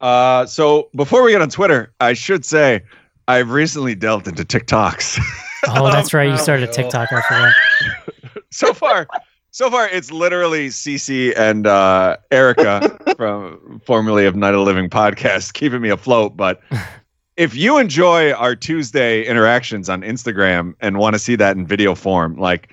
Uh, 0.00 0.46
so 0.46 0.88
before 0.94 1.24
we 1.24 1.32
get 1.32 1.42
on 1.42 1.48
Twitter, 1.50 1.92
I 1.98 2.12
should 2.12 2.44
say 2.44 2.82
I've 3.26 3.50
recently 3.50 3.96
delved 3.96 4.28
into 4.28 4.44
TikToks. 4.44 5.18
Oh, 5.66 5.90
that's 5.90 6.14
right. 6.14 6.28
You 6.28 6.34
Oh, 6.34 6.36
started 6.36 6.68
a. 6.68 6.72
TikTok. 6.72 7.08
I 7.12 7.22
forgot. 7.22 8.42
so 8.52 8.72
far, 8.72 9.08
so 9.56 9.70
far, 9.70 9.88
it's 9.88 10.10
literally 10.10 10.68
Cece 10.68 11.32
and 11.34 11.66
uh, 11.66 12.18
Erica 12.30 12.94
from 13.16 13.80
formerly 13.86 14.26
of 14.26 14.36
Night 14.36 14.52
of 14.52 14.58
the 14.58 14.64
Living 14.66 14.90
podcast 14.90 15.54
keeping 15.54 15.80
me 15.80 15.88
afloat. 15.88 16.36
But 16.36 16.60
if 17.38 17.54
you 17.54 17.78
enjoy 17.78 18.32
our 18.32 18.54
Tuesday 18.54 19.24
interactions 19.24 19.88
on 19.88 20.02
Instagram 20.02 20.74
and 20.80 20.98
want 20.98 21.14
to 21.14 21.18
see 21.18 21.36
that 21.36 21.56
in 21.56 21.66
video 21.66 21.94
form, 21.94 22.36
like 22.36 22.68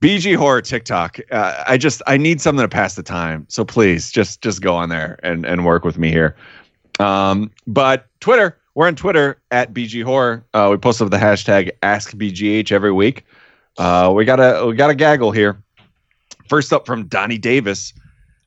BG 0.00 0.36
Horror 0.36 0.62
TikTok, 0.62 1.18
uh, 1.32 1.64
I 1.66 1.76
just 1.76 2.00
I 2.06 2.16
need 2.16 2.40
something 2.40 2.62
to 2.62 2.68
pass 2.68 2.94
the 2.94 3.02
time. 3.02 3.44
So 3.48 3.64
please, 3.64 4.12
just 4.12 4.40
just 4.40 4.62
go 4.62 4.76
on 4.76 4.90
there 4.90 5.18
and 5.24 5.44
and 5.44 5.64
work 5.64 5.84
with 5.84 5.98
me 5.98 6.10
here. 6.10 6.36
Um, 7.00 7.50
but 7.66 8.06
Twitter, 8.20 8.56
we're 8.76 8.86
on 8.86 8.94
Twitter 8.94 9.42
at 9.50 9.74
BG 9.74 10.04
Horror. 10.04 10.46
Uh, 10.54 10.68
we 10.70 10.76
post 10.76 11.02
up 11.02 11.10
the 11.10 11.16
hashtag 11.16 11.72
AskBGH 11.82 12.70
every 12.70 12.92
week. 12.92 13.24
Uh, 13.78 14.12
we 14.14 14.24
got 14.24 14.38
a 14.38 14.64
we 14.64 14.76
got 14.76 14.90
a 14.90 14.94
gaggle 14.94 15.32
here. 15.32 15.63
First 16.48 16.72
up 16.72 16.86
from 16.86 17.06
Donnie 17.06 17.38
Davis. 17.38 17.92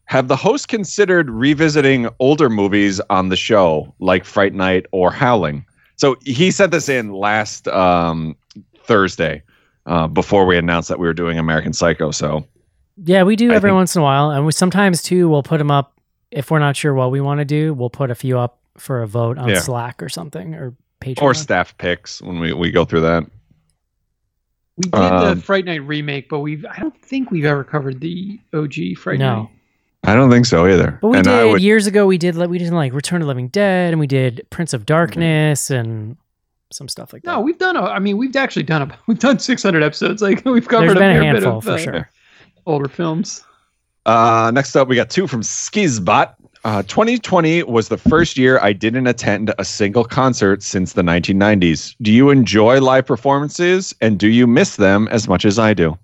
Have 0.06 0.30
the 0.30 0.36
hosts 0.38 0.66
considered 0.66 1.30
revisiting 1.30 2.08
older 2.20 2.50
movies 2.50 3.02
on 3.10 3.28
the 3.30 3.36
show, 3.36 3.94
like 4.00 4.24
Fright 4.24 4.54
Night 4.54 4.86
or 4.92 5.12
Howling? 5.12 5.66
So 5.98 6.16
he 6.24 6.50
sent 6.52 6.72
this 6.72 6.88
in 6.88 7.12
last 7.12 7.68
um, 7.68 8.36
Thursday 8.84 9.44
uh, 9.86 10.08
before 10.08 10.46
we 10.46 10.58
announced 10.58 10.88
that 10.90 11.00
we 11.00 11.08
were 11.08 11.14
doing 11.14 11.38
American 11.38 11.74
Psycho. 11.74 12.12
So 12.12 12.46
Yeah, 13.04 13.24
we 13.24 13.36
do 13.36 13.52
every 13.52 13.70
think- 13.70 13.76
once 13.76 13.96
in 13.96 14.02
a 14.02 14.04
while, 14.04 14.30
and 14.32 14.46
we 14.46 14.52
sometimes 14.54 15.02
too. 15.02 15.28
We'll 15.28 15.44
put 15.44 15.58
them 15.58 15.72
up 15.72 16.00
if 16.32 16.52
we're 16.52 16.60
not 16.60 16.76
sure 16.78 16.94
what 16.94 17.12
we 17.12 17.20
want 17.20 17.40
to 17.40 17.46
do. 17.46 17.74
We'll 17.74 17.90
put 17.90 18.10
a 18.10 18.16
few 18.16 18.38
up 18.40 18.60
for 18.78 19.02
a 19.02 19.08
vote 19.08 19.38
on 19.38 19.50
Yeah. 19.50 19.60
Slack 19.60 20.02
or 20.02 20.08
something 20.08 20.54
or 20.54 20.74
Patreon. 21.02 21.22
or 21.22 21.34
staff 21.34 21.78
picks 21.80 22.22
when 22.22 22.40
we, 22.40 22.54
we 22.54 22.72
go 22.72 22.86
through 22.86 23.02
that. 23.02 23.24
We 24.78 24.84
did 24.84 24.96
Um, 24.96 25.38
the 25.38 25.44
Fright 25.44 25.66
Night 25.66 25.84
remake, 25.84 26.30
but 26.30 26.40
we've 26.40 26.66
I 26.66 26.80
don't 26.80 27.00
think 27.02 27.32
we've 27.32 27.46
ever 27.46 27.64
covered 27.64 28.00
the 28.00 28.40
OG 28.54 28.98
Fright 28.98 29.20
No. 29.20 29.36
Night. 29.42 29.50
I 30.04 30.16
don't 30.16 30.30
think 30.30 30.46
so 30.46 30.68
either. 30.68 31.00
But 31.02 31.08
we 31.10 31.18
and 31.18 31.28
I 31.28 31.44
did 31.44 31.52
would, 31.52 31.62
years 31.62 31.88
ago. 31.88 32.06
We 32.06 32.18
did 32.18 32.36
like 32.36 32.50
we 32.50 32.60
did 32.60 32.72
like 32.72 32.94
Return 32.94 33.22
of 33.22 33.26
the 33.26 33.28
Living 33.28 33.48
Dead, 33.50 33.92
and 33.92 34.00
we 34.00 34.08
did 34.08 34.46
Prince 34.52 34.74
of 34.74 34.86
Darkness, 34.86 35.70
and 35.70 36.16
some 36.72 36.88
stuff 36.88 37.12
like 37.12 37.24
that. 37.24 37.32
No, 37.32 37.42
we've 37.42 37.58
done. 37.58 37.76
A, 37.76 37.82
I 37.82 38.00
mean, 38.00 38.18
we've 38.18 38.36
actually 38.36 38.64
done 38.64 38.84
a. 38.84 39.00
We've 39.08 39.20
done 39.20 39.40
600 39.40 39.84
episodes. 39.84 40.22
Like 40.22 40.46
we've 40.46 40.68
covered 40.68 40.90
There's 40.90 41.00
been 41.00 41.18
a 41.18 41.20
fair 41.22 41.34
bit 41.34 41.44
handful 41.44 41.58
of 41.58 41.64
for 41.64 41.72
uh, 41.72 41.78
sure. 41.78 42.10
older 42.66 42.88
films. 42.88 43.44
Uh, 44.08 44.52
next 44.52 44.76
up, 44.76 44.88
we 44.88 44.96
got 44.96 45.10
two 45.10 45.28
from 45.28 45.42
Skizbot. 45.42 46.34
Uh, 46.64 46.82
2020 46.84 47.64
was 47.64 47.90
the 47.90 47.98
first 47.98 48.38
year 48.38 48.60
I 48.62 48.74
didn't 48.74 49.06
attend 49.06 49.54
a 49.60 49.66
single 49.66 50.04
concert 50.04 50.64
since 50.64 50.94
the 50.94 51.02
1990s. 51.02 51.96
Do 52.02 52.12
you 52.12 52.30
enjoy 52.30 52.80
live 52.80 53.06
performances 53.06 53.94
and 54.02 54.18
do 54.18 54.28
you 54.28 54.48
miss 54.48 54.78
them 54.78 55.08
as 55.10 55.28
much 55.28 55.46
as 55.46 55.60
I 55.60 55.74
do? 55.74 55.98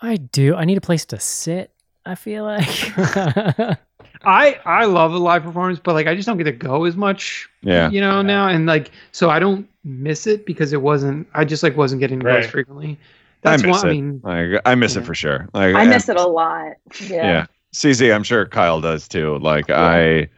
I 0.00 0.16
do. 0.16 0.54
I 0.54 0.64
need 0.64 0.78
a 0.78 0.80
place 0.80 1.04
to 1.06 1.20
sit. 1.20 1.70
I 2.06 2.14
feel 2.14 2.44
like. 2.44 2.68
I 4.26 4.58
I 4.64 4.84
love 4.86 5.12
a 5.12 5.18
live 5.18 5.42
performance, 5.42 5.80
but 5.82 5.94
like 5.94 6.06
I 6.06 6.14
just 6.14 6.26
don't 6.26 6.38
get 6.38 6.44
to 6.44 6.52
go 6.52 6.84
as 6.84 6.96
much. 6.96 7.48
Yeah. 7.62 7.90
You 7.90 8.00
know 8.00 8.22
now, 8.22 8.48
and 8.48 8.66
like 8.66 8.90
so 9.12 9.28
I 9.28 9.38
don't 9.38 9.68
miss 9.84 10.26
it 10.26 10.46
because 10.46 10.72
it 10.72 10.80
wasn't. 10.80 11.26
I 11.34 11.44
just 11.44 11.62
like 11.62 11.76
wasn't 11.76 12.00
getting 12.00 12.20
to 12.20 12.24
go 12.24 12.36
as 12.36 12.46
frequently. 12.46 12.98
That's 13.44 13.62
I 13.62 13.66
miss 13.66 13.82
one. 13.82 13.86
I 13.86 13.90
it. 13.90 13.94
mean, 13.94 14.20
Like, 14.24 14.62
I 14.64 14.74
miss 14.74 14.96
it 14.96 15.04
for 15.04 15.14
sure. 15.14 15.48
Like, 15.54 15.74
I 15.74 15.84
miss 15.86 16.08
it 16.08 16.16
a 16.16 16.26
lot. 16.26 16.72
Yeah. 17.08 17.46
CC, 17.72 18.14
I'm 18.14 18.22
sure 18.22 18.46
Kyle 18.46 18.80
does 18.80 19.06
too. 19.08 19.38
Like 19.40 19.68
I 19.70 20.28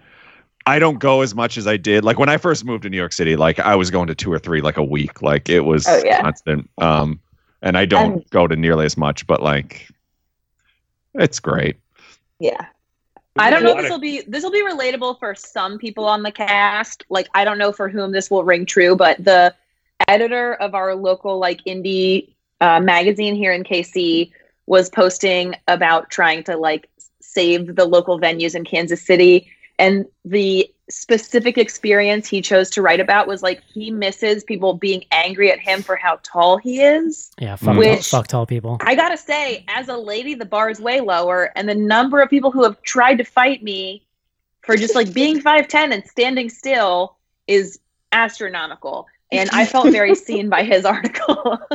I 0.67 0.79
don't 0.79 0.99
go 0.99 1.21
as 1.21 1.35
much 1.35 1.57
as 1.59 1.67
I 1.67 1.77
did. 1.77 2.03
Like 2.05 2.19
when 2.19 2.29
I 2.29 2.39
first 2.39 2.65
moved 2.65 2.83
to 2.85 2.89
New 2.91 2.97
York 2.97 3.13
City, 3.13 3.37
like 3.37 3.59
I 3.61 3.75
was 3.77 3.91
going 3.91 4.07
to 4.09 4.15
two 4.15 4.33
or 4.33 4.39
three 4.39 4.61
like 4.63 4.77
a 4.79 4.83
week. 4.83 5.21
Like 5.23 5.49
it 5.49 5.61
was 5.61 5.87
Oh, 5.87 6.01
yeah. 6.05 6.23
constant. 6.23 6.69
Um 6.79 7.21
and 7.63 7.77
I 7.79 7.85
don't 7.85 8.13
And- 8.15 8.31
go 8.31 8.47
to 8.47 8.57
nearly 8.57 8.85
as 8.87 8.97
much, 8.97 9.27
but 9.27 9.43
like 9.43 9.87
it's 11.15 11.39
great. 11.41 11.77
Yeah. 12.41 12.67
I 13.39 13.51
don't 13.51 13.63
know. 13.63 13.73
lot 13.75 13.83
This 13.83 13.91
will 13.91 13.99
be 14.01 14.23
this 14.27 14.43
will 14.43 14.51
be 14.51 14.65
relatable 14.65 15.19
for 15.19 15.35
some 15.35 15.77
people 15.79 16.07
on 16.07 16.23
the 16.23 16.33
cast. 16.33 17.05
Like 17.11 17.29
I 17.35 17.45
don't 17.45 17.59
know 17.59 17.71
for 17.71 17.89
whom 17.91 18.13
this 18.13 18.31
will 18.31 18.45
ring 18.45 18.65
true, 18.65 18.97
but 18.97 19.23
the 19.23 19.55
editor 20.09 20.55
of 20.55 20.75
our 20.75 20.95
local 20.95 21.39
like 21.39 21.63
indie 21.65 22.33
uh, 22.61 22.81
magazine 22.81 23.35
here 23.35 23.53
in 23.53 23.65
KC 23.65 24.31
was 24.67 24.91
posting 24.91 25.55
about 25.69 26.11
trying 26.11 26.43
to 26.45 26.57
like 26.57 26.89
save 27.21 27.77
the 27.77 27.85
local 27.85 28.19
venues 28.19 28.55
in 28.55 28.65
Kansas 28.65 29.03
City, 29.03 29.51
and 29.79 30.07
the 30.25 30.71
specific 30.89 31.59
experience 31.59 32.29
he 32.29 32.41
chose 32.41 32.71
to 32.71 32.81
write 32.81 33.01
about 33.01 33.27
was 33.27 33.43
like 33.43 33.61
he 33.75 33.91
misses 33.91 34.45
people 34.45 34.75
being 34.75 35.05
angry 35.11 35.51
at 35.51 35.59
him 35.59 35.83
for 35.83 35.97
how 35.97 36.19
tall 36.23 36.57
he 36.59 36.81
is. 36.81 37.31
yeah, 37.41 37.57
fuck, 37.57 37.77
Which- 37.77 38.09
fuck 38.09 38.29
tall 38.29 38.47
people. 38.47 38.79
I 38.81 38.95
gotta 38.95 39.17
say, 39.17 39.65
as 39.69 39.89
a 39.89 39.97
lady, 39.97 40.35
the 40.35 40.45
bar 40.45 40.71
is 40.71 40.81
way 40.81 41.01
lower, 41.01 41.53
and 41.57 41.69
the 41.69 41.75
number 41.75 42.21
of 42.21 42.31
people 42.31 42.51
who 42.51 42.63
have 42.63 42.81
tried 42.83 43.17
to 43.17 43.25
fight 43.25 43.63
me 43.63 44.07
for 44.63 44.77
just 44.77 44.95
like 44.95 45.13
being 45.13 45.41
five 45.41 45.69
ten 45.69 45.93
and 45.93 46.05
standing 46.07 46.49
still 46.49 47.17
is 47.47 47.79
astronomical. 48.13 49.07
And 49.33 49.51
I 49.53 49.65
felt 49.67 49.91
very 49.91 50.15
seen 50.27 50.49
by 50.49 50.63
his 50.63 50.85
article. 50.85 51.59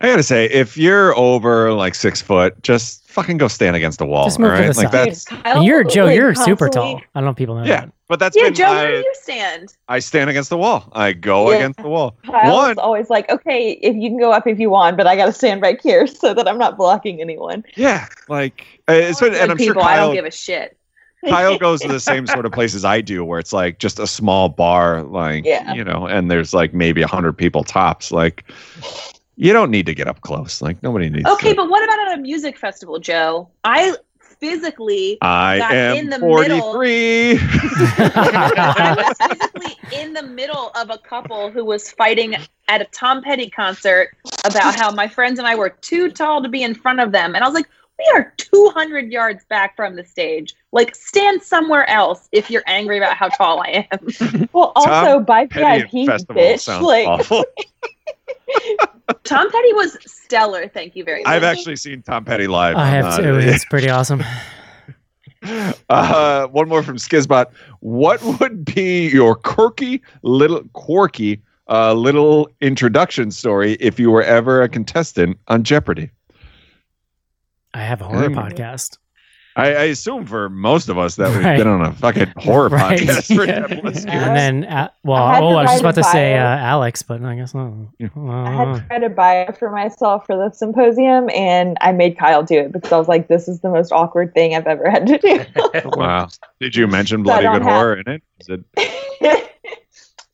I 0.00 0.08
gotta 0.08 0.22
say, 0.22 0.46
if 0.46 0.76
you're 0.76 1.16
over 1.16 1.72
like 1.72 1.94
six 1.94 2.20
foot, 2.20 2.62
just 2.62 3.06
fucking 3.08 3.38
go 3.38 3.48
stand 3.48 3.76
against 3.76 4.00
a 4.00 4.04
wall. 4.06 4.24
Just 4.24 4.38
move 4.38 4.50
all 4.50 4.56
to 4.58 4.62
right? 4.62 4.72
the 4.74 4.80
Like 4.80 4.90
side. 4.92 5.08
that's 5.08 5.24
Kyle, 5.24 5.62
you're 5.62 5.84
Joe. 5.84 6.04
like, 6.06 6.16
You're 6.16 6.34
super 6.34 6.68
tall. 6.68 6.96
I 6.96 7.20
don't 7.20 7.24
know 7.24 7.30
if 7.30 7.36
people 7.36 7.54
know 7.54 7.64
yeah. 7.64 7.80
that. 7.86 7.92
But 8.08 8.20
that's 8.20 8.36
yeah, 8.36 8.44
been 8.44 8.54
Joe, 8.54 8.64
my 8.66 8.74
where 8.84 8.90
do 8.92 8.98
you 8.98 9.14
stand? 9.14 9.74
I 9.88 9.98
stand 9.98 10.30
against 10.30 10.48
the 10.50 10.56
wall. 10.58 10.88
I 10.92 11.12
go 11.12 11.50
Yeah. 11.50 11.56
against 11.56 11.80
the 11.80 11.88
wall. 11.88 12.16
Kyle's 12.24 12.54
One 12.54 12.78
always 12.78 13.10
like, 13.10 13.28
okay, 13.30 13.72
if 13.72 13.96
you 13.96 14.10
can 14.10 14.18
go 14.18 14.32
up 14.32 14.46
if 14.46 14.58
you 14.60 14.70
want, 14.70 14.96
but 14.96 15.06
I 15.06 15.16
got 15.16 15.26
to 15.26 15.32
stand 15.32 15.60
right 15.62 15.80
here 15.82 16.06
so 16.06 16.32
that 16.34 16.46
I'm 16.46 16.58
not 16.58 16.76
blocking 16.76 17.20
anyone. 17.20 17.64
Yeah, 17.74 18.06
like 18.28 18.64
uh, 18.88 18.92
it's 18.92 19.20
and 19.22 19.34
I'm 19.34 19.48
sure 19.48 19.56
people, 19.56 19.82
I 19.82 19.96
Kyle 19.96 20.06
don't 20.08 20.14
give 20.14 20.24
a 20.24 20.30
shit. 20.30 20.76
Kyle 21.28 21.58
goes 21.66 21.80
to 21.80 21.88
the 21.88 22.00
same 22.00 22.26
sort 22.26 22.46
of 22.46 22.52
places 22.52 22.84
I 22.84 23.00
do, 23.00 23.24
where 23.24 23.38
it's 23.38 23.52
like 23.52 23.78
just 23.78 23.98
a 23.98 24.06
small 24.06 24.48
bar, 24.48 25.02
like 25.02 25.44
Yeah. 25.44 25.72
you 25.74 25.84
know, 25.84 26.06
and 26.06 26.30
there's 26.30 26.54
like 26.54 26.74
maybe 26.74 27.02
a 27.02 27.06
hundred 27.06 27.34
people 27.34 27.64
tops. 27.64 28.12
Like 28.12 28.44
you 29.36 29.52
don't 29.52 29.70
need 29.70 29.86
to 29.86 29.94
get 29.94 30.08
up 30.08 30.20
close. 30.22 30.62
Like 30.62 30.82
nobody 30.82 31.08
needs. 31.10 31.24
To. 31.24 31.32
Okay, 31.32 31.50
to. 31.50 31.56
but 31.56 31.68
what 31.70 31.82
about 31.84 32.08
at 32.08 32.18
a 32.18 32.22
music 32.22 32.58
festival, 32.58 32.98
Joe? 32.98 33.48
I 33.64 33.94
physically 34.40 35.16
I 35.22 35.58
got 35.58 35.72
am 35.72 35.96
in 35.96 36.10
the 36.10 36.18
middle. 36.18 36.72
I 36.78 37.34
was 38.96 39.16
physically 39.28 39.76
in 39.98 40.12
the 40.12 40.22
middle 40.22 40.70
of 40.74 40.90
a 40.90 40.98
couple 40.98 41.50
who 41.50 41.64
was 41.64 41.90
fighting 41.90 42.36
at 42.68 42.80
a 42.80 42.84
Tom 42.86 43.22
Petty 43.22 43.48
concert 43.48 44.16
about 44.44 44.74
how 44.74 44.90
my 44.90 45.08
friends 45.08 45.38
and 45.38 45.48
I 45.48 45.54
were 45.54 45.70
too 45.70 46.10
tall 46.10 46.42
to 46.42 46.48
be 46.48 46.62
in 46.62 46.74
front 46.74 47.00
of 47.00 47.12
them. 47.12 47.34
And 47.34 47.44
I 47.44 47.48
was 47.48 47.54
like, 47.54 47.68
we 47.98 48.04
are 48.14 48.32
200 48.36 49.10
yards 49.10 49.44
back 49.46 49.74
from 49.76 49.96
the 49.96 50.04
stage. 50.04 50.54
Like, 50.72 50.94
stand 50.94 51.42
somewhere 51.42 51.88
else 51.88 52.28
if 52.32 52.50
you're 52.50 52.62
angry 52.66 52.98
about 52.98 53.16
how 53.16 53.28
tall 53.28 53.62
I 53.62 53.88
am. 53.90 54.48
Well, 54.52 54.72
Tom 54.74 54.88
also 54.92 55.20
by 55.20 55.46
Petty 55.46 55.82
VIP, 55.90 56.06
festival 56.06 56.42
bitch. 56.42 56.80
Like. 56.82 57.46
Tom 59.24 59.50
Petty 59.50 59.72
was 59.72 59.96
stellar. 60.06 60.68
Thank 60.68 60.96
you 60.96 61.04
very 61.04 61.22
much. 61.22 61.30
I've 61.32 61.42
actually 61.44 61.76
seen 61.76 62.02
Tom 62.02 62.24
Petty 62.24 62.46
live. 62.46 62.76
I 62.76 62.82
I'm 62.82 62.92
have 62.92 63.04
not- 63.04 63.16
too. 63.20 63.36
It's 63.36 63.64
pretty 63.64 63.90
awesome. 63.90 64.22
Uh, 65.90 66.48
one 66.48 66.68
more 66.68 66.82
from 66.82 66.96
Skizbot. 66.96 67.46
What 67.78 68.20
would 68.40 68.64
be 68.64 69.08
your 69.10 69.36
quirky 69.36 70.02
little 70.22 70.64
quirky 70.72 71.40
uh, 71.68 71.92
little 71.92 72.50
introduction 72.60 73.30
story 73.30 73.74
if 73.74 74.00
you 74.00 74.10
were 74.10 74.24
ever 74.24 74.62
a 74.62 74.68
contestant 74.68 75.38
on 75.46 75.62
Jeopardy? 75.62 76.10
I 77.76 77.80
have 77.82 78.00
a 78.00 78.04
horror 78.04 78.30
Mm. 78.30 78.34
podcast. 78.36 78.96
I, 79.54 79.68
I 79.74 79.82
assume 79.84 80.26
for 80.26 80.50
most 80.50 80.88
of 80.90 80.98
us 80.98 81.16
that 81.16 81.30
we've 81.34 81.42
Right. 81.44 81.56
been 81.56 81.66
on 81.66 81.80
a 81.80 81.92
fucking 81.92 82.32
horror 82.36 82.68
Right. 82.70 82.98
podcast 82.98 83.34
for 83.34 83.44
Yeah. 83.46 83.66
Devil 83.66 83.88
Escape. 83.88 84.12
And 84.12 84.36
then, 84.36 84.64
uh, 84.70 84.88
well, 85.02 85.22
I 85.22 85.40
oh, 85.40 85.48
I 85.56 85.62
was 85.62 85.70
just 85.70 85.80
about 85.80 85.94
to 85.94 86.04
say 86.04 86.36
uh. 86.36 86.42
Alex, 86.42 87.02
but 87.02 87.22
I 87.22 87.34
guess 87.36 87.54
not. 87.54 87.72
I 88.00 88.50
had 88.50 88.68
Uh, 88.68 88.74
to 88.80 88.84
try 88.86 88.98
to 88.98 89.08
buy 89.08 89.40
it 89.42 89.56
for 89.58 89.70
myself 89.70 90.26
for 90.26 90.36
the 90.36 90.50
symposium, 90.54 91.30
and 91.34 91.78
I 91.80 91.92
made 91.92 92.18
Kyle 92.18 92.42
do 92.42 92.58
it 92.58 92.72
because 92.72 92.92
I 92.92 92.98
was 92.98 93.08
like, 93.08 93.28
"This 93.28 93.48
is 93.48 93.60
the 93.60 93.70
most 93.70 93.92
awkward 93.92 94.34
thing 94.34 94.54
I've 94.54 94.66
ever 94.66 94.90
had 94.90 95.06
to 95.06 95.18
do." 95.18 95.40
Wow. 95.96 96.28
Did 96.60 96.76
you 96.76 96.86
mention 96.86 97.22
Bloody 97.22 97.44
don't 97.44 97.54
Good 97.54 97.62
have- 97.62 97.72
Horror 97.72 97.96
in 97.96 98.08
it? 98.12 98.22
Is 98.40 98.48
it 98.50 98.64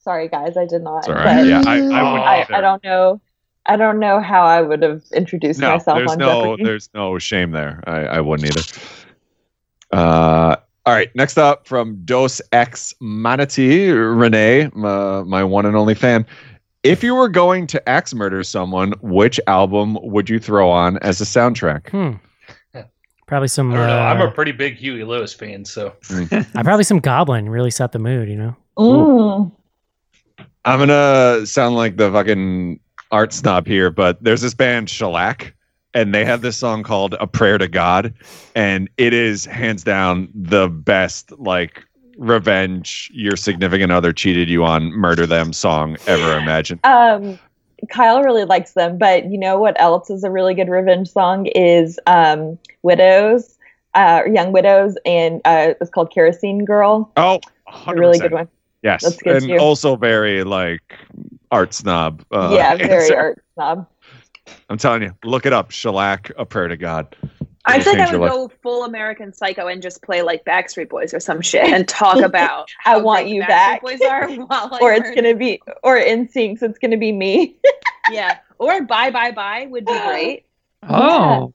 Sorry, 0.00 0.28
guys, 0.28 0.56
I 0.56 0.66
did 0.66 0.82
not. 0.82 0.98
it's 0.98 1.08
all 1.08 1.14
right. 1.14 1.36
but 1.36 1.46
Yeah, 1.46 1.62
I, 1.64 1.74
I 1.76 1.80
wouldn't 1.80 1.96
I. 1.96 2.46
I 2.50 2.60
don't 2.60 2.82
know. 2.82 3.20
I 3.66 3.76
don't 3.76 3.98
know 3.98 4.20
how 4.20 4.42
I 4.42 4.60
would 4.60 4.82
have 4.82 5.02
introduced 5.14 5.60
no, 5.60 5.72
myself 5.72 5.98
there's 5.98 6.10
on 6.12 6.18
no, 6.18 6.42
Jeopardy. 6.42 6.64
there's 6.64 6.90
no 6.94 7.18
shame 7.18 7.52
there. 7.52 7.82
I, 7.86 8.00
I 8.04 8.20
wouldn't 8.20 8.50
either. 8.50 8.62
Uh, 9.92 10.56
all 10.84 10.94
right. 10.94 11.14
Next 11.14 11.38
up 11.38 11.66
from 11.66 12.02
Dos 12.04 12.42
Ex 12.52 12.94
Manatee, 13.00 13.90
Renee, 13.90 14.70
my, 14.74 15.22
my 15.22 15.44
one 15.44 15.66
and 15.66 15.76
only 15.76 15.94
fan. 15.94 16.26
If 16.82 17.04
you 17.04 17.14
were 17.14 17.28
going 17.28 17.68
to 17.68 17.88
axe 17.88 18.12
murder 18.12 18.42
someone, 18.42 18.94
which 19.02 19.38
album 19.46 19.96
would 20.02 20.28
you 20.28 20.40
throw 20.40 20.68
on 20.68 20.98
as 20.98 21.20
a 21.20 21.24
soundtrack? 21.24 21.88
Hmm. 21.90 22.14
Probably 23.32 23.48
some. 23.48 23.72
I 23.72 23.76
don't 23.76 23.86
know. 23.86 23.98
I'm 23.98 24.20
uh, 24.20 24.26
a 24.26 24.30
pretty 24.30 24.52
big 24.52 24.74
Huey 24.74 25.04
Lewis 25.04 25.32
fan, 25.32 25.64
so 25.64 25.94
I 26.10 26.62
probably 26.62 26.84
some 26.84 26.98
Goblin 26.98 27.48
really 27.48 27.70
set 27.70 27.92
the 27.92 27.98
mood. 27.98 28.28
You 28.28 28.36
know. 28.36 28.56
Mm. 28.76 29.52
I'm 30.66 30.78
gonna 30.78 31.46
sound 31.46 31.76
like 31.76 31.96
the 31.96 32.12
fucking 32.12 32.78
art 33.12 33.32
snob 33.32 33.66
here, 33.66 33.90
but 33.90 34.22
there's 34.24 34.40
this 34.40 34.54
band 34.54 34.90
Shellac, 34.90 35.54
and 35.94 36.14
they 36.14 36.24
have 36.24 36.40
this 36.40 36.56
song 36.56 36.82
called 36.82 37.14
"A 37.20 37.26
Prayer 37.26 37.58
to 37.58 37.68
God," 37.68 38.12
and 38.54 38.88
it 38.96 39.12
is 39.12 39.44
hands 39.44 39.84
down 39.84 40.28
the 40.34 40.68
best 40.68 41.30
like 41.38 41.84
revenge 42.18 43.10
your 43.14 43.36
significant 43.36 43.92
other 43.92 44.12
cheated 44.12 44.48
you 44.48 44.64
on 44.64 44.92
murder 44.92 45.26
them 45.26 45.52
song 45.52 45.96
ever 46.06 46.36
imagined. 46.36 46.80
Um, 46.84 47.38
Kyle 47.88 48.22
really 48.22 48.44
likes 48.44 48.72
them, 48.72 48.98
but 48.98 49.30
you 49.30 49.38
know 49.38 49.58
what 49.58 49.80
else 49.80 50.10
is 50.10 50.24
a 50.24 50.30
really 50.30 50.54
good 50.54 50.68
revenge 50.68 51.10
song 51.10 51.46
is 51.46 52.00
um, 52.06 52.58
"Widows," 52.82 53.58
uh, 53.94 54.22
"Young 54.32 54.52
Widows," 54.52 54.96
and 55.04 55.40
uh, 55.44 55.74
it's 55.80 55.90
called 55.90 56.10
"Kerosene 56.12 56.64
Girl." 56.64 57.10
Oh, 57.16 57.40
A 57.86 57.94
really 57.94 58.18
good 58.18 58.32
one. 58.32 58.48
Yes, 58.82 59.04
and 59.24 59.46
too. 59.46 59.58
also 59.58 59.94
very 59.94 60.42
like 60.42 60.82
art 61.52 61.72
snob. 61.72 62.24
Uh, 62.32 62.50
yeah, 62.54 62.74
very 62.76 63.04
answer. 63.04 63.16
art 63.16 63.44
snob. 63.54 63.86
I'm 64.68 64.78
telling 64.78 65.02
you, 65.02 65.14
look 65.22 65.46
it 65.46 65.52
up. 65.52 65.70
Shellac, 65.70 66.32
"A 66.36 66.44
Prayer 66.44 66.66
to 66.68 66.76
God." 66.76 67.14
I 67.64 67.78
It'll 67.78 67.84
think 67.84 68.00
I 68.00 68.16
would 68.16 68.28
go 68.28 68.50
full 68.60 68.84
American 68.84 69.32
Psycho 69.32 69.68
and 69.68 69.80
just 69.80 70.02
play 70.02 70.22
like 70.22 70.44
Backstreet 70.44 70.88
Boys 70.88 71.14
or 71.14 71.20
some 71.20 71.40
shit 71.40 71.62
and 71.64 71.86
talk 71.86 72.16
about 72.24 72.68
I 72.84 72.96
want 72.96 73.28
you 73.28 73.42
the 73.42 73.46
back. 73.46 73.82
Boys 73.82 74.00
are 74.00 74.28
or 74.80 74.92
it's 74.92 75.14
gonna 75.14 75.36
be, 75.36 75.62
or 75.84 75.96
NSYNC, 75.96 76.58
so 76.58 76.66
it's 76.66 76.78
gonna 76.78 76.96
be 76.96 77.12
me. 77.12 77.56
yeah, 78.10 78.38
or 78.58 78.82
Bye 78.82 79.10
Bye 79.10 79.30
Bye 79.30 79.66
would 79.70 79.86
be 79.86 79.92
great. 80.06 80.46
Oh, 80.88 81.52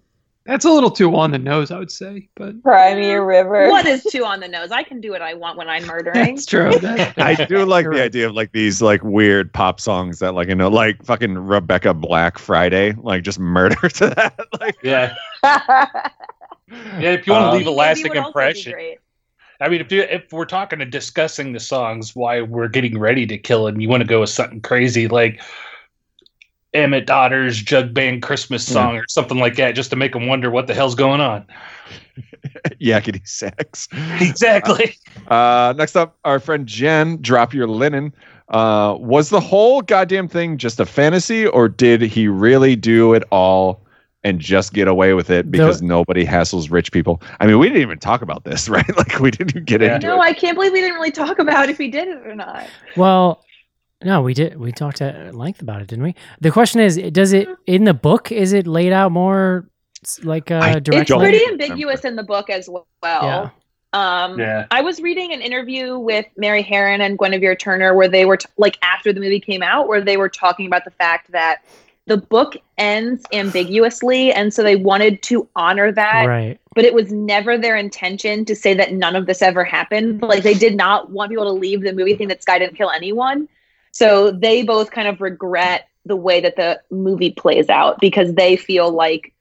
that's 0.48 0.66
a 0.66 0.72
little 0.72 0.90
too 0.90 1.16
on 1.16 1.32
the 1.32 1.38
nose, 1.38 1.70
I 1.70 1.78
would 1.78 1.92
say. 1.92 2.30
But 2.36 2.64
Cry 2.64 2.96
me 2.96 3.12
river. 3.12 3.70
What 3.70 3.86
is 3.86 4.04
too 4.04 4.24
on 4.26 4.40
the 4.40 4.48
nose? 4.48 4.72
I 4.72 4.82
can 4.84 5.00
do 5.02 5.12
what 5.12 5.22
I 5.22 5.34
want 5.36 5.58
when 5.58 5.68
I'm 5.70 5.86
murdering. 5.86 6.36
that's 6.36 6.46
true. 6.46 6.72
That- 6.80 7.20
I 7.20 7.36
do 7.46 7.66
like 7.66 7.84
You're 7.84 7.94
the 7.96 8.04
idea 8.04 8.28
of 8.28 8.34
like 8.34 8.54
these 8.54 8.82
like 8.82 9.04
weird 9.04 9.54
pop 9.54 9.80
songs 9.80 10.20
that 10.20 10.34
like 10.34 10.48
you 10.48 10.56
know 10.56 10.70
like 10.70 11.04
fucking 11.06 11.38
Rebecca 11.38 11.94
Black 11.94 12.40
Friday 12.40 12.94
like 12.94 13.24
just 13.24 13.40
murder 13.40 13.76
to 13.90 14.08
that 14.10 14.40
like 14.60 14.78
yeah, 14.82 15.14
yeah. 15.44 15.88
If 17.00 17.28
you 17.28 17.34
want 17.34 17.44
to 17.44 17.50
Um, 17.50 17.58
leave 17.58 17.68
a 17.68 17.72
lasting 17.72 18.10
would 18.10 18.18
also 18.18 18.24
be 18.24 18.28
impression. 18.28 18.96
I 19.60 19.70
mean, 19.70 19.82
if 19.82 19.92
you, 19.92 20.02
if 20.04 20.32
we're 20.32 20.46
talking 20.46 20.82
and 20.82 20.92
discussing 20.92 21.52
the 21.54 21.60
songs, 21.60 22.16
why 22.16 22.42
we're 22.42 22.68
getting 22.68 23.00
ready 23.00 23.26
to 23.26 23.38
kill, 23.40 23.66
and 23.68 23.82
you 23.82 23.90
want 23.90 24.02
to 24.02 24.08
go 24.08 24.20
with 24.20 24.30
something 24.30 24.62
crazy 24.62 25.08
like 25.08 25.42
Emmet 26.74 27.10
Otter's 27.10 27.62
Jug 27.62 27.94
Band 27.94 28.22
Christmas 28.22 28.66
song 28.66 28.98
or 28.98 29.06
something 29.08 29.38
like 29.40 29.56
that, 29.56 29.72
just 29.76 29.90
to 29.92 29.96
make 29.96 30.14
them 30.14 30.28
wonder 30.28 30.50
what 30.52 30.68
the 30.68 30.74
hell's 30.74 30.96
going 30.96 31.22
on. 31.22 31.46
yakety 32.82 33.26
sax. 33.28 33.88
Exactly. 34.22 34.96
Uh, 35.28 35.74
next 35.78 35.96
up, 35.96 36.18
our 36.26 36.40
friend 36.40 36.68
Jen, 36.68 37.22
drop 37.22 37.54
your 37.54 37.68
linen. 37.68 38.14
Uh, 38.50 38.96
was 39.00 39.30
the 39.30 39.40
whole 39.40 39.82
goddamn 39.82 40.28
thing 40.28 40.58
just 40.58 40.80
a 40.80 40.86
fantasy, 40.86 41.48
or 41.48 41.68
did 41.68 42.02
he 42.02 42.28
really 42.28 42.76
do 42.76 43.14
it 43.14 43.24
all 43.32 43.82
and 44.24 44.40
just 44.40 44.74
get 44.74 44.88
away 44.88 45.14
with 45.14 45.30
it 45.30 45.52
because 45.52 45.82
nobody 45.82 46.26
hassles 46.26 46.72
rich 46.72 46.92
people? 46.92 47.22
I 47.40 47.46
mean, 47.48 47.60
we 47.60 47.68
didn't 47.68 47.82
even 47.82 48.00
talk 48.00 48.22
about 48.22 48.44
this, 48.46 48.70
right? 48.70 48.98
Like 48.98 49.20
we 49.20 49.32
didn't 49.32 49.66
get 49.66 49.82
Yeah. 49.82 49.96
into 49.96 50.08
No, 50.08 50.16
it. 50.18 50.26
I 50.26 50.34
can't 50.34 50.56
believe 50.56 50.72
we 50.74 50.80
didn't 50.82 50.96
really 50.96 51.12
talk 51.12 51.40
about 51.40 51.70
if 51.70 51.78
he 51.78 51.90
did 51.90 52.08
it 52.08 52.26
or 52.26 52.36
not. 52.36 52.68
Well, 52.96 53.44
no, 54.04 54.22
we 54.22 54.34
did. 54.34 54.60
We 54.60 54.72
talked 54.72 55.02
at 55.02 55.34
length 55.36 55.62
about 55.62 55.82
it, 55.82 55.88
didn't 55.88 56.04
we? 56.04 56.16
The 56.42 56.52
question 56.52 56.82
is, 56.82 56.98
does 57.12 57.34
it 57.34 57.48
in 57.66 57.84
the 57.86 57.94
book? 57.94 58.32
Is 58.32 58.54
it 58.54 58.68
laid 58.68 58.94
out 58.94 59.12
more 59.12 59.68
like 60.24 60.52
I- 60.52 60.74
uh, 60.74 60.78
It's 60.78 60.84
directly? 60.90 61.02
It's 61.02 61.12
pretty 61.12 61.38
remember. 61.40 61.64
ambiguous 61.64 62.06
in 62.06 62.16
the 62.16 62.24
book 62.24 62.50
as 62.50 62.70
well. 62.70 62.86
Yeah. 63.04 63.50
Um, 63.94 64.40
Yeah. 64.40 64.68
I 64.70 64.82
was 64.82 65.02
reading 65.02 65.34
an 65.34 65.42
interview 65.42 65.98
with 65.98 66.26
Mary 66.36 66.64
Harron 66.64 67.00
and 67.00 67.18
Guinevere 67.18 67.56
Turner 67.56 67.96
where 67.96 68.08
they 68.08 68.26
were 68.26 68.38
t- 68.38 68.48
like 68.58 68.78
after 68.82 69.12
the 69.12 69.20
movie 69.20 69.40
came 69.40 69.64
out, 69.64 69.88
where 69.88 70.02
they 70.02 70.18
were 70.18 70.30
talking 70.30 70.68
about 70.68 70.86
the 70.86 70.92
fact 70.92 71.32
that 71.32 71.64
the 72.06 72.18
book 72.18 72.56
ends 72.78 73.26
ambiguously, 73.34 74.32
and 74.32 74.54
so 74.54 74.64
they 74.64 74.78
wanted 74.78 75.22
to 75.24 75.46
honor 75.58 75.92
that, 75.92 76.26
right. 76.26 76.58
but 76.74 76.86
it 76.86 76.94
was 76.94 77.12
never 77.12 77.58
their 77.58 77.76
intention 77.76 78.46
to 78.46 78.56
say 78.56 78.74
that 78.74 78.94
none 78.94 79.16
of 79.16 79.26
this 79.26 79.42
ever 79.42 79.64
happened. 79.66 80.22
Like 80.22 80.44
they 80.44 80.54
did 80.54 80.76
not 80.78 81.10
want 81.12 81.32
people 81.32 81.44
to 81.44 81.52
leave 81.52 81.82
the 81.82 81.92
movie 81.92 82.12
thinking 82.12 82.30
that 82.30 82.42
Sky 82.42 82.60
didn't 82.60 82.78
kill 82.78 82.92
anyone. 82.92 83.50
So 83.98 84.30
they 84.30 84.62
both 84.62 84.92
kind 84.92 85.08
of 85.08 85.22
regret 85.22 85.88
the 86.06 86.16
way 86.16 86.40
that 86.42 86.56
the 86.56 86.80
movie 86.92 87.32
plays 87.32 87.68
out 87.68 88.00
because 88.00 88.32
they 88.36 88.56
feel 88.56 88.92
like 88.92 89.34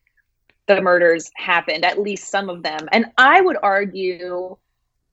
the 0.64 0.80
murders 0.80 1.30
happened, 1.36 1.84
at 1.84 2.00
least 2.00 2.30
some 2.30 2.48
of 2.48 2.62
them. 2.62 2.88
And 2.90 3.04
I 3.18 3.38
would 3.38 3.58
argue, 3.62 4.56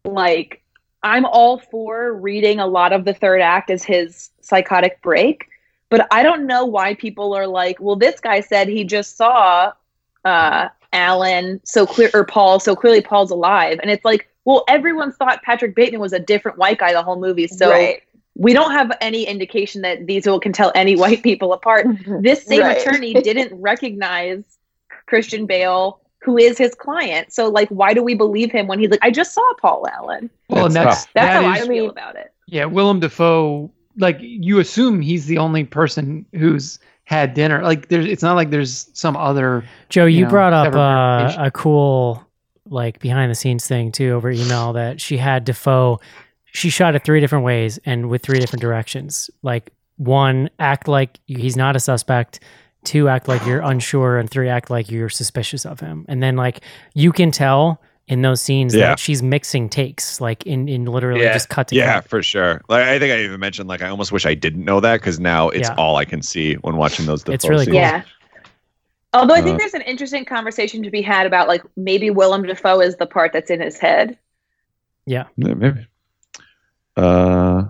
like, 0.05 0.63
I'm 1.03 1.25
all 1.25 1.59
for 1.59 2.13
reading 2.13 2.61
a 2.61 2.67
lot 2.67 2.93
of 2.93 3.03
the 3.03 3.13
third 3.13 3.41
act 3.41 3.69
as 3.69 3.83
his 3.83 4.29
psychotic 4.39 5.01
break, 5.01 5.49
but 5.89 6.07
I 6.09 6.23
don't 6.23 6.47
know 6.47 6.63
why 6.63 6.93
people 6.93 7.35
are 7.35 7.45
like, 7.45 7.81
well, 7.81 7.97
this 7.97 8.21
guy 8.21 8.39
said 8.39 8.69
he 8.69 8.85
just 8.85 9.17
saw 9.17 9.73
uh, 10.23 10.69
Alan 10.93 11.59
so 11.65 11.85
clear 11.85 12.11
or 12.13 12.23
Paul, 12.23 12.61
so 12.61 12.77
clearly 12.77 13.01
Paul's 13.01 13.31
alive. 13.31 13.77
And 13.81 13.91
it's 13.91 14.05
like, 14.05 14.29
well, 14.45 14.63
everyone 14.69 15.11
thought 15.11 15.43
Patrick 15.43 15.75
Bateman 15.75 15.99
was 15.99 16.13
a 16.13 16.19
different 16.19 16.57
white 16.57 16.79
guy 16.79 16.93
the 16.93 17.03
whole 17.03 17.19
movie. 17.19 17.47
So 17.47 17.69
right. 17.69 18.01
We 18.35 18.53
don't 18.53 18.71
have 18.71 18.91
any 19.01 19.23
indication 19.27 19.81
that 19.83 20.07
these 20.07 20.23
people 20.23 20.39
can 20.39 20.53
tell 20.53 20.71
any 20.75 20.95
white 20.95 21.21
people 21.23 21.53
apart. 21.53 21.85
This 22.21 22.43
same 22.43 22.61
Right. 22.61 22.77
attorney 22.79 23.13
didn't 23.13 23.53
recognize 23.61 24.43
Christian 25.05 25.45
Bale, 25.45 25.99
who 26.19 26.37
is 26.37 26.57
his 26.57 26.73
client. 26.73 27.31
So, 27.33 27.49
like, 27.49 27.69
why 27.69 27.93
do 27.93 28.01
we 28.01 28.15
believe 28.15 28.51
him 28.51 28.67
when 28.67 28.79
he's 28.79 28.89
like, 28.89 28.99
I 29.03 29.11
just 29.11 29.33
saw 29.33 29.53
Paul 29.61 29.87
Allen? 29.91 30.29
well, 30.49 30.63
That's 30.69 30.73
that's 30.73 31.03
tough. 31.03 31.13
That's 31.13 31.33
that 31.33 31.43
how 31.43 31.53
is- 31.53 31.61
I 31.63 31.67
feel 31.67 31.89
about 31.89 32.15
it. 32.15 32.31
Yeah, 32.47 32.65
Willem 32.65 32.99
Dafoe. 32.99 33.71
Like 33.97 34.17
you 34.19 34.59
assume 34.59 35.01
he's 35.01 35.27
the 35.27 35.37
only 35.37 35.63
person 35.65 36.25
who's 36.33 36.79
had 37.03 37.35
dinner. 37.35 37.61
Like 37.61 37.89
there's, 37.89 38.05
it's 38.07 38.23
not 38.23 38.35
like 38.35 38.49
there's 38.49 38.89
some 38.93 39.15
other. 39.15 39.63
Joe, 39.89 40.05
you, 40.05 40.17
you 40.19 40.23
know, 40.23 40.29
brought 40.31 40.51
up 40.53 40.73
uh, 40.73 41.35
a 41.39 41.51
cool 41.51 42.25
like 42.69 42.99
behind 42.99 43.29
the 43.29 43.35
scenes 43.35 43.67
thing 43.67 43.91
too 43.91 44.09
over 44.11 44.31
email 44.31 44.73
that 44.73 44.99
she 44.99 45.17
had 45.17 45.45
Dafoe. 45.45 45.99
She 46.53 46.69
shot 46.69 46.95
it 46.95 47.03
three 47.03 47.19
different 47.19 47.43
ways 47.45 47.79
and 47.85 48.09
with 48.09 48.21
three 48.23 48.39
different 48.39 48.61
directions. 48.61 49.29
Like 49.41 49.71
one, 49.97 50.49
act 50.59 50.87
like 50.87 51.19
he's 51.27 51.55
not 51.57 51.75
a 51.75 51.79
suspect. 51.79 52.39
Two, 52.83 53.07
act 53.07 53.27
like 53.27 53.45
you're 53.45 53.61
unsure, 53.61 54.17
and 54.17 54.29
three, 54.29 54.49
act 54.49 54.69
like 54.69 54.91
you're 54.91 55.09
suspicious 55.09 55.65
of 55.65 55.79
him. 55.79 56.05
And 56.09 56.21
then 56.21 56.35
like 56.35 56.59
you 56.93 57.11
can 57.11 57.31
tell 57.31 57.81
in 58.09 58.21
those 58.21 58.41
scenes 58.41 58.75
Yeah. 58.75 58.89
that 58.89 58.99
she's 58.99 59.23
mixing 59.23 59.69
takes, 59.69 60.19
like 60.19 60.45
in 60.45 60.67
in 60.67 60.85
literally 60.85 61.21
Yeah. 61.23 61.31
just 61.33 61.47
cut 61.49 61.69
to 61.69 61.75
Yeah, 61.75 62.01
cut. 62.01 62.09
for 62.09 62.21
sure. 62.21 62.61
Like 62.67 62.83
I 62.83 62.99
think 62.99 63.13
I 63.13 63.19
even 63.23 63.39
mentioned 63.39 63.69
like 63.69 63.81
I 63.81 63.87
almost 63.89 64.11
wish 64.11 64.25
I 64.25 64.33
didn't 64.33 64.65
know 64.65 64.79
that 64.81 64.99
because 64.99 65.19
now 65.21 65.49
it's 65.49 65.69
Yeah. 65.69 65.75
all 65.77 65.95
I 65.95 66.03
can 66.05 66.21
see 66.21 66.55
when 66.55 66.75
watching 66.75 67.05
those. 67.05 67.23
It's 67.27 67.47
really 67.47 67.63
scenes. 67.65 67.73
cool. 67.75 67.81
Yeah. 67.81 68.01
Although 69.13 69.35
I 69.35 69.41
think 69.41 69.55
Uh, 69.55 69.57
there's 69.59 69.73
an 69.75 69.81
interesting 69.83 70.25
conversation 70.25 70.83
to 70.83 70.89
be 70.91 71.01
had 71.01 71.25
about 71.25 71.47
like 71.47 71.63
maybe 71.77 72.09
Willem 72.09 72.43
Dafoe 72.43 72.81
is 72.81 72.97
the 72.97 73.05
part 73.05 73.31
that's 73.31 73.49
in 73.49 73.61
his 73.61 73.79
head. 73.79 74.17
Yeah, 75.05 75.25
maybe. 75.37 75.85
Uh, 76.95 77.65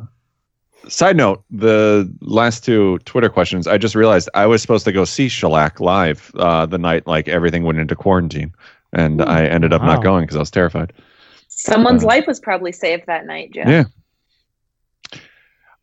side 0.88 1.16
note: 1.16 1.44
the 1.50 2.12
last 2.22 2.64
two 2.66 2.98
Twitter 3.00 3.30
questions. 3.30 3.68
I 3.68 3.78
just 3.78 3.96
realized 3.96 4.30
I 4.34 4.46
was 4.46 4.62
supposed 4.62 4.86
to 4.86 4.92
go 4.92 5.06
see 5.06 5.30
Shellac 5.30 5.80
live 5.80 6.32
uh, 6.36 6.66
the 6.66 6.78
night 6.78 7.08
like 7.08 7.28
everything 7.28 7.64
went 7.64 7.80
into 7.80 7.96
quarantine, 7.96 8.54
and 8.92 9.22
I 9.22 9.46
ended 9.46 9.74
up 9.74 9.82
Wow. 9.82 9.96
not 9.96 10.04
going 10.04 10.24
because 10.24 10.36
I 10.36 10.40
was 10.40 10.52
terrified. 10.52 10.94
Someone's 11.48 12.04
Uh, 12.04 12.08
life 12.08 12.28
was 12.28 12.40
probably 12.40 12.72
saved 12.72 13.04
that 13.08 13.26
night, 13.26 13.52
Jeff. 13.54 13.68
Yeah. 13.68 13.84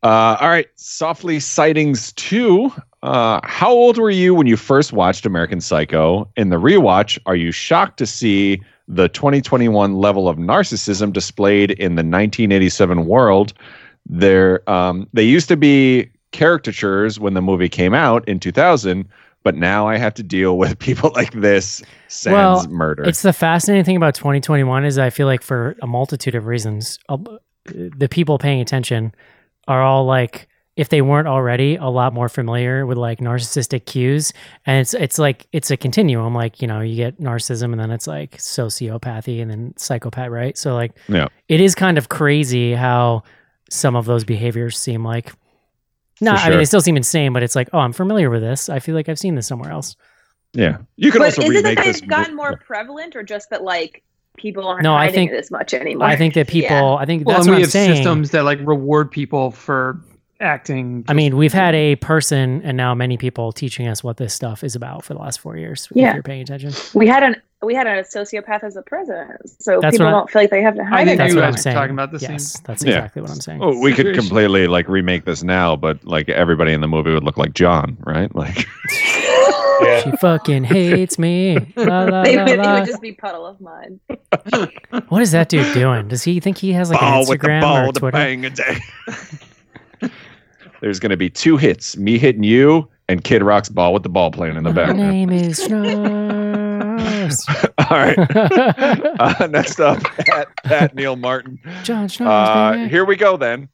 Uh, 0.03 0.35
all 0.41 0.49
right, 0.49 0.67
softly 0.75 1.39
sightings 1.39 2.11
two. 2.13 2.71
Uh, 3.03 3.39
how 3.43 3.71
old 3.71 3.97
were 3.97 4.09
you 4.09 4.33
when 4.33 4.47
you 4.47 4.57
first 4.57 4.93
watched 4.93 5.25
American 5.25 5.61
Psycho? 5.61 6.27
In 6.35 6.49
the 6.49 6.55
rewatch, 6.55 7.19
are 7.27 7.35
you 7.35 7.51
shocked 7.51 7.97
to 7.99 8.05
see 8.07 8.61
the 8.87 9.09
2021 9.09 9.95
level 9.95 10.27
of 10.27 10.37
narcissism 10.37 11.13
displayed 11.13 11.71
in 11.71 11.95
the 11.95 12.03
1987 12.03 13.05
world? 13.05 13.53
There, 14.07 14.67
um, 14.69 15.07
they 15.13 15.23
used 15.23 15.47
to 15.49 15.57
be 15.57 16.09
caricatures 16.31 17.19
when 17.19 17.33
the 17.33 17.41
movie 17.41 17.69
came 17.69 17.93
out 17.93 18.27
in 18.27 18.39
2000, 18.39 19.07
but 19.43 19.55
now 19.55 19.87
I 19.87 19.97
have 19.97 20.13
to 20.15 20.23
deal 20.23 20.57
with 20.57 20.77
people 20.79 21.11
like 21.15 21.33
this. 21.33 21.81
Sans 22.07 22.33
Well, 22.33 22.67
murder. 22.67 23.03
It's 23.03 23.21
the 23.21 23.33
fascinating 23.33 23.85
thing 23.85 23.97
about 23.97 24.15
2021 24.15 24.85
is 24.85 24.97
I 24.97 25.09
feel 25.09 25.27
like 25.27 25.41
for 25.41 25.75
a 25.81 25.87
multitude 25.87 26.35
of 26.35 26.45
reasons, 26.45 26.99
uh, 27.09 27.17
the 27.65 28.09
people 28.09 28.37
paying 28.37 28.61
attention 28.61 29.13
are 29.67 29.81
all 29.81 30.05
like, 30.05 30.47
if 30.77 30.87
they 30.89 31.01
weren't 31.01 31.27
already, 31.27 31.75
a 31.75 31.87
lot 31.87 32.13
more 32.13 32.29
familiar 32.29 32.85
with 32.85 32.97
like 32.97 33.19
narcissistic 33.19 33.85
cues, 33.85 34.31
and 34.65 34.79
it's 34.79 34.93
it's 34.93 35.19
like 35.19 35.45
it's 35.51 35.69
a 35.69 35.77
continuum. 35.77 36.33
Like 36.33 36.61
you 36.61 36.67
know, 36.67 36.79
you 36.81 36.95
get 36.95 37.19
narcissism, 37.19 37.71
and 37.71 37.79
then 37.79 37.91
it's 37.91 38.07
like 38.07 38.37
sociopathy, 38.37 39.41
and 39.41 39.51
then 39.51 39.73
psychopath, 39.77 40.29
right? 40.29 40.57
So 40.57 40.73
like, 40.73 40.93
Yeah. 41.09 41.27
it 41.49 41.59
is 41.61 41.75
kind 41.75 41.97
of 41.97 42.09
crazy 42.09 42.73
how 42.73 43.23
some 43.69 43.95
of 43.95 44.05
those 44.05 44.23
behaviors 44.23 44.77
seem 44.77 45.03
like 45.03 45.33
No, 46.21 46.31
for 46.31 46.37
I 46.37 46.43
mean 46.45 46.51
sure. 46.53 46.57
they 46.57 46.65
still 46.65 46.81
seem 46.81 46.97
insane, 46.97 47.33
but 47.33 47.43
it's 47.43 47.55
like, 47.55 47.69
oh, 47.73 47.79
I'm 47.79 47.93
familiar 47.93 48.29
with 48.29 48.41
this. 48.41 48.69
I 48.69 48.79
feel 48.79 48.95
like 48.95 49.09
I've 49.09 49.19
seen 49.19 49.35
this 49.35 49.47
somewhere 49.47 49.71
else. 49.71 49.95
Yeah, 50.53 50.77
you 50.97 51.11
can 51.11 51.19
but 51.19 51.25
also 51.25 51.41
is 51.43 51.49
it 51.49 51.63
that 51.63 51.69
remake 51.69 51.85
this. 51.85 51.99
they've 52.01 52.09
gotten 52.09 52.35
more 52.35 52.57
prevalent, 52.57 53.15
or 53.15 53.23
just 53.23 53.49
that 53.51 53.63
like 53.63 54.03
people 54.37 54.65
aren't 54.67 54.83
No, 54.83 54.95
I 54.95 55.11
think- 55.11 55.31
this 55.31 55.51
much 55.51 55.73
anymore? 55.73 56.07
I 56.07 56.15
think 56.15 56.33
that 56.35 56.47
people. 56.47 56.69
Yeah. 56.75 56.95
I 56.95 57.05
think 57.05 57.25
Well, 57.25 57.35
that's 57.35 57.45
and 57.47 57.51
what 57.53 57.57
we 57.57 57.63
I'm 57.63 57.65
have 57.65 57.71
saying. 57.71 57.95
systems 57.97 58.31
that 58.31 58.45
like 58.45 58.59
reward 58.63 59.11
people 59.11 59.51
for 59.51 59.99
acting. 60.41 61.05
I 61.07 61.13
mean, 61.13 61.37
we've 61.37 61.53
had 61.53 61.73
a 61.75 61.95
person 61.97 62.61
and 62.63 62.75
now 62.75 62.93
many 62.95 63.17
people 63.17 63.51
teaching 63.51 63.87
us 63.87 64.03
what 64.03 64.17
this 64.17 64.33
stuff 64.33 64.63
is 64.63 64.75
about 64.75 65.03
for 65.05 65.13
the 65.13 65.19
last 65.19 65.39
four 65.39 65.55
years. 65.57 65.87
Yeah. 65.93 66.09
If 66.09 66.13
you're 66.15 66.23
paying 66.23 66.41
attention. 66.41 66.73
we 66.93 67.07
had 67.07 67.23
an 67.23 67.35
we 67.63 67.75
had 67.75 67.85
a 67.85 68.01
sociopath 68.01 68.63
as 68.63 68.75
a 68.75 68.81
president, 68.81 69.39
so 69.61 69.79
That's 69.79 69.95
people 69.95 70.09
don't 70.09 70.27
feel 70.27 70.41
like 70.41 70.49
they 70.49 70.63
have 70.63 70.73
to 70.77 70.83
hide 70.83 71.05
think. 71.05 71.19
That's 71.19 71.33
you 71.35 71.39
what 71.39 71.45
guys 71.45 71.53
I'm 71.53 71.61
saying. 71.61 71.75
talking 71.75 71.91
about 71.93 72.11
the 72.11 72.19
same- 72.19 72.31
yes, 72.31 72.59
that's 72.61 72.83
Yeah. 72.83 72.95
exactly 72.95 73.21
what 73.21 73.29
I'm 73.29 73.39
saying. 73.39 73.59
Oh, 73.61 73.77
we 73.79 73.93
could 73.93 74.15
completely 74.15 74.65
like 74.65 74.89
remake 74.89 75.25
this 75.25 75.43
now, 75.43 75.75
but 75.75 76.03
like 76.03 76.27
everybody 76.29 76.73
in 76.73 76.81
the 76.81 76.87
movie 76.87 77.11
would 77.13 77.23
look 77.23 77.37
like 77.37 77.53
John, 77.53 77.97
right? 78.01 78.33
Like, 78.35 78.67
Yeah. 79.83 80.01
She 80.03 80.11
fucking 80.17 80.63
hates 80.63 81.17
me. 81.17 81.55
La, 81.75 82.03
la, 82.03 82.23
They 82.23 82.37
la, 82.37 82.43
would, 82.43 82.51
it 82.51 82.59
la. 82.59 82.79
would 82.79 82.85
just 82.87 83.01
be 83.01 83.13
puddle 83.13 83.47
of 83.47 83.59
mud. 83.59 83.99
What 85.09 85.23
is 85.23 85.31
that 85.31 85.49
dude 85.49 85.73
doing? 85.73 86.07
Does 86.07 86.21
he 86.23 86.39
think 86.39 86.59
he 86.59 86.71
has 86.73 86.91
like 86.91 86.99
ball 86.99 87.23
an 87.23 87.27
with 87.29 87.41
the 87.41 87.47
Instagram 87.47 87.61
ball 87.61 87.77
or 87.89 87.91
to 87.91 87.99
Twitter? 87.99 88.11
bang 88.17 88.45
a 88.45 88.49
day. 88.51 88.77
There's 90.81 90.99
gonna 90.99 91.17
be 91.17 91.29
two 91.29 91.57
hits: 91.57 91.95
me 91.97 92.17
hitting 92.17 92.43
you 92.43 92.89
and 93.07 93.23
Kid 93.23 93.43
Rock's 93.43 93.69
Bawitdaba 93.69 94.33
playing 94.33 94.55
in 94.55 94.63
the 94.63 94.71
background. 94.71 94.99
My 94.99 95.11
name 95.11 95.29
is 95.31 95.59
Schnoz. 95.67 97.45
All 97.77 97.97
right. 97.97 98.17
Uh, 99.21 99.47
next 99.47 99.79
up, 99.79 99.99
at, 100.33 100.47
at 100.65 100.95
Neil 100.95 101.15
Martin. 101.15 101.59
John 101.83 102.07
Schnoz. 102.07 102.25
Uh, 102.25 102.87
here 102.89 103.05
we 103.05 103.15
go 103.15 103.37
then. 103.37 103.69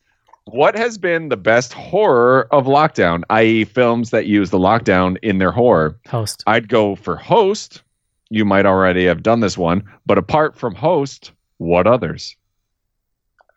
What 0.45 0.75
has 0.77 0.97
been 0.97 1.29
the 1.29 1.37
best 1.37 1.71
horror 1.73 2.47
of 2.53 2.65
lockdown, 2.65 3.23
i.e., 3.29 3.63
films 3.63 4.09
that 4.09 4.25
use 4.25 4.49
the 4.49 4.57
lockdown 4.59 5.15
in 5.21 5.37
their 5.37 5.51
horror? 5.51 5.97
Host. 6.07 6.43
I'd 6.47 6.67
go 6.67 6.95
for 6.95 7.15
Host. 7.15 7.81
You 8.29 8.43
might 8.43 8.65
already 8.65 9.05
have 9.05 9.23
done 9.23 9.39
this 9.39 9.57
one, 9.57 9.83
but 10.05 10.17
apart 10.17 10.57
from 10.57 10.75
Host, 10.75 11.31
what 11.57 11.87
others? 11.87 12.35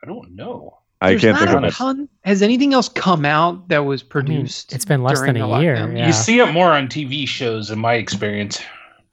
I 0.02 0.06
don't 0.06 0.31
know. 0.36 0.78
I 1.01 1.10
There's 1.10 1.22
can't 1.22 1.32
not 1.35 1.47
think 1.47 1.56
of 1.56 1.64
a 1.64 1.66
it. 1.68 1.74
ton. 1.74 2.09
Has 2.24 2.43
anything 2.43 2.74
else 2.74 2.89
come 2.89 3.24
out 3.24 3.68
that 3.68 3.85
was 3.86 4.02
I 4.02 4.05
mean, 4.05 4.09
produced? 4.10 4.72
it's 4.72 4.85
been 4.85 5.02
less 5.02 5.18
during 5.18 5.35
than 5.35 5.43
the 5.43 5.48
a 5.48 5.60
year. 5.62 5.77
lockdown? 5.77 5.97
Yeah. 5.97 6.06
You 6.06 6.12
see 6.12 6.39
it 6.40 6.52
more 6.52 6.72
on 6.72 6.89
TV 6.89 7.27
shows, 7.27 7.70
in 7.70 7.78
my 7.78 7.94
experience. 7.94 8.60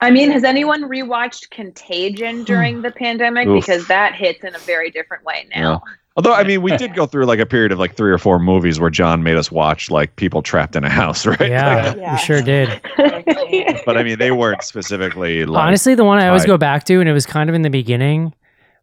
I 0.00 0.10
mean, 0.10 0.30
has 0.30 0.44
anyone 0.44 0.82
rewatched 0.84 1.50
Contagion 1.50 2.38
hmm. 2.38 2.44
during 2.44 2.82
the 2.82 2.90
pandemic? 2.90 3.48
Oof. 3.48 3.64
Because 3.64 3.86
that 3.88 4.14
hits 4.14 4.44
in 4.44 4.54
a 4.54 4.58
very 4.60 4.90
different 4.90 5.24
way 5.24 5.48
now. 5.54 5.82
Although, 6.16 6.34
I 6.34 6.42
mean, 6.42 6.62
we 6.62 6.76
did 6.76 6.94
go 6.94 7.06
through 7.06 7.26
like 7.26 7.38
a 7.38 7.46
period 7.46 7.70
of 7.70 7.78
like 7.78 7.96
three 7.96 8.10
or 8.10 8.18
four 8.18 8.40
movies 8.40 8.80
where 8.80 8.90
John 8.90 9.22
made 9.22 9.36
us 9.36 9.52
watch 9.52 9.88
like 9.88 10.16
people 10.16 10.42
trapped 10.42 10.74
in 10.74 10.82
a 10.82 10.90
house, 10.90 11.24
right? 11.26 11.40
Yeah, 11.40 11.94
Yeah. 11.94 12.12
we 12.14 12.18
sure 12.18 12.42
did. 12.42 12.68
Like, 12.98 13.84
but 13.86 13.96
I 13.96 14.02
mean, 14.02 14.18
they 14.18 14.32
weren't 14.32 14.64
specifically 14.64 15.44
like. 15.44 15.62
Honestly, 15.64 15.94
the 15.94 16.02
one 16.04 16.18
I 16.18 16.26
always 16.26 16.42
tied. 16.42 16.48
go 16.48 16.58
back 16.58 16.84
to, 16.84 16.98
and 16.98 17.08
it 17.08 17.12
was 17.12 17.24
kind 17.24 17.48
of 17.48 17.54
in 17.54 17.62
the 17.62 17.70
beginning, 17.70 18.34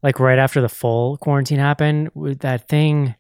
like 0.06 0.20
right 0.20 0.38
after 0.40 0.62
the 0.62 0.70
full 0.70 1.18
quarantine 1.18 1.58
happened, 1.60 2.12
with 2.14 2.40
that 2.40 2.68
thing, 2.70 3.16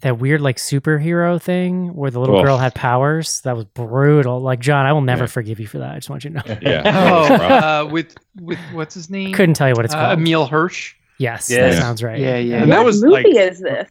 that 0.00 0.18
weird 0.18 0.40
like 0.40 0.56
superhero 0.56 1.40
thing 1.40 1.94
where 1.94 2.10
the 2.10 2.18
little 2.18 2.38
Oof. 2.38 2.44
girl 2.46 2.56
had 2.56 2.74
powers. 2.74 3.40
That 3.42 3.54
was 3.56 3.66
brutal. 3.66 4.40
Like 4.40 4.58
John, 4.60 4.86
I 4.86 4.92
will 4.94 5.02
never 5.02 5.24
Yeah. 5.24 5.26
forgive 5.36 5.60
you 5.60 5.66
for 5.66 5.78
that. 5.78 5.90
I 5.90 5.94
just 5.96 6.08
want 6.08 6.24
you 6.24 6.30
to 6.30 6.36
know. 6.36 6.58
Yeah. 6.62 6.82
Oh, 7.30 7.34
uh, 7.34 7.88
with 7.90 8.14
with 8.40 8.58
what's 8.72 8.94
his 8.94 9.10
name? 9.10 9.32
Couldn't 9.34 9.54
tell 9.54 9.68
you 9.68 9.74
what 9.74 9.84
it's 9.84 9.94
uh, 9.94 9.98
called. 10.00 10.18
Emile 10.18 10.46
Hirsch. 10.46 10.94
yes, 11.18 11.50
Yeah. 11.50 11.68
that 11.70 11.78
sounds 11.78 12.02
right. 12.02 12.18
Yeah, 12.20 12.38
yeah. 12.38 12.62
And 12.62 12.72
that 12.72 12.78
what 12.78 12.86
was, 12.86 13.02
movie 13.02 13.14
like- 13.14 13.26
is 13.26 13.60
this? 13.60 13.88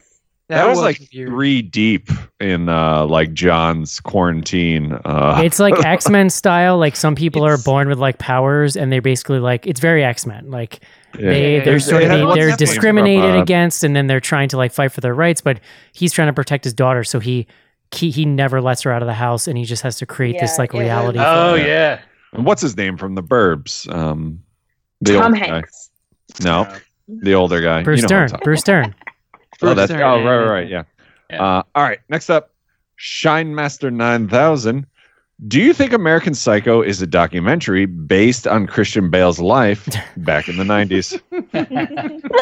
That, 0.48 0.66
was, 0.66 0.80
like 0.80 0.98
weird. 1.12 1.28
three 1.28 1.60
deep 1.60 2.08
in 2.40 2.70
uh 2.70 3.04
like 3.04 3.34
John's 3.34 4.00
quarantine. 4.00 4.94
Uh, 5.04 5.42
It's 5.44 5.58
like 5.58 5.74
X 5.84 6.08
Men 6.08 6.30
style. 6.30 6.78
Like 6.78 6.96
some 6.96 7.14
people 7.14 7.44
are 7.44 7.58
born 7.58 7.88
with 7.88 7.98
like 7.98 8.18
powers, 8.18 8.76
and 8.76 8.90
they're 8.90 9.02
basically 9.02 9.40
like 9.40 9.66
it's 9.66 9.80
very 9.80 10.02
X 10.02 10.24
Men. 10.24 10.50
Like 10.50 10.80
yeah. 11.14 11.28
they 11.30 11.56
Yeah, 11.58 11.64
they're 11.64 11.72
yeah, 11.74 11.78
sort 11.78 12.02
yeah. 12.02 12.14
of 12.14 12.20
It 12.20 12.34
be, 12.34 12.40
they're 12.40 12.48
lots 12.50 12.62
of 12.62 12.66
discriminated 12.66 13.36
uh, 13.36 13.42
against, 13.42 13.84
and 13.84 13.94
then 13.94 14.06
they're 14.06 14.20
trying 14.20 14.48
to 14.48 14.56
like 14.56 14.72
fight 14.72 14.90
for 14.90 15.02
their 15.02 15.14
rights. 15.14 15.42
But 15.42 15.60
he's 15.92 16.12
trying 16.12 16.28
to 16.28 16.32
protect 16.32 16.64
his 16.64 16.72
daughter, 16.72 17.04
so 17.04 17.20
he 17.20 17.46
he, 17.92 18.10
he 18.10 18.24
never 18.24 18.60
lets 18.60 18.82
her 18.82 18.92
out 18.92 19.02
of 19.02 19.06
the 19.06 19.14
house, 19.14 19.48
and 19.48 19.58
he 19.58 19.64
just 19.64 19.82
has 19.82 19.96
to 19.98 20.06
create 20.06 20.38
this 20.40 20.58
like 20.58 20.74
it 20.74 20.78
reality. 20.78 21.18
Oh 21.18 21.56
for 21.56 21.60
her. 21.60 21.66
yeah. 21.66 22.00
And 22.32 22.44
what's 22.44 22.62
his 22.62 22.76
name 22.76 22.96
from 22.96 23.14
the 23.14 23.22
Burbs? 23.22 23.92
Um, 23.92 24.42
the 25.00 25.14
Tom 25.14 25.32
old 25.32 25.42
guy. 25.42 25.46
Hanks. 25.46 25.90
No, 26.42 26.74
the 27.08 27.34
older 27.34 27.60
guy. 27.60 27.82
Bruce 27.82 27.98
You 27.98 28.08
know 28.08 28.26
Stern. 28.26 28.40
Bruce 28.44 28.62
Dern. 28.62 28.94
Oh, 29.62 29.74
that's 29.74 29.90
Dern, 29.92 30.02
oh 30.02 30.16
yeah, 30.16 30.22
right, 30.22 30.24
yeah, 30.24 30.28
right, 30.30 30.50
right, 30.50 30.68
yeah. 30.68 30.82
Yeah. 31.30 31.42
Uh, 31.44 31.62
all 31.74 31.82
right. 31.82 31.98
Next 32.08 32.30
up, 32.30 32.50
Shine 32.96 33.54
Master 33.54 33.90
Nine 33.90 34.28
Thousand. 34.28 34.86
Do 35.46 35.60
you 35.60 35.72
think 35.72 35.92
American 35.92 36.34
Psycho 36.34 36.82
is 36.82 37.00
a 37.00 37.06
documentary 37.06 37.86
based 37.86 38.46
on 38.48 38.66
Christian 38.66 39.08
Bale's 39.10 39.38
life 39.38 39.88
back 40.16 40.48
in 40.48 40.56
the 40.56 40.64
nineties? 40.64 41.16
I 41.54 41.64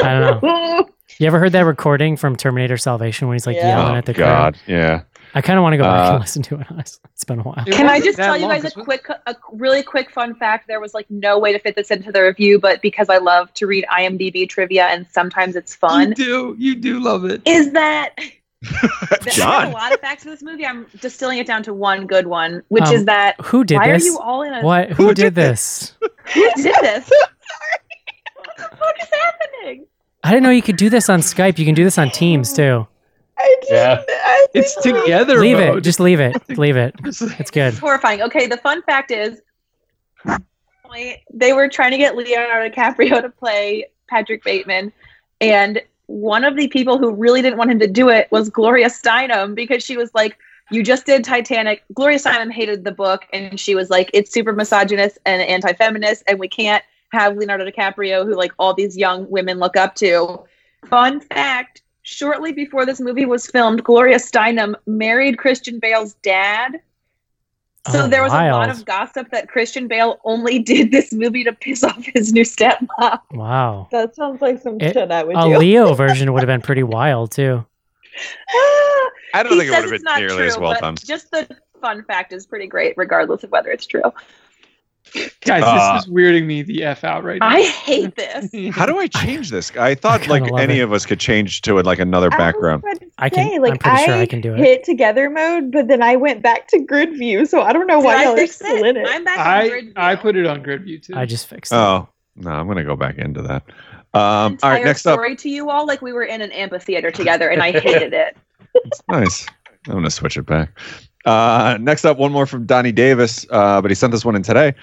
don't 0.01 0.43
know. 0.43 0.89
You 1.19 1.25
ever 1.25 1.39
heard 1.39 1.53
that 1.53 1.61
recording 1.61 2.15
from 2.15 2.35
Terminator 2.35 2.77
Salvation 2.77 3.27
when 3.27 3.35
he's 3.35 3.47
like 3.47 3.55
Yeah. 3.55 3.69
yelling 3.77 3.95
oh 3.95 3.97
at 3.97 4.05
the 4.05 4.13
crowd? 4.13 4.53
God, 4.53 4.59
yeah. 4.67 5.01
I 5.37 5.41
kind 5.41 5.57
of 5.59 5.63
want 5.63 5.73
to 5.73 5.77
go 5.77 5.83
back 5.83 6.09
Uh, 6.09 6.11
and 6.13 6.19
listen 6.21 6.41
to 6.43 6.59
it. 6.59 6.67
Honestly, 6.69 6.99
it's 7.13 7.23
been 7.23 7.39
a 7.39 7.43
while. 7.43 7.63
Can 7.65 7.87
I 7.87 7.99
just 7.99 8.17
that 8.17 8.25
tell 8.25 8.37
you 8.37 8.47
guys 8.47 8.65
a 8.65 8.71
quick, 8.71 9.07
a 9.09 9.35
really 9.51 9.83
quick 9.83 10.09
fun 10.11 10.33
fact? 10.35 10.67
There 10.67 10.79
was 10.79 10.93
like 10.93 11.05
no 11.09 11.37
way 11.37 11.53
to 11.53 11.59
fit 11.59 11.75
this 11.75 11.91
into 11.91 12.11
the 12.11 12.23
review, 12.23 12.59
but 12.59 12.81
because 12.81 13.09
I 13.09 13.17
love 13.17 13.53
to 13.55 13.67
read 13.67 13.85
IMDb 13.91 14.49
trivia 14.49 14.85
and 14.87 15.05
sometimes 15.11 15.55
it's 15.55 15.73
You 15.73 15.77
fun, 15.77 16.11
do, 16.11 16.55
you 16.57 16.75
do 16.75 16.99
love 16.99 17.25
it. 17.25 17.41
is 17.45 17.71
that 17.73 18.15
I 18.65 19.29
have 19.35 19.69
a 19.69 19.71
lot 19.71 19.93
of 19.93 19.99
facts 19.99 20.23
for 20.23 20.29
this 20.31 20.41
movie. 20.41 20.65
I'm 20.65 20.87
distilling 20.99 21.37
it 21.37 21.45
down 21.45 21.61
to 21.63 21.73
one 21.73 22.07
good 22.07 22.25
one, 22.27 22.63
which 22.69 22.85
Um, 22.85 22.95
is 22.95 23.05
that 23.05 23.39
Who 23.45 23.63
did 23.63 23.75
why 23.75 23.91
this? 23.91 24.03
are 24.03 24.05
you 24.07 24.17
all 24.19 24.41
in 24.41 24.53
a 24.55 24.61
what? 24.61 24.89
Who, 24.91 25.13
did 25.13 25.35
this? 25.35 25.93
who 26.33 26.51
did 26.55 26.75
this? 26.81 27.07
what 28.35 28.57
the 28.57 28.63
fuck 28.77 28.95
is 29.01 29.07
happening? 29.11 29.85
I 30.23 30.31
didn't 30.31 30.43
know 30.43 30.49
you 30.49 30.63
could 30.63 30.77
do 30.77 30.89
this 30.89 31.09
on 31.09 31.19
Skype. 31.19 31.59
You 31.59 31.65
can 31.65 31.75
do 31.75 31.83
this 31.83 31.97
on 31.99 32.09
Teams 32.09 32.51
too. 32.53 32.87
I 33.37 33.55
just, 33.61 33.71
Yeah. 33.71 34.03
I 34.07 34.47
It's 34.53 34.75
together. 34.81 35.39
Leave 35.39 35.59
it. 35.59 35.81
Just 35.81 35.99
leave 35.99 36.19
it. 36.19 36.35
Leave 36.57 36.75
it. 36.75 36.95
It's 37.03 37.51
good. 37.51 37.67
It's 37.67 37.77
horrifying. 37.77 38.21
Okay, 38.23 38.47
the 38.47 38.57
fun 38.57 38.81
fact 38.83 39.11
is 39.11 39.41
they 41.33 41.53
were 41.53 41.67
trying 41.67 41.91
to 41.91 41.97
get 41.97 42.15
Leonardo 42.15 42.73
DiCaprio 42.73 43.21
to 43.21 43.29
play 43.29 43.85
Patrick 44.07 44.43
Bateman, 44.43 44.91
and 45.41 45.81
one 46.07 46.45
of 46.45 46.55
the 46.55 46.67
people 46.69 46.97
who 46.97 47.13
really 47.13 47.41
didn't 47.41 47.57
want 47.57 47.69
him 47.69 47.79
to 47.79 47.87
do 47.87 48.09
it 48.09 48.31
was 48.31 48.49
Gloria 48.49 48.87
Steinem 48.87 49.53
because 49.53 49.83
she 49.83 49.97
was 49.97 50.09
like, 50.15 50.37
"You 50.71 50.81
just 50.83 51.05
did 51.05 51.23
Titanic." 51.23 51.83
Gloria 51.93 52.17
Steinem 52.17 52.51
hated 52.51 52.85
the 52.85 52.93
book, 52.93 53.25
and 53.33 53.59
she 53.59 53.75
was 53.75 53.89
like, 53.89 54.09
"It's 54.13 54.31
super 54.31 54.53
misogynist 54.53 55.17
and 55.25 55.41
anti-feminist, 55.41 56.23
and 56.27 56.39
we 56.39 56.47
can't 56.47 56.83
have 57.11 57.35
Leonardo 57.35 57.69
DiCaprio, 57.69 58.25
who 58.25 58.33
like 58.35 58.53
all 58.57 58.73
these 58.73 58.97
young 58.97 59.29
women 59.29 59.59
look 59.59 59.75
up 59.75 59.95
to." 59.95 60.45
Fun 60.85 61.19
fact. 61.19 61.81
Shortly 62.09 62.53
before 62.53 62.85
this 62.85 63.01
movie 63.01 63.25
was 63.25 63.47
filmed, 63.47 63.83
Gloria 63.83 64.15
Steinem 64.15 64.75
married 64.85 65.37
Christian 65.37 65.77
Bale's 65.77 66.13
dad. 66.23 66.79
So 67.91 68.05
Oh, 68.05 68.07
there 68.07 68.23
was 68.23 68.31
a 68.31 68.49
lot 68.49 68.69
of 68.69 68.85
gossip 68.85 69.29
that 69.31 69.49
Christian 69.49 69.89
Bale 69.89 70.17
only 70.23 70.57
did 70.73 70.89
this 70.91 71.11
movie 71.11 71.43
to 71.43 71.51
piss 71.51 71.83
off 71.83 72.01
his 72.15 72.31
new 72.31 72.43
stepmom. 72.43 73.19
Wow. 73.31 73.89
That 73.91 74.15
sounds 74.15 74.41
like 74.41 74.61
some 74.61 74.79
It- 74.79 74.93
shit 74.93 75.11
I 75.11 75.25
would 75.25 75.35
A 75.35 75.41
do. 75.49 75.57
Leo 75.57 75.93
version 76.05 76.31
would 76.31 76.41
have 76.43 76.47
been 76.47 76.61
pretty 76.61 76.83
wild 76.83 77.31
too. 77.31 77.65
Ah, 78.55 79.09
I 79.33 79.43
don't 79.43 79.51
He 79.51 79.59
think 79.59 79.71
it 79.73 79.75
would 79.83 79.91
have 79.91 80.01
been 80.01 80.15
nearly 80.17 80.37
true, 80.37 80.45
as 80.47 80.57
well 80.57 80.75
done. 80.79 80.95
Just 80.95 81.29
the 81.31 81.45
fun 81.81 82.05
fact 82.05 82.31
is 82.31 82.45
pretty 82.45 82.67
great, 82.67 82.93
regardless 82.95 83.43
of 83.43 83.51
whether 83.51 83.69
it's 83.69 83.85
true. 83.85 84.13
Guys, 85.45 85.63
Uh, 85.65 85.93
this 85.95 86.03
is 86.05 86.09
weirding 86.11 86.45
me 86.45 86.61
the 86.61 86.83
f 86.83 87.03
out 87.03 87.23
right 87.23 87.39
now. 87.39 87.47
I 87.47 87.61
hate 87.63 88.15
this. 88.15 88.49
How 88.75 88.85
do 88.85 88.97
I 88.99 89.07
change 89.07 89.49
this? 89.49 89.75
I 89.77 89.95
thought 89.95 90.21
kinda 90.21 90.45
like 90.45 90.61
any 90.61 90.79
it. 90.79 90.83
of 90.83 90.91
us 90.93 91.05
could 91.05 91.19
change 91.19 91.61
to 91.63 91.77
it 91.77 91.85
like 91.85 91.99
another 91.99 92.29
background. 92.29 92.83
I, 92.85 92.89
was 92.89 92.97
about 92.97 93.07
to 93.07 93.11
I 93.17 93.29
can- 93.29 93.49
say, 93.49 93.55
I'm 93.55 93.61
like, 93.61 93.79
pretty 93.79 94.03
sure 94.05 94.13
I 94.15 94.25
can 94.25 94.41
do 94.41 94.53
it. 94.53 94.59
Hit 94.59 94.83
together 94.83 95.29
mode, 95.29 95.71
but 95.71 95.87
then 95.87 96.01
I 96.01 96.15
went 96.15 96.41
back 96.43 96.67
to 96.69 96.79
grid 96.79 97.13
view, 97.17 97.45
so 97.45 97.61
I 97.61 97.73
don't 97.73 97.87
know 97.87 97.97
Did 98.01 98.05
why 98.05 98.15
I 98.17 98.23
y'all 98.23 98.33
are 98.33 98.37
fix 98.37 98.55
still 98.55 98.83
in 98.83 98.97
it. 98.97 99.05
I'm 99.09 99.23
back 99.23 99.39
on 99.39 99.47
I 99.47 99.69
grid 99.69 99.93
I 99.95 100.15
put 100.15 100.35
it 100.35 100.45
on 100.45 100.61
grid 100.63 100.83
view 100.83 100.99
too. 100.99 101.13
I 101.15 101.25
just 101.25 101.47
fixed 101.47 101.71
it. 101.71 101.75
Oh 101.75 102.09
no, 102.35 102.51
I'm 102.51 102.67
gonna 102.67 102.83
go 102.83 102.95
back 102.95 103.17
into 103.17 103.41
that. 103.43 103.63
Um, 104.13 104.21
all 104.23 104.47
entire 104.47 104.73
right, 104.75 104.85
next 104.85 105.05
up. 105.05 105.13
story 105.15 105.35
to 105.37 105.49
you 105.49 105.69
all 105.69 105.85
like 105.85 106.01
we 106.01 106.13
were 106.13 106.23
in 106.23 106.41
an 106.41 106.51
amphitheater 106.51 107.11
together, 107.11 107.49
and 107.49 107.61
I 107.61 107.71
hated 107.71 108.13
it. 108.13 108.37
Nice. 109.09 109.45
I'm 109.87 109.93
gonna 109.93 110.09
switch 110.09 110.37
it 110.37 110.45
back. 110.45 110.69
Uh, 111.25 111.77
next 111.81 112.05
up, 112.05 112.17
one 112.17 112.31
more 112.31 112.45
from 112.45 112.65
Donnie 112.65 112.91
Davis, 112.91 113.45
uh, 113.51 113.81
but 113.81 113.91
he 113.91 113.95
sent 113.95 114.11
this 114.11 114.23
one 114.23 114.35
in 114.35 114.43
today. 114.43 114.73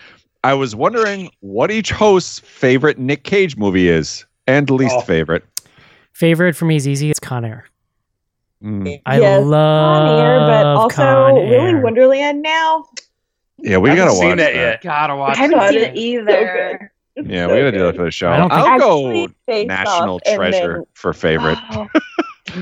I 0.43 0.52
was 0.55 0.77
wondering 0.77 1.31
what 1.40 1.70
each 1.70 1.90
host's 1.90 2.39
favorite 2.40 2.98
Nick 2.98 3.24
Cage 3.24 3.56
movie 3.56 3.89
is 3.89 4.27
and 4.47 4.69
least 4.69 4.94
Oh. 4.98 5.01
favorite. 5.01 5.43
Favorite 6.12 6.55
for 6.55 6.66
me 6.66 6.77
is 6.77 6.86
easy. 6.86 7.11
It's 7.11 7.19
Con 7.19 7.44
Air. 7.44 7.65
Mm. 8.62 9.01
I 9.06 9.20
yes, 9.20 9.44
love 9.44 10.09
Con 10.09 10.20
Air, 10.27 10.39
but 10.40 10.66
also 10.66 10.97
Con 10.97 11.35
Willy 11.35 11.55
Air. 11.56 11.81
Wonderland 11.81 12.43
now. 12.43 12.85
Yeah, 13.59 13.78
we 13.78 13.94
gotta 13.94 14.12
watch 14.12 14.20
that 14.20 14.36
that. 14.36 14.55
yet. 14.55 14.82
Gotta 14.82 15.12
I 15.12 15.16
watch 15.16 15.36
haven't 15.39 15.59
God, 15.59 15.70
seen 15.73 15.81
it 15.82 15.97
either. 15.97 16.93
It's 17.16 17.28
Yeah, 17.31 17.47
so 17.47 17.55
we 17.55 17.61
gotta 17.61 17.73
do 17.73 17.78
that 17.86 17.97
for 17.97 18.05
the 18.05 18.11
show. 18.11 18.28
I 18.31 18.36
don't 18.36 18.52
I'll 18.52 18.78
go 18.78 19.28
National 19.48 20.20
Treasure 20.20 20.73
then- 20.74 20.85
for 20.94 21.12
favorite. 21.15 21.59
Oh, 21.73 21.89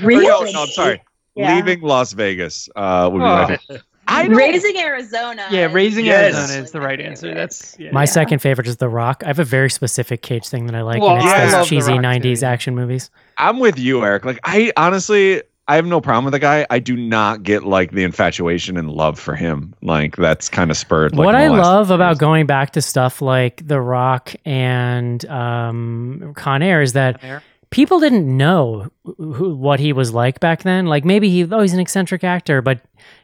Really? 0.02 0.24
No, 0.26 0.42
no, 0.44 0.62
I'm 0.62 0.68
sorry. 0.68 1.02
Yeah. 1.34 1.54
leaving 1.56 1.80
Las 1.80 2.12
Vegas 2.12 2.68
uh, 2.76 3.08
would 3.12 3.18
be 3.18 3.24
my 3.24 3.42
Oh. 3.44 3.46
favorite. 3.56 3.82
I 4.08 4.26
don't, 4.26 4.36
Raising 4.36 4.76
Arizona. 4.78 5.46
Yeah, 5.50 5.72
raising 5.72 6.04
Yes. 6.04 6.34
Arizona 6.34 6.64
is 6.64 6.70
the 6.72 6.80
right 6.80 7.00
answer. 7.00 7.32
That's 7.32 7.76
yeah. 7.78 7.92
My 7.92 8.04
second 8.04 8.40
favorite 8.40 8.66
is 8.66 8.76
The 8.78 8.88
Rock. 8.88 9.22
I 9.24 9.28
have 9.28 9.38
a 9.38 9.44
very 9.44 9.70
specific 9.70 10.22
Cage 10.22 10.48
thing 10.48 10.66
that 10.66 10.74
I 10.74 10.82
like, 10.82 11.00
Well, 11.00 11.12
and 11.16 11.22
it's 11.22 11.32
I 11.32 11.44
those 11.44 11.52
love 11.52 11.64
The 11.68 11.76
cheesy 11.76 11.92
Rock, 11.92 12.00
too, 12.02 12.06
'90s 12.28 12.42
action 12.42 12.74
movies. 12.74 13.10
I'm 13.38 13.58
with 13.60 13.78
you, 13.78 14.04
Eric. 14.04 14.24
Like, 14.24 14.40
I 14.44 14.72
honestly, 14.76 15.40
I 15.68 15.76
have 15.76 15.86
no 15.86 16.00
problem 16.00 16.24
with 16.26 16.32
the 16.32 16.40
guy. 16.40 16.66
I 16.68 16.80
do 16.80 16.96
not 16.96 17.44
get 17.44 17.62
like 17.62 17.92
the 17.92 18.02
infatuation 18.02 18.76
and 18.76 18.90
love 18.90 19.18
for 19.20 19.36
him. 19.36 19.72
Like, 19.82 20.16
that's 20.16 20.48
kind 20.48 20.70
of 20.72 20.76
spurred. 20.76 21.14
Like, 21.14 21.24
what 21.24 21.36
I 21.36 21.46
love 21.48 21.90
about 21.92 22.10
years. 22.10 22.18
going 22.18 22.46
back 22.46 22.72
to 22.72 22.82
stuff 22.82 23.22
like 23.22 23.66
The 23.66 23.80
Rock 23.80 24.34
and 24.44 25.24
um, 25.26 26.32
Con 26.36 26.60
Air 26.62 26.82
is 26.82 26.92
that 26.94 27.22
Air. 27.22 27.42
People 27.72 27.98
didn't 27.98 28.24
know 28.36 28.88
who, 29.16 29.56
what 29.56 29.80
he 29.80 29.92
was 29.92 30.14
like 30.14 30.38
back 30.38 30.62
then. 30.62 30.86
Like 30.86 31.04
maybe 31.04 31.28
he, 31.28 31.42
oh, 31.50 31.60
he's 31.60 31.72
an 31.74 31.80
eccentric 31.80 32.22
actor, 32.22 32.62
but 32.62 32.80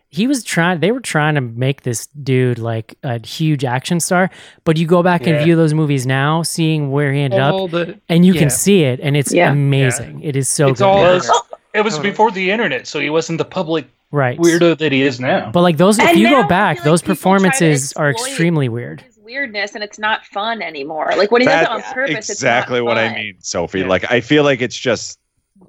he 0.09 0.27
was 0.27 0.43
trying. 0.43 0.81
They 0.81 0.91
were 0.91 1.01
trying 1.01 1.37
to 1.37 1.41
make 1.41 1.83
this 1.83 2.07
dude 2.09 2.59
like 2.59 2.99
a 3.05 3.25
huge 3.25 3.65
action 3.65 4.01
star. 4.01 4.31
But 4.65 4.77
you 4.77 4.87
go 4.87 5.03
back 5.03 5.27
and 5.27 5.45
view 5.45 5.55
those 5.55 5.75
movies 5.75 6.07
now, 6.07 6.43
seeing 6.43 6.91
where 6.91 7.12
he 7.12 7.20
ended 7.20 7.39
up, 7.39 7.70
the- 7.70 8.01
and 8.09 8.25
you 8.27 8.33
yeah. 8.33 8.41
can 8.41 8.51
see 8.51 8.83
it, 8.83 8.99
and 9.01 9.16
it's 9.16 9.33
Yeah. 9.33 9.53
amazing. 9.53 10.20
It 10.23 10.35
is 10.35 10.49
so 10.49 10.69
it's 10.69 10.81
good. 10.81 10.87
all 10.87 11.05
It 11.07 11.15
was, 11.15 11.31
it 11.75 11.85
was 11.85 11.95
Totally. 11.95 12.11
before 12.11 12.31
the 12.31 12.51
internet, 12.51 12.87
so 12.87 12.99
he 13.01 13.11
wasn't 13.11 13.39
the 13.39 13.45
public 13.45 13.87
right. 14.11 14.39
weirdo 14.39 14.79
that 14.79 14.93
he 14.93 15.03
is 15.03 15.20
now. 15.20 15.51
But 15.53 15.61
like 15.61 15.77
those, 15.77 15.99
if 15.99 16.16
you 16.16 16.31
go 16.31 16.49
back, 16.49 16.79
like 16.79 16.85
those 16.85 17.03
people 17.03 17.15
try 17.15 17.15
to 17.15 17.20
performances 17.20 17.93
are 17.93 18.11
extremely 18.11 18.69
weird. 18.70 19.05
His 19.28 19.34
weirdness, 19.34 19.74
and 19.74 19.84
it's 19.84 19.98
not 19.98 20.24
fun 20.26 20.62
anymore. 20.62 21.12
Like 21.16 21.30
when 21.30 21.42
he 21.42 21.46
does 21.48 21.62
it 21.62 21.68
on 21.68 21.82
purpose, 21.82 22.30
exactly 22.30 22.78
it's 22.78 22.84
not 22.84 22.88
what 22.88 22.98
I 22.98 23.14
mean, 23.14 23.34
Sophie. 23.40 23.80
Yeah. 23.80 23.88
Like, 23.88 24.10
I 24.10 24.20
feel 24.20 24.42
like 24.44 24.62
it's 24.62 24.76
just, 24.76 25.18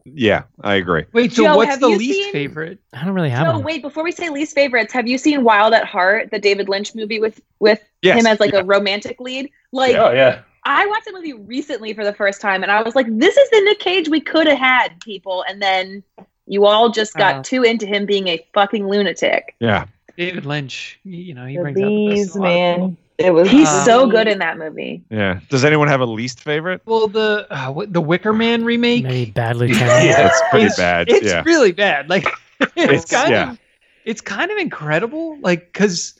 yeah, 0.05 0.43
I 0.61 0.75
agree. 0.75 1.05
Wait, 1.13 1.33
so 1.33 1.43
Joe, 1.43 1.55
what's 1.57 1.71
have 1.71 1.79
the 1.79 1.87
least 1.89 2.19
seen- 2.23 2.31
favorite? 2.31 2.79
I 2.93 3.03
don't 3.03 3.13
really 3.13 3.29
have 3.29 3.45
No, 3.47 3.53
one. 3.53 3.63
wait. 3.63 3.81
Before 3.81 4.03
we 4.03 4.11
say 4.11 4.29
least 4.29 4.55
favorites, 4.55 4.93
have 4.93 5.07
you 5.07 5.17
seen 5.17 5.43
Wild 5.43 5.73
at 5.73 5.85
Heart, 5.85 6.31
the 6.31 6.39
David 6.39 6.69
Lynch 6.69 6.95
movie 6.95 7.19
with 7.19 7.41
with 7.59 7.81
Yes, 8.01 8.19
him 8.19 8.27
as 8.27 8.39
like 8.39 8.53
yeah. 8.53 8.59
a 8.59 8.63
romantic 8.63 9.19
lead? 9.19 9.49
Like 9.71 9.95
oh 9.95 10.11
yeah, 10.11 10.41
I 10.63 10.85
watched 10.87 11.05
the 11.05 11.13
movie 11.13 11.33
recently 11.33 11.93
for 11.93 12.03
the 12.05 12.13
first 12.13 12.39
time, 12.41 12.63
and 12.63 12.71
I 12.71 12.81
was 12.81 12.95
like, 12.95 13.07
"This 13.09 13.35
is 13.35 13.49
the 13.49 13.61
Nick 13.61 13.79
Cage 13.79 14.09
we 14.09 14.21
could 14.21 14.47
have 14.47 14.57
had, 14.59 14.99
people." 15.01 15.43
And 15.49 15.61
then 15.61 16.03
you 16.47 16.65
all 16.65 16.89
just 16.89 17.13
got 17.15 17.35
Uh. 17.35 17.43
too 17.43 17.63
into 17.63 17.85
him 17.85 18.05
being 18.05 18.27
a 18.27 18.45
fucking 18.53 18.87
lunatic. 18.87 19.55
Yeah. 19.59 19.85
David 20.17 20.45
Lynch. 20.45 20.99
You 21.03 21.33
know, 21.33 21.45
he 21.45 21.55
The 21.55 21.61
brings 21.61 21.79
out 21.79 21.85
the 21.85 22.07
best 22.09 22.15
bees, 22.15 22.35
in 22.35 22.41
lot 22.41 22.47
of 22.49 22.79
man. 22.79 22.97
It 23.19 23.31
was. 23.33 23.49
He's 23.49 23.67
Uh, 23.67 23.83
so 23.83 24.07
good 24.09 24.27
in 24.27 24.39
that 24.39 24.57
movie. 24.57 25.03
Yeah. 25.09 25.41
Does 25.49 25.65
anyone 25.65 25.87
have 25.89 25.99
a 25.99 26.05
least 26.05 26.39
favorite? 26.41 26.81
Well, 26.85 27.07
the 27.07 27.45
uh, 27.51 27.85
the 27.87 28.01
Wicker 28.01 28.31
Man 28.33 28.63
remake. 28.63 29.03
Maybe 29.03 29.31
Bad 29.31 29.55
Lieutenant. 29.57 30.05
Yeah. 30.05 30.27
It's 30.27 30.41
pretty 30.49 30.65
it's, 30.67 30.77
bad. 30.77 31.09
It's 31.09 31.25
yeah. 31.27 31.43
really 31.45 31.73
bad. 31.73 32.09
Like 32.09 32.25
it's, 32.59 32.71
It's- 32.77 33.11
kind 33.11 33.31
yeah. 33.31 33.51
of 33.51 33.59
it's 34.05 34.21
kind 34.21 34.49
of 34.49 34.57
incredible. 34.57 35.37
Like 35.41 35.71
because 35.73 36.19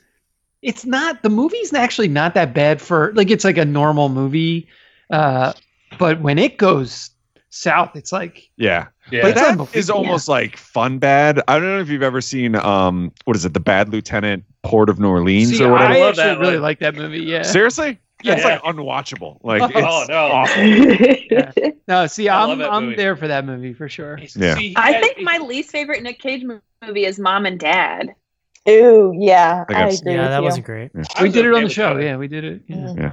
it's 0.62 0.84
not 0.84 1.22
the 1.22 1.30
movie's 1.30 1.72
actually 1.72 2.08
not 2.08 2.34
that 2.34 2.52
bad 2.52 2.80
for 2.82 3.12
like 3.14 3.30
it's 3.30 3.44
like 3.44 3.56
a 3.56 3.64
normal 3.64 4.10
movie, 4.10 4.68
uh, 5.08 5.54
but 5.98 6.20
when 6.20 6.38
it 6.38 6.58
goes 6.58 7.10
south, 7.48 7.96
it's 7.96 8.12
like 8.12 8.50
Yeah. 8.56 8.88
Yeah. 9.12 9.22
But 9.22 9.34
that 9.34 9.40
is 9.74 9.86
that 9.86 9.94
unbelievable. 9.94 9.94
almost 9.98 10.28
like 10.28 10.56
fun 10.56 10.98
bad. 10.98 11.42
I 11.48 11.54
don't 11.58 11.68
know 11.68 11.80
if 11.80 11.88
you've 11.88 12.02
ever 12.02 12.20
seen 12.20 12.54
um 12.56 13.12
what 13.24 13.36
is 13.36 13.44
it, 13.44 13.54
the 13.54 13.60
Bad 13.60 13.88
Lieutenant 13.90 14.44
Port 14.62 14.88
of 14.90 14.98
New 15.00 15.08
Orleans 15.08 15.56
See, 15.56 15.64
or 15.64 15.72
whatever. 15.72 15.92
I 15.94 15.98
love 16.00 16.08
actually 16.10 16.24
that 16.24 16.38
really 16.38 16.52
one. 16.54 16.62
like 16.62 16.78
that 16.80 16.94
movie. 16.94 17.20
Yeah. 17.24 17.42
Seriously? 17.42 17.98
Yeah. 18.22 18.34
It's 18.34 18.44
like 18.44 18.62
unwatchable. 18.62 19.38
Like 19.42 19.62
Oh, 19.62 19.66
it's 20.00 20.08
no. 20.08 20.26
awful. 20.26 20.62
Yeah. 21.30 21.52
No, 21.88 22.06
see, 22.06 22.28
I 22.28 22.44
love 22.44 22.60
I'm 22.60 22.70
I'm 22.70 22.84
movie. 22.86 22.96
there 22.96 23.16
for 23.16 23.28
that 23.28 23.44
movie 23.46 23.72
for 23.72 23.88
sure. 23.88 24.18
Yeah. 24.36 24.54
See, 24.56 24.74
I 24.76 24.90
yeah, 24.90 25.00
think 25.00 25.20
my 25.22 25.38
least 25.38 25.70
favorite 25.70 26.02
Nick 26.02 26.18
Cage 26.20 26.44
movie 26.84 27.04
is 27.04 27.18
Mom 27.18 27.46
and 27.46 27.58
Dad. 27.58 28.14
Ooh, 28.68 29.14
yeah, 29.18 29.64
I 29.70 29.74
I, 29.84 29.88
agree 29.88 30.12
Yeah, 30.14 30.28
that 30.28 30.38
you. 30.38 30.42
wasn't 30.44 30.66
great. 30.66 30.90
I 30.94 31.22
We 31.22 31.28
was 31.28 31.34
did 31.34 31.46
it 31.46 31.54
on 31.54 31.62
the 31.64 31.70
show. 31.70 31.94
that. 31.96 32.02
Yeah, 32.02 32.16
we 32.16 32.28
did 32.28 32.44
it. 32.44 32.62
Yeah. 32.66 33.12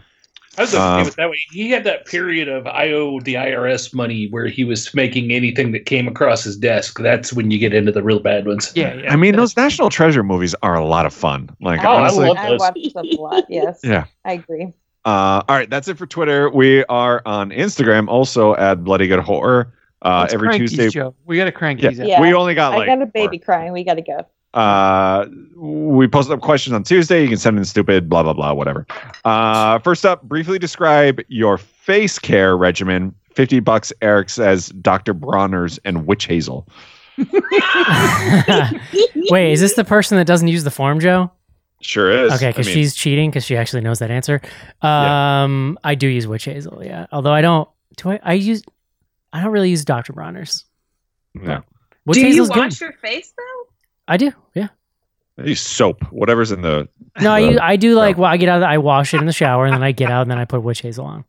I 0.58 0.62
was 0.62 0.74
okay 0.74 0.84
Um, 0.84 1.06
with 1.06 1.16
that 1.16 1.30
way. 1.30 1.38
He 1.52 1.70
had 1.70 1.84
that 1.84 2.06
period 2.06 2.48
of 2.48 2.66
I 2.68 2.90
owe 2.92 3.20
the 3.20 3.36
IRS 3.36 3.94
money 3.94 4.28
where 4.32 4.48
he 4.48 4.64
was 4.64 4.94
making 4.96 5.32
anything 5.32 5.72
that 5.74 5.86
came 5.86 6.08
across 6.08 6.44
his 6.44 6.58
desk. 6.58 7.00
That's 7.00 7.32
when 7.32 7.52
you 7.52 7.60
get 7.60 7.74
into 7.74 7.92
the 7.92 8.02
real 8.02 8.20
bad 8.20 8.48
ones. 8.48 8.72
Yeah, 8.76 8.96
yeah. 8.96 9.14
I 9.14 9.16
mean, 9.18 9.36
those 9.36 9.56
National 9.56 9.90
Treasure 9.90 10.24
movies 10.24 10.56
are 10.64 10.76
a 10.76 10.86
lot 10.86 11.06
of 11.06 11.14
fun. 11.14 11.50
Like 11.62 11.84
Oh, 11.86 11.90
I 11.90 12.00
honestly. 12.02 12.28
love 12.28 12.38
I 12.38 12.50
those. 12.50 12.60
watched 12.60 12.94
them 12.94 13.06
a 13.06 13.22
lot. 13.22 13.46
Yes. 13.50 13.80
Yeah. 13.84 14.06
I 14.26 14.34
agree. 14.34 14.74
Uh, 15.06 15.42
all 15.48 15.56
right, 15.56 15.70
that's 15.70 15.88
it 15.88 15.98
for 15.98 16.06
Twitter. 16.06 16.50
We 16.50 16.84
are 16.86 17.22
on 17.26 17.52
Instagram 17.52 18.08
also 18.10 18.56
at 18.56 18.84
Bloody 18.84 19.08
Good 19.08 19.20
Horror. 19.20 19.74
Uh, 20.02 20.28
every 20.32 20.58
Tuesday. 20.58 20.90
these, 20.90 20.98
We 21.26 21.38
got 21.38 21.46
to 21.46 21.52
crank 21.52 21.82
Yeah. 21.82 21.90
these 21.90 22.00
out. 22.02 22.08
Yeah. 22.08 22.22
We 22.22 22.34
only 22.34 22.54
got 22.56 22.74
I 22.74 22.78
like 22.78 22.88
got 22.88 23.02
a 23.02 23.06
baby 23.08 23.40
crying. 23.40 23.72
We 23.74 23.84
got 23.84 23.96
to 23.96 24.02
go. 24.02 24.28
Uh, 24.58 25.28
we 25.56 26.08
posted 26.08 26.34
up 26.34 26.42
questions 26.42 26.74
on 26.74 26.82
Tuesday. 26.84 27.22
You 27.22 27.28
can 27.30 27.38
send 27.38 27.60
in 27.60 27.66
stupid, 27.66 28.10
blah, 28.10 28.24
blah, 28.24 28.34
blah, 28.34 28.54
whatever. 28.54 28.88
Uh, 29.24 29.78
first 29.80 30.04
up, 30.04 30.24
briefly 30.24 30.58
describe 30.58 31.22
your 31.28 31.60
face 31.60 32.18
care 32.18 32.58
regimen. 32.58 33.14
50 33.36 33.60
bucks, 33.60 33.94
Eric 34.02 34.30
says 34.30 34.70
Dr. 34.70 35.14
Bronner's 35.14 35.78
and 35.86 36.08
witch 36.08 36.26
hazel. 36.26 36.68
Wait, 39.30 39.52
is 39.52 39.62
this 39.62 39.76
the 39.76 39.86
person 39.86 40.18
that 40.18 40.26
doesn't 40.26 40.48
use 40.48 40.64
the 40.64 40.72
form, 40.72 41.00
Joe? 41.00 41.32
Sure 41.82 42.10
is. 42.10 42.34
Okay, 42.34 42.50
because 42.50 42.66
I 42.68 42.70
mean, 42.72 42.78
she's 42.78 42.96
cheating 42.96 43.30
because 43.30 43.46
she 43.46 43.56
actually 43.56 43.82
knows 43.82 44.00
that 44.00 44.10
answer. 44.10 44.42
Um, 44.82 45.78
I 45.84 45.94
do 45.94 46.08
use 46.08 46.26
witch 46.26 46.46
hazel, 46.46 46.82
yeah. 46.84 47.06
Although 47.12 47.34
I 47.34 47.42
don't. 47.42 47.70
Do 47.98 48.10
I? 48.10 48.20
I 48.24 48.34
use. 48.34 48.64
I 49.32 49.44
don't 49.44 49.52
really 49.52 49.70
use 49.70 49.86
Dr. 49.86 50.14
Bronner's. 50.14 50.66
No. 51.36 51.62
Witch 52.08 52.18
Do 52.18 52.28
you 52.28 52.44
wash 52.48 52.54
good. 52.54 52.80
your 52.82 52.94
face 52.94 53.32
though? 53.38 53.68
I 54.08 54.18
do. 54.18 54.32
Yeah. 54.54 54.68
I 55.40 55.44
use 55.44 55.62
soap, 55.62 56.02
whatever's 56.12 56.52
in 56.52 56.62
the. 56.62 56.88
No, 57.22 57.32
I, 57.32 57.40
use, 57.40 57.60
I 57.62 57.76
do 57.76 57.96
like. 57.96 58.18
no. 58.18 58.24
Well, 58.24 58.32
I 58.32 58.38
get 58.38 58.50
out. 58.50 58.56
Of 58.58 58.62
the, 58.62 58.68
I 58.68 58.78
wash 58.80 59.14
it 59.14 59.20
in 59.20 59.26
the 59.28 59.34
shower, 59.34 59.66
and 59.66 59.74
then 59.74 59.84
I 59.84 59.92
get 59.92 60.10
out, 60.10 60.24
and 60.24 60.32
then 60.32 60.38
I 60.40 60.46
put 60.46 60.64
witch 60.64 60.82
hazel 60.82 61.06
on. 61.06 61.26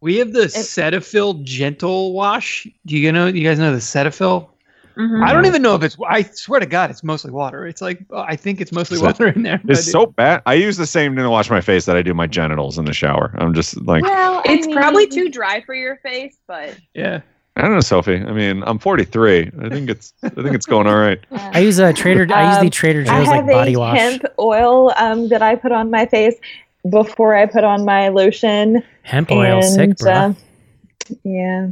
We 0.00 0.16
have 0.18 0.32
the 0.32 0.44
Cetaphil 0.44 1.42
Gentle 1.44 2.12
Wash. 2.12 2.66
Do 2.86 2.96
you 2.96 3.10
know? 3.12 3.26
You 3.26 3.46
guys 3.46 3.58
know 3.58 3.72
the 3.72 3.78
Cetaphil? 3.78 4.48
Mhm. 4.96 5.24
I 5.26 5.32
don't 5.32 5.44
even 5.46 5.60
know 5.62 5.74
if 5.74 5.82
it's. 5.82 5.96
I 6.08 6.22
swear 6.22 6.60
to 6.60 6.66
God, 6.66 6.88
it's 6.90 7.02
mostly 7.02 7.30
water. 7.32 7.66
It's 7.66 7.82
like 7.82 8.04
I 8.14 8.36
think 8.36 8.60
it's 8.60 8.70
mostly 8.70 8.96
Is 8.96 9.02
it- 9.02 9.06
water 9.06 9.28
in 9.28 9.42
there. 9.42 9.60
It's 9.66 9.90
soap 9.90 10.14
bad? 10.16 10.42
I 10.46 10.54
use 10.54 10.76
the 10.76 10.86
same 10.86 11.16
to 11.16 11.28
wash 11.28 11.50
my 11.50 11.60
face 11.60 11.84
that 11.86 11.96
I 11.96 12.02
do 12.02 12.14
my 12.14 12.26
genitals 12.26 12.78
in 12.78 12.84
the 12.84 12.92
shower. 12.92 13.34
I'm 13.38 13.54
just 13.54 13.76
like, 13.82 14.02
Well, 14.04 14.38
I 14.46 14.52
It's 14.52 14.66
probably 14.68 15.06
too 15.08 15.30
dry 15.30 15.62
for 15.62 15.74
your 15.74 15.96
face, 15.96 16.36
but 16.46 16.78
Yeah. 16.94 17.22
I 17.56 17.62
don't 17.62 17.72
know, 17.74 17.80
Sophie. 17.80 18.16
I 18.16 18.32
mean, 18.32 18.62
I'm 18.66 18.78
43. 18.80 19.50
I 19.62 19.68
think 19.68 19.88
it's, 19.88 20.12
I 20.24 20.28
think 20.30 20.54
it's 20.54 20.66
going 20.66 20.86
all 20.88 20.96
right. 20.96 21.20
I 21.30 21.60
use 21.60 21.78
a 21.78 21.92
Trader. 21.92 22.26
I 22.34 22.48
use 22.50 22.56
the 22.58 22.64
Um, 22.66 22.70
Trader 22.70 23.00
I 23.02 23.04
Joe's 23.04 23.26
like 23.28 23.36
have 23.36 23.46
body 23.46 23.74
a 23.74 23.78
wash. 23.78 23.96
hemp 23.98 24.24
oil 24.40 24.92
um, 24.96 25.28
that 25.28 25.40
I 25.42 25.54
put 25.54 25.70
on 25.72 25.90
my 25.90 26.06
face 26.06 26.34
before 26.90 27.36
I 27.36 27.46
put 27.46 27.62
on 27.64 27.84
my 27.84 28.08
lotion. 28.08 28.82
Hemp 29.02 29.30
oil, 29.30 29.62
sick, 29.62 29.96
bro. 29.98 30.12
uh, 30.12 30.32
yeah. 31.22 31.68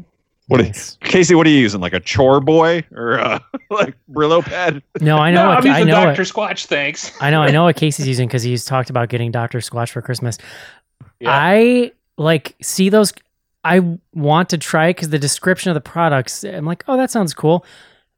What 0.49 0.61
are, 0.61 0.65
Nice. 0.65 0.99
Casey, 1.03 1.35
what 1.35 1.47
are 1.47 1.51
you 1.51 1.59
using? 1.61 1.81
Like 1.81 1.95
a 1.95 2.01
chore 2.01 2.41
boy 2.41 2.85
or 2.95 3.19
uh, 3.19 3.39
like 3.71 3.95
Brillo 4.11 4.45
pad? 4.45 4.83
No, 5.01 5.17
I 5.19 5.31
No, 5.33 5.45
know. 5.45 5.51
I'm 5.51 5.55
what, 5.65 5.67
I 5.67 5.79
using 5.79 5.87
know. 5.89 6.05
Dr. 6.05 6.23
Squatch, 6.23 6.67
thanks. 6.67 7.11
I 7.21 7.31
know. 7.31 7.43
I 7.43 7.51
know 7.51 7.65
what 7.65 7.77
Casey's 7.77 8.07
using 8.07 8.29
because 8.29 8.43
he's 8.43 8.65
talked 8.65 8.91
about 8.91 9.09
getting 9.09 9.31
Doctor 9.31 9.59
Squatch 9.59 9.91
for 9.91 10.03
Christmas. 10.03 10.39
Yeah. 11.21 11.31
I 11.31 11.93
like 12.19 12.55
see 12.63 12.89
those. 12.89 13.13
I 13.65 13.99
want 14.13 14.49
to 14.51 14.59
try 14.59 14.91
because 14.91 15.11
the 15.11 15.19
description 15.19 15.71
of 15.71 15.75
the 15.75 15.81
products. 15.81 16.45
I'm 16.45 16.65
like, 16.65 16.85
oh, 16.89 16.97
that 16.97 17.11
sounds 17.11 17.33
cool. 17.35 17.65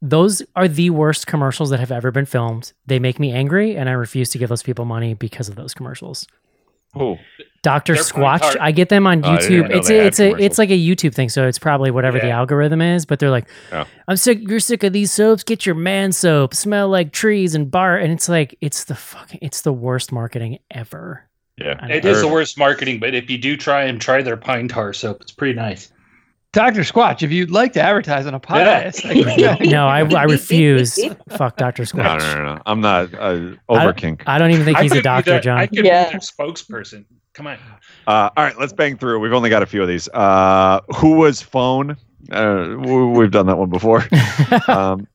Those 0.01 0.41
are 0.55 0.67
the 0.67 0.89
worst 0.89 1.25
commercials 1.27 1.69
that 1.69 1.79
have 1.79 1.91
ever 1.91 2.11
been 2.11 2.25
filmed. 2.25 2.73
They 2.85 2.99
make 2.99 3.19
me 3.19 3.31
angry, 3.31 3.75
and 3.75 3.87
I 3.89 3.93
refuse 3.93 4.29
to 4.31 4.37
give 4.37 4.49
those 4.49 4.63
people 4.63 4.85
money 4.85 5.13
because 5.13 5.47
of 5.49 5.55
those 5.55 5.73
commercials. 5.73 6.27
Oh, 6.97 7.17
Doctor 7.61 7.95
Squatch. 7.95 8.55
I 8.59 8.71
get 8.71 8.87
them 8.89 9.05
on 9.05 9.23
Oh, 9.25 9.29
YouTube. 9.29 9.69
know 9.69 9.75
it's 9.77 9.89
a, 9.89 10.05
it's 10.05 10.19
a 10.19 10.29
it's 10.37 10.57
like 10.57 10.69
a 10.69 10.77
YouTube 10.77 11.13
thing, 11.13 11.27
so 11.29 11.45
it's 11.47 11.59
probably 11.59 11.91
whatever 11.91 12.19
the 12.19 12.29
algorithm 12.29 12.81
is. 12.81 13.05
But 13.05 13.19
they're 13.19 13.31
like, 13.31 13.47
Oh. 13.71 13.85
I'm 14.07 14.15
sick. 14.17 14.39
You're 14.47 14.59
sick 14.61 14.83
of 14.83 14.93
these 14.93 15.11
soaps. 15.11 15.43
Get 15.43 15.65
your 15.65 15.75
man 15.75 16.11
soap. 16.13 16.53
Smell 16.53 16.87
like 16.87 17.11
trees 17.11 17.53
and 17.55 17.69
bar. 17.69 17.97
And 17.97 18.13
it's 18.13 18.29
like 18.29 18.55
it's 18.61 18.85
the 18.85 18.95
fucking 18.95 19.39
it's 19.41 19.61
the 19.61 19.73
worst 19.73 20.11
marketing 20.11 20.59
ever. 20.71 21.27
Yeah. 21.57 21.79
I 21.81 21.93
It 21.93 22.03
know. 22.03 22.11
is 22.11 22.21
the 22.21 22.27
worst 22.27 22.57
marketing, 22.57 22.99
but 22.99 23.13
if 23.13 23.29
you 23.29 23.37
do 23.37 23.55
try 23.57 23.83
and 23.83 23.99
try 24.01 24.21
their 24.21 24.37
pine 24.37 24.67
tar 24.67 24.93
soap, 24.93 25.21
it's 25.21 25.31
pretty 25.31 25.53
nice. 25.55 25.91
Dr. 26.53 26.81
Squatch, 26.81 27.21
if 27.21 27.31
you'd 27.33 27.51
like 27.51 27.73
to 27.73 27.81
advertise 27.81 28.25
on 28.25 28.33
a 28.33 28.39
podcast, 28.39 29.03
Yeah. 29.37 29.57
No, 29.59 29.87
I, 29.87 29.99
I 30.15 30.23
refuse. 30.23 30.97
Fuck 31.29 31.57
Doctor 31.57 31.83
Squatch. 31.83 32.19
no, 32.19 32.35
no, 32.35 32.55
no. 32.55 32.61
I'm 32.65 32.79
not 32.79 33.13
uh, 33.13 33.27
over 33.67 33.81
don't- 33.85 33.97
kink. 33.97 34.23
I 34.25 34.37
don't 34.37 34.51
even 34.51 34.63
think 34.63 34.77
he's 34.77 34.93
a 34.93 35.01
doctor, 35.01 35.31
their- 35.31 35.41
John. 35.41 35.57
I 35.57 35.67
could 35.67 35.83
Yeah. 35.85 36.05
be 36.05 36.11
their 36.11 36.19
spokesperson. 36.21 37.03
Come 37.33 37.47
on. 37.47 37.57
Uh, 38.07 38.29
all 38.37 38.45
right, 38.45 38.57
let's 38.57 38.71
bang 38.71 38.97
through. 38.97 39.19
We've 39.19 39.33
only 39.33 39.49
got 39.49 39.63
a 39.63 39.65
few 39.65 39.81
of 39.81 39.89
these. 39.89 40.07
Uh, 40.13 40.79
who 40.95 41.15
was 41.15 41.41
phone? 41.41 41.97
Uh, 42.31 42.63
w- 42.67 43.09
we've 43.09 43.31
done 43.31 43.47
that 43.47 43.57
one 43.57 43.69
before. 43.69 44.05
um, 44.69 45.05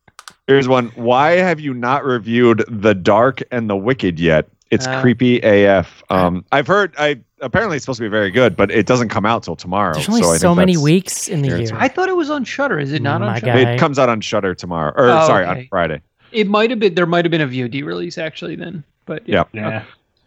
here's 0.46 0.68
one. 0.68 0.88
Why 0.96 1.30
have 1.32 1.58
you 1.58 1.72
not 1.72 2.04
reviewed 2.04 2.62
The 2.68 2.94
Dark 2.94 3.42
and 3.50 3.70
The 3.70 3.76
Wicked 3.76 4.20
yet? 4.20 4.46
It's 4.70 4.86
Uh, 4.86 5.00
creepy 5.00 5.40
AF. 5.40 6.02
Um, 6.10 6.44
I've 6.52 6.66
heard. 6.66 6.94
I 6.98 7.18
apparently 7.40 7.76
it's 7.76 7.84
supposed 7.84 7.98
to 7.98 8.02
be 8.04 8.08
very 8.08 8.30
good, 8.30 8.56
but 8.56 8.70
it 8.70 8.86
doesn't 8.86 9.08
come 9.08 9.26
out 9.26 9.42
till 9.42 9.56
tomorrow. 9.56 9.94
There's 9.94 10.08
only 10.08 10.22
so 10.22 10.30
I 10.30 10.36
so 10.36 10.48
think 10.50 10.56
many 10.58 10.76
weeks 10.76 11.26
in 11.28 11.42
the 11.42 11.48
year. 11.48 11.56
it's- 11.62 11.72
I 11.76 11.88
thought 11.88 12.08
it 12.08 12.16
was 12.16 12.30
on 12.30 12.44
Shudder. 12.44 12.78
Is 12.78 12.92
it 12.92 13.02
not 13.02 13.20
on 13.20 13.28
My 13.28 13.40
Shudder? 13.40 13.64
guy. 13.64 13.72
It 13.72 13.78
comes 13.80 13.98
out 13.98 14.08
on 14.08 14.20
Shudder 14.20 14.54
tomorrow, 14.54 14.92
or 14.96 15.10
Oh, 15.10 15.26
sorry, 15.26 15.44
okay. 15.46 15.60
on 15.62 15.66
Friday. 15.70 16.00
It 16.32 16.46
might 16.46 16.70
have 16.70 16.78
been. 16.78 16.94
There 16.94 17.06
might 17.06 17.24
have 17.24 17.32
been 17.32 17.40
a 17.40 17.46
VOD 17.48 17.82
release 17.84 18.16
actually 18.16 18.54
then. 18.54 18.84
But 19.06 19.28
yeah. 19.28 19.42
Yeah. 19.52 19.82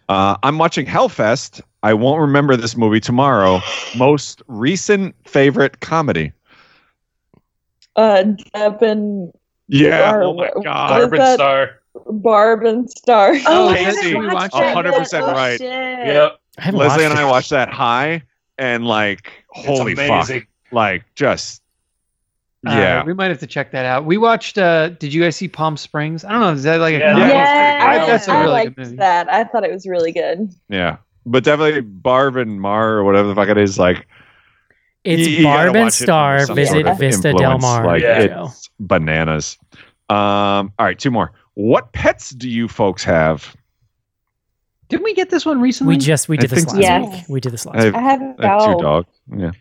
Uh, 0.09 0.35
I'm 0.43 0.57
watching 0.57 0.85
Hellfest. 0.85 1.61
I 1.81 1.93
won't 1.93 2.19
remember 2.19 2.57
this 2.57 2.75
movie 2.75 2.99
tomorrow. 2.99 3.61
Most 3.95 4.41
recent 4.47 5.15
favorite 5.25 5.79
comedy. 5.79 6.33
Uh, 7.95 8.23
Deb 8.53 8.81
and 8.81 9.31
Yeah. 9.67 10.13
Or 10.15 10.23
Oh 10.23 10.33
my 10.33 10.49
god. 10.63 10.89
what 10.91 10.99
is 10.99 11.03
Barbara 11.05 11.17
that? 11.19 11.33
Star. 11.35 11.69
Barb 12.07 12.63
and 12.63 12.89
Star. 12.89 13.33
Oh, 13.35 13.43
Oh, 13.47 13.69
I 13.69 13.77
haven't 13.77 14.01
Casey, 14.01 14.13
that 14.13 14.51
hundred 14.73 14.91
yet. 14.91 14.99
percent 14.99 15.23
Oh, 15.25 15.31
right. 15.33 15.57
shit. 15.59 16.07
Yep. 16.07 16.39
Leslie 16.73 17.05
and 17.05 17.13
I 17.13 17.25
watched 17.25 17.49
that 17.51 17.69
high, 17.69 18.23
and 18.57 18.85
like, 18.85 19.31
holy 19.49 19.95
fuck, 19.95 20.29
like 20.71 21.03
just 21.15 21.61
Uh, 22.65 22.71
yeah. 22.71 23.03
we 23.03 23.13
might 23.13 23.29
have 23.29 23.39
to 23.39 23.47
check 23.47 23.71
that 23.71 23.85
out. 23.85 24.05
We 24.05 24.17
watched. 24.17 24.57
uh 24.57 24.89
Did 24.89 25.13
you 25.13 25.21
guys 25.21 25.35
see 25.35 25.47
Palm 25.47 25.77
Springs? 25.77 26.23
I 26.23 26.31
don't 26.31 26.41
know. 26.41 26.51
Is 26.53 26.63
that 26.63 26.77
like 26.77 26.95
a 26.95 26.99
Yeah, 26.99 27.13
that 27.19 27.29
Yeah, 27.29 27.87
I. 28.03 28.05
That's 28.05 28.27
a 28.27 28.31
I 28.31 28.39
really 28.41 28.51
liked 28.51 28.75
good 28.75 28.85
movie. 28.85 28.95
that. 28.97 29.29
I 29.31 29.43
thought 29.43 29.63
it 29.63 29.71
was 29.71 29.85
really 29.87 30.11
good. 30.11 30.49
Yeah. 30.69 30.97
But 31.25 31.43
definitely 31.43 31.81
Barb 31.81 32.35
and 32.37 32.59
Mar 32.61 32.89
or 32.93 33.03
whatever 33.03 33.27
the 33.29 33.35
fuck 33.35 33.49
it 33.49 33.57
is, 33.57 33.77
like 33.79 34.07
It's 35.03 35.27
you- 35.27 35.37
you 35.37 35.43
Barb 35.43 35.75
and 35.75 35.85
watch 35.85 36.01
it 36.01 36.09
under 36.09 36.43
Star 36.45 36.55
visit 36.55 36.71
sort 36.73 36.87
of 36.87 36.99
Vista 36.99 37.33
Del 37.33 37.57
Mar. 37.59 37.85
Like 37.85 38.01
Yeah. 38.01 38.45
it's 38.45 38.69
bananas. 38.79 39.57
Um, 40.09 40.71
all 40.77 40.85
right, 40.85 40.97
two 40.99 41.11
more. 41.11 41.31
What 41.55 41.91
pets 41.93 42.31
do 42.31 42.49
you 42.49 42.67
folks 42.67 43.03
have? 43.03 43.55
Didn't 44.89 45.03
we 45.03 45.13
get 45.13 45.29
this 45.29 45.45
one 45.45 45.61
recently? 45.61 45.95
We 45.95 45.99
just 45.99 46.29
we 46.29 46.37
I 46.37 46.41
did 46.41 46.49
this 46.49 46.65
think 46.65 46.85
last 46.85 47.03
so. 47.05 47.17
week. 47.17 47.23
We 47.29 47.39
did 47.39 47.51
this 47.51 47.65
last 47.65 47.77
I 47.79 47.85
week. 47.85 47.95
have, 47.95 48.03
I 48.03 48.07
have 48.07 48.21
a 48.21 48.35
I 48.39 48.47
have 48.47 48.65
two 48.65 48.81
dogs. 48.81 49.07
Yeah. 49.35 49.51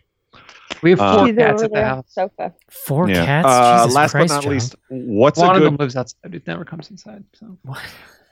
we 0.82 0.90
have 0.90 0.98
four 0.98 1.26
She's 1.26 1.36
cats 1.36 1.62
at 1.62 1.72
the 1.72 1.84
house. 1.84 2.04
sofa. 2.08 2.54
Four 2.70 3.08
yeah. 3.08 3.24
cats. 3.24 3.46
Uh, 3.48 3.82
Jesus 3.84 3.94
last 3.94 4.10
Christ, 4.12 4.28
but 4.28 4.34
not 4.34 4.42
Joe. 4.44 4.50
least, 4.50 4.74
what's 4.88 5.38
One 5.38 5.50
a 5.50 5.56
of 5.56 5.62
them 5.62 5.76
good 5.76 5.80
lives 5.80 5.96
outside. 5.96 6.34
It 6.34 6.46
never 6.46 6.64
comes 6.64 6.90
inside. 6.90 7.24
So 7.34 7.56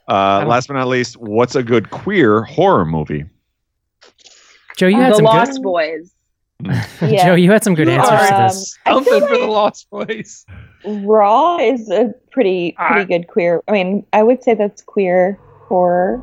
uh, 0.09 0.45
last 0.47 0.69
but 0.69 0.75
not 0.75 0.89
least, 0.89 1.17
what's 1.19 1.55
a 1.55 1.63
good 1.63 1.91
queer 1.91 2.43
horror 2.43 2.85
movie? 2.85 3.25
Joe, 4.77 4.87
you 4.89 4.97
had 4.97 5.13
the 5.13 5.17
some 5.17 5.25
Lost 5.27 5.53
good. 5.53 5.63
Boys. 5.63 6.15
Yeah. 6.63 6.85
Joe, 7.27 7.35
you 7.35 7.51
had 7.51 7.63
some 7.63 7.75
good 7.75 7.89
You 7.89 7.95
answers 7.95 8.29
to 8.29 8.35
are, 8.35 8.49
this. 8.49 8.79
I 8.85 8.91
feel 8.91 9.05
something 9.05 9.29
for 9.29 9.35
the 9.39 9.41
like 9.41 9.49
Lost 9.49 9.91
Boys. 9.91 10.47
Raw 10.87 11.59
is 11.59 11.91
a 11.91 12.15
pretty 12.31 12.73
pretty 12.73 13.01
I- 13.01 13.05
good 13.05 13.29
queer. 13.29 13.63
I 13.69 13.73
mean, 13.73 14.07
I 14.13 14.23
would 14.23 14.43
say 14.43 14.55
that's 14.55 14.83
queer 14.83 15.39
horror. 15.69 16.23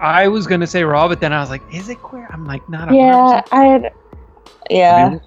I 0.00 0.28
was 0.28 0.46
gonna 0.46 0.66
say 0.66 0.84
Raw, 0.84 1.08
but 1.08 1.20
then 1.20 1.32
I 1.32 1.40
was 1.40 1.50
like, 1.50 1.62
is 1.72 1.88
it 1.88 1.98
queer? 1.98 2.28
I'm 2.30 2.46
like, 2.46 2.68
not. 2.68 2.88
100%. 2.88 2.96
Yeah, 2.96 3.42
I 3.50 3.64
had. 3.64 3.92
Yeah, 4.70 5.18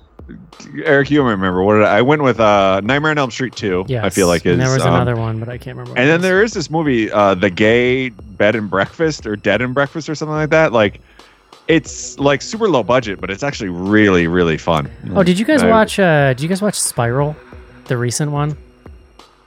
Eric, 0.85 1.09
you 1.09 1.23
remember 1.23 1.63
what 1.63 1.75
did 1.75 1.83
I, 1.83 1.97
I 1.97 2.01
went 2.01 2.23
with? 2.23 2.39
Uh, 2.39 2.79
Nightmare 2.81 3.11
on 3.11 3.17
Elm 3.17 3.31
Street 3.31 3.55
two. 3.55 3.85
Yes. 3.87 4.03
I 4.03 4.09
feel 4.09 4.27
like 4.27 4.45
is 4.45 4.53
and 4.53 4.61
there 4.61 4.73
was 4.73 4.83
um, 4.83 4.93
another 4.93 5.15
one, 5.15 5.39
but 5.39 5.49
I 5.49 5.57
can't 5.57 5.77
remember. 5.77 5.99
And 5.99 6.09
then 6.09 6.21
there 6.21 6.43
is 6.43 6.53
this 6.53 6.69
movie, 6.69 7.11
uh, 7.11 7.35
The 7.35 7.49
Gay 7.49 8.09
Bed 8.09 8.55
and 8.55 8.69
Breakfast 8.69 9.25
or 9.25 9.35
Dead 9.35 9.61
and 9.61 9.73
Breakfast 9.73 10.09
or 10.09 10.15
something 10.15 10.35
like 10.35 10.51
that. 10.51 10.71
Like, 10.71 11.01
it's 11.67 12.17
like 12.19 12.41
super 12.41 12.69
low 12.69 12.83
budget, 12.83 13.19
but 13.19 13.29
it's 13.29 13.43
actually 13.43 13.69
really, 13.69 14.27
really 14.27 14.57
fun. 14.57 14.89
Oh, 15.13 15.23
did 15.23 15.37
you 15.39 15.45
guys 15.45 15.63
I- 15.63 15.69
watch? 15.69 15.99
Uh, 15.99 16.29
did 16.33 16.41
you 16.41 16.49
guys 16.49 16.61
watch 16.61 16.75
Spiral, 16.79 17.35
the 17.91 17.97
recent 17.97 18.31
one? 18.31 18.55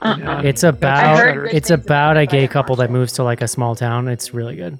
Uh-uh. 0.03 0.43
It's 0.43 0.61
about 0.61 1.47
it's 1.47 1.71
about 1.71 2.11
about 2.11 2.17
a 2.17 2.21
it, 2.21 2.27
but 2.27 2.35
I 2.35 2.37
gay 2.41 2.47
couple 2.47 2.75
watched 2.75 2.89
that 2.89 2.93
moves 2.93 3.13
to 3.13 3.23
like 3.23 3.41
a 3.41 3.47
small 3.47 3.75
town. 3.75 4.07
It's 4.07 4.35
really 4.35 4.55
good. 4.55 4.77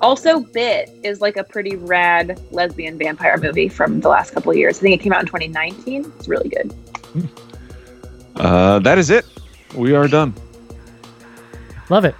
Also, 0.00 0.40
Bit 0.40 0.90
is 1.04 1.20
like 1.20 1.36
a 1.36 1.44
pretty 1.44 1.76
rad 1.76 2.40
lesbian 2.50 2.98
vampire 2.98 3.36
movie 3.38 3.68
from 3.68 4.00
the 4.00 4.08
last 4.08 4.32
couple 4.32 4.50
of 4.50 4.56
years. 4.56 4.78
I 4.78 4.80
think 4.80 5.00
it 5.00 5.04
came 5.04 5.12
out 5.12 5.20
in 5.20 5.26
2019. 5.26 6.12
It's 6.18 6.26
really 6.26 6.48
good. 6.48 6.74
Uh, 8.34 8.80
that 8.80 8.98
is 8.98 9.10
it. 9.10 9.24
We 9.76 9.94
are 9.94 10.08
done. 10.08 10.34
Love 11.90 12.04
it. 12.04 12.16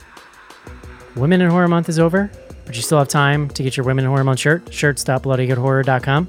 Women 1.16 1.40
in 1.40 1.50
Horror 1.50 1.66
Month 1.66 1.88
is 1.88 1.98
over, 1.98 2.30
but 2.64 2.76
you 2.76 2.82
still 2.82 2.98
have 2.98 3.08
time 3.08 3.48
to 3.48 3.62
get 3.64 3.76
your 3.76 3.84
Women 3.84 4.04
in 4.04 4.10
Horror 4.10 4.22
Month 4.22 4.38
shirt. 4.38 4.72
Shirts.bloodygoodhorror.com. 4.72 6.28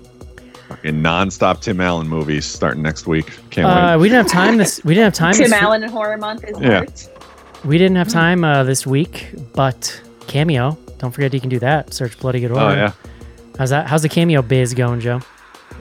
Fucking 0.69 1.01
nonstop 1.01 1.61
Tim 1.61 1.79
Allen 1.81 2.07
movies 2.07 2.45
starting 2.45 2.81
next 2.81 3.05
week. 3.07 3.31
Can't 3.49 3.67
Uh, 3.67 3.93
wait. 3.95 4.01
we 4.01 4.09
didn't 4.09 4.23
have 4.23 4.31
time 4.31 4.57
this. 4.57 4.81
We 4.83 4.93
didn't 4.93 5.05
have 5.05 5.13
time. 5.13 5.33
Tim 5.33 5.49
this, 5.49 5.53
Allen 5.61 5.83
in 5.83 5.89
Horror 5.89 6.17
Month 6.17 6.43
is 6.45 6.59
Yeah. 6.59 6.79
hurt. 6.79 7.09
We 7.65 7.77
didn't 7.77 7.97
have 7.97 8.09
time 8.09 8.43
uh, 8.43 8.63
this 8.63 8.85
week, 8.85 9.33
but 9.53 10.01
Cameo. 10.27 10.77
Don't 10.99 11.11
forget 11.11 11.33
you 11.33 11.39
can 11.41 11.49
do 11.49 11.59
that. 11.59 11.93
Search 11.93 12.17
Bloody 12.19 12.39
Good 12.39 12.51
Horror. 12.51 12.71
Oh 12.71 12.75
yeah. 12.75 12.91
How's 13.57 13.69
that? 13.69 13.87
How's 13.87 14.01
the 14.01 14.09
Cameo 14.09 14.41
biz 14.41 14.73
going, 14.73 14.99
Joe? 14.99 15.21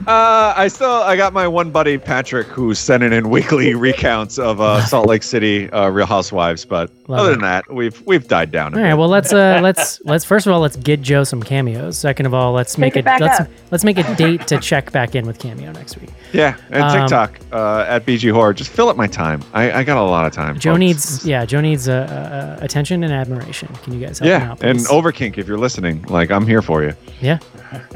Uh, 0.05 0.53
I 0.57 0.67
still 0.67 0.89
I 0.91 1.15
got 1.15 1.31
my 1.31 1.47
one 1.47 1.71
buddy 1.71 1.97
Patrick 1.97 2.47
who's 2.47 2.77
sending 2.77 3.13
in 3.13 3.29
weekly 3.29 3.73
recounts 3.89 4.37
of 4.37 4.59
uh, 4.59 4.83
Salt 4.85 5.07
Lake 5.07 5.23
City 5.23 5.69
uh, 5.71 5.87
Real 5.89 6.05
Housewives, 6.05 6.65
but 6.65 6.91
Love 7.07 7.19
other 7.21 7.29
it. 7.29 7.33
than 7.35 7.41
that, 7.41 7.73
we've 7.73 8.01
we've 8.05 8.27
died 8.27 8.51
down. 8.51 8.73
A 8.73 8.77
All 8.77 8.83
bit. 8.83 8.89
right. 8.89 8.93
Well, 8.95 9.07
let's 9.07 9.31
uh, 9.31 9.61
let's 9.63 10.01
let's 10.03 10.25
first 10.25 10.45
of 10.45 10.51
all 10.51 10.59
let's 10.59 10.75
get 10.75 11.01
Joe 11.01 11.23
some 11.23 11.41
cameos. 11.41 11.97
Second 11.97 12.25
of 12.25 12.33
all, 12.33 12.51
let's 12.51 12.77
make 12.77 12.97
it 12.97 13.01
a 13.01 13.03
back 13.03 13.21
let's 13.21 13.39
up. 13.39 13.47
let's 13.71 13.85
make 13.85 13.97
a 13.97 14.15
date 14.15 14.45
to 14.47 14.59
check 14.59 14.91
back 14.91 15.15
in 15.15 15.25
with 15.25 15.39
Cameo 15.39 15.71
next 15.71 15.97
week. 16.01 16.09
Yeah, 16.33 16.57
and 16.69 16.83
Um, 16.83 16.99
TikTok 17.01 17.39
uh, 17.53 17.85
at 17.87 18.05
BG 18.05 18.29
Horror. 18.31 18.53
Just 18.53 18.71
fill 18.71 18.89
up 18.89 18.97
my 18.97 19.07
time. 19.07 19.41
I, 19.53 19.71
I 19.71 19.83
got 19.83 19.97
a 19.97 20.01
lot 20.03 20.25
of 20.25 20.33
time. 20.33 20.59
Joe 20.59 20.71
folks. 20.71 20.79
needs 20.79 21.25
yeah, 21.25 21.45
Joe 21.45 21.61
needs 21.61 21.87
uh, 21.87 22.57
uh, 22.59 22.63
attention 22.63 23.03
and 23.05 23.13
admiration. 23.13 23.69
Can 23.83 23.93
you 23.93 24.05
guys 24.05 24.19
help 24.19 24.29
him 24.31 24.41
Yeah, 24.41 24.51
out? 24.51 24.63
and? 24.63 24.79
Overkink, 24.79 25.37
if 25.37 25.47
you're 25.47 25.57
listening, 25.57 26.01
like 26.03 26.29
I'm 26.29 26.45
here 26.45 26.61
for 26.61 26.83
you. 26.83 26.93
yeah. 27.21 27.39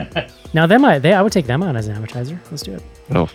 now 0.53 0.65
them 0.67 0.83
I 0.85 0.99
they 0.99 1.13
I 1.13 1.21
would 1.21 1.31
take 1.33 1.47
them 1.47 1.63
on 1.63 1.75
as 1.75 1.87
an 1.87 1.95
advertiser. 1.95 2.39
Let's 2.51 2.63
do 2.63 2.73
it. 2.73 2.81
Oh, 3.13 3.29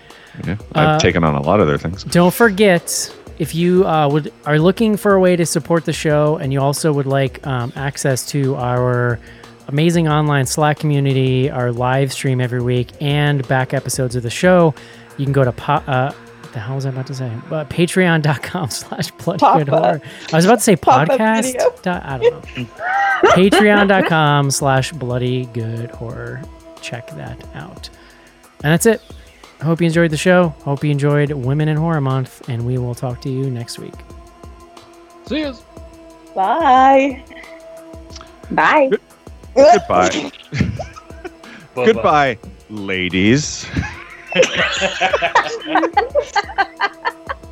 yeah. 0.47 0.57
I've 0.75 0.89
Uh, 0.89 0.99
taken 0.99 1.25
on 1.25 1.35
a 1.35 1.43
lot 1.43 1.61
of 1.61 1.67
their 1.67 1.79
things. 1.79 2.05
Don't 2.05 2.33
forget 2.35 3.15
if 3.39 3.55
you 3.55 3.87
uh, 3.87 4.09
would 4.09 4.33
are 4.47 4.59
looking 4.59 4.97
for 4.97 5.15
a 5.15 5.21
way 5.21 5.37
to 5.37 5.47
support 5.47 5.85
the 5.85 5.93
show, 5.93 6.37
and 6.37 6.53
you 6.53 6.61
also 6.61 6.93
would 6.93 7.07
like 7.07 7.45
um, 7.47 7.73
access 7.77 8.27
to 8.27 8.55
our 8.57 9.19
amazing 9.69 10.09
online 10.09 10.45
Slack 10.47 10.79
community, 10.79 11.51
our 11.51 11.73
live 11.73 12.13
stream 12.13 12.41
every 12.41 12.61
week, 12.61 12.89
and 13.01 13.47
back 13.49 13.73
episodes 13.73 14.15
of 14.17 14.23
the 14.23 14.31
show, 14.31 14.75
you 15.17 15.25
can 15.25 15.33
go 15.33 15.45
to 15.45 15.53
po- 15.53 15.83
uh, 15.87 16.13
the 16.53 16.59
hell 16.61 16.75
was 16.75 16.85
I 16.85 16.91
about 16.91 17.07
to 17.07 17.15
say? 17.15 17.33
Uh, 17.51 17.65
Patreon.com 17.65 18.69
slash 18.81 19.11
bloody 19.13 19.39
good 19.65 19.69
horror. 19.69 20.01
I 20.33 20.37
was 20.37 20.45
about 20.45 20.57
to 20.57 20.61
say 20.65 20.77
podcast. 20.77 21.83
dot- 21.83 22.05
I 22.05 22.19
don't 22.19 22.57
know. 22.59 22.65
Patreon.com 23.33 24.51
slash 24.51 24.93
bloody 24.93 25.47
good 25.47 25.91
horror. 25.93 26.43
Check 26.83 27.09
that 27.13 27.43
out. 27.55 27.89
And 28.63 28.73
that's 28.73 28.87
it. 28.87 29.01
I 29.61 29.65
hope 29.65 29.81
you 29.81 29.87
enjoyed 29.87 30.11
the 30.11 30.17
show. 30.17 30.49
Hope 30.65 30.83
you 30.83 30.91
enjoyed 30.91 31.31
Women 31.31 31.69
in 31.69 31.77
Horror 31.77 32.01
Month, 32.01 32.49
and 32.49 32.67
we 32.67 32.79
will 32.79 32.95
talk 32.95 33.21
to 33.23 33.31
you 33.31 33.49
next 33.49 33.79
week. 33.79 33.95
See 35.27 35.41
ya. 35.41 35.55
bye. 36.35 37.23
Bye. 38.51 38.91
Goodbye. 39.55 40.33
Bye-bye. 41.75 41.87
Goodbye, 41.87 42.39
ladies. 42.69 43.67